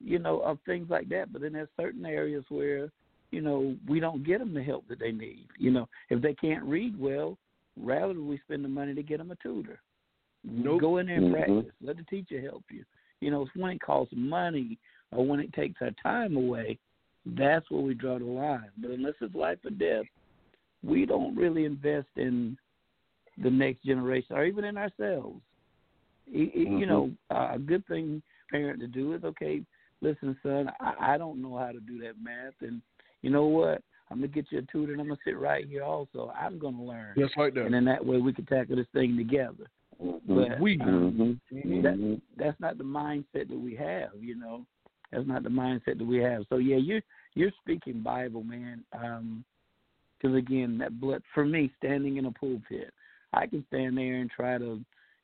you 0.00 0.18
know, 0.18 0.40
of 0.40 0.58
things 0.66 0.88
like 0.90 1.08
that. 1.10 1.32
But 1.32 1.42
then 1.42 1.52
there's 1.52 1.68
certain 1.78 2.04
areas 2.04 2.44
where, 2.48 2.90
you 3.30 3.40
know, 3.40 3.76
we 3.88 4.00
don't 4.00 4.24
get 4.24 4.38
them 4.40 4.54
the 4.54 4.62
help 4.62 4.86
that 4.88 4.98
they 4.98 5.12
need. 5.12 5.46
You 5.58 5.70
know, 5.70 5.88
if 6.10 6.20
they 6.20 6.34
can't 6.34 6.64
read 6.64 6.98
well, 6.98 7.38
rather 7.80 8.14
we 8.20 8.38
spend 8.44 8.64
the 8.64 8.68
money 8.68 8.94
to 8.94 9.02
get 9.02 9.18
them 9.18 9.30
a 9.30 9.36
tutor. 9.36 9.80
Nope. 10.44 10.80
Go 10.80 10.98
in 10.98 11.06
there 11.06 11.16
and 11.16 11.26
Mhm. 11.26 11.32
practice. 11.32 11.74
Let 11.80 11.96
the 11.96 12.04
teacher 12.04 12.40
help 12.40 12.64
you. 12.70 12.84
You 13.20 13.30
know, 13.30 13.42
it's 13.42 13.56
when 13.56 13.72
it 13.72 13.80
costs 13.80 14.12
money 14.14 14.78
or 15.12 15.24
when 15.26 15.40
it 15.40 15.52
takes 15.54 15.80
our 15.80 15.92
time 16.02 16.36
away, 16.36 16.78
that's 17.26 17.70
where 17.70 17.80
we 17.82 17.94
draw 17.94 18.18
the 18.18 18.24
line. 18.24 18.70
But 18.78 18.90
unless 18.90 19.14
it's 19.20 19.34
life 19.34 19.58
or 19.64 19.70
death, 19.70 20.04
we 20.82 21.06
don't 21.06 21.34
really 21.34 21.64
invest 21.64 22.08
in 22.16 22.56
the 23.42 23.50
next 23.50 23.82
generation 23.84 24.36
or 24.36 24.44
even 24.44 24.64
in 24.64 24.76
ourselves. 24.76 25.40
Y- 26.26 26.52
y- 26.54 26.78
You 26.78 26.86
know, 26.86 27.10
a 27.30 27.58
good 27.58 27.86
thing 27.86 28.22
parent 28.50 28.80
to 28.80 28.86
do 28.86 29.14
is 29.14 29.24
okay. 29.24 29.62
Listen, 30.00 30.36
son, 30.42 30.70
I, 30.80 31.14
I 31.14 31.18
don't 31.18 31.40
know 31.40 31.56
how 31.56 31.72
to 31.72 31.80
do 31.80 31.98
that 32.00 32.14
math, 32.22 32.54
and 32.60 32.82
you 33.22 33.30
know 33.30 33.46
what? 33.46 33.82
I'm 34.10 34.18
gonna 34.18 34.28
get 34.28 34.46
you 34.50 34.58
a 34.58 34.62
tutor, 34.62 34.92
and 34.92 35.00
I'm 35.00 35.08
gonna 35.08 35.18
sit 35.24 35.38
right 35.38 35.66
here. 35.66 35.82
Also, 35.82 36.30
I'm 36.38 36.58
gonna 36.58 36.84
learn, 36.84 37.14
Just 37.16 37.36
like 37.38 37.54
that. 37.54 37.64
and 37.64 37.74
then 37.74 37.86
that 37.86 38.04
way 38.04 38.18
we 38.18 38.32
can 38.34 38.44
tackle 38.44 38.76
this 38.76 38.86
thing 38.92 39.16
together. 39.16 39.70
But 40.26 40.60
We- 40.60 40.78
um, 40.80 41.40
Mhm. 41.50 41.82
that 41.82 41.94
Mhm. 41.96 42.20
that's 42.36 42.58
not 42.60 42.76
the 42.78 42.84
mindset 42.84 43.48
that 43.48 43.58
we 43.58 43.74
have, 43.76 44.22
you 44.22 44.34
know. 44.34 44.66
That's 45.12 45.26
not 45.26 45.42
the 45.42 45.48
mindset 45.48 45.98
that 45.98 46.06
we 46.06 46.18
have. 46.18 46.44
So 46.48 46.56
yeah, 46.56 46.76
you're 46.76 47.02
you're 47.34 47.52
speaking 47.62 48.02
Bible, 48.02 48.42
man. 48.42 48.84
Um 48.92 49.44
'cause 50.20 50.34
again, 50.34 50.78
that 50.78 51.00
blood 51.00 51.22
for 51.34 51.44
me, 51.44 51.70
standing 51.78 52.16
in 52.16 52.26
a 52.26 52.32
pulpit, 52.32 52.92
I 53.32 53.46
can 53.46 53.64
stand 53.68 53.98
there 53.98 54.16
and 54.16 54.30
try 54.30 54.58
to, 54.58 54.80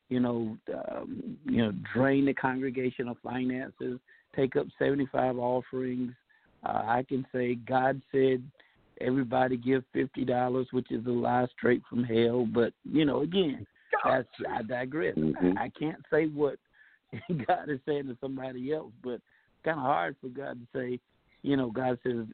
you 0.09 0.19
know, 0.19 0.57
um, 0.89 1.37
you 1.45 1.57
know, 1.57 1.73
drain 1.93 2.25
the 2.25 2.33
congregation 2.33 3.07
of 3.07 3.17
finances, 3.19 3.99
take 4.35 4.55
up 4.55 4.67
seventy 4.77 5.07
five 5.07 5.37
offerings. 5.37 6.13
Uh, 6.63 6.83
I 6.85 7.03
can 7.07 7.25
say 7.31 7.55
God 7.55 8.01
said 8.11 8.43
everybody 8.99 9.57
give 9.57 9.83
fifty 9.93 10.23
dollars, 10.23 10.67
which 10.71 10.91
is 10.91 11.05
a 11.05 11.09
lie 11.09 11.47
straight 11.57 11.81
from 11.89 12.03
hell. 12.03 12.45
But 12.45 12.73
you 12.83 13.05
know, 13.05 13.21
again, 13.21 13.65
that's 14.03 14.27
I 14.49 14.61
digress. 14.61 15.15
Mhm. 15.15 15.57
I, 15.57 15.65
I 15.65 15.69
can't 15.69 16.03
say 16.11 16.27
what 16.27 16.57
God 17.47 17.69
is 17.69 17.79
saying 17.85 18.07
to 18.07 18.17
somebody 18.21 18.71
else, 18.73 18.91
but 19.03 19.19
kind 19.63 19.77
of 19.77 19.85
hard 19.85 20.15
for 20.21 20.29
God 20.29 20.59
to 20.59 20.67
say, 20.77 20.99
you 21.41 21.57
know, 21.57 21.69
God 21.71 21.97
says 22.03 22.25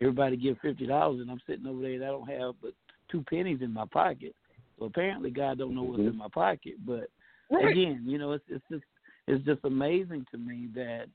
everybody 0.00 0.36
give 0.36 0.58
fifty 0.60 0.86
dollars, 0.86 1.20
and 1.20 1.30
I'm 1.30 1.40
sitting 1.46 1.66
over 1.66 1.80
there 1.80 1.92
and 1.94 2.04
I 2.04 2.08
don't 2.08 2.28
have 2.28 2.54
but 2.62 2.72
two 3.10 3.22
pennies 3.28 3.60
in 3.62 3.72
my 3.72 3.86
pocket. 3.86 4.34
So 4.78 4.86
apparently 4.86 5.30
God 5.30 5.58
don't 5.58 5.74
know 5.74 5.84
what's 5.84 6.02
Mhm. 6.02 6.10
in 6.10 6.16
my 6.16 6.28
pocket. 6.28 6.74
But 6.84 7.10
Right. 7.50 7.70
again, 7.70 8.02
you 8.04 8.18
know, 8.18 8.32
it's 8.32 8.44
it's 8.48 8.64
just 8.70 8.84
it's 9.26 9.44
just 9.44 9.64
amazing 9.64 10.26
to 10.30 10.38
me 10.38 10.68
that 10.74 11.08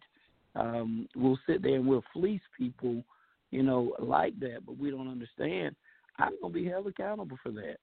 um 0.55 1.07
we'll 1.15 1.39
sit 1.45 1.61
there 1.61 1.75
and 1.75 1.87
we'll 1.87 2.03
fleece 2.13 2.41
people, 2.57 3.03
you 3.51 3.63
know, 3.63 3.95
like 3.99 4.37
that, 4.39 4.65
but 4.65 4.77
we 4.77 4.89
don't 4.89 5.07
understand. 5.07 5.75
I'm 6.17 6.33
gonna 6.41 6.53
be 6.53 6.65
held 6.65 6.87
accountable 6.87 7.37
for 7.41 7.51
that. 7.51 7.77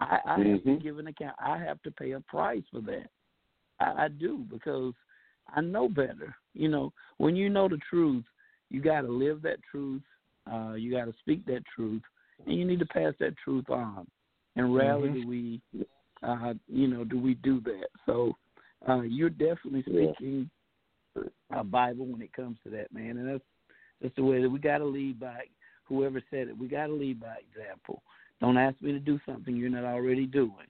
I, 0.00 0.20
I 0.24 0.38
have 0.38 0.62
to 0.64 0.70
Mhm. 0.70 0.82
give 0.82 0.98
an 0.98 1.08
account. 1.08 1.36
I 1.38 1.58
have 1.58 1.80
to 1.82 1.90
pay 1.90 2.12
a 2.12 2.20
price 2.20 2.64
for 2.70 2.80
that. 2.82 3.10
I, 3.80 4.04
I 4.04 4.08
do 4.08 4.38
because 4.50 4.94
I 5.48 5.60
know 5.60 5.88
better. 5.88 6.34
You 6.54 6.68
know, 6.68 6.92
when 7.18 7.36
you 7.36 7.48
know 7.48 7.68
the 7.68 7.78
truth, 7.88 8.24
you 8.70 8.80
got 8.80 9.02
to 9.02 9.08
live 9.08 9.42
that 9.42 9.58
truth. 9.70 10.02
Uh, 10.50 10.74
you 10.74 10.90
got 10.90 11.04
to 11.06 11.14
speak 11.20 11.44
that 11.46 11.62
truth, 11.74 12.02
and 12.46 12.56
you 12.56 12.64
need 12.64 12.78
to 12.80 12.86
pass 12.86 13.14
that 13.20 13.36
truth 13.38 13.68
on. 13.68 14.06
And 14.56 14.74
rarely 14.74 15.10
Mhm. 15.10 15.14
do 15.22 15.26
we, 15.26 15.60
uh, 16.22 16.54
you 16.66 16.88
know, 16.88 17.04
do 17.04 17.18
we 17.18 17.34
do 17.34 17.60
that. 17.60 17.88
So 18.06 18.36
uh, 18.88 19.02
you're 19.02 19.30
definitely 19.30 19.84
Yeah. 19.86 20.12
speaking 20.12 20.50
a 21.50 21.64
Bible 21.64 22.06
when 22.06 22.22
it 22.22 22.32
comes 22.32 22.58
to 22.64 22.70
that, 22.70 22.92
man. 22.92 23.18
And 23.18 23.28
that's 23.28 23.44
that's 24.00 24.14
the 24.16 24.24
way 24.24 24.40
that 24.40 24.48
we 24.48 24.58
got 24.58 24.78
to 24.78 24.84
lead 24.84 25.20
by. 25.20 25.44
Whoever 25.84 26.22
said 26.30 26.48
it, 26.48 26.56
we 26.56 26.68
got 26.68 26.86
to 26.86 26.92
lead 26.92 27.20
by 27.20 27.36
example. 27.38 28.02
Don't 28.40 28.56
ask 28.56 28.80
me 28.80 28.92
to 28.92 29.00
do 29.00 29.20
something 29.26 29.54
you're 29.54 29.68
not 29.68 29.84
already 29.84 30.26
doing. 30.26 30.66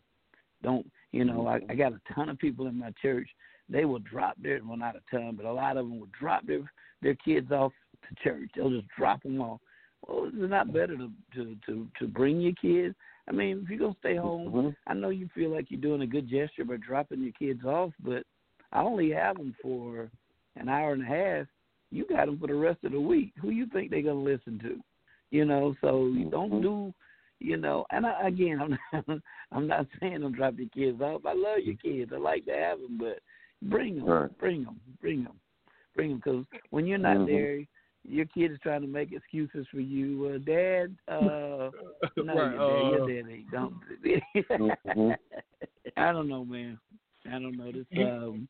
Don't 0.62 0.90
you 1.12 1.24
know? 1.24 1.46
I, 1.46 1.60
I 1.68 1.74
got 1.74 1.92
a 1.92 2.00
ton 2.14 2.28
of 2.28 2.38
people 2.38 2.66
in 2.66 2.78
my 2.78 2.92
church. 3.00 3.28
They 3.70 3.84
will 3.84 4.00
drop 4.00 4.36
their 4.42 4.60
well, 4.64 4.76
not 4.76 4.96
a 4.96 5.00
ton, 5.10 5.36
but 5.36 5.46
a 5.46 5.52
lot 5.52 5.76
of 5.76 5.88
them 5.88 6.00
will 6.00 6.08
drop 6.18 6.46
their 6.46 6.60
their 7.02 7.14
kids 7.14 7.50
off 7.52 7.72
to 8.08 8.14
church. 8.22 8.50
They'll 8.54 8.70
just 8.70 8.88
drop 8.96 9.22
them 9.22 9.40
off. 9.40 9.60
Well, 10.06 10.26
is 10.26 10.34
it 10.34 10.50
not 10.50 10.72
better 10.72 10.96
to 10.96 11.10
to 11.34 11.56
to 11.66 11.88
to 11.98 12.06
bring 12.06 12.40
your 12.40 12.54
kids? 12.60 12.94
I 13.28 13.32
mean, 13.32 13.60
if 13.62 13.70
you're 13.70 13.78
gonna 13.78 13.94
stay 14.00 14.16
home, 14.16 14.50
Mhm. 14.50 14.76
I 14.86 14.94
know 14.94 15.10
you 15.10 15.28
feel 15.28 15.50
like 15.50 15.70
you're 15.70 15.80
doing 15.80 16.02
a 16.02 16.06
good 16.06 16.28
gesture 16.28 16.64
by 16.64 16.76
dropping 16.78 17.22
your 17.22 17.32
kids 17.32 17.64
off, 17.64 17.92
but 18.02 18.24
I 18.72 18.82
only 18.82 19.10
have 19.10 19.36
them 19.36 19.54
for 19.62 20.10
an 20.56 20.68
hour 20.68 20.92
and 20.92 21.02
a 21.02 21.06
half. 21.06 21.46
You 21.90 22.06
got 22.06 22.26
them 22.26 22.38
for 22.38 22.46
the 22.46 22.54
rest 22.54 22.82
of 22.84 22.92
the 22.92 23.00
week. 23.00 23.32
Who 23.40 23.50
you 23.50 23.66
think 23.66 23.90
they're 23.90 24.02
gonna 24.02 24.20
listen 24.20 24.58
to? 24.60 24.80
You 25.30 25.44
know, 25.44 25.76
so 25.80 26.06
you 26.06 26.28
don't 26.28 26.50
Mhm. 26.50 26.62
do, 26.62 26.94
you 27.38 27.56
know. 27.56 27.86
And 27.90 28.04
I, 28.04 28.26
again, 28.26 28.60
I'm 28.92 29.04
not, 29.06 29.22
I'm 29.52 29.66
not 29.66 29.86
saying 30.00 30.20
don't 30.20 30.32
drop 30.32 30.58
your 30.58 30.68
kids 30.70 31.00
off. 31.00 31.24
I 31.24 31.34
love 31.34 31.60
your 31.60 31.76
kids. 31.76 32.12
I 32.12 32.16
like 32.16 32.44
to 32.46 32.54
have 32.54 32.80
them, 32.80 32.98
but 32.98 33.20
bring 33.62 33.96
them, 33.96 34.06
Right. 34.08 34.38
bring 34.38 34.64
them, 34.64 34.80
bring 35.00 35.24
them, 35.24 35.40
bring 35.94 36.10
them. 36.10 36.18
Because 36.18 36.44
when 36.70 36.86
you're 36.86 36.98
not 36.98 37.16
Mhm. 37.18 37.26
there, 37.26 37.64
your 38.04 38.24
kid 38.26 38.52
is 38.52 38.58
trying 38.62 38.80
to 38.82 38.86
make 38.86 39.12
excuses 39.12 39.66
for 39.70 39.80
you. 39.80 40.26
Uh, 40.34 40.38
Dad, 40.38 40.96
uh, 41.08 41.70
no, 42.16 42.34
right. 42.34 42.52
your 42.52 42.60
uh, 42.60 42.66
dad, 42.66 42.90
your 42.90 43.22
dad 43.22 43.30
ain't. 43.30 43.50
Don't. 43.50 43.74
Mhm. 44.86 45.16
I 45.96 46.12
don't 46.12 46.28
know, 46.28 46.44
man. 46.44 46.78
I 47.26 47.38
don't 47.38 47.56
know 47.56 47.70
this 47.72 47.86
um 47.98 48.48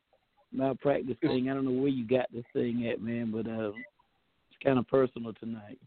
malpractice 0.53 1.17
thing. 1.21 1.51
I 1.51 1.55
don't 1.55 1.65
know 1.65 1.71
where 1.81 1.89
you 1.89 2.07
got 2.07 2.27
this 2.33 2.45
thing 2.53 2.87
at, 2.89 3.01
man, 3.01 3.31
but 3.31 3.47
uh, 3.47 3.71
it's 3.71 4.59
kind 4.63 4.79
of 4.79 4.87
personal 4.89 5.33
tonight. 5.35 5.79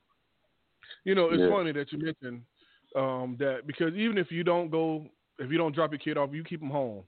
You 1.05 1.15
know, 1.15 1.29
it's 1.31 1.43
Yeah. 1.43 1.49
funny 1.49 1.71
that 1.73 1.91
you 1.91 1.99
mentioned 1.99 2.41
um, 2.95 3.35
that 3.39 3.65
because 3.67 3.93
even 3.95 4.17
if 4.17 4.31
you 4.31 4.43
don't 4.43 4.69
go, 4.69 5.05
if 5.39 5.51
you 5.51 5.57
don't 5.57 5.73
drop 5.75 5.91
your 5.91 5.99
kid 5.99 6.17
off, 6.17 6.29
you 6.33 6.43
keep 6.43 6.59
them 6.59 6.69
home, 6.69 7.03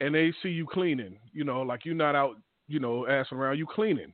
and 0.00 0.14
they 0.14 0.32
see 0.42 0.48
you 0.50 0.66
cleaning. 0.66 1.18
You 1.32 1.44
know, 1.44 1.62
like 1.62 1.84
you're 1.84 1.94
not 1.94 2.14
out 2.14 2.36
you 2.68 2.80
know, 2.80 3.06
asking 3.06 3.38
around, 3.38 3.58
you 3.58 3.66
cleaning. 3.66 4.12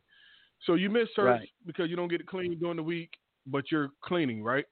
So 0.67 0.75
you 0.75 0.91
miss 0.91 1.09
church 1.17 1.27
Right. 1.41 1.49
because 1.67 1.89
you 1.89 1.97
don't 1.97 2.09
get 2.09 2.21
it 2.21 2.27
clean 2.27 2.59
during 2.59 2.77
the 2.77 2.83
week, 2.83 3.11
but 3.47 3.71
you're 3.71 3.91
cleaning, 4.05 4.43
right? 4.43 4.67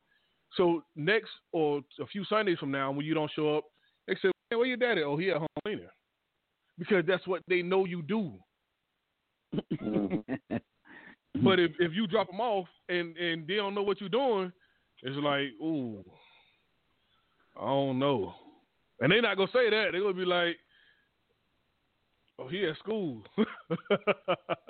So 0.57 0.85
next 0.97 1.31
or 1.53 1.81
a 2.01 2.07
few 2.07 2.25
Sundays 2.27 2.59
from 2.59 2.71
now, 2.71 2.91
when 2.91 3.07
you 3.07 3.15
don't 3.15 3.31
show 3.35 3.57
up, 3.57 3.65
they 4.07 4.15
say, 4.17 4.31
"Man, 4.51 4.59
where 4.59 4.67
your 4.67 4.77
daddy? 4.77 5.03
Oh, 5.03 5.17
he 5.17 5.31
at 5.31 5.39
home 5.39 5.47
cleaning," 5.65 5.89
because 6.79 7.07
that's 7.07 7.27
what 7.27 7.43
they 7.49 7.63
know 7.63 7.87
you 7.87 8.03
do. 8.03 8.35
But 11.43 11.59
if 11.59 11.73
if 11.79 11.93
you 11.95 12.07
drop 12.07 12.27
them 12.27 12.41
off 12.41 12.69
and 12.89 13.17
and 13.17 13.47
they 13.47 13.57
don't 13.57 13.75
know 13.75 13.83
what 13.83 14.01
you're 14.01 14.11
doing, 14.11 14.53
it's 15.03 15.17
like, 15.17 15.49
ooh, 15.63 16.05
I 17.57 17.65
don't 17.65 17.99
know. 17.99 18.35
And 19.01 19.11
they're 19.11 19.23
not 19.23 19.37
gonna 19.37 19.51
say 19.53 19.71
that. 19.71 19.89
They're 19.93 20.03
gonna 20.03 20.13
be 20.13 20.25
like, 20.25 20.57
oh, 22.41 22.49
he 22.49 22.65
at 22.67 22.77
school. 22.79 23.23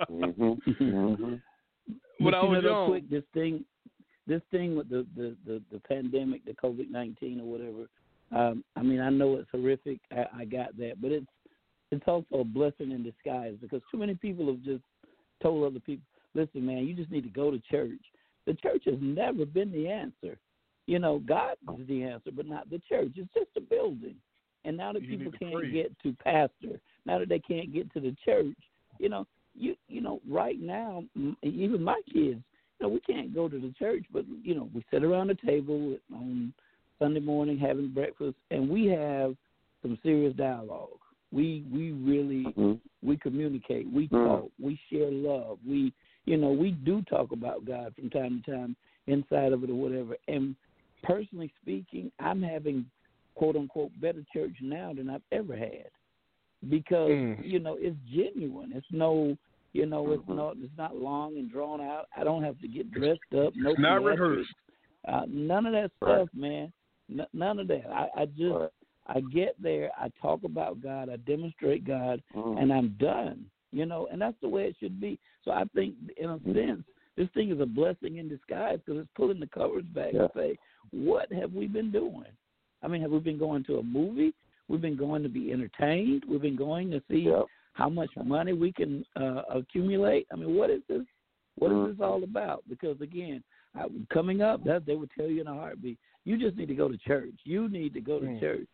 hmm 0.07 0.25
hmm 0.77 1.35
When 2.19 2.33
I 2.33 2.43
was 2.43 2.63
young- 2.63 2.87
quick, 2.89 3.09
this 3.09 3.23
thing, 3.33 3.65
this 4.27 4.41
thing 4.51 4.75
with 4.75 4.89
the 4.89 5.05
the 5.15 5.35
the, 5.45 5.61
the 5.71 5.79
pandemic, 5.79 6.45
the 6.45 6.53
COVID 6.53 6.89
nineteen 6.89 7.39
or 7.39 7.45
whatever. 7.45 7.87
Um, 8.33 8.63
I 8.77 8.81
mean, 8.81 9.01
I 9.01 9.09
know 9.09 9.35
it's 9.35 9.49
horrific. 9.51 9.99
I, 10.11 10.25
I 10.41 10.45
got 10.45 10.77
that, 10.77 11.01
but 11.01 11.11
it's 11.11 11.25
it's 11.91 12.03
also 12.07 12.39
a 12.39 12.43
blessing 12.43 12.91
in 12.91 13.03
disguise 13.03 13.55
because 13.61 13.81
too 13.91 13.97
many 13.97 14.15
people 14.15 14.45
have 14.47 14.61
just 14.63 14.83
told 15.41 15.65
other 15.65 15.79
people, 15.81 16.05
"Listen, 16.33 16.65
man, 16.65 16.85
you 16.87 16.93
just 16.93 17.11
need 17.11 17.23
to 17.23 17.29
go 17.29 17.51
to 17.51 17.59
church." 17.69 17.99
The 18.47 18.53
church 18.55 18.83
has 18.85 18.95
never 19.01 19.45
been 19.45 19.71
the 19.71 19.87
answer. 19.87 20.37
You 20.87 20.99
know, 20.99 21.19
God 21.19 21.55
is 21.77 21.87
the 21.87 22.03
answer, 22.03 22.31
but 22.35 22.47
not 22.47 22.69
the 22.69 22.81
church. 22.89 23.11
It's 23.15 23.29
just 23.33 23.49
a 23.55 23.61
building. 23.61 24.15
And 24.65 24.75
now 24.77 24.93
that 24.93 25.03
You 25.03 25.17
people 25.17 25.31
can't 25.37 25.53
pray. 25.53 25.71
get 25.71 25.91
to 26.03 26.13
pastor, 26.23 26.79
now 27.05 27.19
that 27.19 27.29
they 27.29 27.39
can't 27.39 27.73
get 27.73 27.91
to 27.93 27.99
the 27.99 28.15
church, 28.23 28.55
you 28.99 29.09
know, 29.09 29.25
you 29.55 29.75
you 29.87 30.01
know, 30.01 30.21
right 30.29 30.59
now, 30.59 31.03
even 31.43 31.83
my 31.83 31.99
kids, 32.05 32.41
you 32.79 32.81
know, 32.81 32.89
we 32.89 32.99
can't 33.01 33.33
go 33.33 33.49
to 33.49 33.59
the 33.59 33.73
church, 33.77 34.05
but 34.11 34.25
you 34.43 34.55
know, 34.55 34.69
we 34.73 34.83
sit 34.91 35.03
around 35.03 35.27
the 35.27 35.37
table 35.45 35.97
on 36.13 36.53
Sunday 36.99 37.19
morning 37.19 37.57
having 37.57 37.89
breakfast, 37.89 38.35
and 38.51 38.69
we 38.69 38.85
have 38.85 39.35
some 39.81 39.97
serious 40.03 40.35
dialogue. 40.35 40.99
We 41.31 41.63
we 41.71 41.91
really 41.91 42.51
hmm 42.53 42.73
we 43.03 43.17
communicate, 43.17 43.91
we 43.91 44.07
Mm. 44.09 44.25
talk, 44.25 44.51
we 44.59 44.79
share 44.91 45.11
love, 45.11 45.57
we 45.67 45.91
you 46.25 46.37
know 46.37 46.51
we 46.51 46.71
do 46.71 47.01
talk 47.03 47.31
about 47.31 47.65
God 47.65 47.95
from 47.95 48.09
time 48.09 48.43
to 48.45 48.51
time 48.51 48.75
inside 49.07 49.53
of 49.53 49.63
it 49.63 49.69
or 49.71 49.75
whatever. 49.75 50.15
And 50.27 50.55
personally 51.03 51.51
speaking, 51.61 52.11
I'm 52.19 52.43
having 52.43 52.85
quote 53.35 53.55
unquote 53.55 53.91
better 53.99 54.23
church 54.31 54.55
now 54.61 54.93
than 54.93 55.09
I've 55.09 55.23
ever 55.31 55.55
had 55.57 55.89
because 56.69 57.09
Mm. 57.09 57.43
you 57.43 57.59
know 57.59 57.77
it's 57.79 57.97
genuine. 58.13 58.71
It's 58.73 58.87
no 58.91 59.37
you 59.73 59.85
know 59.85 60.11
it's 60.11 60.23
Mhm. 60.25 60.35
not 60.35 60.57
it's 60.61 60.77
not 60.77 60.95
long 60.97 61.37
and 61.37 61.49
drawn 61.51 61.81
out. 61.81 62.07
I 62.15 62.23
don't 62.23 62.43
have 62.43 62.59
to 62.59 62.67
get 62.67 62.91
dressed 62.91 63.33
up. 63.37 63.53
No 63.55 63.73
not 63.77 64.03
rehearsed. 64.03 64.53
Uh, 65.05 65.25
none 65.27 65.65
of 65.65 65.73
that 65.73 65.91
Right. 66.01 66.15
stuff, 66.17 66.29
man. 66.33 66.71
N- 67.09 67.27
none 67.33 67.59
of 67.59 67.67
that. 67.67 67.89
I, 67.89 68.09
I 68.21 68.25
just 68.25 68.55
Right. 68.55 68.69
I 69.07 69.19
get 69.33 69.55
there, 69.61 69.91
I 69.97 70.09
talk 70.21 70.43
about 70.43 70.79
God, 70.79 71.09
I 71.09 71.17
demonstrate 71.17 71.83
God, 71.83 72.21
Mhm. 72.35 72.61
and 72.61 72.71
I'm 72.71 72.89
done. 72.99 73.49
You 73.71 73.85
know, 73.85 74.07
and 74.07 74.21
that's 74.21 74.39
the 74.41 74.49
way 74.49 74.67
it 74.67 74.75
should 74.77 74.99
be. 74.99 75.17
So 75.43 75.51
I 75.51 75.63
think, 75.73 75.95
in 76.17 76.29
a 76.29 76.39
sense, 76.53 76.83
this 77.15 77.29
thing 77.31 77.49
is 77.49 77.59
a 77.59 77.65
blessing 77.65 78.17
in 78.17 78.27
disguise 78.27 78.79
because 78.79 79.01
it's 79.01 79.11
pulling 79.15 79.39
the 79.39 79.47
covers 79.47 79.85
back 79.85 80.13
Yeah. 80.13 80.23
and 80.23 80.31
say, 80.35 80.57
what 80.91 81.31
have 81.31 81.53
we 81.53 81.67
been 81.67 81.89
doing? 81.89 82.27
I 82.83 82.87
mean, 82.87 83.01
have 83.01 83.11
we 83.11 83.19
been 83.19 83.37
going 83.37 83.63
to 83.65 83.79
a 83.79 83.83
movie? 83.83 84.33
We've 84.71 84.79
been 84.81 84.95
going 84.95 85.21
to 85.23 85.29
be 85.29 85.51
entertained. 85.51 86.23
We've 86.29 86.41
been 86.41 86.55
going 86.55 86.89
to 86.91 87.01
see 87.09 87.23
Yep. 87.29 87.45
how 87.73 87.89
much 87.89 88.09
money 88.23 88.53
we 88.53 88.71
can 88.71 89.05
uh, 89.17 89.41
accumulate. 89.49 90.27
I 90.31 90.37
mean, 90.37 90.55
what 90.55 90.69
is 90.69 90.81
this? 90.87 91.01
What 91.55 91.71
is 91.71 91.77
Mhm. 91.77 91.87
this 91.97 91.99
all 92.01 92.23
about? 92.23 92.63
Because 92.69 92.99
again, 93.01 93.43
I, 93.75 93.87
coming 94.09 94.41
up, 94.41 94.63
that 94.63 94.85
they 94.85 94.95
would 94.95 95.11
tell 95.11 95.27
you 95.27 95.41
in 95.41 95.47
a 95.47 95.53
heartbeat, 95.53 95.97
you 96.23 96.37
just 96.37 96.55
need 96.55 96.67
to 96.69 96.75
go 96.75 96.87
to 96.87 96.97
church. 96.97 97.35
You 97.43 97.67
need 97.67 97.93
to 97.95 98.01
go 98.01 98.19
to 98.19 98.25
Mm. 98.25 98.39
church. 98.39 98.67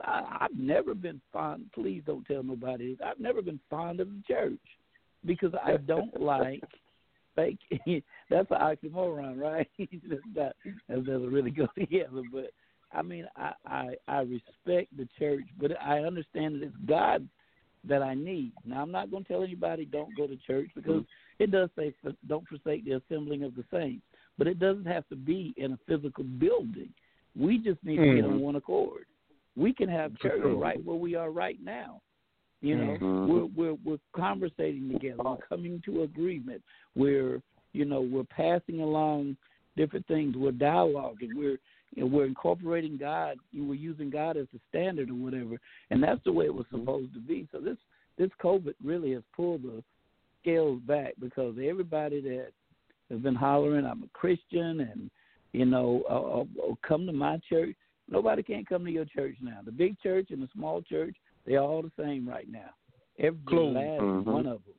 I, 0.00 0.38
I've 0.40 0.56
never 0.58 0.94
been 0.94 1.20
fond. 1.30 1.70
Please 1.72 2.02
don't 2.06 2.24
tell 2.26 2.42
nobody. 2.42 2.96
I've 3.04 3.20
never 3.20 3.42
been 3.42 3.60
fond 3.68 4.00
of 4.00 4.08
the 4.08 4.22
church 4.26 4.58
because 5.26 5.54
I 5.62 5.76
don't 5.76 6.18
like 6.20 6.64
fake. 7.36 7.60
That's 8.30 8.50
an 8.50 8.60
oxymoron, 8.60 9.38
right? 9.38 9.70
that's 10.08 10.22
not, 10.34 10.56
that 10.88 11.04
doesn't 11.04 11.30
really 11.32 11.50
go 11.50 11.66
together. 11.78 12.22
But 12.32 12.50
I 12.94 13.02
mean, 13.02 13.26
I, 13.36 13.52
I 13.66 13.94
I 14.08 14.18
respect 14.20 14.96
the 14.96 15.08
church, 15.18 15.44
but 15.60 15.72
I 15.80 16.00
understand 16.00 16.54
that 16.54 16.66
it's 16.66 16.76
God 16.86 17.26
that 17.86 18.02
I 18.02 18.14
need. 18.14 18.52
Now, 18.64 18.82
I'm 18.82 18.90
not 18.90 19.10
going 19.10 19.24
to 19.24 19.28
tell 19.28 19.42
anybody 19.42 19.84
don't 19.84 20.16
go 20.16 20.26
to 20.26 20.36
church 20.36 20.70
because 20.74 21.02
it 21.38 21.50
does 21.50 21.68
say 21.76 21.92
don't 22.28 22.48
forsake 22.48 22.84
the 22.84 22.92
assembling 22.92 23.42
of 23.42 23.54
the 23.56 23.64
saints, 23.70 24.02
but 24.38 24.46
it 24.46 24.58
doesn't 24.58 24.86
have 24.86 25.06
to 25.08 25.16
be 25.16 25.52
in 25.56 25.72
a 25.72 25.78
physical 25.86 26.24
building. 26.24 26.88
We 27.36 27.58
just 27.58 27.82
need 27.84 27.96
to 27.96 28.14
get 28.14 28.24
on 28.24 28.38
Mhm. 28.38 28.40
one 28.40 28.56
accord. 28.56 29.06
We 29.56 29.72
can 29.72 29.88
have 29.88 30.18
church 30.18 30.40
right 30.42 30.82
where 30.84 30.96
we 30.96 31.14
are 31.14 31.30
right 31.30 31.60
now. 31.62 32.00
You 32.60 32.76
know, 32.76 32.96
Mhm. 32.98 33.28
we're 33.28 33.44
we're 33.44 33.78
we're 33.84 33.98
conversating 34.12 34.90
together. 34.90 35.22
We're 35.22 35.36
coming 35.36 35.82
to 35.82 36.02
agreement. 36.02 36.62
We're 36.94 37.42
you 37.72 37.84
know 37.84 38.00
we're 38.00 38.24
passing 38.24 38.80
along 38.80 39.36
different 39.76 40.06
things. 40.06 40.36
We're 40.36 40.52
dialoguing. 40.52 41.34
We're 41.34 41.58
you 41.94 42.02
know, 42.02 42.08
we're 42.08 42.26
incorporating 42.26 42.96
God. 42.96 43.36
We're 43.54 43.74
using 43.74 44.10
God 44.10 44.36
as 44.36 44.46
the 44.52 44.60
standard 44.68 45.10
or 45.10 45.14
whatever, 45.14 45.60
and 45.90 46.02
that's 46.02 46.22
the 46.24 46.32
way 46.32 46.46
it 46.46 46.54
was 46.54 46.66
supposed 46.70 47.14
to 47.14 47.20
be. 47.20 47.48
So 47.52 47.60
this 47.60 47.78
this 48.18 48.30
COVID 48.42 48.74
really 48.82 49.12
has 49.12 49.22
pulled 49.34 49.62
the 49.62 49.82
scales 50.40 50.80
back 50.86 51.14
because 51.20 51.56
everybody 51.62 52.20
that 52.20 52.48
has 53.10 53.20
been 53.20 53.34
hollering, 53.34 53.86
I'm 53.86 54.02
a 54.02 54.08
Christian, 54.12 54.80
and 54.80 55.10
you 55.52 55.64
know, 55.64 56.02
uh, 56.10 56.40
uh, 56.40 56.70
uh, 56.72 56.74
come 56.86 57.06
to 57.06 57.12
my 57.12 57.38
church. 57.48 57.76
Nobody 58.08 58.42
can't 58.42 58.68
come 58.68 58.84
to 58.84 58.90
your 58.90 59.06
church 59.06 59.36
now. 59.40 59.60
The 59.64 59.72
big 59.72 59.98
church 60.00 60.28
and 60.30 60.42
the 60.42 60.48
small 60.54 60.82
church, 60.82 61.16
they're 61.46 61.60
all 61.60 61.82
the 61.82 61.92
same 61.98 62.28
right 62.28 62.50
now. 62.50 62.70
Every 63.18 63.58
last 63.58 64.02
Mhm. 64.02 64.24
one 64.24 64.46
of 64.46 64.64
them. 64.64 64.74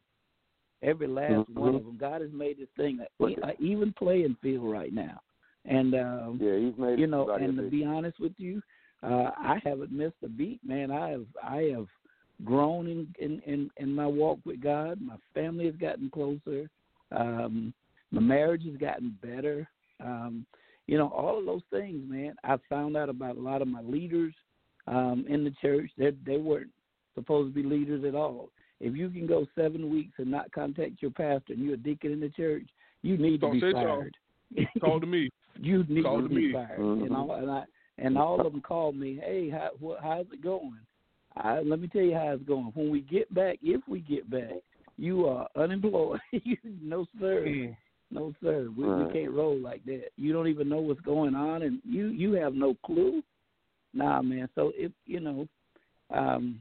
Every 0.81 1.07
last 1.07 1.49
one 1.49 1.73
Mhm. 1.73 1.77
of 1.77 1.85
them. 1.85 1.97
God 1.97 2.21
has 2.21 2.31
made 2.31 2.57
this 2.57 2.69
thing 2.71 2.99
a, 2.99 3.07
Look 3.19 3.37
a 3.41 3.59
even 3.59 3.93
playing 3.93 4.35
field 4.35 4.69
right 4.69 4.93
now. 4.93 5.21
And 5.65 5.93
um, 5.95 6.39
Yeah, 6.41 6.57
he's 6.57 6.77
made 6.77 6.99
you 6.99 7.07
know, 7.07 7.29
and 7.31 7.57
to 7.57 7.63
be 7.63 7.83
honest 7.83 8.19
with 8.19 8.33
you, 8.37 8.61
uh, 9.03 9.31
I 9.37 9.59
haven't 9.63 9.91
missed 9.91 10.15
a 10.23 10.29
beat, 10.29 10.59
man. 10.65 10.91
I 10.91 11.09
have 11.09 11.25
I 11.43 11.71
have 11.75 11.87
grown 12.43 12.87
in 12.87 13.07
in 13.19 13.41
in, 13.45 13.69
in 13.77 13.93
my 13.93 14.07
walk 14.07 14.39
with 14.45 14.61
God. 14.61 14.99
My 15.01 15.17
family 15.33 15.65
has 15.65 15.75
gotten 15.75 16.09
closer. 16.09 16.69
Um, 17.11 17.73
my 18.11 18.21
marriage 18.21 18.65
has 18.65 18.77
gotten 18.77 19.17
better. 19.21 19.67
Um, 20.03 20.45
you 20.87 20.97
know, 20.97 21.07
all 21.07 21.39
of 21.39 21.45
those 21.45 21.63
things, 21.71 22.03
man. 22.07 22.35
I 22.43 22.57
found 22.69 22.95
out 22.95 23.09
about 23.09 23.37
a 23.37 23.41
lot 23.41 23.61
of 23.61 23.67
my 23.67 23.81
leaders 23.81 24.33
um, 24.87 25.25
in 25.27 25.43
the 25.43 25.53
church. 25.61 25.89
They 25.97 26.11
they 26.25 26.37
weren't 26.37 26.71
supposed 27.15 27.53
to 27.53 27.61
be 27.61 27.67
leaders 27.67 28.03
at 28.05 28.15
all. 28.15 28.49
If 28.79 28.95
you 28.95 29.09
can 29.09 29.25
go 29.25 29.47
seven 29.55 29.89
weeks 29.89 30.15
and 30.17 30.29
not 30.29 30.51
contact 30.51 31.01
your 31.01 31.11
pastor 31.11 31.53
and 31.53 31.59
you're 31.59 31.75
a 31.75 31.77
deacon 31.77 32.11
in 32.11 32.19
the 32.19 32.29
church, 32.29 32.67
you 33.01 33.17
need 33.17 33.31
to 33.41 33.47
Don't 33.47 33.53
be 33.53 33.61
say 33.61 33.71
fired. 33.71 34.15
Call 34.79 34.99
to 34.99 35.05
me. 35.05 35.29
you 35.59 35.83
need 35.87 36.03
to 36.03 36.27
be 36.29 36.35
me. 36.47 36.51
fired. 36.53 36.79
Mhm. 36.79 37.05
And 37.05 37.15
all 37.15 37.31
and 37.35 37.51
I 37.51 37.65
and 37.97 38.17
all 38.17 38.39
of 38.45 38.51
them 38.51 38.61
called 38.61 38.95
me. 38.95 39.15
Hey, 39.15 39.49
how 39.49 39.71
what, 39.79 39.99
how's 40.01 40.25
it 40.31 40.41
going? 40.41 40.79
I, 41.37 41.59
let 41.61 41.79
me 41.79 41.87
tell 41.87 42.01
you 42.01 42.13
how 42.13 42.31
it's 42.31 42.43
going. 42.43 42.71
When 42.73 42.89
we 42.89 43.01
get 43.01 43.33
back, 43.33 43.57
if 43.61 43.81
we 43.87 43.99
get 43.99 44.29
back, 44.29 44.53
you 44.97 45.27
are 45.27 45.47
unemployed. 45.55 46.21
you, 46.31 46.57
no 46.81 47.05
sir, 47.19 47.43
Mm. 47.45 47.77
no 48.11 48.33
sir. 48.41 48.69
We, 48.75 48.85
we 48.85 49.11
can't 49.11 49.31
roll 49.31 49.57
like 49.57 49.83
that. 49.85 50.11
You 50.15 50.31
don't 50.31 50.47
even 50.47 50.69
know 50.69 50.79
what's 50.79 51.01
going 51.01 51.35
on, 51.35 51.63
and 51.63 51.81
you 51.83 52.07
you 52.07 52.33
have 52.33 52.53
no 52.53 52.75
clue. 52.85 53.21
Nah, 53.93 54.21
man. 54.21 54.49
So 54.55 54.71
if 54.75 54.91
you 55.05 55.19
know, 55.19 55.47
um, 56.13 56.59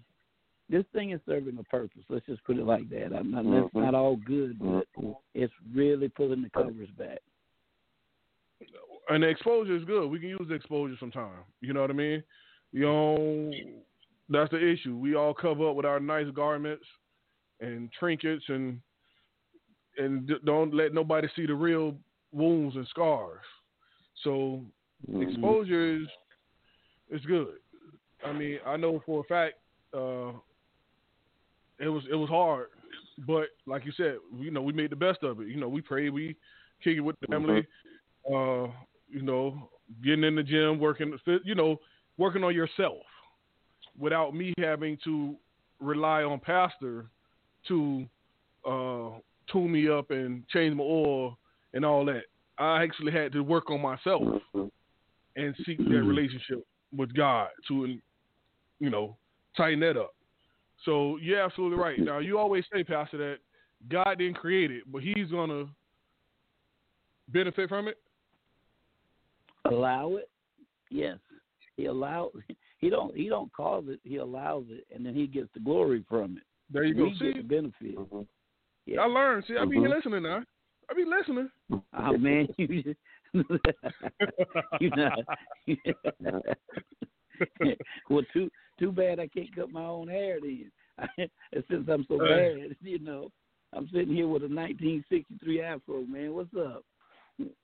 this 0.69 0.85
thing 0.93 1.11
is 1.11 1.21
serving 1.27 1.59
a 1.59 1.65
purpose. 1.65 2.03
Let's 2.09 2.27
just 2.27 2.43
put 2.45 2.57
it 2.59 2.65
like 2.65 2.89
that. 2.91 3.12
I'm 3.15 3.31
not, 3.31 3.45
That's 3.45 3.75
Mhm. 3.75 3.83
not 3.83 3.95
all 3.95 4.16
good, 4.16 4.59
but 4.59 4.87
Mhm. 4.97 5.16
it's 5.35 5.53
really 5.73 6.09
pulling 6.09 6.43
the 6.43 6.51
covers 6.51 6.91
back. 6.93 7.21
And 9.09 9.22
the 9.22 9.28
exposure 9.28 9.76
is 9.76 9.85
good. 9.85 10.09
We 10.09 10.18
can 10.18 10.28
use 10.28 10.47
the 10.48 10.55
exposure 10.55 10.97
sometime. 10.98 11.44
You 11.60 11.72
know 11.72 11.81
what 11.81 11.90
I 11.90 11.94
mean? 11.94 12.22
You 12.72 12.82
know, 12.82 13.51
that's 14.28 14.51
the 14.51 14.72
issue. 14.72 14.97
We 14.97 15.14
all 15.14 15.35
cover 15.35 15.70
up 15.70 15.76
with 15.76 15.86
our 15.86 16.01
nice 16.01 16.26
garments 16.35 16.86
and 17.60 17.90
trinkets, 17.98 18.44
and 18.48 18.81
and 19.97 20.31
don't 20.44 20.74
let 20.74 20.93
nobody 20.93 21.28
see 21.36 21.47
the 21.47 21.55
real 21.55 21.97
wounds 22.32 22.76
and 22.76 22.86
scars. 22.89 23.44
So 24.22 24.64
Mhm. 25.09 25.22
exposure 25.22 25.97
is 25.97 26.09
is 27.10 27.24
good. 27.26 27.59
I 28.24 28.32
mean, 28.32 28.59
I 28.66 28.76
know 28.76 29.01
for 29.01 29.20
a 29.20 29.24
fact 29.24 29.55
uh, 29.93 30.32
it 31.78 31.89
was 31.89 32.05
it 32.10 32.14
was 32.14 32.28
hard, 32.28 32.68
but 33.26 33.48
like 33.66 33.85
you 33.85 33.93
said, 33.93 34.18
you 34.36 34.51
know, 34.51 34.62
we 34.62 34.72
made 34.72 34.90
the 34.90 34.97
best 34.97 35.22
of 35.22 35.40
it. 35.40 35.48
You 35.48 35.56
know, 35.56 35.68
we 35.68 35.81
prayed, 35.81 36.10
we 36.10 36.36
kick 36.82 36.97
it 36.97 37.01
with 37.01 37.16
the 37.20 37.26
family. 37.26 37.66
Uh, 38.32 38.68
you 39.15 39.23
know, 39.23 39.70
getting 40.03 40.24
in 40.24 40.35
the 40.35 40.43
gym, 40.43 40.81
working, 40.81 41.16
you 41.45 41.55
know, 41.55 41.77
working 42.19 42.43
on 42.43 42.55
yourself 42.55 42.99
without 43.99 44.35
me 44.35 44.53
having 44.59 44.99
to 45.05 45.36
rely 45.81 46.24
on 46.24 46.41
pastor 46.41 47.07
to 47.69 48.05
uh, 48.69 49.11
tune 49.51 49.70
me 49.70 49.89
up 49.89 50.11
and 50.11 50.47
change 50.49 50.74
my 50.74 50.82
oil 50.82 51.39
and 51.74 51.85
all 51.85 52.05
that. 52.05 52.24
I 52.59 52.82
actually 52.82 53.12
had 53.12 53.32
to 53.32 53.43
work 53.43 53.70
on 53.70 53.81
myself 53.81 54.23
and 55.36 55.55
seek 55.65 55.78
that 55.78 55.85
Mhm. 55.85 56.09
relationship 56.09 56.66
with 56.97 57.15
God 57.15 57.51
to, 57.69 58.01
you 58.81 58.91
know, 58.91 59.16
tighten 59.57 59.81
that 59.81 59.97
up. 59.97 60.15
So 60.85 61.16
you're 61.19 61.41
absolutely 61.41 61.78
right. 61.78 62.01
Now 62.01 62.19
you 62.19 62.39
always 62.39 62.65
say, 62.73 62.82
Pastor, 62.82 63.19
that 63.19 63.39
God 63.89 64.19
didn't 64.19 64.39
create 64.39 64.70
it, 64.70 64.85
but 64.86 65.03
He's 65.03 65.31
gonna 65.31 65.69
benefit 67.28 67.69
from 67.69 67.89
it. 67.89 67.99
Allow 69.66 70.16
it? 70.16 70.28
Yes. 70.91 71.19
He 71.77 71.86
allows 71.86 72.31
he 72.78 72.91
don't 72.91 73.16
he 73.16 73.28
don't 73.28 73.53
cause 73.53 73.85
it, 73.89 74.01
he 74.05 74.16
allows 74.16 74.65
it 74.69 74.85
and 74.95 75.05
then 75.05 75.15
he 75.15 75.27
gets 75.27 75.49
the 75.55 75.61
glory 75.61 76.05
from 76.09 76.36
it. 76.36 76.45
There 76.70 76.85
you 76.85 76.95
go. 76.95 77.05
we 77.05 77.11
get 77.11 77.19
See, 77.19 77.32
the 77.43 77.43
benefit. 77.43 77.97
Mhm. 77.99 78.27
I 79.01 79.07
learned. 79.07 79.45
See, 79.47 79.57
I 79.57 79.65
be 79.65 79.77
Mhm. 79.77 79.89
listening 79.91 80.23
now. 80.24 80.45
I 80.91 80.95
be 80.95 81.05
listening. 81.05 81.51
Oh 81.95 82.19
man, 82.19 82.47
you 82.59 82.82
just 82.85 82.99
you 85.66 85.77
know 86.20 86.43
well 88.11 88.23
too 88.32 88.51
too 88.78 88.93
bad 88.93 89.19
I 89.19 89.27
can't 89.28 89.55
cut 89.55 89.70
my 89.70 89.85
own 89.85 90.09
hair 90.09 90.39
then. 90.41 90.70
Since 91.69 91.89
I'm 91.89 92.05
so 92.09 92.19
Hey. 92.19 92.69
bad, 92.69 92.77
you 92.82 92.99
know. 92.99 93.31
I'm 93.73 93.89
sitting 93.93 94.15
here 94.15 94.28
with 94.28 94.43
a 94.43 94.49
1963 94.49 95.62
afro, 95.62 96.03
man. 96.03 96.32
What's 96.32 96.55
up? 96.55 96.85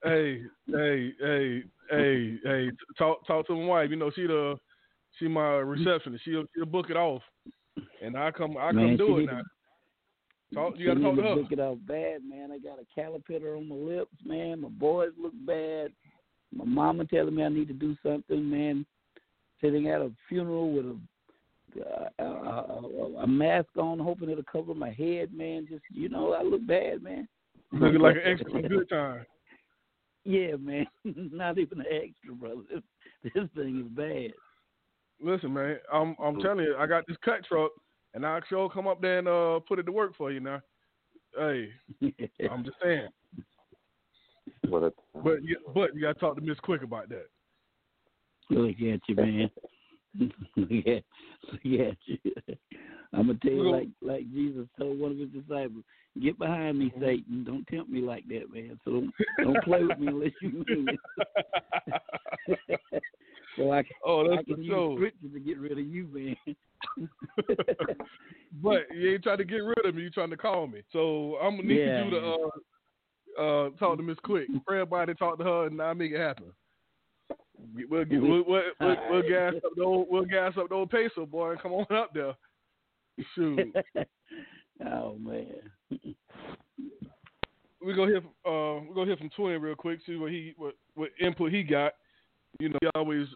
Hey, 0.05 0.43
hey, 0.67 1.13
hey, 1.21 1.63
hey, 1.91 2.39
hey. 2.45 2.71
Talk, 2.99 3.27
talk 3.27 3.47
to 3.47 3.55
my 3.55 3.67
wife. 3.67 3.91
You 3.91 3.97
know, 3.97 4.11
she 4.15 4.27
the, 4.27 4.57
she 5.19 5.29
my 5.29 5.57
receptionist. 5.57 6.25
She'll, 6.25 6.45
she'll 6.55 6.67
book 6.67 6.91
it 6.91 6.97
off, 6.97 7.23
and 8.03 8.17
I 8.17 8.31
come, 8.31 8.57
I 8.57 8.73
come 8.73 8.97
do 8.97 9.19
it 9.19 9.27
now. 9.27 9.43
Talk, 10.53 10.75
you 10.77 10.81
She 10.81 10.87
got 10.87 10.95
to 10.95 11.01
talk 11.01 11.17
to 11.17 11.23
her. 11.23 11.35
Look 11.37 11.53
it 11.53 11.61
off 11.61 11.79
bad, 11.87 12.23
man. 12.29 12.51
I 12.51 12.59
got 12.59 12.79
a 12.81 12.87
caterpillar 12.95 13.57
on 13.57 13.69
my 13.69 13.77
lips, 13.77 14.17
man. 14.25 14.63
My 14.63 14.69
boys 14.69 15.11
look 15.21 15.35
bad. 15.47 15.93
My 16.53 16.65
mama 16.65 17.05
telling 17.05 17.37
me 17.37 17.45
I 17.45 17.49
need 17.49 17.69
to 17.69 17.75
do 17.75 17.97
something, 18.03 18.51
man. 18.51 18.85
Sitting 19.61 19.89
at 19.89 20.01
a 20.01 20.11
funeral 20.29 20.73
with 20.73 20.87
a 20.87 20.99
uh, 21.79 22.09
a, 22.19 22.25
a, 22.25 23.23
a 23.23 23.27
mask 23.27 23.69
on, 23.77 24.01
hoping 24.01 24.29
it'll 24.29 24.43
cover 24.51 24.75
my 24.75 24.91
head, 24.91 25.33
man. 25.33 25.69
Just 25.71 25.85
you 25.93 26.09
know, 26.09 26.33
I 26.33 26.43
look 26.43 26.67
bad, 26.67 27.03
man. 27.03 27.29
Looking 27.73 28.01
like 28.01 28.17
an 28.17 28.23
extra 28.25 28.63
good 28.63 28.89
time. 28.89 29.25
Yeah, 30.25 30.57
man. 30.57 30.87
Not 31.05 31.59
even 31.59 31.81
an 31.81 31.87
extra, 31.91 32.35
brother. 32.35 32.63
This, 33.23 33.33
this 33.35 33.49
thing 33.55 33.81
is 33.81 33.95
bad. 33.95 34.33
Listen, 35.23 35.53
man, 35.53 35.77
I'm, 35.93 36.17
I'm 36.23 36.41
telling 36.41 36.65
you, 36.65 36.75
I 36.79 36.87
got 36.87 37.07
this 37.07 37.19
cut 37.23 37.45
truck, 37.45 37.71
and 38.15 38.25
I'll 38.25 38.41
sure 38.49 38.71
come 38.71 38.87
up 38.87 39.03
there 39.03 39.19
and 39.19 39.29
uh, 39.29 39.61
put 39.69 39.79
it 39.79 39.83
to 39.83 39.93
work 39.93 40.17
for 40.17 40.33
you 40.33 40.41
now. 40.41 40.63
Hey, 41.37 41.69
I'm 42.51 42.65
just 42.65 42.79
saying. 42.83 43.09
What 44.69 44.85
a 44.85 44.93
But 45.23 45.45
you, 45.45 45.59
but 45.75 45.95
you 45.95 46.01
got 46.01 46.15
to 46.15 46.19
talk 46.21 46.37
to 46.37 46.41
Miss 46.41 46.59
Quick 46.61 46.83
about 46.83 47.11
that. 47.11 47.27
Look 48.49 48.71
at 48.71 49.01
you, 49.07 49.15
man. 49.15 49.51
look 50.19 50.87
at, 50.87 51.05
look 51.53 51.61
at 51.65 51.97
you. 52.07 52.19
I'm 53.13 53.27
gonna 53.27 53.39
tell 53.43 53.53
you, 53.53 53.71
like 53.71 53.89
like 54.01 54.33
Jesus 54.33 54.67
told 54.79 54.99
one 54.99 55.13
of 55.13 55.19
his 55.19 55.29
disciples, 55.29 55.85
"Get 56.21 56.39
behind 56.39 56.79
me, 56.79 56.93
Satan. 57.01 57.45
Don't 57.45 57.67
tempt 57.69 57.91
me 57.91 58.01
like 58.01 58.27
that, 58.29 58.53
man. 58.53 58.79
So 58.85 58.91
don't 58.93 59.15
don't 59.43 59.63
play 59.65 59.85
with 59.85 59.99
me 59.99 60.09
unless 60.09 60.33
you 60.41 60.65
mean 60.69 60.99
it." 62.49 62.61
so 63.57 63.73
I 63.73 63.83
can, 63.83 63.93
Oh, 64.05 64.33
I 64.33 64.43
can 64.43 64.57
for 64.57 64.61
use 64.61 64.67
sure. 64.67 64.97
scripture 64.97 65.29
to 65.33 65.41
get 65.41 65.59
rid 65.59 65.73
of 65.73 65.87
you, 65.87 66.09
man. 66.13 66.37
but 68.63 68.83
you 68.95 69.13
ain't 69.13 69.23
trying 69.23 69.39
to 69.39 69.45
get 69.45 69.59
rid 69.59 69.85
of 69.85 69.95
me. 69.95 70.03
You 70.03 70.11
trying 70.11 70.31
to 70.31 70.37
call 70.37 70.67
me. 70.67 70.83
So 70.93 71.37
I'm 71.43 71.57
gonna 71.57 71.69
need 71.69 71.81
Yeah. 71.81 72.05
you 72.05 72.11
to 72.11 72.19
uh, 72.19 72.51
uh, 73.41 73.71
talk 73.79 73.97
to 73.97 74.03
Miss 74.03 74.19
Quick. 74.25 74.49
It. 74.51 75.19
Talk 75.19 75.39
to 75.39 75.45
her, 75.45 75.67
and 75.67 75.81
I'll 75.81 75.95
make 75.95 76.13
it 76.13 76.21
happen. 76.21 76.53
We'll 77.89 78.05
get 78.05 78.23
we'll, 78.23 78.45
we'll, 78.45 78.63
we'll, 78.81 78.97
we'll 79.11 79.29
gas 79.29 79.55
up 79.65 79.73
the 79.77 79.83
old 79.83 80.09
we'll 80.11 80.25
gas 80.25 80.55
up 80.59 80.69
the 80.69 80.75
old 80.75 80.91
peso 80.91 81.27
boy 81.27 81.53
and 81.53 81.61
come 81.61 81.73
on 81.73 81.87
up 81.95 82.13
there. 82.15 82.35
Shoot, 83.35 83.75
oh 84.87 85.17
man. 85.19 85.71
We 87.85 87.95
go 87.95 88.07
hear 88.07 88.21
from, 88.21 88.53
uh 88.53 88.81
we 88.89 88.95
go 88.95 89.05
hear 89.05 89.17
from 89.17 89.31
Twin 89.31 89.61
real 89.61 89.75
quick. 89.75 90.01
See 90.07 90.17
what 90.17 90.31
he 90.31 90.55
what 90.57 90.75
what 90.95 91.11
input 91.21 91.53
he 91.53 91.63
got. 91.63 91.93
You 92.59 92.71
know, 92.71 92.79
he 92.81 92.89
always 92.95 93.27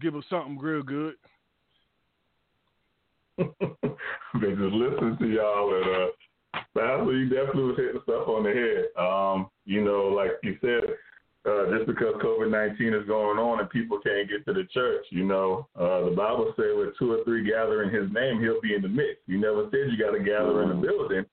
give 0.00 0.16
us 0.16 0.24
something 0.28 0.58
real 0.58 0.82
good. 0.82 1.14
they 3.38 3.44
just 3.44 4.74
listening 4.74 5.16
to 5.18 5.26
y'all 5.26 5.74
and 5.74 5.96
uh 5.96 6.06
Pastor, 6.76 7.12
you 7.12 7.28
definitely 7.28 7.64
was 7.64 7.76
hitting 7.76 8.00
stuff 8.02 8.28
on 8.28 8.42
the 8.42 8.50
head. 8.50 8.90
Um, 8.98 9.48
you 9.64 9.82
know, 9.84 10.10
like 10.10 10.32
you 10.42 10.56
said, 10.60 10.82
uh, 11.46 11.70
just 11.76 11.86
because 11.86 12.14
COVID 12.22 12.50
nineteen 12.50 12.94
is 12.94 13.06
going 13.06 13.38
on 13.38 13.60
and 13.60 13.70
people 13.70 14.00
can't 14.00 14.28
get 14.28 14.44
to 14.46 14.52
the 14.52 14.64
church, 14.72 15.04
you 15.10 15.24
know, 15.24 15.68
uh, 15.78 16.08
the 16.08 16.14
Bible 16.16 16.52
says 16.56 16.74
with 16.74 16.98
two 16.98 17.12
or 17.12 17.24
three 17.24 17.48
gather 17.48 17.82
in 17.82 17.94
his 17.94 18.10
name, 18.12 18.40
he'll 18.40 18.60
be 18.60 18.74
in 18.74 18.82
the 18.82 18.88
midst. 18.88 19.22
You 19.26 19.38
never 19.38 19.68
said 19.70 19.90
you 19.90 19.98
gotta 20.02 20.18
gather 20.18 20.62
in 20.62 20.68
the 20.70 20.86
building. 20.86 21.24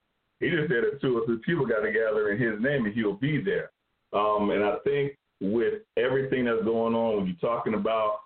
He 0.42 0.50
just 0.50 0.70
said 0.70 0.84
that 0.84 1.00
two 1.02 1.18
or 1.18 1.26
three 1.26 1.38
people 1.46 1.66
gotta 1.66 1.92
gather 1.92 2.32
in 2.32 2.42
his 2.42 2.60
name 2.62 2.86
and 2.86 2.94
he'll 2.94 3.14
be 3.14 3.42
there. 3.42 3.72
Um, 4.12 4.50
and 4.50 4.64
I 4.64 4.76
think 4.84 5.14
with 5.40 5.76
everything 5.98 6.46
that's 6.46 6.64
going 6.64 6.94
on, 6.96 7.18
when 7.18 7.28
you're 7.28 7.36
talking 7.50 7.76
about 7.76 8.20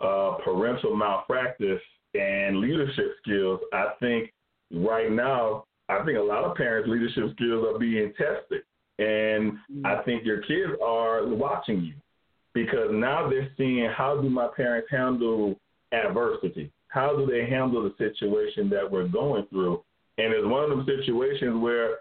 uh, 0.00 0.36
parental 0.44 0.94
malpractice 0.94 1.80
and 2.14 2.60
leadership 2.60 3.16
skills, 3.22 3.60
I 3.72 3.92
think 3.98 4.30
right 4.72 5.10
now, 5.10 5.64
I 5.88 6.04
think 6.04 6.18
a 6.18 6.22
lot 6.22 6.44
of 6.44 6.56
parents' 6.56 6.88
leadership 6.88 7.34
skills 7.34 7.66
are 7.66 7.78
being 7.78 8.12
tested. 8.16 8.62
And 8.98 9.58
I 9.84 10.02
think 10.04 10.24
your 10.24 10.42
kids 10.42 10.72
are 10.84 11.26
watching 11.26 11.82
you 11.82 11.94
because 12.54 12.88
now 12.92 13.28
they're 13.28 13.50
seeing 13.56 13.88
how 13.96 14.20
do 14.20 14.28
my 14.28 14.48
parents 14.54 14.88
handle 14.90 15.58
adversity? 15.92 16.70
How 16.88 17.16
do 17.16 17.26
they 17.26 17.46
handle 17.48 17.82
the 17.82 17.94
situation 17.96 18.68
that 18.70 18.90
we're 18.90 19.08
going 19.08 19.46
through? 19.50 19.82
And 20.18 20.32
it's 20.32 20.46
one 20.46 20.64
of 20.64 20.70
those 20.70 20.86
situations 20.86 21.60
where 21.60 21.98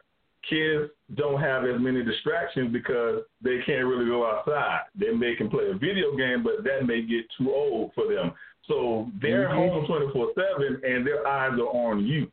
kids 0.49 0.91
don't 1.15 1.39
have 1.39 1.65
as 1.65 1.79
many 1.79 2.03
distractions 2.03 2.71
because 2.73 3.21
they 3.41 3.59
can't 3.65 3.85
really 3.85 4.05
go 4.05 4.25
outside. 4.29 4.81
They 4.99 5.11
may 5.11 5.35
can 5.35 5.49
play 5.49 5.65
a 5.69 5.73
video 5.73 6.15
game, 6.17 6.43
but 6.43 6.63
that 6.63 6.85
may 6.85 7.01
get 7.01 7.25
too 7.37 7.51
old 7.51 7.91
for 7.93 8.07
them. 8.07 8.33
So 8.67 9.09
they're 9.21 9.49
mm-hmm. 9.49 9.85
home 9.85 9.85
24 9.87 10.33
7 10.57 10.81
and 10.83 11.05
their 11.05 11.27
eyes 11.27 11.57
are 11.59 11.89
on 11.89 12.05
you. 12.05 12.31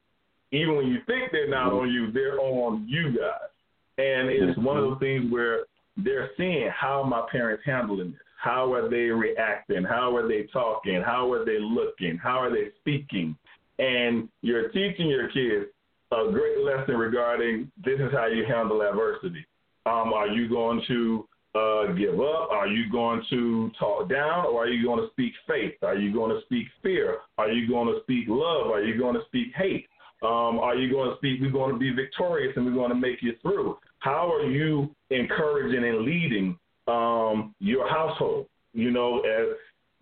Even 0.52 0.76
when 0.76 0.86
you 0.86 0.98
think 1.06 1.30
they're 1.30 1.48
not 1.50 1.72
on 1.72 1.90
you, 1.90 2.10
they're 2.12 2.40
on 2.40 2.86
you 2.88 3.10
guys. 3.10 3.50
And 3.98 4.28
it's 4.28 4.52
mm-hmm. 4.52 4.64
one 4.64 4.76
of 4.78 4.84
those 4.84 4.98
things 5.00 5.30
where 5.30 5.64
they're 5.96 6.30
seeing 6.36 6.70
how 6.74 7.02
my 7.02 7.26
parents 7.30 7.62
handling 7.66 8.12
this. 8.12 8.20
How 8.40 8.72
are 8.72 8.88
they 8.88 9.10
reacting? 9.10 9.82
How 9.82 10.14
are 10.16 10.28
they 10.28 10.44
talking? 10.52 11.02
How 11.04 11.30
are 11.32 11.44
they 11.44 11.58
looking? 11.58 12.16
How 12.16 12.38
are 12.38 12.50
they 12.50 12.68
speaking? 12.80 13.36
And 13.78 14.28
you're 14.42 14.68
teaching 14.68 15.08
your 15.08 15.28
kids 15.28 15.70
a 16.10 16.30
great 16.32 16.58
lesson 16.58 16.96
regarding 16.96 17.70
this 17.84 18.00
is 18.00 18.12
how 18.12 18.26
you 18.26 18.44
handle 18.44 18.82
adversity. 18.82 19.44
Um, 19.86 20.12
are 20.12 20.28
you 20.28 20.48
going 20.48 20.82
to 20.88 21.28
uh, 21.54 21.92
give 21.92 22.14
up? 22.20 22.50
Are 22.50 22.66
you 22.66 22.90
going 22.90 23.22
to 23.30 23.70
talk 23.78 24.08
down? 24.08 24.46
Or 24.46 24.64
are 24.64 24.68
you 24.68 24.84
going 24.84 25.00
to 25.00 25.08
speak 25.12 25.32
faith? 25.46 25.74
Are 25.82 25.96
you 25.96 26.12
going 26.12 26.30
to 26.30 26.40
speak 26.46 26.66
fear? 26.82 27.18
Are 27.36 27.50
you 27.50 27.68
going 27.68 27.88
to 27.88 28.00
speak 28.02 28.26
love? 28.28 28.70
Are 28.70 28.82
you 28.82 28.98
going 28.98 29.14
to 29.14 29.22
speak 29.28 29.48
hate? 29.56 29.86
Um, 30.22 30.58
are 30.58 30.74
you 30.74 30.90
going 30.90 31.10
to 31.10 31.16
speak, 31.16 31.40
we're 31.40 31.50
going 31.50 31.72
to 31.72 31.78
be 31.78 31.92
victorious 31.92 32.52
and 32.56 32.66
we're 32.66 32.74
going 32.74 32.90
to 32.90 32.96
make 32.96 33.22
you 33.22 33.34
through? 33.40 33.78
How 34.00 34.32
are 34.32 34.50
you 34.50 34.90
encouraging 35.10 35.84
and 35.84 36.00
leading 36.00 36.58
um, 36.88 37.54
your 37.60 37.88
household? 37.88 38.46
You 38.72 38.90
know, 38.90 39.20
as 39.20 39.56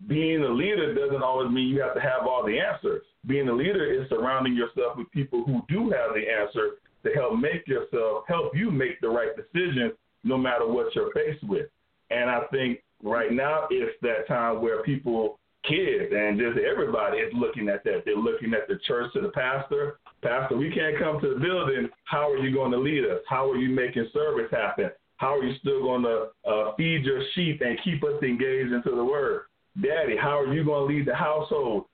being 0.05 0.43
a 0.43 0.49
leader 0.49 0.93
doesn't 0.93 1.23
always 1.23 1.51
mean 1.51 1.69
you 1.69 1.81
have 1.81 1.95
to 1.95 2.01
have 2.01 2.27
all 2.27 2.45
the 2.45 2.59
answers. 2.59 3.01
Being 3.25 3.49
a 3.49 3.53
leader 3.53 3.85
is 3.85 4.07
surrounding 4.09 4.55
yourself 4.55 4.97
with 4.97 5.11
people 5.11 5.43
who 5.43 5.61
do 5.67 5.89
have 5.89 6.13
the 6.13 6.29
answer 6.29 6.75
to 7.03 7.11
help 7.13 7.39
make 7.39 7.67
yourself, 7.67 8.23
help 8.27 8.55
you 8.55 8.69
make 8.69 9.01
the 9.01 9.09
right 9.09 9.31
decisions 9.35 9.93
no 10.23 10.37
matter 10.37 10.67
what 10.67 10.93
you're 10.95 11.11
faced 11.13 11.43
with. 11.43 11.67
And 12.11 12.29
I 12.29 12.41
think 12.51 12.79
right 13.03 13.31
now 13.31 13.67
it's 13.71 13.99
that 14.01 14.27
time 14.27 14.61
where 14.61 14.83
people, 14.83 15.39
kids, 15.67 16.13
and 16.15 16.39
just 16.39 16.57
everybody 16.59 17.17
is 17.17 17.33
looking 17.33 17.67
at 17.67 17.83
that. 17.83 18.03
They're 18.05 18.15
looking 18.15 18.53
at 18.53 18.67
the 18.67 18.79
church 18.87 19.11
to 19.13 19.21
the 19.21 19.29
pastor. 19.29 19.99
Pastor, 20.21 20.57
we 20.57 20.71
can't 20.71 20.99
come 20.99 21.19
to 21.21 21.33
the 21.33 21.39
building. 21.39 21.89
How 22.05 22.31
are 22.31 22.37
you 22.37 22.53
going 22.53 22.71
to 22.71 22.77
lead 22.77 23.03
us? 23.03 23.21
How 23.27 23.49
are 23.49 23.57
you 23.57 23.73
making 23.73 24.09
service 24.13 24.49
happen? 24.51 24.91
How 25.17 25.37
are 25.37 25.43
you 25.43 25.55
still 25.59 25.81
going 25.81 26.03
to 26.03 26.27
uh, 26.49 26.75
feed 26.75 27.03
your 27.03 27.21
sheep 27.33 27.61
and 27.61 27.79
keep 27.83 28.03
us 28.03 28.21
engaged 28.21 28.71
into 28.71 28.95
the 28.95 29.03
word? 29.03 29.46
Daddy, 29.81 30.15
how 30.19 30.39
are 30.39 30.53
you 30.53 30.63
going 30.63 30.87
to 30.87 30.95
lead 30.95 31.07
the 31.07 31.15
household? 31.15 31.85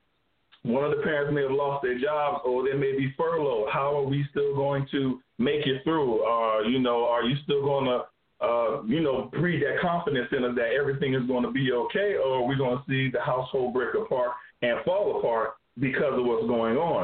One 0.64 0.86
of 0.86 0.96
the 0.96 1.04
parents 1.04 1.34
may 1.34 1.42
have 1.42 1.52
lost 1.52 1.84
their 1.84 2.00
jobs 2.00 2.42
or 2.46 2.64
they 2.64 2.78
may 2.78 2.98
be 2.98 3.14
furloughed. 3.18 3.68
How 3.72 3.98
are 3.98 4.06
we 4.06 4.26
still 4.32 4.56
going 4.56 4.88
to 4.92 5.20
make 5.38 5.68
it 5.68 5.84
through? 5.84 6.24
Or, 6.24 6.64
you 6.64 6.80
know, 6.80 7.06
are 7.06 7.24
you 7.24 7.36
still 7.44 7.62
going 7.62 7.86
to 7.86 8.04
uh, 8.42 8.84
you 8.84 9.00
know, 9.00 9.30
breed 9.32 9.62
that 9.64 9.80
confidence 9.80 10.28
in 10.36 10.44
us 10.44 10.56
that 10.56 10.76
everything 10.78 11.14
is 11.14 11.26
going 11.28 11.44
to 11.44 11.52
be 11.52 11.72
okay, 11.72 12.16
or 12.16 12.46
we're 12.46 12.50
we 12.50 12.58
going 12.58 12.78
to 12.78 12.84
see 12.90 13.10
the 13.10 13.22
household 13.22 13.74
break 13.74 13.96
apart 13.96 14.32
and 14.62 14.84
fall 14.84 15.18
apart 15.18 15.52
because 15.80 16.14
of 16.14 16.26
what's 16.26 16.46
going 16.48 16.76
on? 16.76 17.04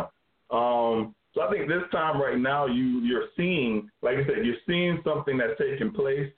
Um, 0.51 1.15
So 1.33 1.41
I 1.41 1.49
think 1.51 1.69
this 1.69 1.83
time 1.91 2.21
right 2.21 2.37
now 2.37 2.65
you 2.65 2.99
you're 3.01 3.29
seeing, 3.37 3.89
like 4.01 4.17
I 4.17 4.25
said, 4.25 4.45
you're 4.45 4.55
seeing 4.67 5.01
something 5.05 5.37
that's 5.37 5.57
taking 5.57 5.91
place 5.91 6.29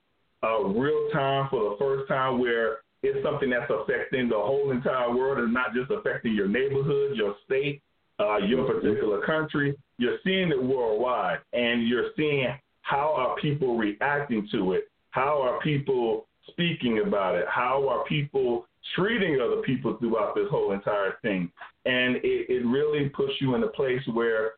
uh, 0.44 0.64
real 0.66 1.10
time 1.12 1.48
for 1.50 1.72
the 1.72 1.76
first 1.80 2.08
time 2.08 2.40
where 2.40 2.78
it's 3.04 3.24
something 3.24 3.50
that's 3.50 3.72
affecting 3.72 4.30
the 4.30 4.36
whole 4.36 4.72
entire 4.72 5.14
world 5.14 5.40
and 5.40 5.54
not 5.54 5.74
just 5.74 5.92
affecting 5.92 6.34
your 6.34 6.48
neighborhood, 6.48 7.16
your 7.16 7.36
state, 7.46 7.82
uh, 8.20 8.38
your 8.38 8.66
particular 8.66 9.26
country. 9.26 9.76
You're 9.98 10.18
seeing 10.24 10.50
it 10.50 10.64
worldwide, 10.64 11.40
and 11.54 11.88
you're 11.88 12.12
seeing 12.16 12.48
how 12.82 13.14
are 13.16 13.36
people 13.40 13.78
reacting 13.78 14.48
to 14.52 14.74
it. 14.74 14.90
How 15.12 15.42
are 15.42 15.60
people 15.62 16.28
speaking 16.50 17.04
about 17.06 17.36
it? 17.36 17.46
How 17.50 17.88
are 17.88 18.04
people 18.06 18.66
treating 18.96 19.40
other 19.42 19.62
people 19.62 19.98
throughout 19.98 20.36
this 20.36 20.48
whole 20.50 20.72
entire 20.72 21.18
thing? 21.22 21.52
And 21.86 22.18
it, 22.18 22.50
it 22.50 22.66
really 22.66 23.10
puts 23.10 23.34
you 23.40 23.56
in 23.56 23.64
a 23.64 23.68
place 23.68 24.02
where 24.14 24.54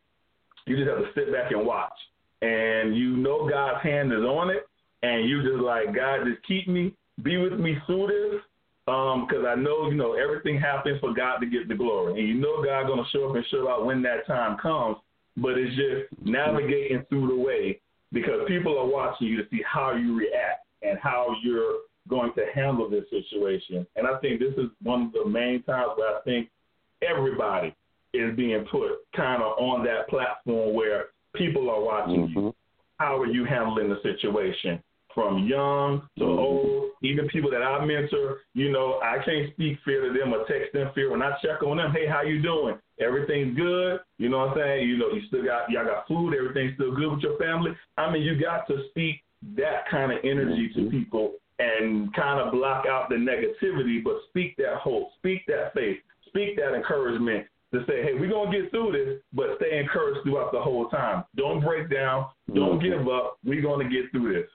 you 0.65 0.77
just 0.77 0.89
have 0.89 0.99
to 0.99 1.09
sit 1.15 1.31
back 1.31 1.51
and 1.51 1.65
watch. 1.65 1.93
And 2.41 2.95
you 2.95 3.15
know 3.17 3.49
God's 3.49 3.81
hand 3.83 4.11
is 4.11 4.19
on 4.19 4.49
it, 4.49 4.65
and 5.01 5.29
you 5.29 5.43
just 5.43 5.61
like, 5.61 5.95
God, 5.95 6.25
just 6.25 6.45
keep 6.45 6.67
me, 6.67 6.93
be 7.21 7.37
with 7.37 7.59
me 7.59 7.77
through 7.85 8.07
this, 8.07 8.41
because 8.85 9.43
um, 9.43 9.45
I 9.47 9.55
know, 9.55 9.89
you 9.89 9.95
know, 9.95 10.13
everything 10.13 10.59
happens 10.59 10.99
for 10.99 11.13
God 11.13 11.39
to 11.39 11.45
get 11.45 11.67
the 11.67 11.75
glory. 11.75 12.19
And 12.19 12.27
you 12.27 12.35
know 12.35 12.63
God's 12.63 12.87
going 12.87 13.03
to 13.03 13.09
show 13.11 13.29
up 13.29 13.35
and 13.35 13.45
show 13.49 13.69
out 13.69 13.85
when 13.85 14.01
that 14.01 14.27
time 14.27 14.57
comes, 14.57 14.97
but 15.37 15.57
it's 15.57 15.75
just 15.75 16.25
navigating 16.25 17.05
through 17.09 17.27
the 17.27 17.35
way 17.35 17.79
because 18.11 18.41
people 18.47 18.77
are 18.77 18.85
watching 18.85 19.27
you 19.27 19.37
to 19.37 19.49
see 19.49 19.61
how 19.65 19.95
you 19.95 20.17
react 20.17 20.65
and 20.81 20.99
how 21.01 21.35
you're 21.43 21.79
going 22.09 22.33
to 22.33 22.45
handle 22.53 22.89
this 22.89 23.05
situation. 23.09 23.87
And 23.95 24.05
I 24.05 24.17
think 24.19 24.39
this 24.39 24.53
is 24.57 24.69
one 24.81 25.03
of 25.03 25.11
the 25.13 25.25
main 25.29 25.63
times 25.63 25.91
where 25.95 26.17
I 26.17 26.21
think 26.21 26.49
everybody 27.01 27.73
is 28.13 28.35
being 28.35 28.65
put 28.69 28.91
kind 29.15 29.41
of 29.41 29.57
on 29.57 29.83
that 29.85 30.07
platform 30.09 30.75
where 30.75 31.05
people 31.35 31.69
are 31.69 31.81
watching 31.81 32.27
mm-hmm. 32.27 32.39
you. 32.39 32.55
How 32.97 33.19
are 33.19 33.27
you 33.27 33.45
handling 33.45 33.89
the 33.89 33.99
situation? 34.03 34.81
From 35.13 35.45
young 35.45 36.07
to 36.17 36.23
mm-hmm. 36.23 36.39
old, 36.39 36.91
even 37.03 37.27
people 37.27 37.51
that 37.51 37.61
I 37.61 37.85
mentor, 37.85 38.39
you 38.53 38.71
know, 38.71 38.99
I 39.03 39.17
can't 39.23 39.53
speak 39.53 39.77
fear 39.85 40.01
to 40.01 40.17
them 40.17 40.33
or 40.33 40.45
text 40.47 40.73
them 40.73 40.89
fear. 40.95 41.11
When 41.11 41.21
I 41.21 41.37
check 41.43 41.61
on 41.61 41.77
them, 41.77 41.91
hey, 41.91 42.07
how 42.07 42.23
you 42.23 42.41
doing? 42.41 42.75
Everything's 42.99 43.55
good. 43.55 43.99
You 44.17 44.29
know 44.29 44.39
what 44.39 44.49
I'm 44.49 44.57
saying? 44.57 44.89
You 44.89 44.97
know, 44.97 45.09
you 45.09 45.21
still 45.27 45.43
got 45.43 45.69
y'all 45.69 45.85
got 45.85 46.07
food. 46.07 46.33
Everything's 46.33 46.75
still 46.75 46.95
good 46.95 47.11
with 47.11 47.21
your 47.21 47.37
family. 47.37 47.71
I 47.97 48.11
mean, 48.11 48.23
you 48.23 48.39
got 48.39 48.67
to 48.67 48.83
speak 48.89 49.21
that 49.55 49.87
kind 49.91 50.11
of 50.11 50.19
energy 50.23 50.71
mm-hmm. 50.75 50.85
to 50.85 50.89
people 50.89 51.33
and 51.59 52.13
kind 52.15 52.39
of 52.39 52.51
block 52.51 52.85
out 52.87 53.09
the 53.09 53.15
negativity, 53.15 54.03
but 54.03 54.15
speak 54.29 54.55
that 54.57 54.77
hope, 54.77 55.09
speak 55.19 55.41
that 55.47 55.73
faith, 55.75 55.97
speak 56.27 56.55
that 56.57 56.73
encouragement, 56.73 57.45
to 57.73 57.79
say, 57.87 58.03
hey, 58.03 58.13
we're 58.13 58.29
going 58.29 58.51
to 58.51 58.61
get 58.61 58.71
through 58.71 58.91
this, 58.91 59.19
but 59.33 59.57
stay 59.57 59.79
encouraged 59.79 60.19
throughout 60.23 60.51
the 60.51 60.61
whole 60.61 60.87
time. 60.89 61.23
Don't 61.35 61.59
break 61.59 61.89
down. 61.89 62.27
Don't 62.53 62.79
mm-hmm. 62.79 62.99
give 62.99 63.07
up. 63.07 63.39
We're 63.43 63.63
going 63.63 63.87
to 63.87 63.93
get 63.93 64.11
through 64.11 64.33
this. 64.33 64.49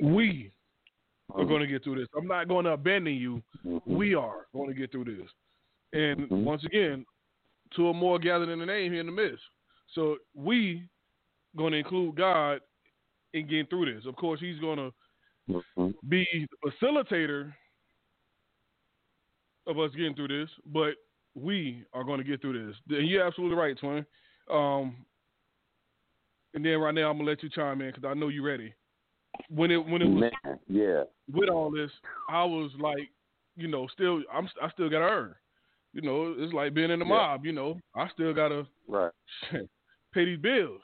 We 0.00 0.52
are 1.30 1.40
mm-hmm. 1.40 1.48
going 1.48 1.60
to 1.60 1.66
get 1.66 1.84
through 1.84 2.00
this. 2.00 2.08
I'm 2.16 2.26
not 2.26 2.48
going 2.48 2.64
to 2.64 2.72
abandon 2.72 3.14
you. 3.14 3.42
Mm-hmm. 3.66 3.94
We 3.94 4.14
are 4.14 4.46
going 4.54 4.68
to 4.68 4.74
get 4.74 4.92
through 4.92 5.04
this. 5.04 5.30
And 5.92 6.20
mm-hmm. 6.20 6.44
once 6.44 6.64
again, 6.64 7.04
two 7.74 7.86
or 7.86 7.94
more 7.94 8.18
gathered 8.18 8.48
in 8.48 8.58
the 8.58 8.66
name 8.66 8.92
here 8.92 9.00
in 9.00 9.06
the 9.06 9.12
midst. 9.12 9.42
So 9.94 10.16
we 10.34 10.84
going 11.56 11.72
to 11.72 11.78
include 11.78 12.16
God 12.16 12.60
in 13.32 13.46
getting 13.46 13.66
through 13.66 13.94
this. 13.94 14.06
Of 14.06 14.16
course, 14.16 14.40
He's 14.40 14.58
going 14.58 14.78
to 14.78 15.92
be 16.08 16.26
the 16.62 16.70
facilitator 16.70 17.52
of 19.66 19.78
us 19.78 19.90
getting 19.96 20.14
through 20.14 20.28
this, 20.28 20.50
but 20.66 20.94
we 21.34 21.84
are 21.92 22.04
going 22.04 22.18
to 22.18 22.24
get 22.24 22.40
through 22.40 22.66
this. 22.66 22.76
You're 22.86 23.26
absolutely 23.26 23.56
right, 23.56 23.78
twin. 23.78 24.06
Um, 24.50 24.96
and 26.56 26.64
then 26.64 26.78
right 26.78 26.94
now 26.94 27.10
I'm 27.10 27.18
gonna 27.18 27.28
let 27.28 27.42
you 27.42 27.50
chime 27.50 27.82
in 27.82 27.92
because 27.92 28.04
I 28.04 28.14
know 28.14 28.28
you're 28.28 28.42
ready. 28.42 28.72
When 29.48 29.70
it 29.70 29.84
when 29.84 30.02
it 30.02 30.08
was 30.08 30.30
Man, 30.44 30.58
yeah 30.68 31.04
with 31.32 31.48
all 31.48 31.70
this, 31.70 31.90
I 32.28 32.44
was 32.44 32.70
like, 32.78 33.08
you 33.56 33.68
know, 33.68 33.88
still 33.92 34.22
I'm 34.32 34.48
I 34.62 34.70
still 34.70 34.90
gotta 34.90 35.04
earn. 35.04 35.34
You 35.92 36.02
know, 36.02 36.34
it's 36.36 36.52
like 36.52 36.74
being 36.74 36.90
in 36.90 36.98
the 36.98 37.06
yeah. 37.06 37.12
mob. 37.12 37.46
You 37.46 37.52
know, 37.52 37.80
I 37.94 38.08
still 38.12 38.34
gotta 38.34 38.66
right 38.86 39.12
pay 40.12 40.24
these 40.24 40.38
bills. 40.38 40.80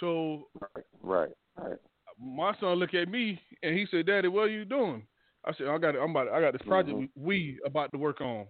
So 0.00 0.48
right, 0.60 0.84
right, 1.02 1.30
right. 1.56 1.78
My 2.20 2.52
son 2.60 2.74
looked 2.74 2.94
at 2.94 3.08
me 3.08 3.40
and 3.62 3.76
he 3.76 3.86
said, 3.90 4.06
"Daddy, 4.06 4.28
what 4.28 4.42
are 4.42 4.48
you 4.48 4.64
doing?" 4.64 5.06
I 5.44 5.52
said, 5.54 5.68
"I 5.68 5.78
got 5.78 5.96
I'm 5.96 6.10
about 6.10 6.28
I 6.28 6.40
got 6.40 6.52
this 6.52 6.66
project 6.66 6.96
mm-hmm. 6.96 7.24
we 7.24 7.58
about 7.64 7.90
to 7.92 7.98
work 7.98 8.20
on." 8.20 8.46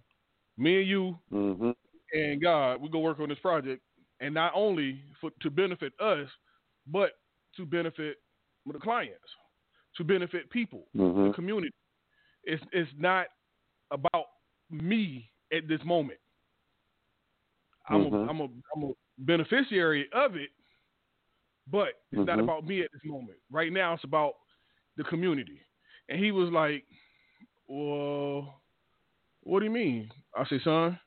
me 0.59 0.79
and 0.79 0.87
you 0.87 1.17
mm-hmm. 1.33 1.71
and 2.13 2.41
God, 2.41 2.81
we 2.81 2.89
go 2.89 2.99
work 2.99 3.19
on 3.19 3.29
this 3.29 3.39
project, 3.39 3.81
and 4.19 4.33
not 4.33 4.51
only 4.53 5.01
for 5.19 5.31
to 5.41 5.49
benefit 5.49 5.93
us, 5.99 6.27
but 6.85 7.11
to 7.55 7.65
benefit 7.65 8.17
the 8.73 8.79
clients, 8.79 9.17
to 9.97 10.03
benefit 10.03 10.49
people, 10.49 10.87
mm-hmm. 10.95 11.27
the 11.27 11.33
community. 11.33 11.73
It's 12.43 12.63
it's 12.71 12.91
not 12.97 13.27
about 13.91 14.25
me 14.69 15.29
at 15.53 15.67
this 15.67 15.79
moment. 15.85 16.19
I'm 17.89 18.05
mm-hmm. 18.05 18.15
a, 18.15 18.21
I'm 18.27 18.41
a 18.41 18.47
I'm 18.75 18.83
a 18.83 18.91
beneficiary 19.19 20.07
of 20.13 20.35
it, 20.35 20.49
but 21.71 21.89
it's 22.11 22.25
not 22.25 22.27
mm-hmm. 22.27 22.41
about 22.41 22.65
me 22.65 22.81
at 22.81 22.91
this 22.93 23.01
moment. 23.05 23.37
Right 23.51 23.73
now, 23.73 23.93
it's 23.93 24.03
about 24.03 24.33
the 24.97 25.03
community. 25.03 25.61
And 26.07 26.23
he 26.23 26.31
was 26.31 26.49
like, 26.51 26.85
"Well, 27.67 28.59
what 29.43 29.59
do 29.59 29.65
you 29.65 29.71
mean? 29.71 30.09
I 30.35 30.45
said, 30.47 30.59
son, 30.63 30.99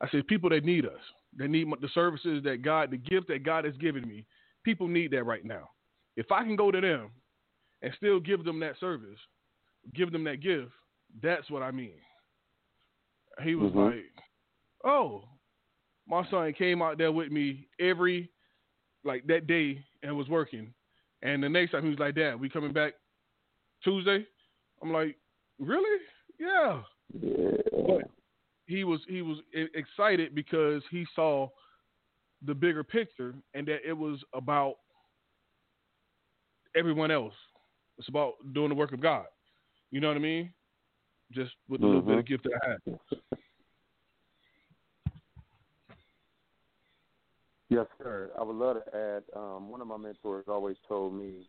I 0.00 0.08
said, 0.10 0.26
people 0.26 0.50
that 0.50 0.64
need 0.64 0.86
us, 0.86 1.00
they 1.36 1.46
need 1.46 1.68
the 1.80 1.88
services 1.94 2.42
that 2.44 2.62
God, 2.62 2.90
the 2.90 2.96
gift 2.96 3.28
that 3.28 3.44
God 3.44 3.64
has 3.64 3.76
given 3.76 4.06
me. 4.06 4.26
People 4.64 4.88
need 4.88 5.10
that 5.12 5.24
right 5.24 5.44
now. 5.44 5.70
If 6.18 6.32
I 6.32 6.42
can 6.42 6.56
go 6.56 6.72
to 6.72 6.80
them 6.80 7.10
and 7.80 7.94
still 7.96 8.18
give 8.18 8.44
them 8.44 8.58
that 8.58 8.76
service, 8.80 9.20
give 9.94 10.10
them 10.10 10.24
that 10.24 10.42
gift, 10.42 10.72
that's 11.22 11.48
what 11.48 11.62
I 11.62 11.70
mean. 11.70 11.94
He 13.44 13.54
was 13.54 13.70
mm-hmm. 13.70 13.78
like, 13.78 14.04
oh, 14.84 15.22
my 16.08 16.28
son 16.28 16.52
came 16.58 16.82
out 16.82 16.98
there 16.98 17.12
with 17.12 17.30
me 17.30 17.68
every, 17.78 18.32
like 19.04 19.28
that 19.28 19.46
day 19.46 19.84
and 20.02 20.16
was 20.16 20.28
working. 20.28 20.74
And 21.22 21.40
the 21.40 21.48
next 21.48 21.70
time 21.70 21.84
he 21.84 21.90
was 21.90 22.00
like, 22.00 22.16
Dad, 22.16 22.40
we 22.40 22.48
coming 22.48 22.72
back 22.72 22.94
Tuesday? 23.84 24.26
I'm 24.82 24.92
like, 24.92 25.16
really? 25.60 26.00
Yeah. 26.40 26.80
Yeah. 27.12 27.50
But 27.86 28.10
he 28.66 28.82
was 28.82 28.98
he 29.08 29.22
was 29.22 29.38
excited 29.54 30.34
because 30.34 30.82
he 30.90 31.06
saw 31.14 31.46
the 32.44 32.54
bigger 32.54 32.82
picture 32.82 33.34
and 33.54 33.68
that 33.68 33.86
it 33.86 33.96
was 33.96 34.18
about 34.34 34.78
everyone 36.78 37.10
else. 37.10 37.34
It's 37.98 38.08
about 38.08 38.34
doing 38.54 38.68
the 38.68 38.74
work 38.74 38.92
of 38.92 39.00
God. 39.00 39.26
You 39.90 40.00
know 40.00 40.08
what 40.08 40.16
I 40.16 40.20
mean? 40.20 40.52
Just 41.32 41.52
with 41.68 41.82
a 41.82 41.86
little 41.86 42.00
mm-hmm. 42.00 42.10
bit 42.10 42.18
of 42.18 42.26
gift 42.26 42.44
that 42.44 42.60
I 42.62 42.68
had. 42.70 42.98
Yes, 47.70 47.86
sir. 48.02 48.30
I 48.38 48.42
would 48.42 48.56
love 48.56 48.76
to 48.76 48.96
add. 48.96 49.22
Um, 49.36 49.68
one 49.68 49.82
of 49.82 49.86
my 49.86 49.98
mentors 49.98 50.46
always 50.48 50.76
told 50.88 51.14
me, 51.14 51.46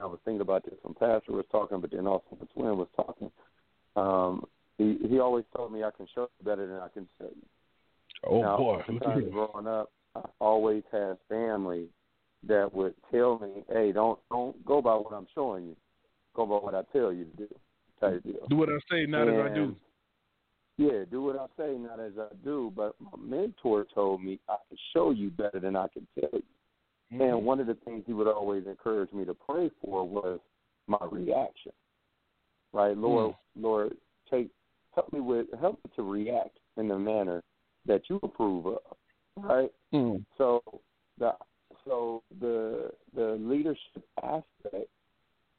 I 0.00 0.04
was 0.04 0.18
thinking 0.24 0.42
about 0.42 0.64
this 0.64 0.74
when 0.82 0.94
Pastor 0.94 1.32
was 1.32 1.46
talking, 1.50 1.80
but 1.80 1.90
then 1.92 2.06
also 2.06 2.36
the 2.38 2.46
twin 2.46 2.76
was 2.76 2.88
talking. 2.94 3.30
Um, 3.94 4.44
he 4.76 4.98
he 5.08 5.18
always 5.18 5.46
told 5.56 5.72
me 5.72 5.82
I 5.82 5.90
can 5.96 6.06
show 6.14 6.28
you 6.38 6.44
better 6.44 6.66
than 6.66 6.76
I 6.76 6.88
can 6.88 7.08
tell 7.16 7.28
you. 7.28 7.46
Oh 8.28 8.42
now, 8.42 8.56
boy! 8.58 8.82
Growing 9.30 9.66
up, 9.66 9.90
I 10.14 10.20
always 10.38 10.82
had 10.92 11.16
family 11.30 11.88
that 12.46 12.72
would 12.72 12.94
tell 13.10 13.38
me, 13.38 13.64
"Hey, 13.68 13.92
don't 13.92 14.18
don't 14.30 14.64
go 14.64 14.80
by 14.82 14.94
what 14.94 15.12
I'm 15.12 15.26
showing 15.34 15.66
you. 15.66 15.76
Go 16.34 16.46
by 16.46 16.56
what 16.56 16.74
I 16.74 16.82
tell 16.92 17.12
you 17.12 17.24
to 17.24 17.36
do." 17.36 17.48
Type 18.00 18.22
deal. 18.22 18.46
Do 18.48 18.56
what 18.56 18.68
I 18.68 18.78
say, 18.90 19.06
not 19.06 19.28
and, 19.28 19.40
as 19.40 19.50
I 19.50 19.54
do. 19.54 19.76
Yeah, 20.78 21.04
do 21.10 21.22
what 21.22 21.38
I 21.38 21.46
say, 21.56 21.78
not 21.78 21.98
as 21.98 22.12
I 22.18 22.28
do. 22.44 22.72
But 22.76 22.94
my 23.00 23.10
mentor 23.18 23.86
told 23.94 24.22
me 24.22 24.38
I 24.48 24.56
can 24.68 24.76
show 24.92 25.10
you 25.10 25.30
better 25.30 25.58
than 25.60 25.76
I 25.76 25.88
can 25.88 26.06
tell 26.18 26.28
you. 26.32 26.42
Mm-hmm. 27.12 27.22
And 27.22 27.44
one 27.46 27.60
of 27.60 27.66
the 27.66 27.76
things 27.84 28.04
he 28.06 28.12
would 28.12 28.26
always 28.26 28.66
encourage 28.66 29.12
me 29.12 29.24
to 29.24 29.34
pray 29.34 29.70
for 29.82 30.06
was 30.06 30.40
my 30.86 30.98
reaction. 31.10 31.72
Right, 32.72 32.96
Lord, 32.96 33.32
mm. 33.32 33.62
Lord, 33.62 33.96
take 34.30 34.50
help 34.94 35.12
me 35.12 35.20
with 35.20 35.46
help 35.60 35.78
me 35.84 35.90
to 35.96 36.02
react 36.02 36.58
in 36.76 36.88
the 36.88 36.98
manner 36.98 37.42
that 37.86 38.02
you 38.10 38.20
approve 38.22 38.66
of. 38.66 38.78
Right? 39.36 39.70
Mm. 39.94 40.24
So 40.36 40.62
the 41.18 41.32
so 41.86 42.22
the 42.40 42.90
the 43.14 43.36
leadership 43.40 44.04
aspect, 44.22 44.88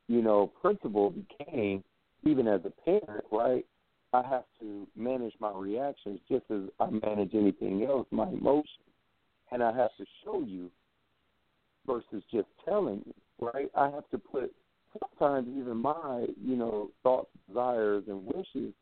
you 0.07 0.21
know, 0.21 0.51
principle 0.61 1.11
became 1.11 1.83
even 2.25 2.47
as 2.47 2.61
a 2.65 2.71
parent, 2.83 3.23
right? 3.31 3.65
I 4.13 4.21
have 4.23 4.45
to 4.59 4.87
manage 4.95 5.33
my 5.39 5.51
reactions 5.51 6.19
just 6.29 6.45
as 6.49 6.61
I 6.79 6.89
manage 6.89 7.33
anything 7.33 7.83
else, 7.83 8.07
my 8.11 8.27
emotions. 8.27 8.67
And 9.51 9.63
I 9.63 9.75
have 9.75 9.91
to 9.97 10.05
show 10.23 10.41
you 10.41 10.69
versus 11.85 12.23
just 12.31 12.47
telling 12.65 13.01
you, 13.05 13.13
right? 13.53 13.69
I 13.75 13.89
have 13.89 14.09
to 14.11 14.17
put 14.17 14.53
sometimes 14.99 15.47
even 15.57 15.77
my, 15.77 16.25
you 16.43 16.55
know, 16.55 16.89
thoughts, 17.03 17.29
desires 17.47 18.03
and 18.07 18.25
wishes 18.25 18.73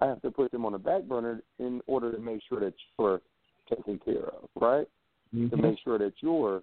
I 0.00 0.06
have 0.06 0.22
to 0.22 0.30
put 0.30 0.50
them 0.50 0.64
on 0.64 0.72
the 0.72 0.78
back 0.78 1.04
burner 1.04 1.42
in 1.58 1.80
order 1.86 2.12
to 2.12 2.18
make 2.18 2.40
sure 2.48 2.60
that 2.60 2.74
you're 2.98 3.20
taken 3.68 4.00
care 4.04 4.26
of, 4.26 4.48
right? 4.56 4.88
Mm-hmm. 5.34 5.48
To 5.50 5.56
make 5.56 5.78
sure 5.84 5.98
that 5.98 6.14
you're 6.20 6.62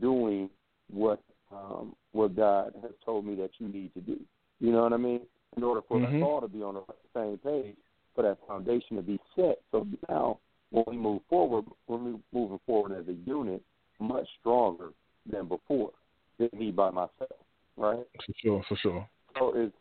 doing 0.00 0.50
what 0.92 1.20
um, 1.52 1.94
what 2.12 2.34
God 2.34 2.72
has 2.82 2.92
told 3.04 3.24
me 3.24 3.34
that 3.36 3.50
you 3.58 3.68
need 3.68 3.94
to 3.94 4.00
do. 4.00 4.18
You 4.60 4.72
know 4.72 4.82
what 4.82 4.92
I 4.92 4.96
mean? 4.96 5.20
In 5.56 5.62
order 5.62 5.82
for 5.82 6.00
Mhm. 6.00 6.16
us 6.16 6.22
all 6.22 6.40
to 6.40 6.48
be 6.48 6.62
on 6.62 6.74
the 6.74 6.82
same 7.14 7.38
page, 7.38 7.76
for 8.14 8.22
that 8.22 8.38
foundation 8.46 8.96
to 8.96 9.02
be 9.02 9.20
set. 9.36 9.62
So 9.70 9.86
now, 10.08 10.40
when 10.70 10.84
we 10.88 10.96
move 10.96 11.22
forward, 11.28 11.66
when 11.86 12.04
we 12.04 12.20
moving 12.32 12.58
forward 12.66 12.92
as 12.92 13.06
a 13.08 13.12
unit, 13.12 13.62
much 14.00 14.26
stronger 14.40 14.92
than 15.30 15.46
before, 15.46 15.92
than 16.38 16.50
me 16.52 16.70
by 16.70 16.90
myself, 16.90 17.40
right? 17.76 18.06
For 18.26 18.32
sure, 18.42 18.62
for 18.68 18.76
sure. 18.76 19.08
So 19.38 19.52
it's 19.54 19.76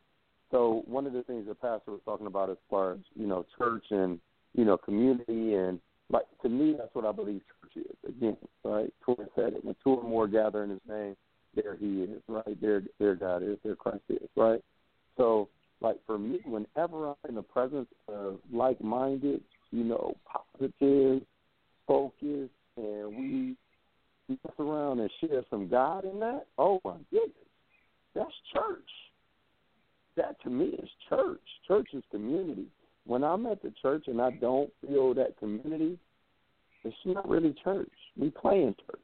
so 0.51 0.83
one 0.85 1.07
of 1.07 1.13
the 1.13 1.23
things 1.23 1.47
the 1.47 1.55
pastor 1.55 1.91
was 1.91 2.01
talking 2.05 2.27
about 2.27 2.49
as 2.49 2.57
far 2.69 2.93
as 2.93 2.99
you 3.15 3.25
know 3.25 3.45
church 3.57 3.85
and 3.89 4.19
you 4.53 4.65
know 4.65 4.77
community 4.77 5.55
and 5.55 5.79
like 6.11 6.25
to 6.41 6.49
me 6.49 6.75
that's 6.77 6.93
what 6.93 7.05
I 7.05 7.11
believe 7.11 7.41
church 7.61 7.85
is 7.85 8.09
again 8.09 8.37
right. 8.63 8.93
Torrance 9.05 9.31
said 9.35 9.53
it. 9.53 9.65
When 9.65 9.75
two 9.83 9.91
or 9.91 10.03
more 10.03 10.27
gather 10.27 10.63
in 10.63 10.71
His 10.71 10.79
name, 10.87 11.15
there 11.55 11.75
He 11.75 12.03
is 12.03 12.21
right. 12.27 12.59
There, 12.61 12.83
there 12.99 13.15
God 13.15 13.43
is. 13.43 13.57
There 13.63 13.75
Christ 13.75 14.03
is 14.09 14.29
right. 14.35 14.61
So 15.17 15.49
like 15.81 15.97
for 16.05 16.17
me, 16.17 16.39
whenever 16.45 17.09
I'm 17.09 17.15
in 17.27 17.35
the 17.35 17.41
presence 17.41 17.89
of 18.07 18.39
like-minded, 18.51 19.41
you 19.71 19.83
know, 19.83 20.15
positive, 20.25 21.21
focused, 21.87 22.51
and 22.77 23.07
we 23.15 23.55
mess 24.29 24.53
around 24.59 24.99
and 24.99 25.09
share 25.21 25.43
some 25.49 25.67
God 25.67 26.05
in 26.05 26.19
that, 26.19 26.47
oh 26.57 26.79
my 26.83 26.95
goodness, 27.11 27.31
that's 28.15 28.31
church 28.53 28.89
that 30.15 30.41
to 30.43 30.49
me 30.49 30.65
is 30.65 30.89
church. 31.09 31.41
Church 31.67 31.87
is 31.93 32.03
community. 32.11 32.67
When 33.05 33.23
I'm 33.23 33.45
at 33.45 33.61
the 33.61 33.73
church 33.81 34.05
and 34.07 34.21
I 34.21 34.31
don't 34.31 34.71
feel 34.85 35.13
that 35.13 35.37
community, 35.37 35.99
it's 36.83 36.95
not 37.05 37.27
really 37.27 37.55
church. 37.63 37.91
We 38.17 38.29
play 38.29 38.63
in 38.63 38.75
church. 38.87 38.99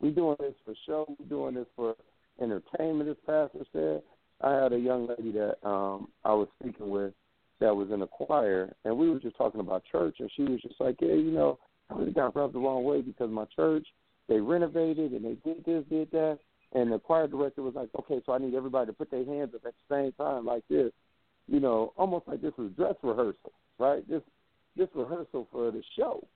We 0.00 0.10
doing 0.10 0.36
this 0.40 0.54
for 0.64 0.74
show. 0.86 1.16
We 1.18 1.24
doing 1.26 1.54
this 1.54 1.66
for 1.74 1.94
entertainment, 2.40 3.08
as 3.10 3.16
Pastor 3.26 3.64
said. 3.72 4.02
I 4.42 4.52
had 4.62 4.72
a 4.72 4.78
young 4.78 5.08
lady 5.08 5.32
that 5.32 5.56
um 5.66 6.08
I 6.24 6.34
was 6.34 6.48
speaking 6.60 6.90
with 6.90 7.14
that 7.60 7.74
was 7.74 7.90
in 7.90 8.02
a 8.02 8.06
choir, 8.06 8.74
and 8.84 8.98
we 8.98 9.08
were 9.08 9.18
just 9.18 9.36
talking 9.36 9.60
about 9.60 9.82
church, 9.90 10.16
and 10.18 10.30
she 10.36 10.42
was 10.42 10.60
just 10.60 10.78
like, 10.78 10.96
"Yeah, 11.00 11.14
you 11.14 11.30
know, 11.30 11.58
I 11.88 11.94
really 11.98 12.12
got 12.12 12.36
rubbed 12.36 12.54
the 12.54 12.58
wrong 12.58 12.84
way 12.84 13.00
because 13.00 13.30
my 13.30 13.46
church 13.56 13.86
they 14.28 14.40
renovated 14.40 15.12
and 15.12 15.24
they 15.24 15.34
did 15.48 15.64
this, 15.64 15.84
did 15.88 16.10
that, 16.10 16.38
and 16.72 16.90
the 16.90 16.98
choir 16.98 17.28
director 17.28 17.62
was 17.62 17.74
like, 17.74 17.88
okay, 17.98 18.20
so 18.26 18.32
I 18.32 18.38
need 18.38 18.54
everybody 18.54 18.86
to 18.86 18.92
put 18.92 19.10
their 19.10 19.24
hands 19.24 19.54
up 19.54 19.64
at 19.64 19.74
the 19.88 19.94
same 19.94 20.12
time 20.12 20.44
like 20.44 20.64
this, 20.68 20.90
you 21.48 21.60
know, 21.60 21.92
almost 21.96 22.26
like 22.28 22.42
this 22.42 22.52
was 22.58 22.70
dress 22.76 22.94
rehearsal, 23.02 23.52
right? 23.78 24.08
This 24.08 24.22
this 24.76 24.88
rehearsal 24.94 25.48
for 25.50 25.70
the 25.70 25.82
show. 25.96 26.26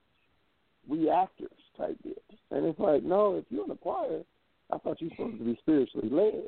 We 0.89 1.11
actors 1.11 1.51
type 1.77 2.03
deal. 2.03 2.15
And 2.51 2.65
it's 2.65 2.78
like, 2.78 3.03
no, 3.03 3.37
if 3.37 3.45
you're 3.51 3.65
in 3.65 3.69
the 3.69 3.77
choir, 3.77 4.23
I 4.73 4.78
thought 4.78 5.01
you 5.01 5.09
were 5.09 5.16
supposed 5.16 5.39
to 5.39 5.45
be 5.45 5.59
spiritually 5.61 6.09
led. 6.11 6.45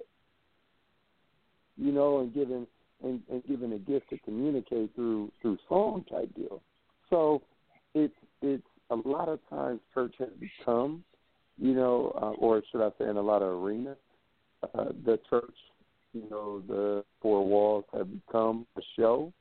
You 1.77 1.93
know, 1.93 2.21
and 2.21 2.33
given 2.33 2.67
and, 3.03 3.21
and 3.31 3.45
given 3.47 3.73
a 3.73 3.79
gift 3.79 4.11
to 4.11 4.19
communicate 4.19 4.95
through 4.95 5.31
through 5.41 5.59
song 5.69 6.05
type 6.11 6.35
deal. 6.35 6.63
So 7.11 7.43
it's 7.95 8.15
it's 8.41 8.67
a 8.91 8.97
lot 8.97 9.29
of 9.29 9.39
times 9.51 9.81
church 9.95 10.15
has 10.19 10.31
become 10.41 11.05
you 11.59 11.75
know, 11.75 12.13
uh, 12.21 12.41
or 12.41 12.63
should 12.71 12.85
I 12.85 12.91
say, 12.99 13.09
in 13.09 13.17
a 13.17 13.23
lot 13.23 13.43
of 13.43 13.63
arenas, 13.63 13.97
uh, 14.75 14.87
the 15.05 15.19
church, 15.29 15.55
you 16.13 16.25
know, 16.31 16.63
the 16.69 17.05
four 17.21 17.47
walls 17.47 17.85
have 17.93 18.09
become 18.13 18.67
a 18.77 18.81
show. 18.97 19.33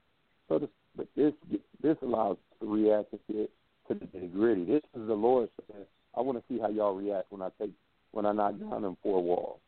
So, 0.50 0.60
to, 0.60 0.70
but 0.96 1.08
this 1.16 1.34
this 1.82 1.98
allows 2.02 2.38
to 2.62 2.68
react 2.74 3.12
and 3.14 3.22
get 3.28 3.50
to 3.88 3.94
the 3.94 4.06
nitty 4.18 4.34
gritty. 4.34 4.66
This 4.66 4.82
is 4.96 5.08
the 5.08 5.14
Lord 5.14 5.50
saying, 5.72 5.86
"I 6.16 6.22
want 6.22 6.38
to 6.38 6.44
see 6.54 6.60
how 6.60 6.70
y'all 6.70 6.94
react 6.96 7.32
when 7.32 7.42
I 7.42 7.50
take 7.60 7.72
when 8.12 8.26
I 8.26 8.32
knock 8.32 8.60
down 8.60 8.82
them 8.82 8.98
four 9.04 9.22
walls." 9.24 9.60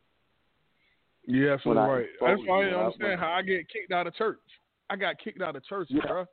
Yeah, 1.25 1.55
When 1.63 1.77
right. 1.77 2.05
That's 2.19 2.41
why 2.45 2.55
I 2.55 2.59
you, 2.59 2.65
didn't 2.65 2.73
when 2.73 2.73
I- 2.73 2.83
understand 2.85 3.19
how 3.21 3.31
I 3.31 3.41
get 3.41 3.69
kicked 3.69 3.91
out 3.93 4.07
of 4.07 4.15
church. 4.15 4.39
I 4.89 4.97
got 4.97 5.17
kicked 5.23 5.41
out 5.41 5.55
of 5.55 5.63
church, 5.65 5.87
Yeah. 5.89 6.01
bruh. 6.01 6.27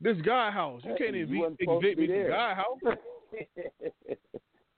This 0.00 0.16
guy 0.22 0.50
house. 0.50 0.82
You 0.84 0.94
can't 0.98 1.14
you 1.14 1.22
even 1.22 1.56
to 1.56 1.76
evict 1.78 1.98
me 1.98 2.06
from 2.08 2.28
guy 2.28 2.54
house. 2.54 2.78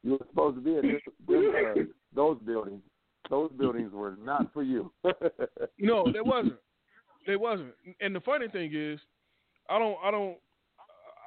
you 0.03 0.13
were 0.13 0.27
supposed 0.31 0.57
to 0.57 0.61
be 0.61 0.77
in 0.77 0.93
this, 0.93 1.03
this, 1.29 1.55
uh, 1.55 1.83
those 2.15 2.39
buildings. 2.41 2.83
Those 3.31 3.51
buildings 3.59 3.93
were 3.93 4.17
not 4.23 4.53
for 4.53 4.63
you. 4.63 4.93
No, 5.81 6.11
there 6.13 6.25
wasn't. 6.25 6.57
There 7.27 7.39
wasn't. 7.39 7.73
And 8.01 8.15
the 8.15 8.21
funny 8.21 8.49
thing 8.49 8.73
is, 8.75 8.99
I 9.71 9.79
don't. 9.79 9.97
I 10.03 10.11
don't. 10.11 10.37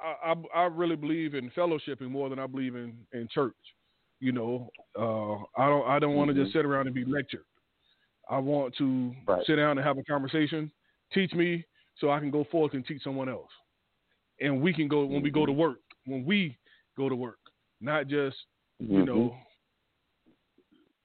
I, 0.04 0.32
I, 0.32 0.60
I 0.60 0.62
really 0.64 0.96
believe 0.96 1.34
in 1.34 1.50
fellowshipping 1.50 2.10
more 2.10 2.28
than 2.28 2.38
I 2.38 2.46
believe 2.46 2.74
in 2.74 2.94
in 3.12 3.28
church. 3.32 3.54
You 4.20 4.32
know, 4.32 4.70
uh, 4.98 5.60
I 5.60 5.68
don't. 5.68 5.88
I 5.88 5.98
don't 5.98 6.14
want 6.14 6.28
to 6.28 6.34
just 6.34 6.50
mm-hmm. 6.50 6.58
sit 6.58 6.66
around 6.66 6.86
and 6.86 6.94
be 6.94 7.04
lectured. 7.04 7.44
I 8.28 8.38
want 8.38 8.74
to 8.76 9.14
Right. 9.26 9.44
sit 9.46 9.56
down 9.56 9.78
and 9.78 9.86
have 9.86 9.98
a 9.98 10.04
conversation. 10.04 10.70
Teach 11.12 11.32
me 11.32 11.64
so 11.98 12.10
I 12.10 12.18
can 12.18 12.30
go 12.30 12.44
forth 12.50 12.74
and 12.74 12.86
teach 12.86 13.02
someone 13.02 13.28
else. 13.28 13.50
And 14.40 14.60
we 14.60 14.72
can 14.72 14.88
go 14.88 15.04
when 15.04 15.22
we 15.22 15.30
go 15.30 15.40
mm-hmm. 15.40 15.46
to 15.46 15.52
work. 15.52 15.80
When 16.04 16.24
we 16.24 16.58
go 16.96 17.08
to 17.08 17.14
work, 17.14 17.38
not 17.80 18.06
just 18.06 18.36
you 18.78 18.98
mm-hmm. 18.98 19.04
know 19.04 19.36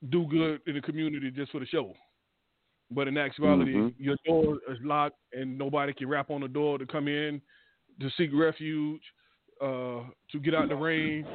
do 0.09 0.25
good 0.27 0.61
in 0.67 0.75
the 0.75 0.81
community 0.81 1.31
just 1.31 1.51
for 1.51 1.59
the 1.59 1.65
show. 1.65 1.93
But 2.91 3.07
in 3.07 3.17
actuality, 3.17 3.73
Mhm. 3.73 3.93
your 3.97 4.15
door 4.25 4.59
is 4.67 4.79
locked 4.81 5.17
and 5.33 5.57
nobody 5.57 5.93
can 5.93 6.07
rap 6.07 6.29
on 6.29 6.41
the 6.41 6.47
door 6.47 6.77
to 6.77 6.85
come 6.85 7.07
in 7.07 7.41
to 7.99 8.09
seek 8.11 8.31
refuge, 8.33 9.01
uh, 9.59 10.03
to 10.29 10.39
get 10.39 10.53
out 10.53 10.69
the 10.69 10.75
rain, 10.75 11.27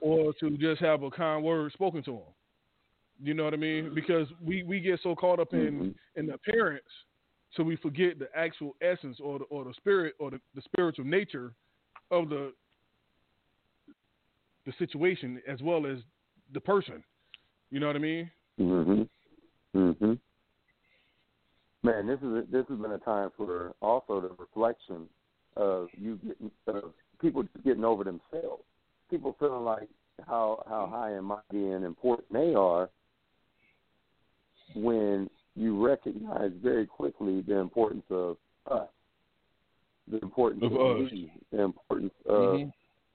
or 0.00 0.32
to 0.34 0.56
just 0.58 0.80
have 0.80 1.02
a 1.02 1.10
kind 1.10 1.44
word 1.44 1.72
spoken 1.72 2.02
to 2.02 2.12
them. 2.12 2.34
You 3.20 3.34
know 3.34 3.44
what 3.44 3.54
I 3.54 3.56
mean? 3.56 3.94
Because 3.94 4.28
we, 4.40 4.62
we 4.64 4.80
get 4.80 5.00
so 5.00 5.14
caught 5.14 5.40
up 5.40 5.52
in 5.52 5.80
Mhm. 5.80 5.94
in 6.16 6.26
the 6.26 6.34
appearance, 6.34 6.88
so 7.52 7.62
we 7.62 7.76
forget 7.76 8.18
the 8.18 8.28
actual 8.36 8.76
essence 8.80 9.20
or 9.20 9.38
the 9.38 9.44
or 9.46 9.64
the 9.64 9.74
spirit 9.74 10.14
or 10.18 10.30
the, 10.30 10.40
the 10.54 10.62
spiritual 10.62 11.04
nature 11.04 11.54
of 12.10 12.28
the 12.28 12.52
the 14.64 14.72
situation 14.72 15.40
as 15.46 15.62
well 15.62 15.86
as 15.86 16.02
the 16.52 16.60
person. 16.60 17.02
You 17.70 17.80
know 17.80 17.86
what 17.88 17.96
I 17.96 18.00
mean? 18.00 18.30
Mhm. 18.58 19.08
Mm 19.74 19.96
Mhm. 19.96 20.18
Man, 21.82 22.06
this 22.06 22.18
is 22.18 22.24
a, 22.24 22.42
this 22.50 22.66
has 22.68 22.78
been 22.78 22.92
a 22.92 22.98
time 22.98 23.30
for 23.36 23.72
also 23.80 24.20
the 24.20 24.30
reflection 24.38 25.08
of 25.56 25.88
you 25.96 26.16
getting 26.16 26.50
of 26.66 26.92
people 27.20 27.44
getting 27.64 27.84
over 27.84 28.04
themselves. 28.04 28.62
People 29.10 29.36
feeling 29.38 29.64
like 29.64 29.88
how 30.26 30.62
how 30.68 30.86
high 30.86 31.10
and 31.10 31.26
mighty 31.26 31.70
and 31.72 31.84
important 31.84 32.32
they 32.32 32.54
are 32.54 32.90
when 34.74 35.30
you 35.54 35.84
recognize 35.84 36.52
very 36.62 36.86
quickly 36.86 37.42
the 37.42 37.56
importance 37.56 38.04
of 38.10 38.36
us, 38.70 38.88
the 40.08 40.18
importance 40.18 40.62
Of 40.64 40.72
of, 40.74 41.00
us. 41.06 41.12
me, 41.12 41.32
the 41.52 41.62
importance 41.62 42.14
of 42.26 42.60
Mhm. 42.60 42.72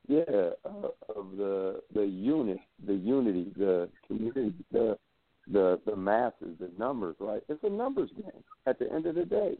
Yeah, 0.08 0.50
uh, 0.66 0.88
of 1.16 1.38
the 1.38 1.82
the 1.94 2.06
unit, 2.06 2.60
the 2.86 2.94
unity, 2.94 3.52
the 3.58 3.90
community, 4.08 4.54
the 4.72 4.98
the 5.52 5.80
the 5.86 5.96
masses, 5.96 6.58
the 6.60 6.70
numbers, 6.78 7.16
right? 7.20 7.42
It's 7.48 7.64
a 7.64 7.70
numbers 7.70 8.10
game. 8.16 8.44
At 8.66 8.80
the 8.80 8.92
end 8.92 9.06
of 9.06 9.16
the 9.16 9.26
day, 9.26 9.58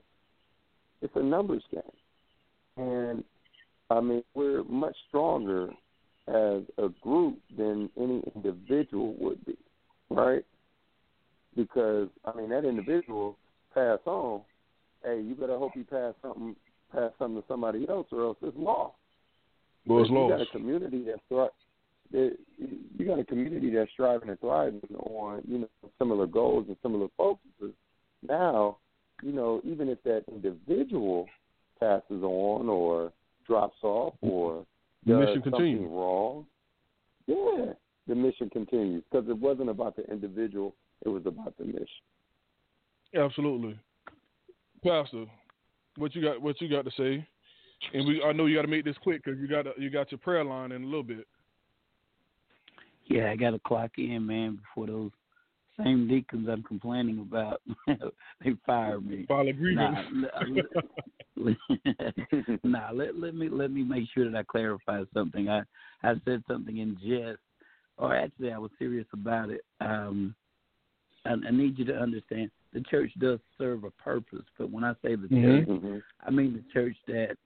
it's 1.02 1.16
a 1.16 1.24
numbers 1.24 1.64
game, 1.72 1.82
and 2.78 3.24
I 3.90 4.02
mean 4.02 4.24
we're 4.34 4.64
much 4.66 4.96
stronger 5.08 5.70
as 6.28 6.62
a 6.78 6.90
group 7.02 7.40
than 7.58 7.90
any 7.98 8.24
individual 8.36 9.16
would 9.20 9.46
be, 9.46 9.58
right? 10.10 10.46
Because 11.56 12.10
I 12.26 12.36
mean 12.36 12.50
that 12.50 12.66
individual 12.66 13.38
pass 13.74 14.00
on. 14.06 14.42
Hey, 15.06 15.22
you 15.22 15.36
better 15.36 15.58
hope 15.58 15.72
you 15.76 15.86
pass 15.86 16.14
something, 16.22 16.56
pass 16.92 17.12
something 17.18 17.42
to 17.42 17.48
somebody 17.48 17.86
else, 17.90 18.08
or 18.12 18.26
else 18.26 18.38
it's 18.42 18.58
lost. 18.58 18.96
Well, 19.86 20.06
you 20.06 20.30
got 20.30 20.42
a 20.42 20.46
community 20.46 21.04
that's 21.06 21.22
thri- 21.28 21.48
that 22.12 22.38
you 22.98 23.06
got 23.06 23.20
a 23.20 23.24
community 23.26 23.70
that's 23.72 23.92
striving 23.92 24.30
and 24.30 24.40
thriving 24.40 24.82
on 24.98 25.42
you 25.48 25.60
know 25.60 25.70
similar 26.00 26.28
goals 26.28 26.66
and 26.68 26.78
similar 26.82 27.08
focuses. 27.18 27.76
Now, 28.28 28.78
you 29.22 29.34
know, 29.34 29.62
even 29.64 29.90
if 29.90 30.02
that 30.04 30.24
individual 30.32 31.28
passes 31.80 32.24
on 32.24 32.70
or 32.70 33.12
drops 33.46 33.78
off 33.84 34.14
or 34.22 34.66
The 35.06 35.14
does 35.14 35.20
mission 35.20 35.42
something 35.44 35.60
continues. 35.60 35.92
wrong, 35.92 36.46
yeah, 37.28 37.74
the 38.08 38.16
mission 38.16 38.50
continues 38.50 39.04
because 39.12 39.28
it 39.28 39.38
wasn't 39.38 39.70
about 39.70 39.96
the 39.96 40.10
individual; 40.10 40.76
it 41.06 41.10
was 41.10 41.26
about 41.26 41.58
the 41.58 41.66
mission. 41.66 41.88
Absolutely, 43.16 43.78
Pastor. 44.84 45.26
What 45.98 46.16
you 46.16 46.22
got? 46.22 46.42
What 46.42 46.62
you 46.62 46.70
got 46.70 46.86
to 46.86 46.92
say? 46.98 47.28
And 47.94 48.08
we, 48.08 48.24
I 48.24 48.32
know 48.32 48.46
you 48.46 48.56
got 48.56 48.64
to 48.64 48.68
make 48.68 48.86
this 48.86 48.98
quick 49.02 49.24
because 49.24 49.40
you 49.40 49.48
got 49.48 49.66
you 49.80 49.90
got 49.90 50.12
your 50.12 50.20
prayer 50.20 50.44
line 50.44 50.72
in 50.72 50.84
a 50.84 50.86
little 50.86 51.04
bit. 51.04 51.28
Yeah, 53.06 53.30
I 53.30 53.36
got 53.36 53.52
to 53.52 53.60
clock 53.60 53.92
in, 53.98 54.26
man, 54.26 54.58
before 54.58 54.88
those 54.88 55.12
same 55.78 56.08
deacons 56.08 56.48
I'm 56.50 56.64
complaining 56.64 57.20
about, 57.20 57.62
they 58.44 58.54
fired 58.66 59.06
me. 59.06 59.26
File 59.28 59.48
a 59.48 59.54
grievance. 59.54 59.98
Nah, 60.12 60.44
nah, 62.64 62.92
let 62.92 63.18
let 63.18 63.36
me 63.36 63.50
let 63.50 63.72
me 63.72 63.84
make 63.84 64.06
sure 64.14 64.30
that 64.30 64.38
I 64.38 64.44
clarify 64.44 65.04
something. 65.14 65.50
I 65.50 65.64
I 66.04 66.14
said 66.26 66.44
something 66.48 66.78
in 66.78 66.96
jest, 67.06 67.42
or 67.98 68.16
actually 68.16 68.52
I 68.52 68.58
was 68.58 68.72
serious 68.80 69.08
about 69.14 69.50
it. 69.50 69.62
Um, 69.82 70.36
I, 71.26 71.32
I 71.32 71.52
need 71.52 71.78
you 71.80 71.86
to 71.86 71.96
understand 71.96 72.52
the 72.74 72.82
church 72.82 73.12
does 73.20 73.40
serve 73.58 73.84
a 73.84 73.92
purpose, 73.92 74.46
but 74.58 74.72
when 74.72 74.84
I 74.84 74.94
say 75.04 75.16
the 75.16 75.28
Mhm. 75.28 75.42
church, 75.42 75.68
Mm-hmm. 75.68 75.98
I 76.26 76.32
mean 76.32 76.54
the 76.54 76.64
church 76.74 76.96
that 77.08 77.38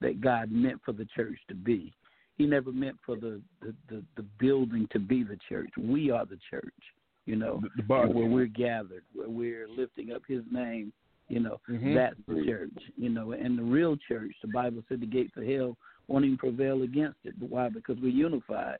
that 0.00 0.20
God 0.20 0.50
meant 0.50 0.80
for 0.84 0.92
the 0.92 1.06
church 1.16 1.38
to 1.48 1.54
be. 1.54 1.92
He 2.36 2.46
never 2.46 2.70
meant 2.72 2.96
for 3.04 3.16
the 3.16 3.40
the, 3.62 3.74
the, 3.88 4.02
the 4.16 4.24
building 4.38 4.86
to 4.92 4.98
be 4.98 5.22
the 5.22 5.38
church. 5.48 5.70
We 5.78 6.10
are 6.10 6.26
the 6.26 6.38
church, 6.50 6.74
you 7.24 7.36
know, 7.36 7.60
The, 7.62 7.70
the 7.78 7.82
body. 7.82 8.12
where 8.12 8.26
we're 8.26 8.46
gathered, 8.46 9.04
where 9.14 9.28
we're 9.30 9.68
lifting 9.68 10.12
up 10.12 10.22
His 10.28 10.42
name. 10.50 10.92
You 11.28 11.40
know, 11.40 11.60
Mhm. 11.68 11.94
that's 11.94 12.20
the 12.28 12.44
church. 12.44 12.78
You 12.96 13.08
know, 13.08 13.32
and 13.32 13.58
the 13.58 13.62
real 13.64 13.96
church, 14.08 14.32
the 14.42 14.48
Bible 14.48 14.84
said, 14.88 15.00
the 15.00 15.06
gates 15.06 15.32
of 15.36 15.42
hell 15.44 15.76
won't 16.06 16.24
even 16.24 16.38
prevail 16.38 16.82
against 16.82 17.18
it. 17.24 17.34
But 17.40 17.48
why? 17.50 17.68
Because 17.68 17.96
we're 18.00 18.08
unified. 18.10 18.78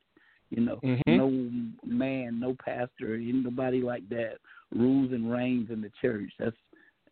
You 0.51 0.62
know, 0.62 0.76
Mhm. 0.84 1.02
no 1.06 1.28
man, 1.84 2.38
no 2.38 2.55
pastor, 2.64 3.16
ain't 3.16 3.43
nobody 3.43 3.80
like 3.82 4.09
that 4.10 4.38
rules 4.70 5.10
and 5.12 5.28
reigns 5.32 5.70
in 5.70 5.80
the 5.80 5.90
church. 6.01 6.30
That's 6.38 6.56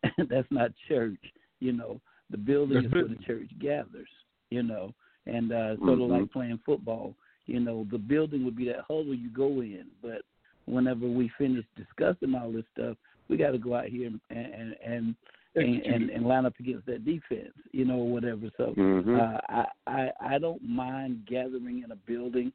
that's 0.29 0.51
not 0.53 0.71
church. 0.87 1.19
You 1.59 1.73
know, 1.73 2.01
the 2.31 2.39
building 2.39 2.85
is 2.85 2.93
where 2.93 3.09
the 3.09 3.23
church 3.27 3.49
gathers. 3.61 4.09
You 4.51 4.63
know, 4.63 4.93
and 5.27 5.53
uh, 5.53 5.77
sort 5.79 6.01
of 6.01 6.11
like 6.11 6.33
playing 6.33 6.61
football. 6.65 7.15
You 7.47 7.61
know, 7.61 7.87
the 7.91 7.99
building 7.99 8.45
would 8.45 8.57
be 8.57 8.67
that 8.67 8.85
huddle 8.89 9.15
you 9.15 9.31
go 9.31 9.61
in, 9.61 9.87
but 10.03 10.23
whenever 10.67 11.07
we 11.07 11.31
finish 11.37 11.65
discussing 11.77 12.35
all 12.35 12.51
this 12.53 12.65
stuff, 12.73 12.97
we 13.29 13.37
got 13.37 13.51
to 13.51 13.59
go 13.59 13.75
out 13.75 13.87
here 13.87 14.07
and 14.07 14.21
and 14.31 14.77
and 14.85 15.15
and, 15.57 15.83
and, 15.83 16.11
and 16.11 16.27
line 16.27 16.47
up 16.47 16.55
against 16.59 16.87
that 16.87 17.05
defense. 17.05 17.55
You 17.73 17.85
know, 17.85 17.97
or 17.97 18.11
whatever. 18.11 18.51
So 18.57 18.75
Mm-hmm. 18.77 19.17
uh, 19.17 19.39
I, 19.49 19.67
I 19.87 20.35
I 20.35 20.39
don't 20.39 20.63
mind 20.63 21.27
gathering 21.29 21.83
in 21.85 21.91
a 21.91 21.97
building, 21.97 22.53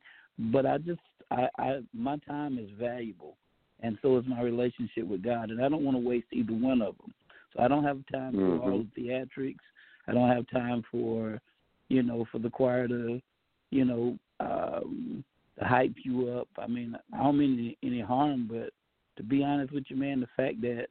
but 0.52 0.66
I 0.66 0.78
just 0.78 1.02
I, 1.32 1.48
I 1.58 1.80
my 1.94 2.18
time 2.28 2.58
is 2.58 2.70
valuable, 2.80 3.36
and 3.82 3.98
so 4.02 4.18
is 4.18 4.26
my 4.28 4.42
relationship 4.42 5.06
with 5.08 5.22
God, 5.24 5.50
and 5.50 5.64
I 5.64 5.70
don't 5.70 5.84
want 5.84 5.96
to 5.98 6.08
waste 6.08 6.28
either 6.32 6.54
one 6.54 6.82
of 6.82 6.98
them. 6.98 7.14
So 7.56 7.64
I 7.64 7.68
don't 7.68 7.84
have 7.84 8.00
time 8.12 8.34
for 8.34 8.60
all 8.60 8.84
the 8.96 9.02
theatrics. 9.02 9.58
I 10.08 10.14
don't 10.14 10.30
have 10.30 10.48
time 10.50 10.84
for, 10.92 11.40
you 11.90 12.04
know, 12.04 12.26
for 12.32 12.40
the 12.40 12.50
choir 12.50 12.88
to, 12.88 13.22
you 13.72 13.86
know, 13.86 14.18
um, 14.40 15.24
to 15.58 15.66
hype 15.66 15.96
you 16.04 16.30
up. 16.30 16.48
I 16.58 16.68
mean, 16.68 16.96
I 17.14 17.24
don't 17.24 17.38
mean 17.38 17.76
any, 17.82 17.92
any 17.92 18.02
harm, 18.02 18.48
but 18.50 18.72
to 19.18 19.24
be 19.24 19.44
honest 19.44 19.74
with 19.74 19.86
you, 19.90 19.96
man, 19.96 20.20
the 20.22 20.28
fact 20.38 20.62
that, 20.62 20.88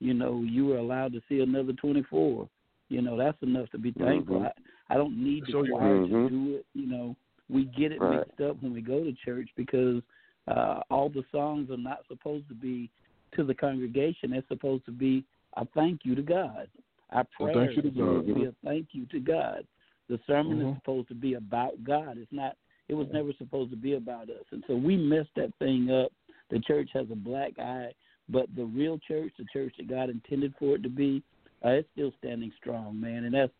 you 0.00 0.14
know, 0.14 0.42
you 0.46 0.66
were 0.66 0.76
allowed 0.78 1.12
to 1.14 1.22
see 1.28 1.40
another 1.40 1.72
24, 1.72 2.48
you 2.88 3.02
know, 3.02 3.16
that's 3.16 3.42
enough 3.42 3.68
to 3.70 3.78
be 3.78 3.92
thankful. 3.92 4.36
Mhm. 4.40 4.46
I, 4.90 4.94
I 4.94 4.96
don't 4.96 5.16
need 5.22 5.46
the 5.46 5.52
your- 5.52 5.66
choir 5.66 5.96
Mhm. 5.96 6.08
to 6.08 6.28
do 6.28 6.54
it. 6.56 6.66
You 6.74 6.86
know, 6.86 7.16
we 7.48 7.64
get 7.64 7.92
it 7.92 8.00
Right. 8.00 8.18
mixed 8.26 8.40
up 8.40 8.62
when 8.62 8.72
we 8.72 8.80
go 8.82 9.02
to 9.02 9.12
church 9.24 9.48
because 9.56 10.02
uh, 10.48 10.82
all 10.90 11.08
the 11.08 11.24
songs 11.32 11.70
are 11.70 11.76
not 11.76 12.06
supposed 12.06 12.46
to 12.48 12.54
be 12.54 12.88
to 13.32 13.42
the 13.42 13.54
congregation. 13.54 14.30
They're 14.30 14.44
supposed 14.48 14.84
to 14.86 14.92
be 14.92 15.24
a 15.56 15.66
thank 15.74 16.00
you 16.04 16.14
to 16.14 16.22
God. 16.22 16.68
I 17.10 17.22
pray 17.36 17.52
prayer 17.52 17.66
thank 17.66 17.76
you 17.76 17.82
to 17.82 17.90
God. 17.90 18.34
be 18.34 18.44
a 18.44 18.54
thank 18.64 18.88
you 18.92 19.06
to 19.06 19.20
God. 19.20 19.66
The 20.08 20.18
sermon 20.26 20.58
Mhm. 20.58 20.70
is 20.70 20.78
supposed 20.78 21.08
to 21.08 21.14
be 21.14 21.34
about 21.34 21.82
God. 21.84 22.18
It's 22.18 22.32
not. 22.32 22.56
It 22.88 22.94
was 22.94 23.10
never 23.10 23.32
supposed 23.32 23.70
to 23.70 23.76
be 23.76 23.94
about 23.94 24.30
us, 24.30 24.44
and 24.52 24.62
so 24.66 24.76
we 24.76 24.96
messed 24.96 25.34
that 25.34 25.52
thing 25.56 25.90
up. 25.90 26.12
The 26.50 26.60
church 26.60 26.90
has 26.92 27.10
a 27.10 27.16
black 27.16 27.58
eye, 27.58 27.92
but 28.28 28.54
the 28.54 28.64
real 28.64 28.98
church, 29.00 29.32
the 29.36 29.46
church 29.52 29.74
that 29.78 29.88
God 29.88 30.08
intended 30.08 30.54
for 30.56 30.76
it 30.76 30.82
to 30.84 30.88
be, 30.88 31.22
uh, 31.64 31.70
it's 31.70 31.90
still 31.90 32.12
standing 32.18 32.52
strong, 32.52 33.00
man. 33.00 33.24
And 33.24 33.34
that's 33.34 33.52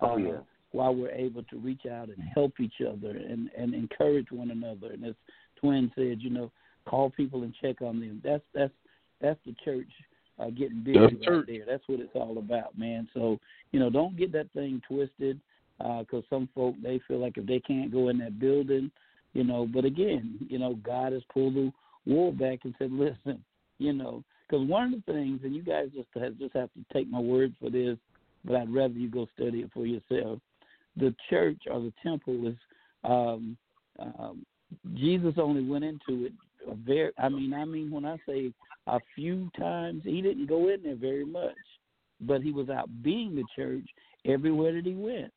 uh, 0.00 0.06
Oh, 0.10 0.16
yeah. 0.16 0.40
why 0.70 0.88
we're 0.90 1.10
able 1.10 1.42
to 1.44 1.58
reach 1.58 1.86
out 1.86 2.08
and 2.08 2.22
help 2.22 2.60
each 2.60 2.80
other 2.80 3.10
and 3.10 3.50
and 3.56 3.74
encourage 3.74 4.30
one 4.30 4.52
another. 4.52 4.92
And 4.92 5.04
as 5.04 5.16
Twin 5.56 5.90
said, 5.96 6.22
you 6.22 6.30
know, 6.30 6.52
call 6.86 7.10
people 7.10 7.42
and 7.42 7.54
check 7.60 7.82
on 7.82 7.98
them. 7.98 8.20
That's 8.22 8.44
that's 8.54 8.74
that's 9.20 9.40
the 9.44 9.54
church 9.64 9.90
uh, 10.38 10.50
getting 10.50 10.82
busy 10.82 10.98
That's 10.98 11.28
right 11.28 11.46
there. 11.46 11.64
That's 11.66 11.82
what 11.86 12.00
it's 12.00 12.14
all 12.14 12.38
about, 12.38 12.78
man. 12.78 13.08
So 13.14 13.38
you 13.72 13.80
know, 13.80 13.90
don't 13.90 14.16
get 14.16 14.32
that 14.32 14.50
thing 14.52 14.80
twisted 14.88 15.40
because 15.78 16.24
some 16.28 16.48
folk 16.54 16.74
they 16.82 17.00
feel 17.06 17.18
like 17.18 17.38
if 17.38 17.46
they 17.46 17.60
can't 17.60 17.92
go 17.92 18.08
in 18.08 18.18
that 18.18 18.38
building, 18.38 18.90
you 19.32 19.44
know. 19.44 19.66
But 19.66 19.84
again, 19.84 20.38
you 20.48 20.58
know, 20.58 20.74
God 20.74 21.12
has 21.12 21.22
pulled 21.32 21.54
the 21.54 21.72
wool 22.06 22.32
back 22.32 22.60
and 22.64 22.74
said, 22.78 22.92
listen, 22.92 23.42
you 23.78 23.92
know, 23.92 24.24
because 24.48 24.66
one 24.66 24.92
of 24.92 25.02
the 25.04 25.12
things, 25.12 25.40
and 25.44 25.54
you 25.54 25.62
guys 25.62 25.88
just 25.94 26.08
have, 26.14 26.38
just 26.38 26.54
have 26.54 26.70
to 26.72 26.84
take 26.92 27.08
my 27.08 27.20
word 27.20 27.54
for 27.60 27.70
this, 27.70 27.98
but 28.44 28.56
I'd 28.56 28.72
rather 28.72 28.94
you 28.94 29.10
go 29.10 29.26
study 29.36 29.60
it 29.60 29.70
for 29.72 29.86
yourself. 29.86 30.38
The 30.96 31.14
church 31.30 31.62
or 31.70 31.80
the 31.80 31.92
temple 32.02 32.48
is 32.48 32.56
um, 33.04 33.56
um, 33.98 34.44
Jesus 34.94 35.34
only 35.38 35.64
went 35.64 35.84
into 35.84 36.26
it 36.26 36.32
a 36.68 36.74
very. 36.74 37.12
I 37.18 37.28
mean, 37.28 37.52
I 37.54 37.64
mean 37.64 37.90
when 37.90 38.04
I 38.04 38.16
say 38.26 38.52
a 38.88 39.00
few 39.14 39.50
times, 39.58 40.02
he 40.04 40.22
didn't 40.22 40.46
go 40.46 40.68
in 40.68 40.82
there 40.82 40.96
very 40.96 41.24
much, 41.24 41.56
but 42.20 42.42
he 42.42 42.52
was 42.52 42.68
out 42.68 42.88
being 43.02 43.34
the 43.34 43.44
church 43.54 43.86
everywhere 44.24 44.72
that 44.72 44.86
he 44.86 44.94
went, 44.94 45.32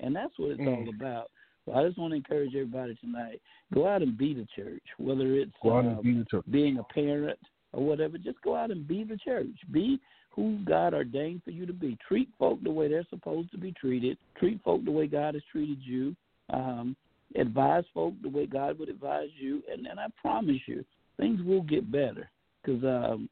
and 0.00 0.14
that's 0.14 0.38
what 0.38 0.52
it's 0.52 0.60
Mm. 0.60 0.78
all 0.78 0.88
about. 0.88 1.30
So 1.64 1.74
I 1.74 1.86
just 1.86 1.98
want 1.98 2.12
to 2.12 2.16
encourage 2.16 2.54
everybody 2.54 2.94
tonight: 2.96 3.40
go 3.72 3.86
out 3.86 4.02
and 4.02 4.16
be 4.16 4.34
the 4.34 4.46
church, 4.54 4.82
whether 4.98 5.34
it's 5.34 5.52
uh, 5.64 5.68
and 5.74 6.02
be 6.02 6.24
church. 6.30 6.44
being 6.50 6.78
a 6.78 6.84
parent 6.84 7.38
or 7.72 7.84
whatever. 7.84 8.18
Just 8.18 8.40
go 8.42 8.56
out 8.56 8.70
and 8.70 8.86
be 8.86 9.04
the 9.04 9.16
church. 9.16 9.56
Be 9.70 10.00
who 10.30 10.58
God 10.64 10.94
ordained 10.94 11.42
for 11.44 11.50
you 11.50 11.66
to 11.66 11.72
be. 11.72 11.96
Treat 12.08 12.28
folk 12.38 12.62
the 12.62 12.70
way 12.70 12.88
they're 12.88 13.04
supposed 13.10 13.52
to 13.52 13.58
be 13.58 13.72
treated. 13.72 14.18
Treat 14.36 14.62
folk 14.62 14.84
the 14.84 14.90
way 14.90 15.06
God 15.06 15.34
has 15.34 15.42
treated 15.52 15.78
you. 15.82 16.16
Um, 16.50 16.96
advise 17.36 17.84
folk 17.94 18.14
the 18.22 18.28
way 18.28 18.46
God 18.46 18.78
would 18.78 18.88
advise 18.88 19.30
you, 19.38 19.62
and 19.70 19.86
then 19.86 19.98
I 19.98 20.06
promise 20.20 20.60
you, 20.66 20.84
things 21.16 21.40
will 21.42 21.62
get 21.62 21.90
better. 21.90 22.30
Because 22.62 22.84
um, 22.84 23.28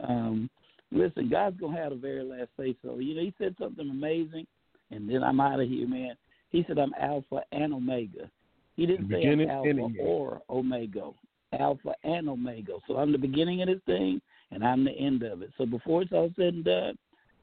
um, 0.00 0.50
listen, 0.92 1.28
God's 1.28 1.58
gonna 1.60 1.76
have 1.76 1.90
the 1.90 1.96
very 1.96 2.22
last 2.22 2.50
say 2.58 2.76
so. 2.82 2.98
You 2.98 3.14
know, 3.14 3.22
He 3.22 3.34
said 3.38 3.54
something 3.58 3.88
amazing, 3.88 4.46
and 4.90 5.08
then 5.08 5.22
I'm 5.22 5.40
out 5.40 5.60
of 5.60 5.68
here, 5.68 5.88
man. 5.88 6.14
He 6.50 6.64
said 6.66 6.78
I'm 6.78 6.94
Alpha 7.00 7.42
and 7.52 7.74
Omega. 7.74 8.30
He 8.76 8.86
didn't 8.86 9.08
The 9.08 9.16
say 9.16 9.28
I'm 9.28 9.50
Alpha 9.50 9.88
or 10.00 10.42
Omega. 10.50 11.10
Alpha 11.58 11.94
and 12.02 12.28
Omega. 12.28 12.74
So 12.86 12.96
I'm 12.96 13.12
the 13.12 13.18
beginning 13.18 13.62
of 13.62 13.68
this 13.68 13.80
thing, 13.86 14.20
and 14.50 14.64
I'm 14.64 14.84
the 14.84 14.92
end 14.92 15.22
of 15.22 15.42
it. 15.42 15.50
So 15.56 15.66
before 15.66 16.02
it's 16.02 16.12
all 16.12 16.30
said 16.36 16.54
and 16.54 16.64
done, 16.64 16.98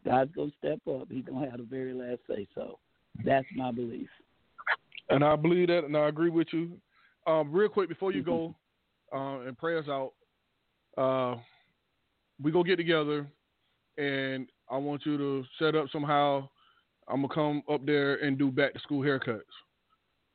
God's 0.06 0.32
gonna 0.36 0.52
step 0.60 0.80
up. 0.88 1.08
He's 1.10 1.26
gonna 1.26 1.50
have 1.50 1.60
the 1.60 1.66
very 1.66 1.94
last 1.94 2.20
say 2.28 2.48
so. 2.56 2.80
That's 3.24 3.46
my 3.56 3.72
belief. 3.72 4.10
And 5.10 5.24
I 5.24 5.36
believe 5.36 5.68
that, 5.68 5.84
and 5.84 5.96
I 5.96 6.08
agree 6.08 6.30
with 6.30 6.48
you. 6.52 6.72
Um, 7.28 7.52
real 7.52 7.70
quick 7.70 7.90
before 7.90 8.12
you 8.12 8.24
go, 8.24 8.56
uh, 9.14 9.42
and 9.42 9.58
prayers 9.58 9.88
out. 9.88 10.14
Uh, 10.98 11.36
we 12.42 12.52
go 12.52 12.64
get 12.64 12.78
together, 12.78 13.28
and 13.98 14.48
I 14.70 14.78
want 14.78 15.06
you 15.06 15.18
to 15.18 15.44
set 15.60 15.76
up 15.76 15.88
somehow. 15.92 16.48
I'm 17.08 17.22
gonna 17.22 17.34
come 17.34 17.64
up 17.70 17.86
there 17.86 18.16
and 18.24 18.38
do 18.38 18.52
back 18.52 18.74
to 18.74 18.80
school 18.80 19.02
haircuts. 19.02 19.42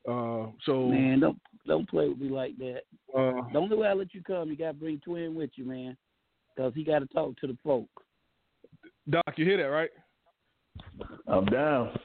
Uh, 0.07 0.51
so 0.65 0.87
Man, 0.87 1.19
don't 1.19 1.37
don't 1.65 1.89
play 1.89 2.07
with 2.07 2.19
me 2.19 2.29
like 2.29 2.57
that. 2.57 2.81
uh, 3.15 3.41
The 3.51 3.57
only 3.57 3.75
way 3.75 3.87
I 3.87 3.93
let 3.93 4.13
you 4.13 4.21
come, 4.23 4.49
you 4.49 4.55
gotta 4.55 4.73
bring 4.73 4.99
Twin 4.99 5.35
with 5.35 5.51
you, 5.55 5.65
man, 5.65 5.97
because 6.55 6.73
he 6.75 6.83
got 6.83 6.99
to 6.99 7.07
talk 7.07 7.35
to 7.37 7.47
the 7.47 7.57
folk. 7.63 7.89
Doc, 9.09 9.23
you 9.37 9.45
hear 9.45 9.57
that, 9.57 9.63
right? 9.63 9.89
I'm 11.27 11.45
down. 11.45 11.97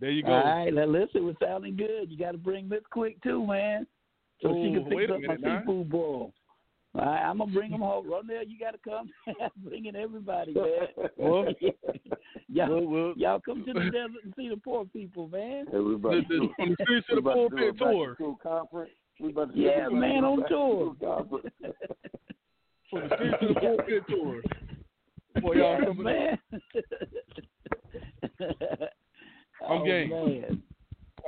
There 0.00 0.10
you 0.10 0.22
go. 0.22 0.32
All 0.32 0.44
right, 0.44 0.72
now 0.74 0.84
listen, 0.84 1.24
we're 1.24 1.34
sounding 1.42 1.76
good. 1.76 2.10
You 2.10 2.18
got 2.18 2.32
to 2.32 2.38
bring 2.38 2.68
Miss 2.68 2.82
Quick 2.90 3.22
too, 3.22 3.46
man, 3.46 3.86
so 4.42 4.48
she 4.48 4.68
Oh, 4.68 4.74
can 4.74 4.84
wait 4.90 5.08
fix 5.08 5.12
up 5.12 5.20
my 5.22 5.34
minute 5.34 5.40
now. 5.40 5.60
seafood 5.60 5.90
boil. 5.90 6.32
All 6.98 7.04
right, 7.04 7.22
I'm 7.24 7.38
gonna 7.38 7.52
bring 7.52 7.70
them 7.72 7.80
home. 7.80 8.06
Ronell, 8.06 8.48
you 8.48 8.58
got 8.58 8.70
to 8.72 8.78
come. 8.78 9.10
Bringing 9.64 9.96
everybody, 9.96 10.54
man. 10.54 11.08
Well, 11.18 11.46
y'all, 12.48 12.68
well, 12.70 12.86
well, 12.86 13.12
y'all 13.16 13.40
come 13.40 13.64
to 13.66 13.72
the 13.72 13.80
desert 13.80 14.24
and 14.24 14.32
see 14.36 14.48
the 14.48 14.56
poor 14.56 14.84
people, 14.86 15.28
man. 15.28 15.66
Everybody. 15.74 16.22
The- 16.28 16.36
the- 16.38 16.48
from 16.56 16.70
the 16.70 16.76
streets 16.84 17.06
to 17.10 17.16
the 17.16 17.22
poor 17.22 17.50
to 17.50 17.56
do 17.56 17.68
a 17.68 17.72
pulpit 17.74 17.78
back 17.78 17.88
to 17.88 18.16
tour. 18.18 18.36
conference. 18.42 18.90
We 19.20 19.30
about 19.30 19.52
to 19.54 19.58
Yeah, 19.60 19.68
we 19.68 19.74
about 19.80 19.88
to 19.88 19.94
man, 19.96 20.24
on 20.24 20.36
tour. 20.38 20.46
school 20.46 20.96
conference. 21.00 21.54
from 22.90 23.08
the 23.08 23.14
streets 23.16 23.36
to 23.40 23.48
the 23.48 23.54
poor 23.60 23.76
pulpit 23.76 24.02
tour. 24.08 24.42
Boy, 25.42 25.52
y'all 25.56 25.78
yeah, 25.78 25.84
coming- 25.84 26.02
man. 26.04 26.38
I'm 29.68 29.80
oh, 29.80 29.84
game. 29.84 30.10
Man. 30.10 30.62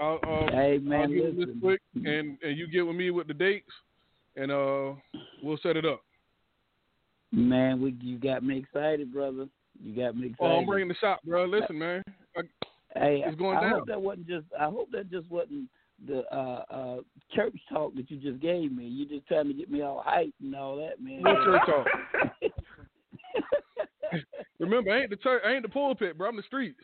I'll, 0.01 0.21
uh, 0.23 0.51
Hey, 0.53 0.75
I'll 0.75 0.81
man, 0.81 1.11
get 1.13 1.25
with 1.25 1.37
this 1.37 1.47
listen. 1.47 1.61
quick, 1.61 1.81
and 1.97 2.39
and 2.43 2.57
you 2.57 2.69
get 2.69 2.87
with 2.87 2.95
me 2.97 3.11
with 3.11 3.27
the 3.27 3.35
dates, 3.35 3.67
and 4.39 4.53
uh, 4.53 4.93
we'll 5.43 5.59
set 5.63 5.77
it 5.77 5.85
up. 5.85 6.03
Man, 7.33 7.81
we 7.83 7.97
you 8.01 8.19
got 8.19 8.43
me 8.43 8.59
excited, 8.59 9.13
brother. 9.13 9.49
You 9.83 9.95
got 9.95 10.17
me 10.17 10.29
excited. 10.29 10.51
Oh, 10.51 10.59
I'm 10.59 10.67
bringing 10.67 10.89
the 10.89 10.95
shot, 10.95 11.21
bro. 11.25 11.45
Listen, 11.45 11.79
man. 11.79 12.03
I, 12.37 12.41
Hey, 12.97 13.23
It's 13.27 13.37
going 13.37 13.59
I 13.59 13.63
down. 13.63 13.71
hope 13.71 13.87
that 13.87 14.01
wasn't 14.01 14.27
just. 14.27 14.47
I 14.59 14.65
hope 14.65 14.91
that 14.93 15.11
just 15.11 15.31
wasn't 15.31 15.69
the 16.07 16.25
uh, 16.35 16.65
uh, 16.71 16.97
church 17.35 17.57
talk 17.71 17.95
that 17.97 18.11
you 18.11 18.17
just 18.17 18.41
gave 18.41 18.73
me. 18.73 18.87
You 18.87 19.07
just 19.07 19.27
trying 19.27 19.49
to 19.49 19.55
get 19.55 19.71
me 19.71 19.83
all 19.83 20.03
hyped 20.07 20.33
and 20.41 20.55
all 20.55 20.77
that, 20.77 21.03
man. 21.03 21.23
What 21.23 21.45
church 21.45 21.63
talk? 21.67 21.87
Remember, 24.59 24.91
I 24.91 25.03
ain't 25.03 25.11
the 25.11 25.17
church, 25.17 25.43
I 25.47 25.53
ain't 25.53 25.63
the 25.63 25.69
pulpit, 25.69 26.17
bro. 26.17 26.29
I'm 26.29 26.37
the 26.37 26.43
streets. 26.43 26.81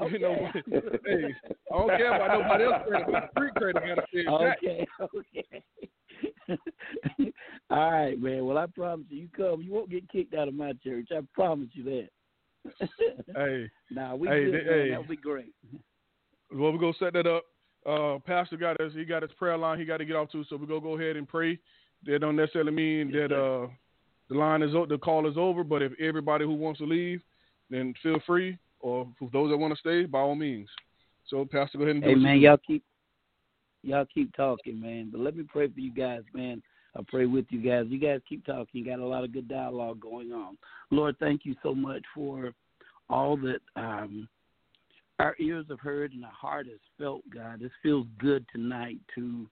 Okay. 0.00 0.12
You 0.12 0.18
know, 0.20 0.48
hey, 1.06 1.34
I 1.70 1.76
don't 1.76 1.88
care 1.88 2.14
about 2.14 2.40
nobody 2.40 2.64
else 2.64 2.82
credit, 2.88 3.06
but 3.10 3.20
the 3.20 3.28
street 3.36 3.54
credit 3.56 3.82
gotta 3.86 4.02
stay 4.08 4.24
intact. 4.26 4.64
Okay, 4.64 4.86
okay. 7.18 7.32
All 7.70 7.90
right, 7.92 8.20
man. 8.20 8.46
Well, 8.46 8.58
I 8.58 8.66
promise 8.66 9.06
you, 9.10 9.22
you 9.22 9.28
come, 9.36 9.62
you 9.62 9.72
won't 9.72 9.90
get 9.90 10.10
kicked 10.10 10.34
out 10.34 10.48
of 10.48 10.54
my 10.54 10.72
church. 10.84 11.08
I 11.10 11.20
promise 11.34 11.68
you 11.72 11.84
that. 11.84 12.08
Hey, 13.36 13.70
nah, 13.90 14.14
we 14.14 14.28
Hey, 14.28 14.44
good, 14.50 14.66
hey. 14.66 14.90
That'll 14.90 15.04
be 15.04 15.16
great. 15.16 15.52
well, 16.50 16.72
we're 16.72 16.78
gonna 16.78 16.92
set 16.98 17.12
that 17.14 17.26
up. 17.26 17.44
Uh, 17.84 18.18
Pastor 18.24 18.56
got 18.56 18.80
us. 18.80 18.92
He 18.94 19.04
got 19.04 19.22
his 19.22 19.32
prayer 19.32 19.58
line. 19.58 19.78
He 19.78 19.84
got 19.84 19.96
to 19.98 20.04
get 20.04 20.16
off 20.16 20.30
to. 20.30 20.44
So 20.44 20.56
we're 20.56 20.66
gonna 20.66 20.80
go 20.80 20.96
ahead 20.96 21.16
and 21.16 21.26
pray. 21.28 21.58
That 22.04 22.20
don't 22.20 22.36
necessarily 22.36 22.72
mean 22.72 23.10
Yes, 23.10 23.28
that 23.28 23.36
uh, 23.36 23.66
the 24.28 24.36
line 24.36 24.62
is 24.62 24.74
o- 24.74 24.86
the 24.86 24.98
call 24.98 25.28
is 25.28 25.36
over. 25.36 25.64
But 25.64 25.82
if 25.82 25.92
everybody 26.00 26.44
who 26.44 26.54
wants 26.54 26.78
to 26.80 26.86
leave, 26.86 27.20
then 27.70 27.94
feel 28.02 28.20
free. 28.26 28.56
Or 28.82 29.08
for 29.18 29.30
those 29.32 29.50
that 29.50 29.56
want 29.56 29.72
to 29.72 29.80
stay, 29.80 30.04
by 30.04 30.18
all 30.18 30.34
means. 30.34 30.68
So, 31.28 31.44
Pastor, 31.44 31.78
go 31.78 31.84
ahead 31.84 31.96
and 31.96 32.04
do 32.04 32.10
Hey, 32.10 32.14
man, 32.16 32.40
y'all 32.40 32.58
keep 32.58 32.84
y'all 33.82 34.06
keep 34.12 34.34
talking, 34.34 34.80
man. 34.80 35.08
But 35.10 35.20
let 35.20 35.36
me 35.36 35.44
pray 35.44 35.68
for 35.68 35.80
you 35.80 35.92
guys, 35.92 36.22
man. 36.34 36.62
I 36.96 37.00
pray 37.08 37.26
with 37.26 37.46
you 37.50 37.62
guys. 37.62 37.86
You 37.88 37.98
guys 37.98 38.20
keep 38.28 38.44
talking. 38.44 38.66
You 38.72 38.84
got 38.84 38.98
a 38.98 39.06
lot 39.06 39.24
of 39.24 39.32
good 39.32 39.48
dialogue 39.48 40.00
going 40.00 40.32
on. 40.32 40.58
Lord, 40.90 41.16
thank 41.18 41.44
you 41.44 41.54
so 41.62 41.74
much 41.74 42.02
for 42.14 42.52
all 43.08 43.36
that 43.38 43.60
um, 43.76 44.28
our 45.18 45.34
ears 45.38 45.66
have 45.70 45.80
heard 45.80 46.12
and 46.12 46.24
our 46.24 46.32
heart 46.32 46.66
has 46.66 46.80
felt, 46.98 47.22
God. 47.32 47.60
This 47.60 47.70
feels 47.82 48.06
good 48.18 48.44
tonight 48.52 48.98
to 49.14 49.46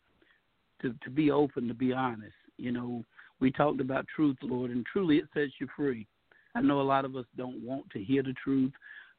to 0.83 0.95
to 1.03 1.11
be 1.11 1.31
open, 1.31 1.69
to 1.69 1.75
be 1.75 1.93
honest. 1.93 2.35
You 2.59 2.73
know, 2.73 3.05
we 3.41 3.51
talked 3.51 3.81
about 3.81 4.07
truth, 4.15 4.37
Lord, 4.43 4.71
and 4.71 4.85
truly 4.85 5.17
it 5.17 5.25
sets 5.33 5.53
you 5.61 5.69
free. 5.77 6.07
I 6.55 6.61
know 6.61 6.81
a 6.81 6.83
lot 6.83 7.05
of 7.05 7.17
us 7.17 7.27
don't 7.37 7.65
want 7.65 7.89
to 7.91 8.03
hear 8.03 8.23
the 8.23 8.35
truth. 8.43 8.73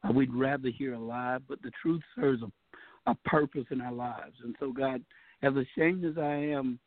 Uh, 0.04 0.12
we'd 0.12 0.34
rather 0.34 0.68
hear 0.68 0.94
a 0.94 0.98
lie, 0.98 1.38
but 1.48 1.62
the 1.62 1.70
truth 1.80 2.02
serves 2.16 2.42
a, 2.42 3.10
a 3.10 3.14
purpose 3.24 3.64
in 3.70 3.80
our 3.80 3.92
lives. 3.92 4.36
And 4.42 4.54
so, 4.58 4.72
God, 4.72 5.02
as 5.42 5.52
ashamed 5.54 6.04
as 6.04 6.18
I 6.18 6.34
am 6.34 6.78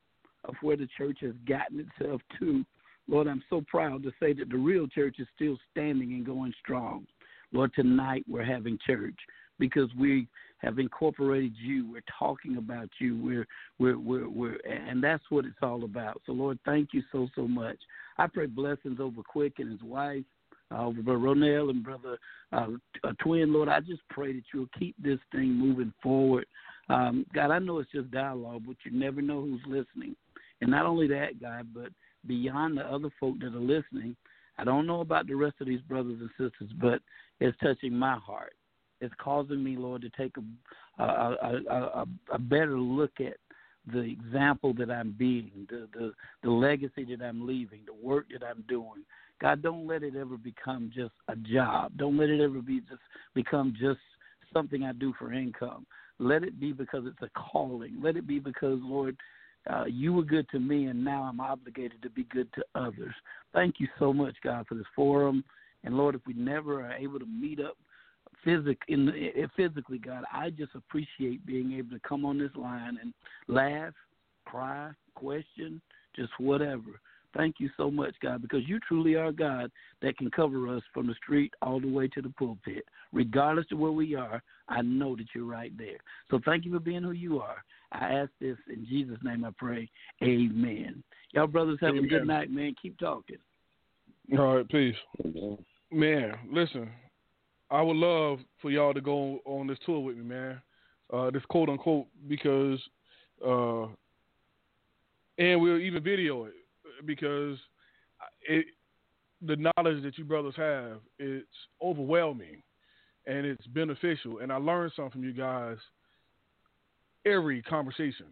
of 0.44 0.56
where 0.62 0.78
the 0.78 0.88
church 0.98 1.20
has 1.22 1.34
gotten 1.48 1.80
itself 1.80 2.22
to, 2.40 2.66
Lord, 3.08 3.28
I'm 3.28 3.44
so 3.50 3.64
proud 3.68 4.04
to 4.04 4.12
say 4.20 4.34
that 4.34 4.50
the 4.50 4.58
real 4.58 4.88
church 4.88 5.18
is 5.20 5.28
still 5.36 5.58
standing 5.72 6.14
and 6.14 6.26
going 6.26 6.54
strong. 6.60 7.06
Lord, 7.52 7.72
tonight 7.76 8.26
we're 8.28 8.44
having 8.44 8.80
church 8.86 9.16
because 9.60 9.90
we 9.98 10.28
have 10.58 10.80
incorporated 10.80 11.54
you. 11.62 11.90
We're 11.90 12.02
talking 12.18 12.58
about 12.58 12.90
you. 13.00 13.18
We're 13.22 13.48
we're 13.78 14.00
we're, 14.00 14.30
we're 14.30 14.58
and 14.66 15.04
that's 15.04 15.24
what 15.30 15.46
it's 15.46 15.56
all 15.62 15.84
about. 15.84 16.22
So 16.26 16.32
Lord, 16.34 16.60
thank 16.66 16.90
you 16.94 17.04
so 17.12 17.28
so 17.36 17.48
much. 17.48 17.78
I 18.18 18.28
pray 18.28 18.48
blessings 18.48 19.00
over 19.00 19.22
Quick 19.22 19.54
and 19.60 19.72
his 19.72 19.84
wife, 19.84 20.24
uh, 20.72 20.90
Brother 20.90 21.20
Ronell 21.20 21.70
and 21.70 21.84
Brother 21.84 22.18
uh, 22.52 22.68
uh, 23.04 23.12
Twin. 23.20 23.54
Lord, 23.54 23.70
I 23.70 23.80
just 23.80 24.02
pray 24.10 24.34
that 24.34 24.44
you'll 24.54 24.70
keep 24.78 24.96
this 25.02 25.20
thing 25.32 25.54
moving 25.54 25.94
forward. 26.02 26.46
Um, 26.90 27.26
God, 27.34 27.52
I 27.52 27.60
know 27.60 27.80
it's 27.80 27.92
just 27.92 28.12
dialogue, 28.12 28.64
but 28.68 28.78
you 28.84 28.92
never 28.98 29.22
know 29.22 29.42
who's 29.42 29.62
listening. 29.68 30.16
And 30.62 30.72
not 30.72 30.86
only 30.86 31.08
that, 31.08 31.42
God, 31.42 31.68
but 31.74 31.90
beyond 32.28 32.78
the 32.78 32.84
other 32.84 33.10
folk 33.20 33.40
that 33.40 33.54
are 33.54 33.60
listening, 33.60 34.16
I 34.58 34.64
don't 34.64 34.88
know 34.88 35.02
about 35.02 35.28
the 35.28 35.36
rest 35.36 35.56
of 35.60 35.68
these 35.68 35.82
brothers 35.82 36.20
and 36.20 36.30
sisters, 36.32 36.72
but 36.80 37.02
it's 37.40 37.58
touching 37.62 37.94
my 37.94 38.16
heart. 38.16 38.54
It's 39.02 39.14
causing 39.20 39.64
me, 39.64 39.76
Lord, 39.76 40.02
to 40.04 40.10
take 40.10 40.36
a 40.38 40.42
a, 40.98 41.04
a, 41.04 41.62
a, 41.70 42.06
a 42.32 42.40
better 42.40 42.80
look 42.80 43.12
at 43.20 43.36
the 43.92 44.00
example 44.00 44.74
that 44.76 44.90
I'm 44.90 45.14
being, 45.18 45.68
the, 45.70 45.88
the 45.94 46.14
the 46.44 46.50
legacy 46.50 47.04
that 47.10 47.22
I'm 47.24 47.46
leaving, 47.46 47.82
the 47.86 47.94
work 47.94 48.28
that 48.32 48.46
I'm 48.46 48.64
doing. 48.68 49.04
God, 49.42 49.62
don't 49.62 49.86
let 49.88 50.04
it 50.04 50.16
ever 50.16 50.38
become 50.38 50.92
just 50.94 51.14
a 51.28 51.36
job. 51.36 51.92
Don't 51.98 52.18
let 52.18 52.30
it 52.30 52.42
ever 52.42 52.62
be 52.62 52.80
just 52.82 53.02
become 53.34 53.74
just 53.80 54.00
something 54.54 54.84
I 54.84 54.94
do 54.94 55.14
for 55.20 55.34
income. 55.34 55.86
Let 56.20 56.44
it 56.44 56.60
be 56.60 56.72
because 56.72 57.04
it's 57.06 57.22
a 57.22 57.30
calling. 57.40 58.00
Let 58.02 58.16
it 58.16 58.26
be 58.26 58.40
because, 58.40 58.80
Lord, 58.82 59.18
uh, 59.70 59.86
you 59.86 60.14
were 60.14 60.24
good 60.24 60.48
to 60.50 60.60
me, 60.60 60.86
and 60.86 61.04
now 61.04 61.24
I'm 61.24 61.40
obligated 61.40 62.02
to 62.04 62.10
be 62.10 62.24
good 62.26 62.48
to 62.54 62.64
others. 62.76 63.14
Thank 63.54 63.76
you 63.80 63.88
so 64.00 64.14
much, 64.14 64.36
God, 64.44 64.66
for 64.68 64.76
this 64.76 64.86
forum. 64.96 65.44
And 65.84 65.98
Lord, 65.98 66.16
if 66.16 66.22
we 66.26 66.34
never 66.34 66.86
are 66.86 66.94
able 66.94 67.20
to 67.20 67.26
meet 67.26 67.60
up 67.60 67.76
physic 68.44 68.78
in 68.88 69.08
the, 69.08 69.48
physically, 69.56 69.98
God, 69.98 70.24
I 70.32 70.52
just 70.52 70.76
appreciate 70.76 71.46
being 71.46 71.74
able 71.74 71.92
to 71.92 72.02
come 72.08 72.26
on 72.26 72.38
this 72.38 72.56
line 72.56 72.98
and 73.02 73.14
laugh, 73.48 73.94
cry, 74.46 74.92
question, 75.16 75.82
just 76.16 76.32
whatever. 76.40 77.02
Thank 77.36 77.56
you 77.60 77.70
so 77.76 77.92
much, 77.92 78.16
God, 78.22 78.42
because 78.42 78.62
you 78.66 78.80
truly 78.88 79.16
are 79.16 79.32
God 79.32 79.70
that 80.02 80.18
can 80.18 80.32
cover 80.32 80.74
us 80.74 80.82
from 80.94 81.08
the 81.08 81.16
street 81.16 81.54
all 81.62 81.82
the 81.82 81.88
way 81.88 82.08
to 82.10 82.22
the 82.22 82.30
pulpit. 82.30 82.86
Regardless 83.12 83.66
of 83.72 83.80
where 83.80 83.92
we 83.92 84.16
are, 84.16 84.42
I 84.70 84.82
know 84.82 85.16
that 85.16 85.26
you're 85.36 85.46
right 85.46 85.76
there. 85.78 85.98
So 86.32 86.40
thank 86.46 86.66
you 86.66 86.72
for 86.72 86.80
being 86.80 87.04
who 87.04 87.12
you 87.12 87.40
are. 87.42 87.64
I 87.92 88.14
ask 88.14 88.32
this 88.40 88.58
in 88.72 88.86
Jesus' 88.86 89.18
name 89.24 89.44
I 89.44 89.50
pray. 89.58 89.90
Amen. 90.24 91.04
Y'all 91.32 91.48
brothers 91.48 91.80
have 91.82 91.92
Amen. 91.92 92.06
a 92.06 92.08
good 92.08 92.28
night, 92.28 92.52
man. 92.52 92.76
Keep 92.82 93.00
talking. 93.00 93.38
All 94.38 94.58
right, 94.58 94.70
peace. 94.70 94.96
Amen. 95.24 95.58
Man, 95.92 96.34
listen, 96.52 96.90
I 97.70 97.82
would 97.82 97.98
love 97.98 98.40
for 98.62 98.72
y'all 98.72 98.94
to 98.94 99.02
go 99.02 99.40
on 99.46 99.68
this 99.68 99.78
tour 99.86 100.00
with 100.00 100.18
me, 100.18 100.24
man. 100.24 100.62
Uh, 101.14 101.30
this 101.32 101.44
quote 101.50 101.70
unquote 101.70 102.08
because, 102.28 102.80
uh, 103.46 103.84
and 105.38 105.62
we'll 105.62 105.80
even 105.80 106.02
video 106.02 106.46
it 106.46 106.54
because 107.06 107.58
it, 108.48 108.66
the 109.42 109.56
knowledge 109.56 110.04
that 110.04 110.18
you 110.18 110.24
brothers 110.24 110.56
have, 110.58 111.00
it's 111.20 111.48
overwhelming 111.82 112.62
and 113.28 113.46
it's 113.46 113.66
beneficial. 113.68 114.40
And 114.40 114.52
I 114.52 114.58
learned 114.58 114.94
something 114.96 115.12
from 115.12 115.24
you 115.24 115.34
guys 115.34 115.78
every 117.26 117.62
conversation. 117.64 118.28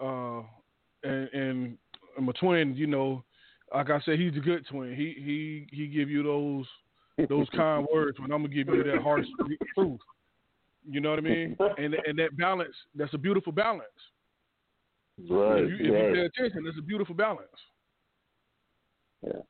Uh, 0.00 0.42
and, 1.04 1.28
and 1.32 1.78
my 2.20 2.32
twin, 2.38 2.74
you 2.76 2.86
know, 2.86 3.24
like 3.74 3.90
I 3.90 4.00
said, 4.04 4.18
he's 4.18 4.36
a 4.36 4.40
good 4.40 4.66
twin. 4.68 4.94
He 4.94 5.14
he 5.18 5.66
he 5.74 5.86
give 5.86 6.10
you 6.10 6.22
those 6.22 6.66
those 7.28 7.48
kind 7.56 7.86
words 7.92 8.18
when 8.18 8.32
I'm 8.32 8.42
gonna 8.42 8.54
give 8.54 8.68
you 8.68 8.82
that 8.84 9.02
harsh 9.02 9.26
truth. 9.74 10.00
You 10.88 11.00
know 11.00 11.10
what 11.10 11.20
I 11.20 11.22
mean? 11.22 11.56
And 11.78 11.94
and 11.94 12.18
that 12.18 12.36
balance, 12.36 12.74
that's 12.94 13.14
a 13.14 13.18
beautiful 13.18 13.52
balance. 13.52 13.86
Right, 15.30 15.62
if 15.64 15.68
you, 15.68 15.74
if 15.76 15.80
you 15.80 15.94
right. 15.94 16.14
pay 16.14 16.42
attention, 16.42 16.64
that's 16.64 16.78
a 16.78 16.82
beautiful 16.82 17.14
balance. 17.14 17.48
Yeah. 19.24 19.40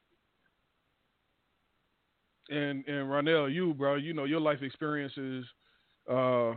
And 2.51 2.87
and 2.87 3.09
Ronell, 3.09 3.53
you 3.53 3.73
bro, 3.75 3.95
you 3.95 4.13
know 4.13 4.25
your 4.25 4.41
life 4.41 4.63
experiences 4.63 5.47
uh, 6.11 6.53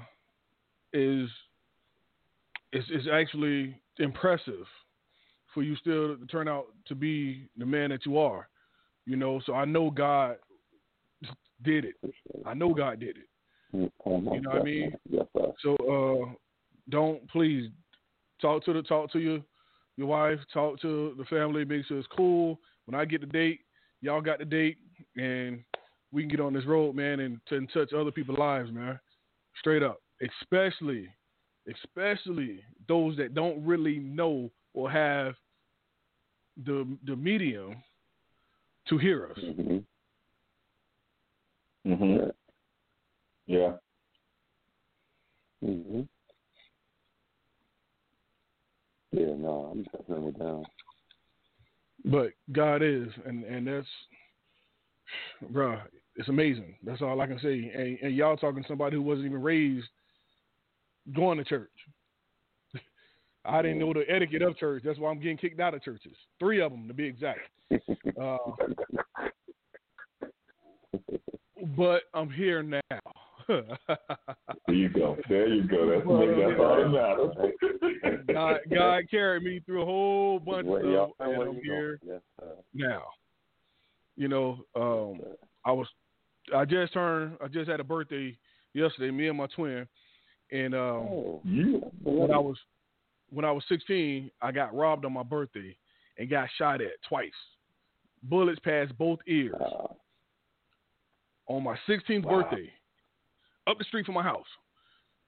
is 0.94 1.30
is 2.74 2.84
is 2.92 3.08
actually 3.12 3.80
impressive 4.00 4.66
for 5.54 5.64
you 5.64 5.76
still 5.78 6.18
to 6.18 6.26
turn 6.26 6.48
out 6.48 6.66
to 6.88 6.96
be 6.96 7.48
the 7.58 7.66
man 7.66 7.92
that 7.92 8.06
you 8.06 8.18
are. 8.18 8.50
You 9.06 9.16
know, 9.16 9.40
so 9.46 9.54
I 9.54 9.66
know 9.66 9.90
God 9.90 10.38
did 11.64 11.86
it. 11.86 11.96
I 12.46 12.54
know 12.54 12.74
God 12.74 13.00
did 13.00 13.18
it. 13.18 13.30
You 13.72 13.92
You 14.06 14.42
know 14.42 14.50
what 14.50 14.62
I 14.62 14.64
mean? 14.64 14.94
Yes, 15.10 15.26
sir. 15.36 15.52
So 15.64 15.76
uh, 15.76 16.34
don't 16.90 17.30
please 17.30 17.70
talk 18.42 18.64
to 18.66 18.74
the 18.74 18.82
talk 18.82 19.12
to 19.14 19.20
your 19.20 19.40
your 19.98 20.08
wife, 20.08 20.40
talk 20.54 20.80
to 20.82 21.16
the 21.18 21.26
family, 21.26 21.64
make 21.64 21.86
sure 21.86 21.98
it's 21.98 22.08
cool. 22.16 22.60
When 22.86 23.00
I 23.00 23.06
get 23.06 23.22
the 23.22 23.28
date, 23.28 23.62
y'all 24.02 24.22
got 24.22 24.40
the 24.40 24.46
date, 24.46 24.78
and 25.16 25.64
we 26.12 26.22
can 26.22 26.30
get 26.30 26.40
on 26.40 26.54
this 26.54 26.66
road, 26.66 26.96
man, 26.96 27.22
and, 27.22 27.40
and 27.52 27.70
touch 27.74 27.94
other 27.94 28.12
people's 28.12 28.38
lives, 28.38 28.72
man. 28.72 29.00
Straight 29.60 29.84
up, 29.84 30.02
especially, 30.22 31.08
especially 31.72 32.62
those 32.88 33.16
that 33.18 33.34
don't 33.34 33.66
really 33.66 34.00
know 34.00 34.52
or 34.74 34.92
have 34.92 35.34
the 36.66 36.88
the 37.06 37.16
medium 37.16 37.76
to 38.90 38.98
hear 38.98 39.30
us. 39.32 39.38
Mm-hmm. 39.44 39.78
Mhm. 41.92 42.32
Yeah. 43.48 43.74
Mm-hmm. 45.64 46.02
Yeah, 49.16 49.34
no, 49.38 49.72
I'm 49.72 49.84
definitely 49.84 50.34
down. 50.34 50.66
But 52.04 52.32
God 52.52 52.82
is, 52.84 53.08
and 53.26 53.46
and 53.46 53.66
that's, 53.66 53.88
bruh, 55.54 55.82
it's 56.18 56.28
amazing. 56.28 56.76
That's 56.84 57.02
all 57.02 57.22
I 57.22 57.28
can 57.28 57.40
say. 57.40 57.72
And, 57.74 57.98
and 58.02 58.16
y'all 58.16 58.36
talking 58.36 58.62
to 58.62 58.68
somebody 58.68 58.98
who 58.98 59.02
wasn't 59.02 59.28
even 59.28 59.42
raised 59.42 59.88
going 61.16 61.38
to 61.38 61.46
church. 61.46 61.72
I 63.46 63.62
didn't 63.62 63.80
know 63.80 63.94
the 63.94 64.04
etiquette 64.10 64.42
of 64.42 64.58
church. 64.58 64.84
That's 64.86 65.00
why 65.00 65.12
I'm 65.12 65.22
getting 65.22 65.38
kicked 65.38 65.62
out 65.62 65.74
of 65.74 65.82
churches. 65.82 66.18
Three 66.38 66.62
of 66.62 66.72
them, 66.72 66.88
to 66.88 66.94
be 66.94 67.06
exact. 67.06 67.40
Uh, 68.22 68.38
but 71.76 72.04
I'm 72.14 72.30
here 72.30 72.64
now. 72.64 72.82
There 73.48 74.76
you 74.76 74.90
go. 74.90 75.18
There 75.30 75.48
you 75.48 75.68
go. 75.68 75.90
That's, 75.90 76.06
well, 76.06 76.26
that's 76.26 76.60
all 76.60 76.78
that 76.78 76.90
matters. 76.90 78.26
God, 78.34 78.60
God 78.74 79.04
carried 79.10 79.44
me 79.44 79.62
through 79.66 79.84
a 79.84 79.86
whole 79.86 80.40
bunch 80.40 80.68
of 80.68 80.82
stuff, 80.82 81.10
and 81.20 81.42
I'm 81.42 81.60
here 81.64 82.00
yes, 82.06 82.22
now. 82.74 83.04
You 84.16 84.28
know, 84.28 84.60
um, 84.76 85.22
I 85.66 85.72
was, 85.72 85.88
I 86.56 86.66
just 86.66 86.94
turned, 86.94 87.38
I 87.44 87.48
just 87.48 87.70
had 87.70 87.80
a 87.80 87.84
birthday 87.84 88.38
yesterday. 88.74 89.12
Me 89.12 89.28
and 89.28 89.38
my 89.38 89.48
twin, 89.48 89.88
and 90.52 90.74
um, 90.74 90.80
oh, 90.82 91.42
yeah. 91.44 91.80
when 92.04 92.32
I 92.32 92.38
was, 92.38 92.58
when 93.30 93.46
I 93.46 93.52
was 93.52 93.64
16, 93.70 94.32
I 94.42 94.52
got 94.52 94.76
robbed 94.76 95.06
on 95.06 95.14
my 95.14 95.24
birthday 95.24 95.76
and 96.18 96.30
got 96.30 96.50
shot 96.58 96.82
at 96.82 96.92
twice. 97.08 97.32
Bullets 98.24 98.60
passed 98.64 98.98
both 98.98 99.20
ears. 99.28 99.54
On 101.48 101.64
my 101.64 101.78
16th 101.88 102.24
Wow. 102.24 102.42
birthday, 102.42 102.72
up 103.68 103.78
the 103.78 103.84
street 103.86 104.06
from 104.06 104.16
my 104.16 104.24
house. 104.24 104.46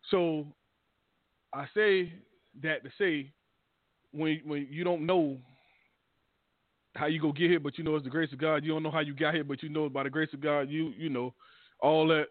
So 0.10 0.48
I 1.54 1.66
say 1.74 2.14
that 2.64 2.84
to 2.84 2.90
say 2.98 3.32
when 4.12 4.42
when 4.46 4.68
you 4.70 4.84
don't 4.84 5.06
know 5.06 5.38
how 6.96 7.06
you 7.06 7.22
go 7.22 7.32
get 7.32 7.50
here, 7.50 7.60
but 7.60 7.78
you 7.78 7.84
know 7.84 7.96
it's 7.96 8.06
the 8.06 8.10
grace 8.10 8.34
of 8.34 8.40
God. 8.40 8.64
You 8.64 8.74
don't 8.74 8.84
know 8.84 8.92
how 8.92 9.00
you 9.00 9.14
got 9.14 9.34
here, 9.34 9.44
but 9.44 9.62
you 9.62 9.70
know 9.70 9.90
by 9.90 10.04
the 10.04 10.10
grace 10.10 10.30
of 10.34 10.42
God, 10.42 10.70
you 10.70 10.94
you 10.98 11.10
know 11.10 11.34
all 11.80 12.08
that 12.08 12.28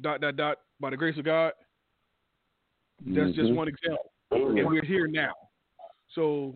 dot 0.00 0.20
dot 0.20 0.36
dot 0.36 0.58
by 0.80 0.90
the 0.90 0.96
grace 0.96 1.18
of 1.18 1.24
God. 1.24 1.52
That's 3.06 3.34
just 3.34 3.50
mhm. 3.50 3.56
one 3.56 3.68
example, 3.68 4.12
and 4.30 4.66
we're 4.66 4.84
here 4.84 5.06
now. 5.06 5.32
So 6.14 6.54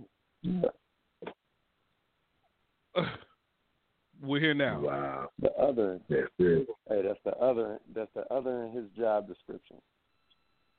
we're 4.23 4.41
here 4.41 4.55
now. 4.55 4.81
Wow. 4.81 5.31
The 5.41 5.51
other, 5.53 6.01
That's 6.09 6.23
it. 6.39 6.69
hey, 6.89 7.03
that's 7.03 7.21
the 7.25 7.37
other, 7.37 7.79
that's 7.95 8.11
the 8.15 8.25
other 8.33 8.65
in 8.65 8.73
his 8.73 8.87
job 8.97 9.29
description 9.29 9.77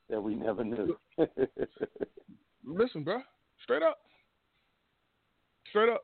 that 0.08 0.20
we 0.20 0.34
never 0.34 0.64
knew. 0.64 0.96
Listen, 2.64 3.04
bro, 3.04 3.20
straight 3.62 3.82
up, 3.82 3.98
straight 5.68 5.88
up. 5.88 6.02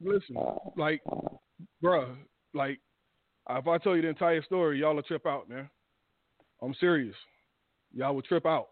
Listen, 0.00 0.36
like, 0.76 1.00
wow. 1.06 1.40
bruh, 1.82 2.16
like, 2.52 2.78
if 3.50 3.66
I 3.66 3.78
tell 3.78 3.96
you 3.96 4.02
the 4.02 4.08
entire 4.08 4.42
story, 4.42 4.80
y'all 4.80 4.94
will 4.94 5.02
trip 5.02 5.26
out, 5.26 5.48
man. 5.48 5.68
I'm 6.62 6.74
serious. 6.80 7.16
Y'all 7.94 8.14
will 8.14 8.22
trip 8.22 8.46
out. 8.46 8.68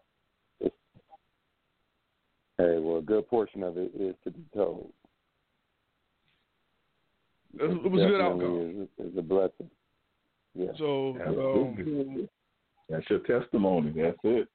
Hey, 2.57 2.77
well, 2.79 2.97
a 2.97 3.01
good 3.01 3.27
portion 3.29 3.63
of 3.63 3.77
it 3.77 3.91
is 3.99 4.15
to 4.23 4.31
be 4.31 4.43
told. 4.55 4.91
It 7.59 7.69
was, 7.69 7.77
it 7.85 7.91
was 7.91 8.01
a 8.01 8.05
good 8.05 8.17
Definitely 8.17 8.45
outcome. 8.45 8.89
Is, 8.99 9.11
is 9.11 9.17
a 9.17 9.21
blessing. 9.21 9.69
Yeah. 10.55 10.71
So, 10.77 11.17
um, 11.25 12.29
That's 12.89 13.09
your 13.09 13.19
testimony. 13.19 13.93
That's 13.95 14.17
it. 14.23 14.47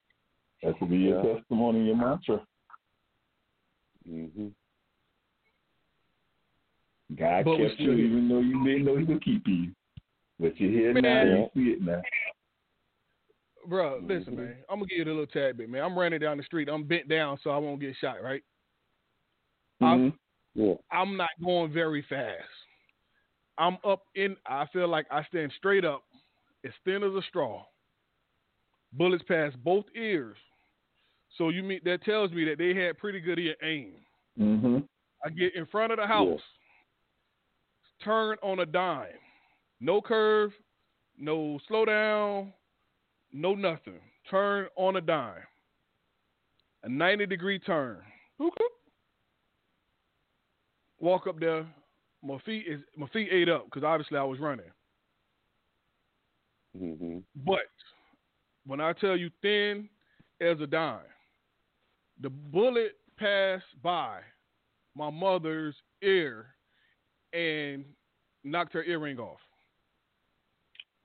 That 0.63 0.75
should 0.79 0.89
be 0.89 0.97
your 0.97 1.23
Yeah. 1.25 1.35
testimony, 1.35 1.85
your 1.85 1.95
mantra. 1.95 2.45
hmm 4.07 4.47
God 7.15 7.45
But 7.45 7.57
kept 7.57 7.79
you 7.79 7.91
even 7.93 8.29
though 8.29 8.39
you 8.39 8.63
didn't 8.63 8.85
know 8.85 8.95
he 8.95 9.05
could 9.05 9.23
keep 9.23 9.47
you. 9.47 9.71
But 10.39 10.59
you're 10.59 10.71
here 10.71 10.93
now. 10.93 11.23
You 11.23 11.49
see 11.55 11.71
it 11.71 11.81
now. 11.81 12.01
bro, 13.65 13.99
listen, 14.03 14.33
Mhm. 14.33 14.37
man. 14.37 14.63
I'm 14.69 14.79
gonna 14.79 14.87
give 14.87 14.99
you 14.99 15.03
a 15.03 15.05
little 15.05 15.27
tad 15.27 15.57
bit, 15.57 15.69
man. 15.69 15.83
I'm 15.83 15.97
running 15.97 16.19
down 16.19 16.37
the 16.37 16.43
street. 16.43 16.69
I'm 16.69 16.83
bent 16.83 17.07
down 17.07 17.37
so 17.39 17.49
I 17.51 17.57
won't 17.57 17.79
get 17.79 17.95
shot, 17.97 18.21
right? 18.21 18.43
I'm- 19.81 20.11
Mhm. 20.11 20.17
Yeah. 20.55 20.75
I'm 20.91 21.17
not 21.17 21.29
going 21.43 21.71
very 21.71 22.01
fast. 22.03 22.58
I'm 23.59 23.77
up 23.85 24.03
in. 24.15 24.35
I 24.47 24.65
feel 24.73 24.87
like 24.87 25.05
I 25.11 25.23
stand 25.25 25.51
straight 25.57 25.85
up, 25.85 26.03
as 26.65 26.71
thin 26.85 27.03
as 27.03 27.13
a 27.13 27.21
straw. 27.27 27.65
Bullets 28.93 29.23
pass 29.27 29.53
both 29.63 29.85
ears. 29.95 30.37
So 31.37 31.49
you 31.49 31.61
mean 31.61 31.81
that 31.85 32.03
tells 32.03 32.31
me 32.31 32.45
that 32.45 32.57
they 32.57 32.73
had 32.73 32.97
pretty 32.97 33.19
good 33.19 33.37
ear 33.37 33.55
aim. 33.61 33.93
Mhm. 34.39 34.87
I 35.23 35.29
get 35.29 35.53
in 35.53 35.65
front 35.67 35.91
of 35.91 35.97
the 35.97 36.07
house, 36.07 36.41
turn 37.99 38.37
on 38.41 38.59
a 38.59 38.65
dime, 38.65 39.19
no 39.81 40.01
curve, 40.01 40.53
no 41.17 41.59
slow 41.67 41.83
down, 41.85 42.53
no 43.33 43.53
nothing. 43.53 43.99
Turn 44.29 44.69
on 44.77 44.95
a 44.95 45.01
dime, 45.01 45.45
a 46.83 46.89
ninety 46.89 47.25
degree 47.25 47.59
turn. 47.59 48.03
Walk 50.99 51.27
up 51.27 51.39
there. 51.39 51.67
My 52.23 52.37
feet 52.39 52.65
is 52.67 52.81
my 52.97 53.07
feet 53.07 53.29
ate 53.31 53.49
up 53.49 53.65
because 53.65 53.83
obviously 53.83 54.17
I 54.17 54.23
was 54.23 54.39
running. 54.39 54.65
hmm 56.77 57.19
But 57.45 57.69
when 58.65 58.81
I 58.81 58.93
tell 58.93 59.15
you 59.15 59.29
thin 59.41 59.89
as 60.41 60.59
a 60.59 60.67
dime, 60.67 60.99
the 62.21 62.29
bullet 62.29 62.97
passed 63.17 63.81
by 63.81 64.19
my 64.95 65.09
mother's 65.09 65.75
ear 66.01 66.47
and 67.33 67.85
knocked 68.43 68.73
her 68.73 68.83
earring 68.83 69.19
off. 69.19 69.39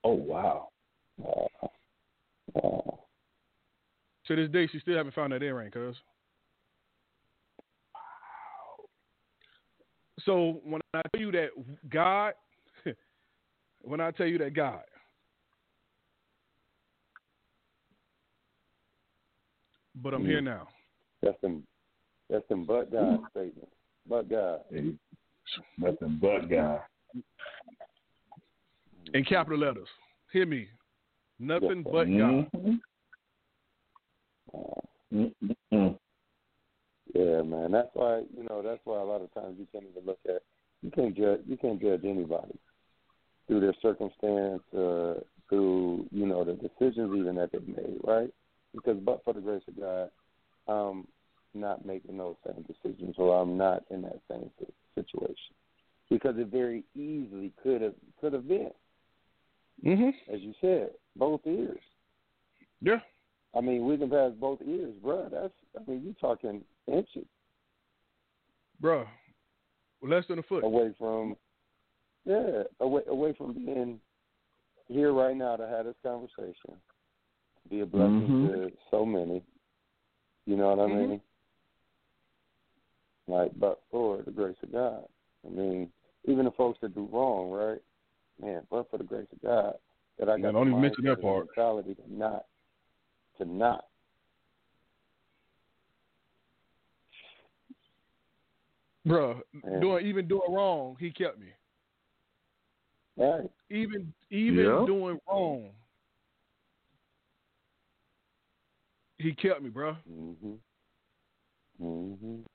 Oh 0.03 0.13
wow. 0.13 0.69
Wow. 1.17 1.47
Wow. 2.53 2.99
To 4.27 4.35
this 4.35 4.49
day, 4.49 4.67
she 4.71 4.79
still 4.79 4.97
haven't 4.97 5.15
found 5.15 5.33
that 5.33 5.43
earring, 5.43 5.71
cuz. 5.71 5.95
So 10.23 10.61
when 10.63 10.81
I 10.93 11.01
tell 11.11 11.21
you 11.21 11.31
that 11.33 11.49
God, 11.89 12.33
when 13.81 13.99
I 13.99 14.11
tell 14.11 14.27
you 14.27 14.37
that 14.39 14.53
God, 14.53 14.81
but 20.01 20.13
I'm 20.13 20.25
here 20.25 20.41
now. 20.41 20.67
That's 21.21 21.39
them. 21.41 21.63
That's 22.29 22.47
them. 22.47 22.65
But 22.65 22.91
God 22.91 23.19
statement. 23.31 23.69
But 24.07 24.29
God. 24.29 24.59
Hey, 24.71 24.93
nothing 25.77 26.19
but 26.21 26.49
God. 26.49 26.81
In 29.13 29.23
capital 29.23 29.59
letters. 29.59 29.87
Hear 30.31 30.45
me. 30.45 30.67
Nothing 31.39 31.83
but 31.83 32.05
God. 32.05 32.49
Mhm. 35.13 35.54
Yeah, 37.15 37.43
man. 37.43 37.71
That's 37.71 37.89
why 37.93 38.23
you 38.35 38.43
know. 38.49 38.61
That's 38.61 38.81
why 38.83 38.99
a 38.99 39.05
lot 39.05 39.21
of 39.21 39.33
times 39.33 39.55
you 39.57 39.65
can't 39.71 39.85
even 39.89 40.05
look 40.05 40.19
at. 40.27 40.41
You 40.81 40.91
can't 40.91 41.15
judge. 41.15 41.39
You 41.47 41.55
can't 41.55 41.81
judge 41.81 42.01
anybody 42.03 42.59
through 43.47 43.61
their 43.61 43.73
circumstance, 43.81 44.61
uh, 44.77 45.21
through 45.49 46.07
you 46.11 46.25
know 46.25 46.43
the 46.43 46.53
decisions 46.53 47.15
even 47.17 47.35
that 47.35 47.53
they've 47.53 47.67
made, 47.67 47.99
right? 48.03 48.29
Because 48.73 48.97
but 48.97 49.23
for 49.23 49.33
the 49.33 49.39
grace 49.39 49.63
of 49.69 49.79
God, 49.79 50.09
I'm 50.67 51.07
not 51.53 51.85
making 51.85 52.17
those 52.17 52.35
same 52.45 52.65
decisions, 52.67 53.15
or 53.17 53.41
I'm 53.41 53.55
not 53.55 53.83
in 53.89 54.01
that 54.01 54.19
same 54.29 54.51
situation, 54.95 55.55
because 56.09 56.35
it 56.37 56.47
very 56.47 56.83
easily 56.95 57.53
could 57.63 57.81
have 57.81 57.95
could 58.19 58.33
have 58.33 58.47
been, 58.47 58.71
Mm-hmm. 59.85 60.33
as 60.33 60.41
you 60.41 60.53
said, 60.61 60.89
both 61.15 61.41
ears. 61.45 61.79
Yeah. 62.81 62.99
I 63.55 63.61
mean, 63.61 63.85
we 63.85 63.97
can 63.97 64.09
pass 64.09 64.31
both 64.39 64.59
ears, 64.67 64.93
bro. 65.01 65.29
That's 65.31 65.53
I 65.77 65.89
mean, 65.89 66.03
you 66.03 66.15
talking 66.19 66.61
inches. 66.87 67.25
Bruh. 68.81 69.05
Well 70.01 70.11
less 70.11 70.25
than 70.27 70.39
a 70.39 70.43
foot. 70.43 70.63
away 70.63 70.93
from 70.99 71.35
yeah 72.25 72.63
away 72.79 73.01
away 73.07 73.33
from 73.37 73.53
being 73.53 73.99
here 74.87 75.13
right 75.13 75.35
now 75.35 75.55
to 75.55 75.67
have 75.67 75.85
this 75.85 75.95
conversation 76.03 76.75
be 77.69 77.79
a 77.79 77.85
blessing 77.85 78.27
Mhm. 78.27 78.41
to 78.69 78.77
so 78.91 79.05
many 79.05 79.43
you 80.45 80.55
know 80.55 80.75
what 80.75 80.79
i 80.79 80.87
Mhm. 80.87 81.09
mean 81.09 81.21
like 83.27 83.51
but 83.59 83.81
for 83.89 84.21
the 84.21 84.31
grace 84.31 84.61
of 84.61 84.71
god 84.71 85.07
i 85.45 85.49
mean 85.49 85.91
even 86.25 86.45
the 86.45 86.51
folks 86.51 86.79
that 86.81 86.93
do 86.93 87.05
wrong 87.11 87.49
right 87.49 87.81
man 88.39 88.65
but 88.69 88.87
for 88.91 88.97
the 88.97 89.03
grace 89.03 89.31
of 89.31 89.41
god 89.41 89.79
that 90.19 90.29
i 90.29 90.33
Man, 90.33 90.41
got 90.41 90.51
don't 90.59 90.67
even 90.67 90.81
mention 90.81 91.03
mindset 91.05 91.15
that 91.15 91.21
part. 91.23 91.47
mentality 91.47 91.95
to 91.95 92.13
not 92.13 92.45
to 93.37 93.45
not 93.45 93.85
Bruh. 99.07 99.39
Man. 99.63 99.79
Doing 99.81 100.05
even 100.05 100.27
doing 100.27 100.51
wrong, 100.51 100.95
he 100.99 101.11
kept 101.11 101.39
me. 101.39 101.47
right 103.17 103.49
Even 103.69 104.13
even 104.31 104.65
Yeah. 104.65 104.85
doing 104.85 105.19
wrong. 105.27 105.71
He 109.17 109.33
kept 109.33 109.61
me, 109.61 109.69
bruh. 109.69 109.97
mhm 110.09 110.59
mhm 111.81 112.45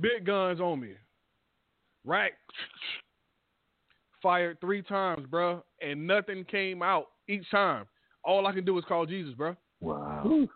Big 0.00 0.24
guns 0.26 0.60
on 0.60 0.80
me. 0.80 0.94
Right. 2.04 2.32
Fired 4.22 4.60
three 4.60 4.82
times, 4.82 5.26
bruh, 5.26 5.62
and 5.82 6.06
nothing 6.06 6.44
came 6.44 6.82
out 6.82 7.06
each 7.28 7.48
time. 7.50 7.86
All 8.24 8.46
I 8.46 8.52
can 8.52 8.64
do 8.64 8.78
is 8.78 8.84
call 8.86 9.06
Jesus, 9.06 9.34
bruh. 9.34 9.56
Wow. 9.80 10.48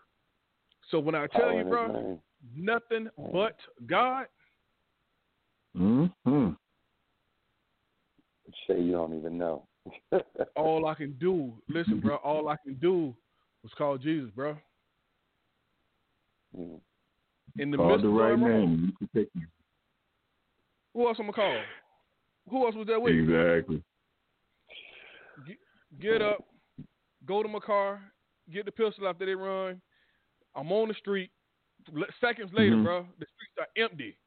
So 0.89 0.99
when 0.99 1.13
I 1.15 1.27
tell 1.27 1.41
Power 1.41 1.53
you, 1.53 1.59
in 1.61 1.67
his 1.67 1.75
bruh, 1.75 2.19
nothing 2.55 3.09
but 3.31 3.57
God, 3.85 4.25
Mm-hmm. 5.77 6.49
Say 8.67 8.81
you 8.81 8.91
don't 8.93 9.17
even 9.17 9.37
know. 9.37 9.65
all 10.55 10.85
I 10.87 10.95
can 10.95 11.13
do, 11.19 11.53
listen, 11.67 11.99
bro. 11.99 12.15
All 12.17 12.49
I 12.49 12.55
can 12.63 12.75
do 12.75 13.15
was 13.63 13.71
call 13.77 13.97
Jesus, 13.97 14.29
bro. 14.35 14.55
Mm. 16.57 16.79
In 17.57 17.71
the 17.71 17.77
Call 17.77 17.89
midst 17.89 18.03
the 18.03 18.09
of 18.09 18.13
right 18.15 18.29
doing 18.35 18.41
wrong, 18.41 18.61
name. 18.61 18.85
You 18.85 19.07
can 19.07 19.21
take 19.21 19.35
me. 19.35 19.43
who 20.93 21.07
else 21.07 21.17
I'm 21.19 21.25
gonna 21.25 21.33
call? 21.33 21.59
Who 22.49 22.65
else 22.65 22.75
was 22.75 22.87
there 22.87 22.99
with 22.99 23.13
me? 23.13 23.21
Exactly. 23.23 23.83
Get 26.01 26.21
up, 26.21 26.43
go 27.25 27.41
to 27.43 27.49
my 27.49 27.59
car, 27.59 28.01
get 28.51 28.65
the 28.65 28.71
pistol 28.71 29.07
after 29.07 29.25
they 29.25 29.35
run. 29.35 29.81
I'm 30.55 30.71
on 30.71 30.87
the 30.87 30.93
street. 30.95 31.31
Seconds 32.21 32.51
later, 32.53 32.75
Mhm. 32.75 32.83
bro, 32.83 33.07
the 33.19 33.25
streets 33.25 33.57
are 33.59 33.67
empty 33.81 34.17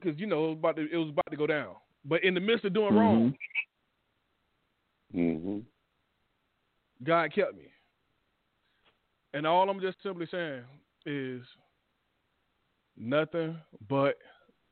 because 0.00 0.18
you 0.18 0.26
know 0.26 0.46
it 0.46 0.48
was, 0.48 0.58
about 0.58 0.76
to, 0.76 0.88
it 0.90 0.96
was 0.96 1.10
about 1.10 1.30
to 1.30 1.36
go 1.36 1.46
down. 1.46 1.74
But 2.04 2.24
in 2.24 2.34
the 2.34 2.40
midst 2.40 2.64
of 2.64 2.72
doing 2.72 2.94
wrong, 2.94 3.36
Mhm. 5.14 5.64
God 7.02 7.32
kept 7.32 7.56
me. 7.56 7.72
And 9.32 9.46
all 9.46 9.68
I'm 9.68 9.80
just 9.80 10.02
simply 10.02 10.26
saying 10.26 10.64
is 11.06 11.42
nothing 12.96 13.60
but 13.88 14.18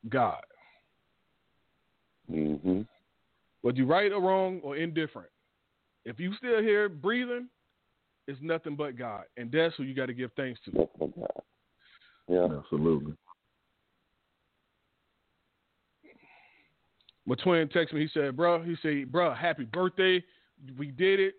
God. 0.09 0.45
Mhm. 2.31 2.87
Whether 3.63 3.79
you 3.79 3.87
right 3.87 4.13
or 4.13 4.21
wrong 4.21 4.61
or 4.61 4.77
indifferent, 4.77 5.31
if 6.05 6.21
you 6.21 6.35
still 6.35 6.63
here 6.63 6.89
breathing, 6.89 7.49
it's 8.27 8.41
nothing 8.41 8.77
but 8.77 8.97
God, 8.97 9.25
and 9.37 9.51
that's 9.51 9.75
who 9.77 9.85
you 9.85 9.95
got 9.95 10.07
to 10.07 10.15
give 10.15 10.33
thanks 10.35 10.61
to. 10.63 10.71
That's 10.71 10.99
my 10.99 11.07
God. 11.07 11.43
Yeah. 12.29 12.45
Absolutely. 12.59 13.17
My 17.29 17.35
twin 17.35 17.69
texted 17.69 17.93
me. 17.93 18.01
He 18.01 18.09
said, 18.15 18.35
"Bro, 18.37 18.63
he 18.63 18.75
said, 18.81 19.13
bro, 19.13 19.35
happy 19.35 19.65
birthday. 19.65 20.25
We 20.79 20.87
did 20.87 21.21
it. 21.21 21.35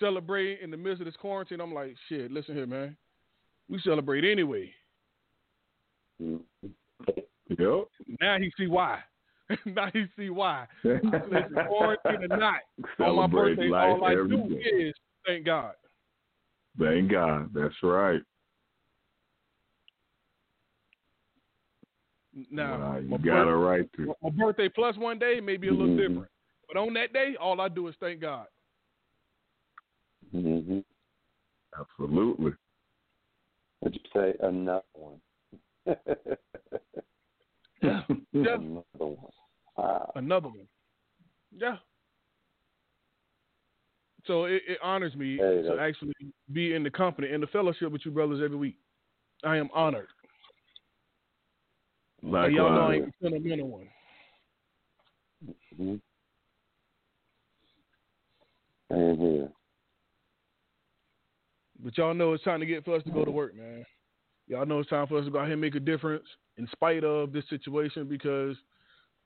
Celebrate 0.00 0.60
in 0.60 0.70
the 0.70 0.76
midst 0.78 1.02
of 1.02 1.04
this 1.04 1.16
quarantine." 1.16 1.60
I'm 1.60 1.74
like, 1.74 1.94
"Shit, 2.08 2.32
listen 2.32 2.54
here, 2.54 2.66
man. 2.66 2.96
We 3.68 3.78
celebrate 3.80 4.24
anyway." 4.24 4.72
Mhm. 6.20 6.40
Yep. 7.48 7.88
Now 8.22 8.38
he 8.38 8.50
see 8.56 8.68
why. 8.68 9.00
now 9.66 9.90
he 9.92 10.06
see 10.16 10.30
why. 10.30 10.66
Listen, 10.82 11.54
quarantine 11.68 12.24
or 12.24 12.36
not, 12.38 12.60
on 12.98 13.16
my 13.16 13.26
Celebrate 13.26 13.56
birthday, 13.56 13.68
life 13.68 13.84
all 13.84 14.04
I 14.04 14.12
every 14.12 14.28
do 14.28 14.48
day. 14.48 14.60
is 14.60 14.94
thank 15.26 15.44
God. 15.44 15.74
Thank 16.78 17.10
God. 17.10 17.50
That's 17.52 17.74
right. 17.82 18.22
Now, 22.50 22.78
Wow, 22.78 22.96
you 22.98 23.08
got 23.10 23.20
birth- 23.20 23.48
it 23.48 23.50
right 23.52 23.92
to. 23.96 24.14
my 24.22 24.30
birthday 24.30 24.68
plus 24.68 24.96
one 24.96 25.18
day 25.18 25.40
may 25.40 25.56
be 25.56 25.68
a 25.68 25.72
little 25.72 25.88
Mhm. 25.88 25.96
different, 26.08 26.30
but 26.66 26.76
on 26.76 26.92
that 26.94 27.12
day, 27.12 27.36
all 27.36 27.60
I 27.60 27.68
do 27.68 27.86
is 27.88 27.94
thank 27.96 28.20
God. 28.20 28.48
Mhm. 30.34 30.84
Absolutely. 31.78 32.54
Would 33.80 33.94
you 33.94 34.00
say 34.12 34.34
another 34.40 34.84
one? 34.94 35.20
Yeah, 35.86 35.96
yeah, 38.32 38.54
Another 38.54 38.84
one. 38.98 39.32
Wow. 39.76 40.12
another 40.14 40.48
one. 40.48 40.68
Yeah. 41.52 41.78
So 44.24 44.44
it, 44.46 44.62
it 44.66 44.78
honors 44.82 45.14
me 45.14 45.36
Hey, 45.36 45.62
to 45.62 45.78
actually 45.78 46.14
be 46.52 46.74
in 46.74 46.82
the 46.82 46.90
company 46.90 47.30
and 47.30 47.42
the 47.42 47.46
fellowship 47.48 47.92
with 47.92 48.04
you 48.06 48.10
brothers 48.10 48.40
every 48.42 48.56
week. 48.56 48.78
I 49.42 49.56
am 49.58 49.68
honored. 49.74 50.08
Likewise. 52.24 52.52
y'all 52.54 52.70
know 52.72 52.80
I 52.80 52.94
ain't 52.94 53.08
a 53.08 53.12
sentimental 53.22 53.68
one. 53.68 53.88
Mhm. 55.78 56.00
Here. 58.88 59.52
But 61.80 61.98
y'all 61.98 62.14
know 62.14 62.32
it's 62.32 62.44
time 62.44 62.60
to 62.60 62.66
get 62.66 62.84
for 62.84 62.96
us 62.96 63.02
to 63.04 63.10
go 63.10 63.24
to 63.24 63.30
work, 63.30 63.54
man. 63.54 63.84
Y'all 64.46 64.64
know 64.64 64.80
it's 64.80 64.88
time 64.88 65.06
for 65.06 65.18
us 65.18 65.24
to 65.26 65.30
go 65.30 65.38
out 65.38 65.44
here 65.44 65.52
and 65.52 65.60
make 65.60 65.74
a 65.74 65.80
difference 65.80 66.24
in 66.56 66.66
spite 66.68 67.04
of 67.04 67.32
this 67.32 67.46
situation 67.48 68.06
because 68.08 68.56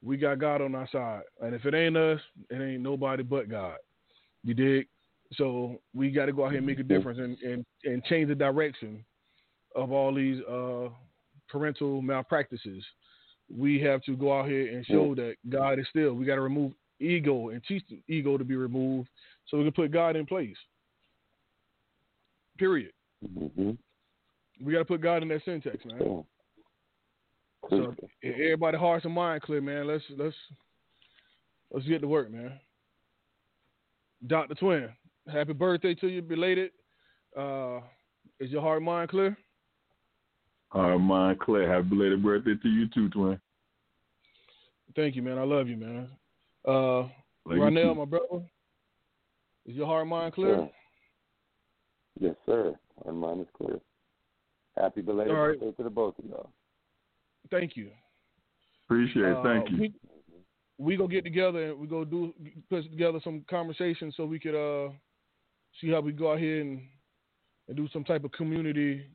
we 0.03 0.17
got 0.17 0.39
God 0.39 0.63
on 0.63 0.75
our 0.75 0.89
side. 0.89 1.23
And 1.41 1.55
if 1.55 1.67
it 1.67 1.75
ain't 1.75 1.97
us, 1.97 2.21
it 2.51 2.61
ain't 2.61 2.83
nobody 2.83 3.23
but 3.23 3.49
God. 3.49 3.77
You 4.43 4.55
dig? 4.55 4.89
So 5.35 5.81
we 5.95 6.11
got 6.11 6.27
to 6.27 6.33
go 6.33 6.45
out 6.45 6.51
here 6.51 6.59
and 6.59 6.67
make 6.67 6.79
a 6.79 6.85
difference 6.85 7.19
and, 7.19 7.39
and, 7.41 7.67
and 7.85 8.03
change 8.05 8.29
the 8.29 8.35
direction 8.35 9.05
of 9.75 9.93
all 9.93 10.15
these 10.15 10.41
uh, 10.49 10.89
parental 11.49 12.03
malpractices. 12.03 12.85
We 13.55 13.81
have 13.81 14.03
to 14.03 14.17
go 14.17 14.39
out 14.39 14.49
here 14.49 14.77
and 14.77 14.85
show 14.85 15.15
that 15.15 15.37
God 15.49 15.79
is 15.79 15.87
still. 15.89 16.15
We 16.15 16.27
got 16.27 16.35
to 16.35 16.43
remove 16.43 16.73
ego 17.01 17.49
and 17.49 17.63
teach 17.67 17.83
the 17.89 18.01
ego 18.13 18.37
to 18.37 18.45
be 18.45 18.57
removed 18.57 19.09
so 19.47 19.57
we 19.57 19.65
can 19.65 19.73
put 19.73 19.91
God 19.91 20.17
in 20.17 20.27
place. 20.27 20.57
Period. 22.59 22.93
Mhm. 23.25 23.79
We 24.61 24.73
got 24.73 24.81
to 24.81 24.85
put 24.85 25.01
God 25.01 25.23
in 25.23 25.29
that 25.29 25.45
syntax, 25.45 25.85
man. 25.85 26.25
So 27.71 27.95
everybody 28.23 28.77
hearts 28.77 29.05
and 29.05 29.15
mind 29.15 29.43
clear, 29.43 29.61
man. 29.61 29.87
Let's 29.87 30.05
let's 30.17 30.37
let's 31.73 31.87
get 31.87 32.01
to 32.01 32.09
work, 32.09 32.31
man. 32.31 32.59
Doctor 34.27 34.55
Twin, 34.55 34.89
happy 35.31 35.53
birthday 35.53 35.95
to 35.95 36.09
you, 36.09 36.23
belated. 36.23 36.73
Uh, 37.37 37.81
is 38.41 38.51
your 38.51 38.63
heart 38.63 38.79
and 38.79 38.87
mind 38.87 39.11
clear? 39.11 39.37
All 40.73 40.91
right, 40.91 40.97
mind 40.99 41.41
clear. 41.41 41.73
Happy 41.73 41.89
belated 41.89 42.23
birthday 42.23 42.55
to 42.63 42.69
you 42.69 42.89
too, 42.89 43.09
twin. 43.09 43.41
Thank 44.95 45.17
you, 45.17 45.23
man. 45.23 45.39
I 45.39 45.45
love 45.45 45.69
you, 45.69 45.77
man. 45.77 46.09
Uh, 46.67 46.73
Love 47.03 47.11
you 47.47 47.55
Ronell, 47.55 47.97
my 47.97 48.05
brother, 48.05 48.45
is 49.65 49.75
your 49.75 49.87
heart 49.87 50.07
mind 50.07 50.35
clear? 50.35 50.57
Sure. 50.57 50.71
Yes, 52.21 52.35
sir. 52.47 52.75
And 53.07 53.17
mind 53.17 53.41
is 53.41 53.47
clear. 53.57 53.81
Happy 54.77 55.01
belated 55.01 55.33
All 55.33 55.49
right. 55.49 55.59
birthday 55.59 55.77
to 55.77 55.83
the 55.85 55.91
both 55.91 56.19
of 56.19 56.25
y'all. 56.27 56.51
Thank 57.51 57.77
you. 57.77 57.91
Appreciate 58.87 59.25
it. 59.25 59.37
Uh, 59.37 59.43
Thank 59.43 59.71
you. 59.71 59.79
We, 59.79 59.95
we 60.79 60.97
go 60.97 61.09
get 61.09 61.25
together 61.25 61.71
and 61.71 61.79
we 61.79 61.87
go 61.87 62.05
do 62.05 62.33
put 62.69 62.83
together 62.91 63.21
some 63.25 63.45
conversation 63.49 64.13
so 64.17 64.25
we 64.25 64.39
could 64.39 64.55
uh 64.55 64.91
see 65.81 65.91
how 65.91 66.01
we 66.01 66.13
go 66.13 66.33
out 66.33 66.39
here 66.39 66.61
and 66.61 66.81
and 67.67 67.77
do 67.77 67.89
some 67.93 68.05
type 68.05 68.25
of 68.25 68.33
community 68.33 69.07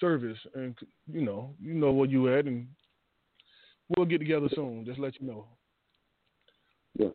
service 0.00 0.38
and 0.54 0.76
you 1.10 1.22
know 1.22 1.54
you 1.60 1.74
know 1.74 1.92
where 1.92 2.08
you 2.08 2.36
at 2.36 2.46
and 2.46 2.66
we'll 3.96 4.06
get 4.06 4.18
together 4.18 4.48
soon. 4.54 4.84
Just 4.84 4.98
let 4.98 5.20
you 5.20 5.26
know. 5.26 5.46
Yeah. 6.98 7.08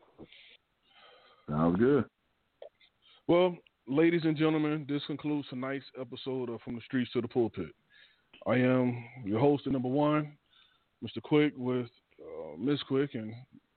Sounds 1.49 1.77
good. 1.77 2.05
Well, 3.27 3.57
ladies 3.87 4.21
and 4.23 4.37
gentlemen, 4.37 4.85
this 4.87 5.01
concludes 5.07 5.47
tonight's 5.49 5.85
episode 5.99 6.49
of 6.49 6.61
From 6.61 6.75
the 6.75 6.81
Streets 6.81 7.11
to 7.13 7.21
the 7.21 7.27
Pulpit. 7.27 7.73
I 8.45 8.55
am 8.55 9.03
your 9.25 9.39
host, 9.39 9.65
the 9.65 9.71
number 9.71 9.89
one, 9.89 10.33
Mr. 11.03 11.21
Quick, 11.21 11.53
with 11.57 11.87
uh, 12.21 12.57
Miss 12.57 12.81
Quick 12.83 13.11
and 13.13 13.33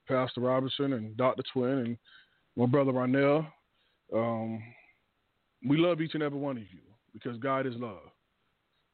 Pastor 0.07 0.41
Robinson 0.41 0.93
and 0.93 1.15
Dr. 1.17 1.43
Twin 1.53 1.69
and 1.69 1.97
my 2.55 2.65
brother 2.65 2.91
Ronell. 2.91 3.47
Um, 4.13 4.61
we 5.67 5.77
love 5.77 6.01
each 6.01 6.13
and 6.13 6.23
every 6.23 6.39
one 6.39 6.57
of 6.57 6.63
you 6.63 6.81
because 7.13 7.37
God 7.37 7.65
is 7.65 7.75
love. 7.75 8.11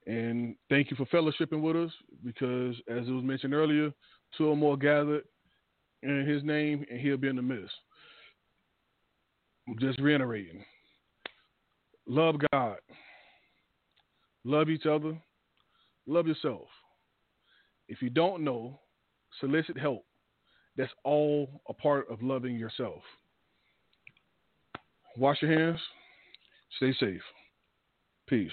And 0.07 0.55
thank 0.69 0.89
you 0.89 0.95
for 0.95 1.05
fellowshipping 1.07 1.61
with 1.61 1.75
us 1.75 1.91
because, 2.23 2.75
as 2.89 3.07
it 3.07 3.11
was 3.11 3.25
mentioned 3.25 3.53
earlier, 3.53 3.91
two 4.37 4.47
or 4.47 4.55
more 4.55 4.77
gathered 4.77 5.23
in 6.01 6.25
His 6.25 6.43
name, 6.43 6.85
and 6.89 6.99
He'll 6.99 7.17
be 7.17 7.27
in 7.27 7.35
the 7.35 7.41
midst. 7.41 7.75
I'm 9.67 9.77
just 9.79 9.99
reiterating. 9.99 10.63
Love 12.07 12.35
God. 12.53 12.77
Love 14.45 14.69
each 14.69 14.85
other. 14.85 15.21
Love 16.07 16.25
yourself. 16.25 16.67
If 17.89 18.01
you 18.01 18.09
don't 18.09 18.45
know, 18.45 18.79
solicit 19.41 19.77
help. 19.77 20.05
That's 20.77 20.91
all 21.03 21.61
a 21.67 21.73
part 21.73 22.09
of 22.09 22.21
loving 22.21 22.55
yourself. 22.55 23.01
Wash 25.17 25.41
your 25.41 25.51
hands. 25.51 25.79
Stay 26.77 26.93
safe. 26.97 27.21
Peace. 28.27 28.51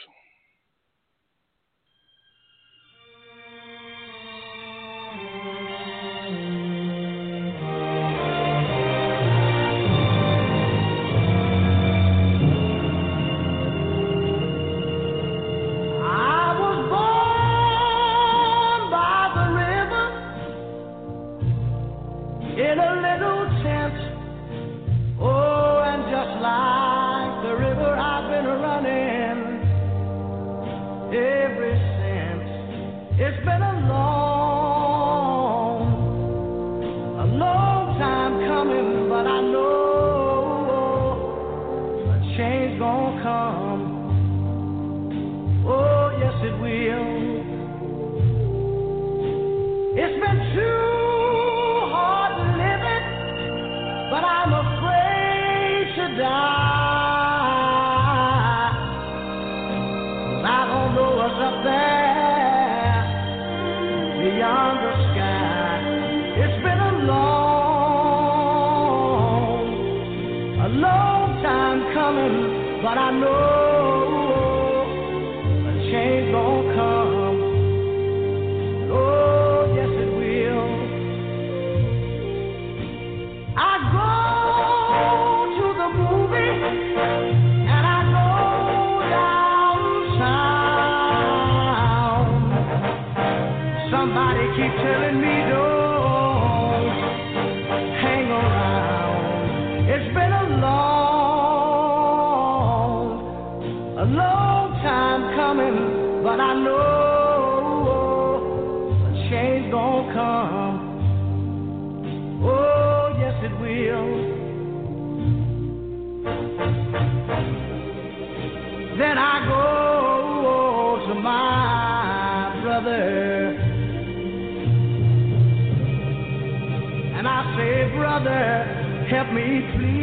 Me 129.35 129.63
please. 129.75 129.94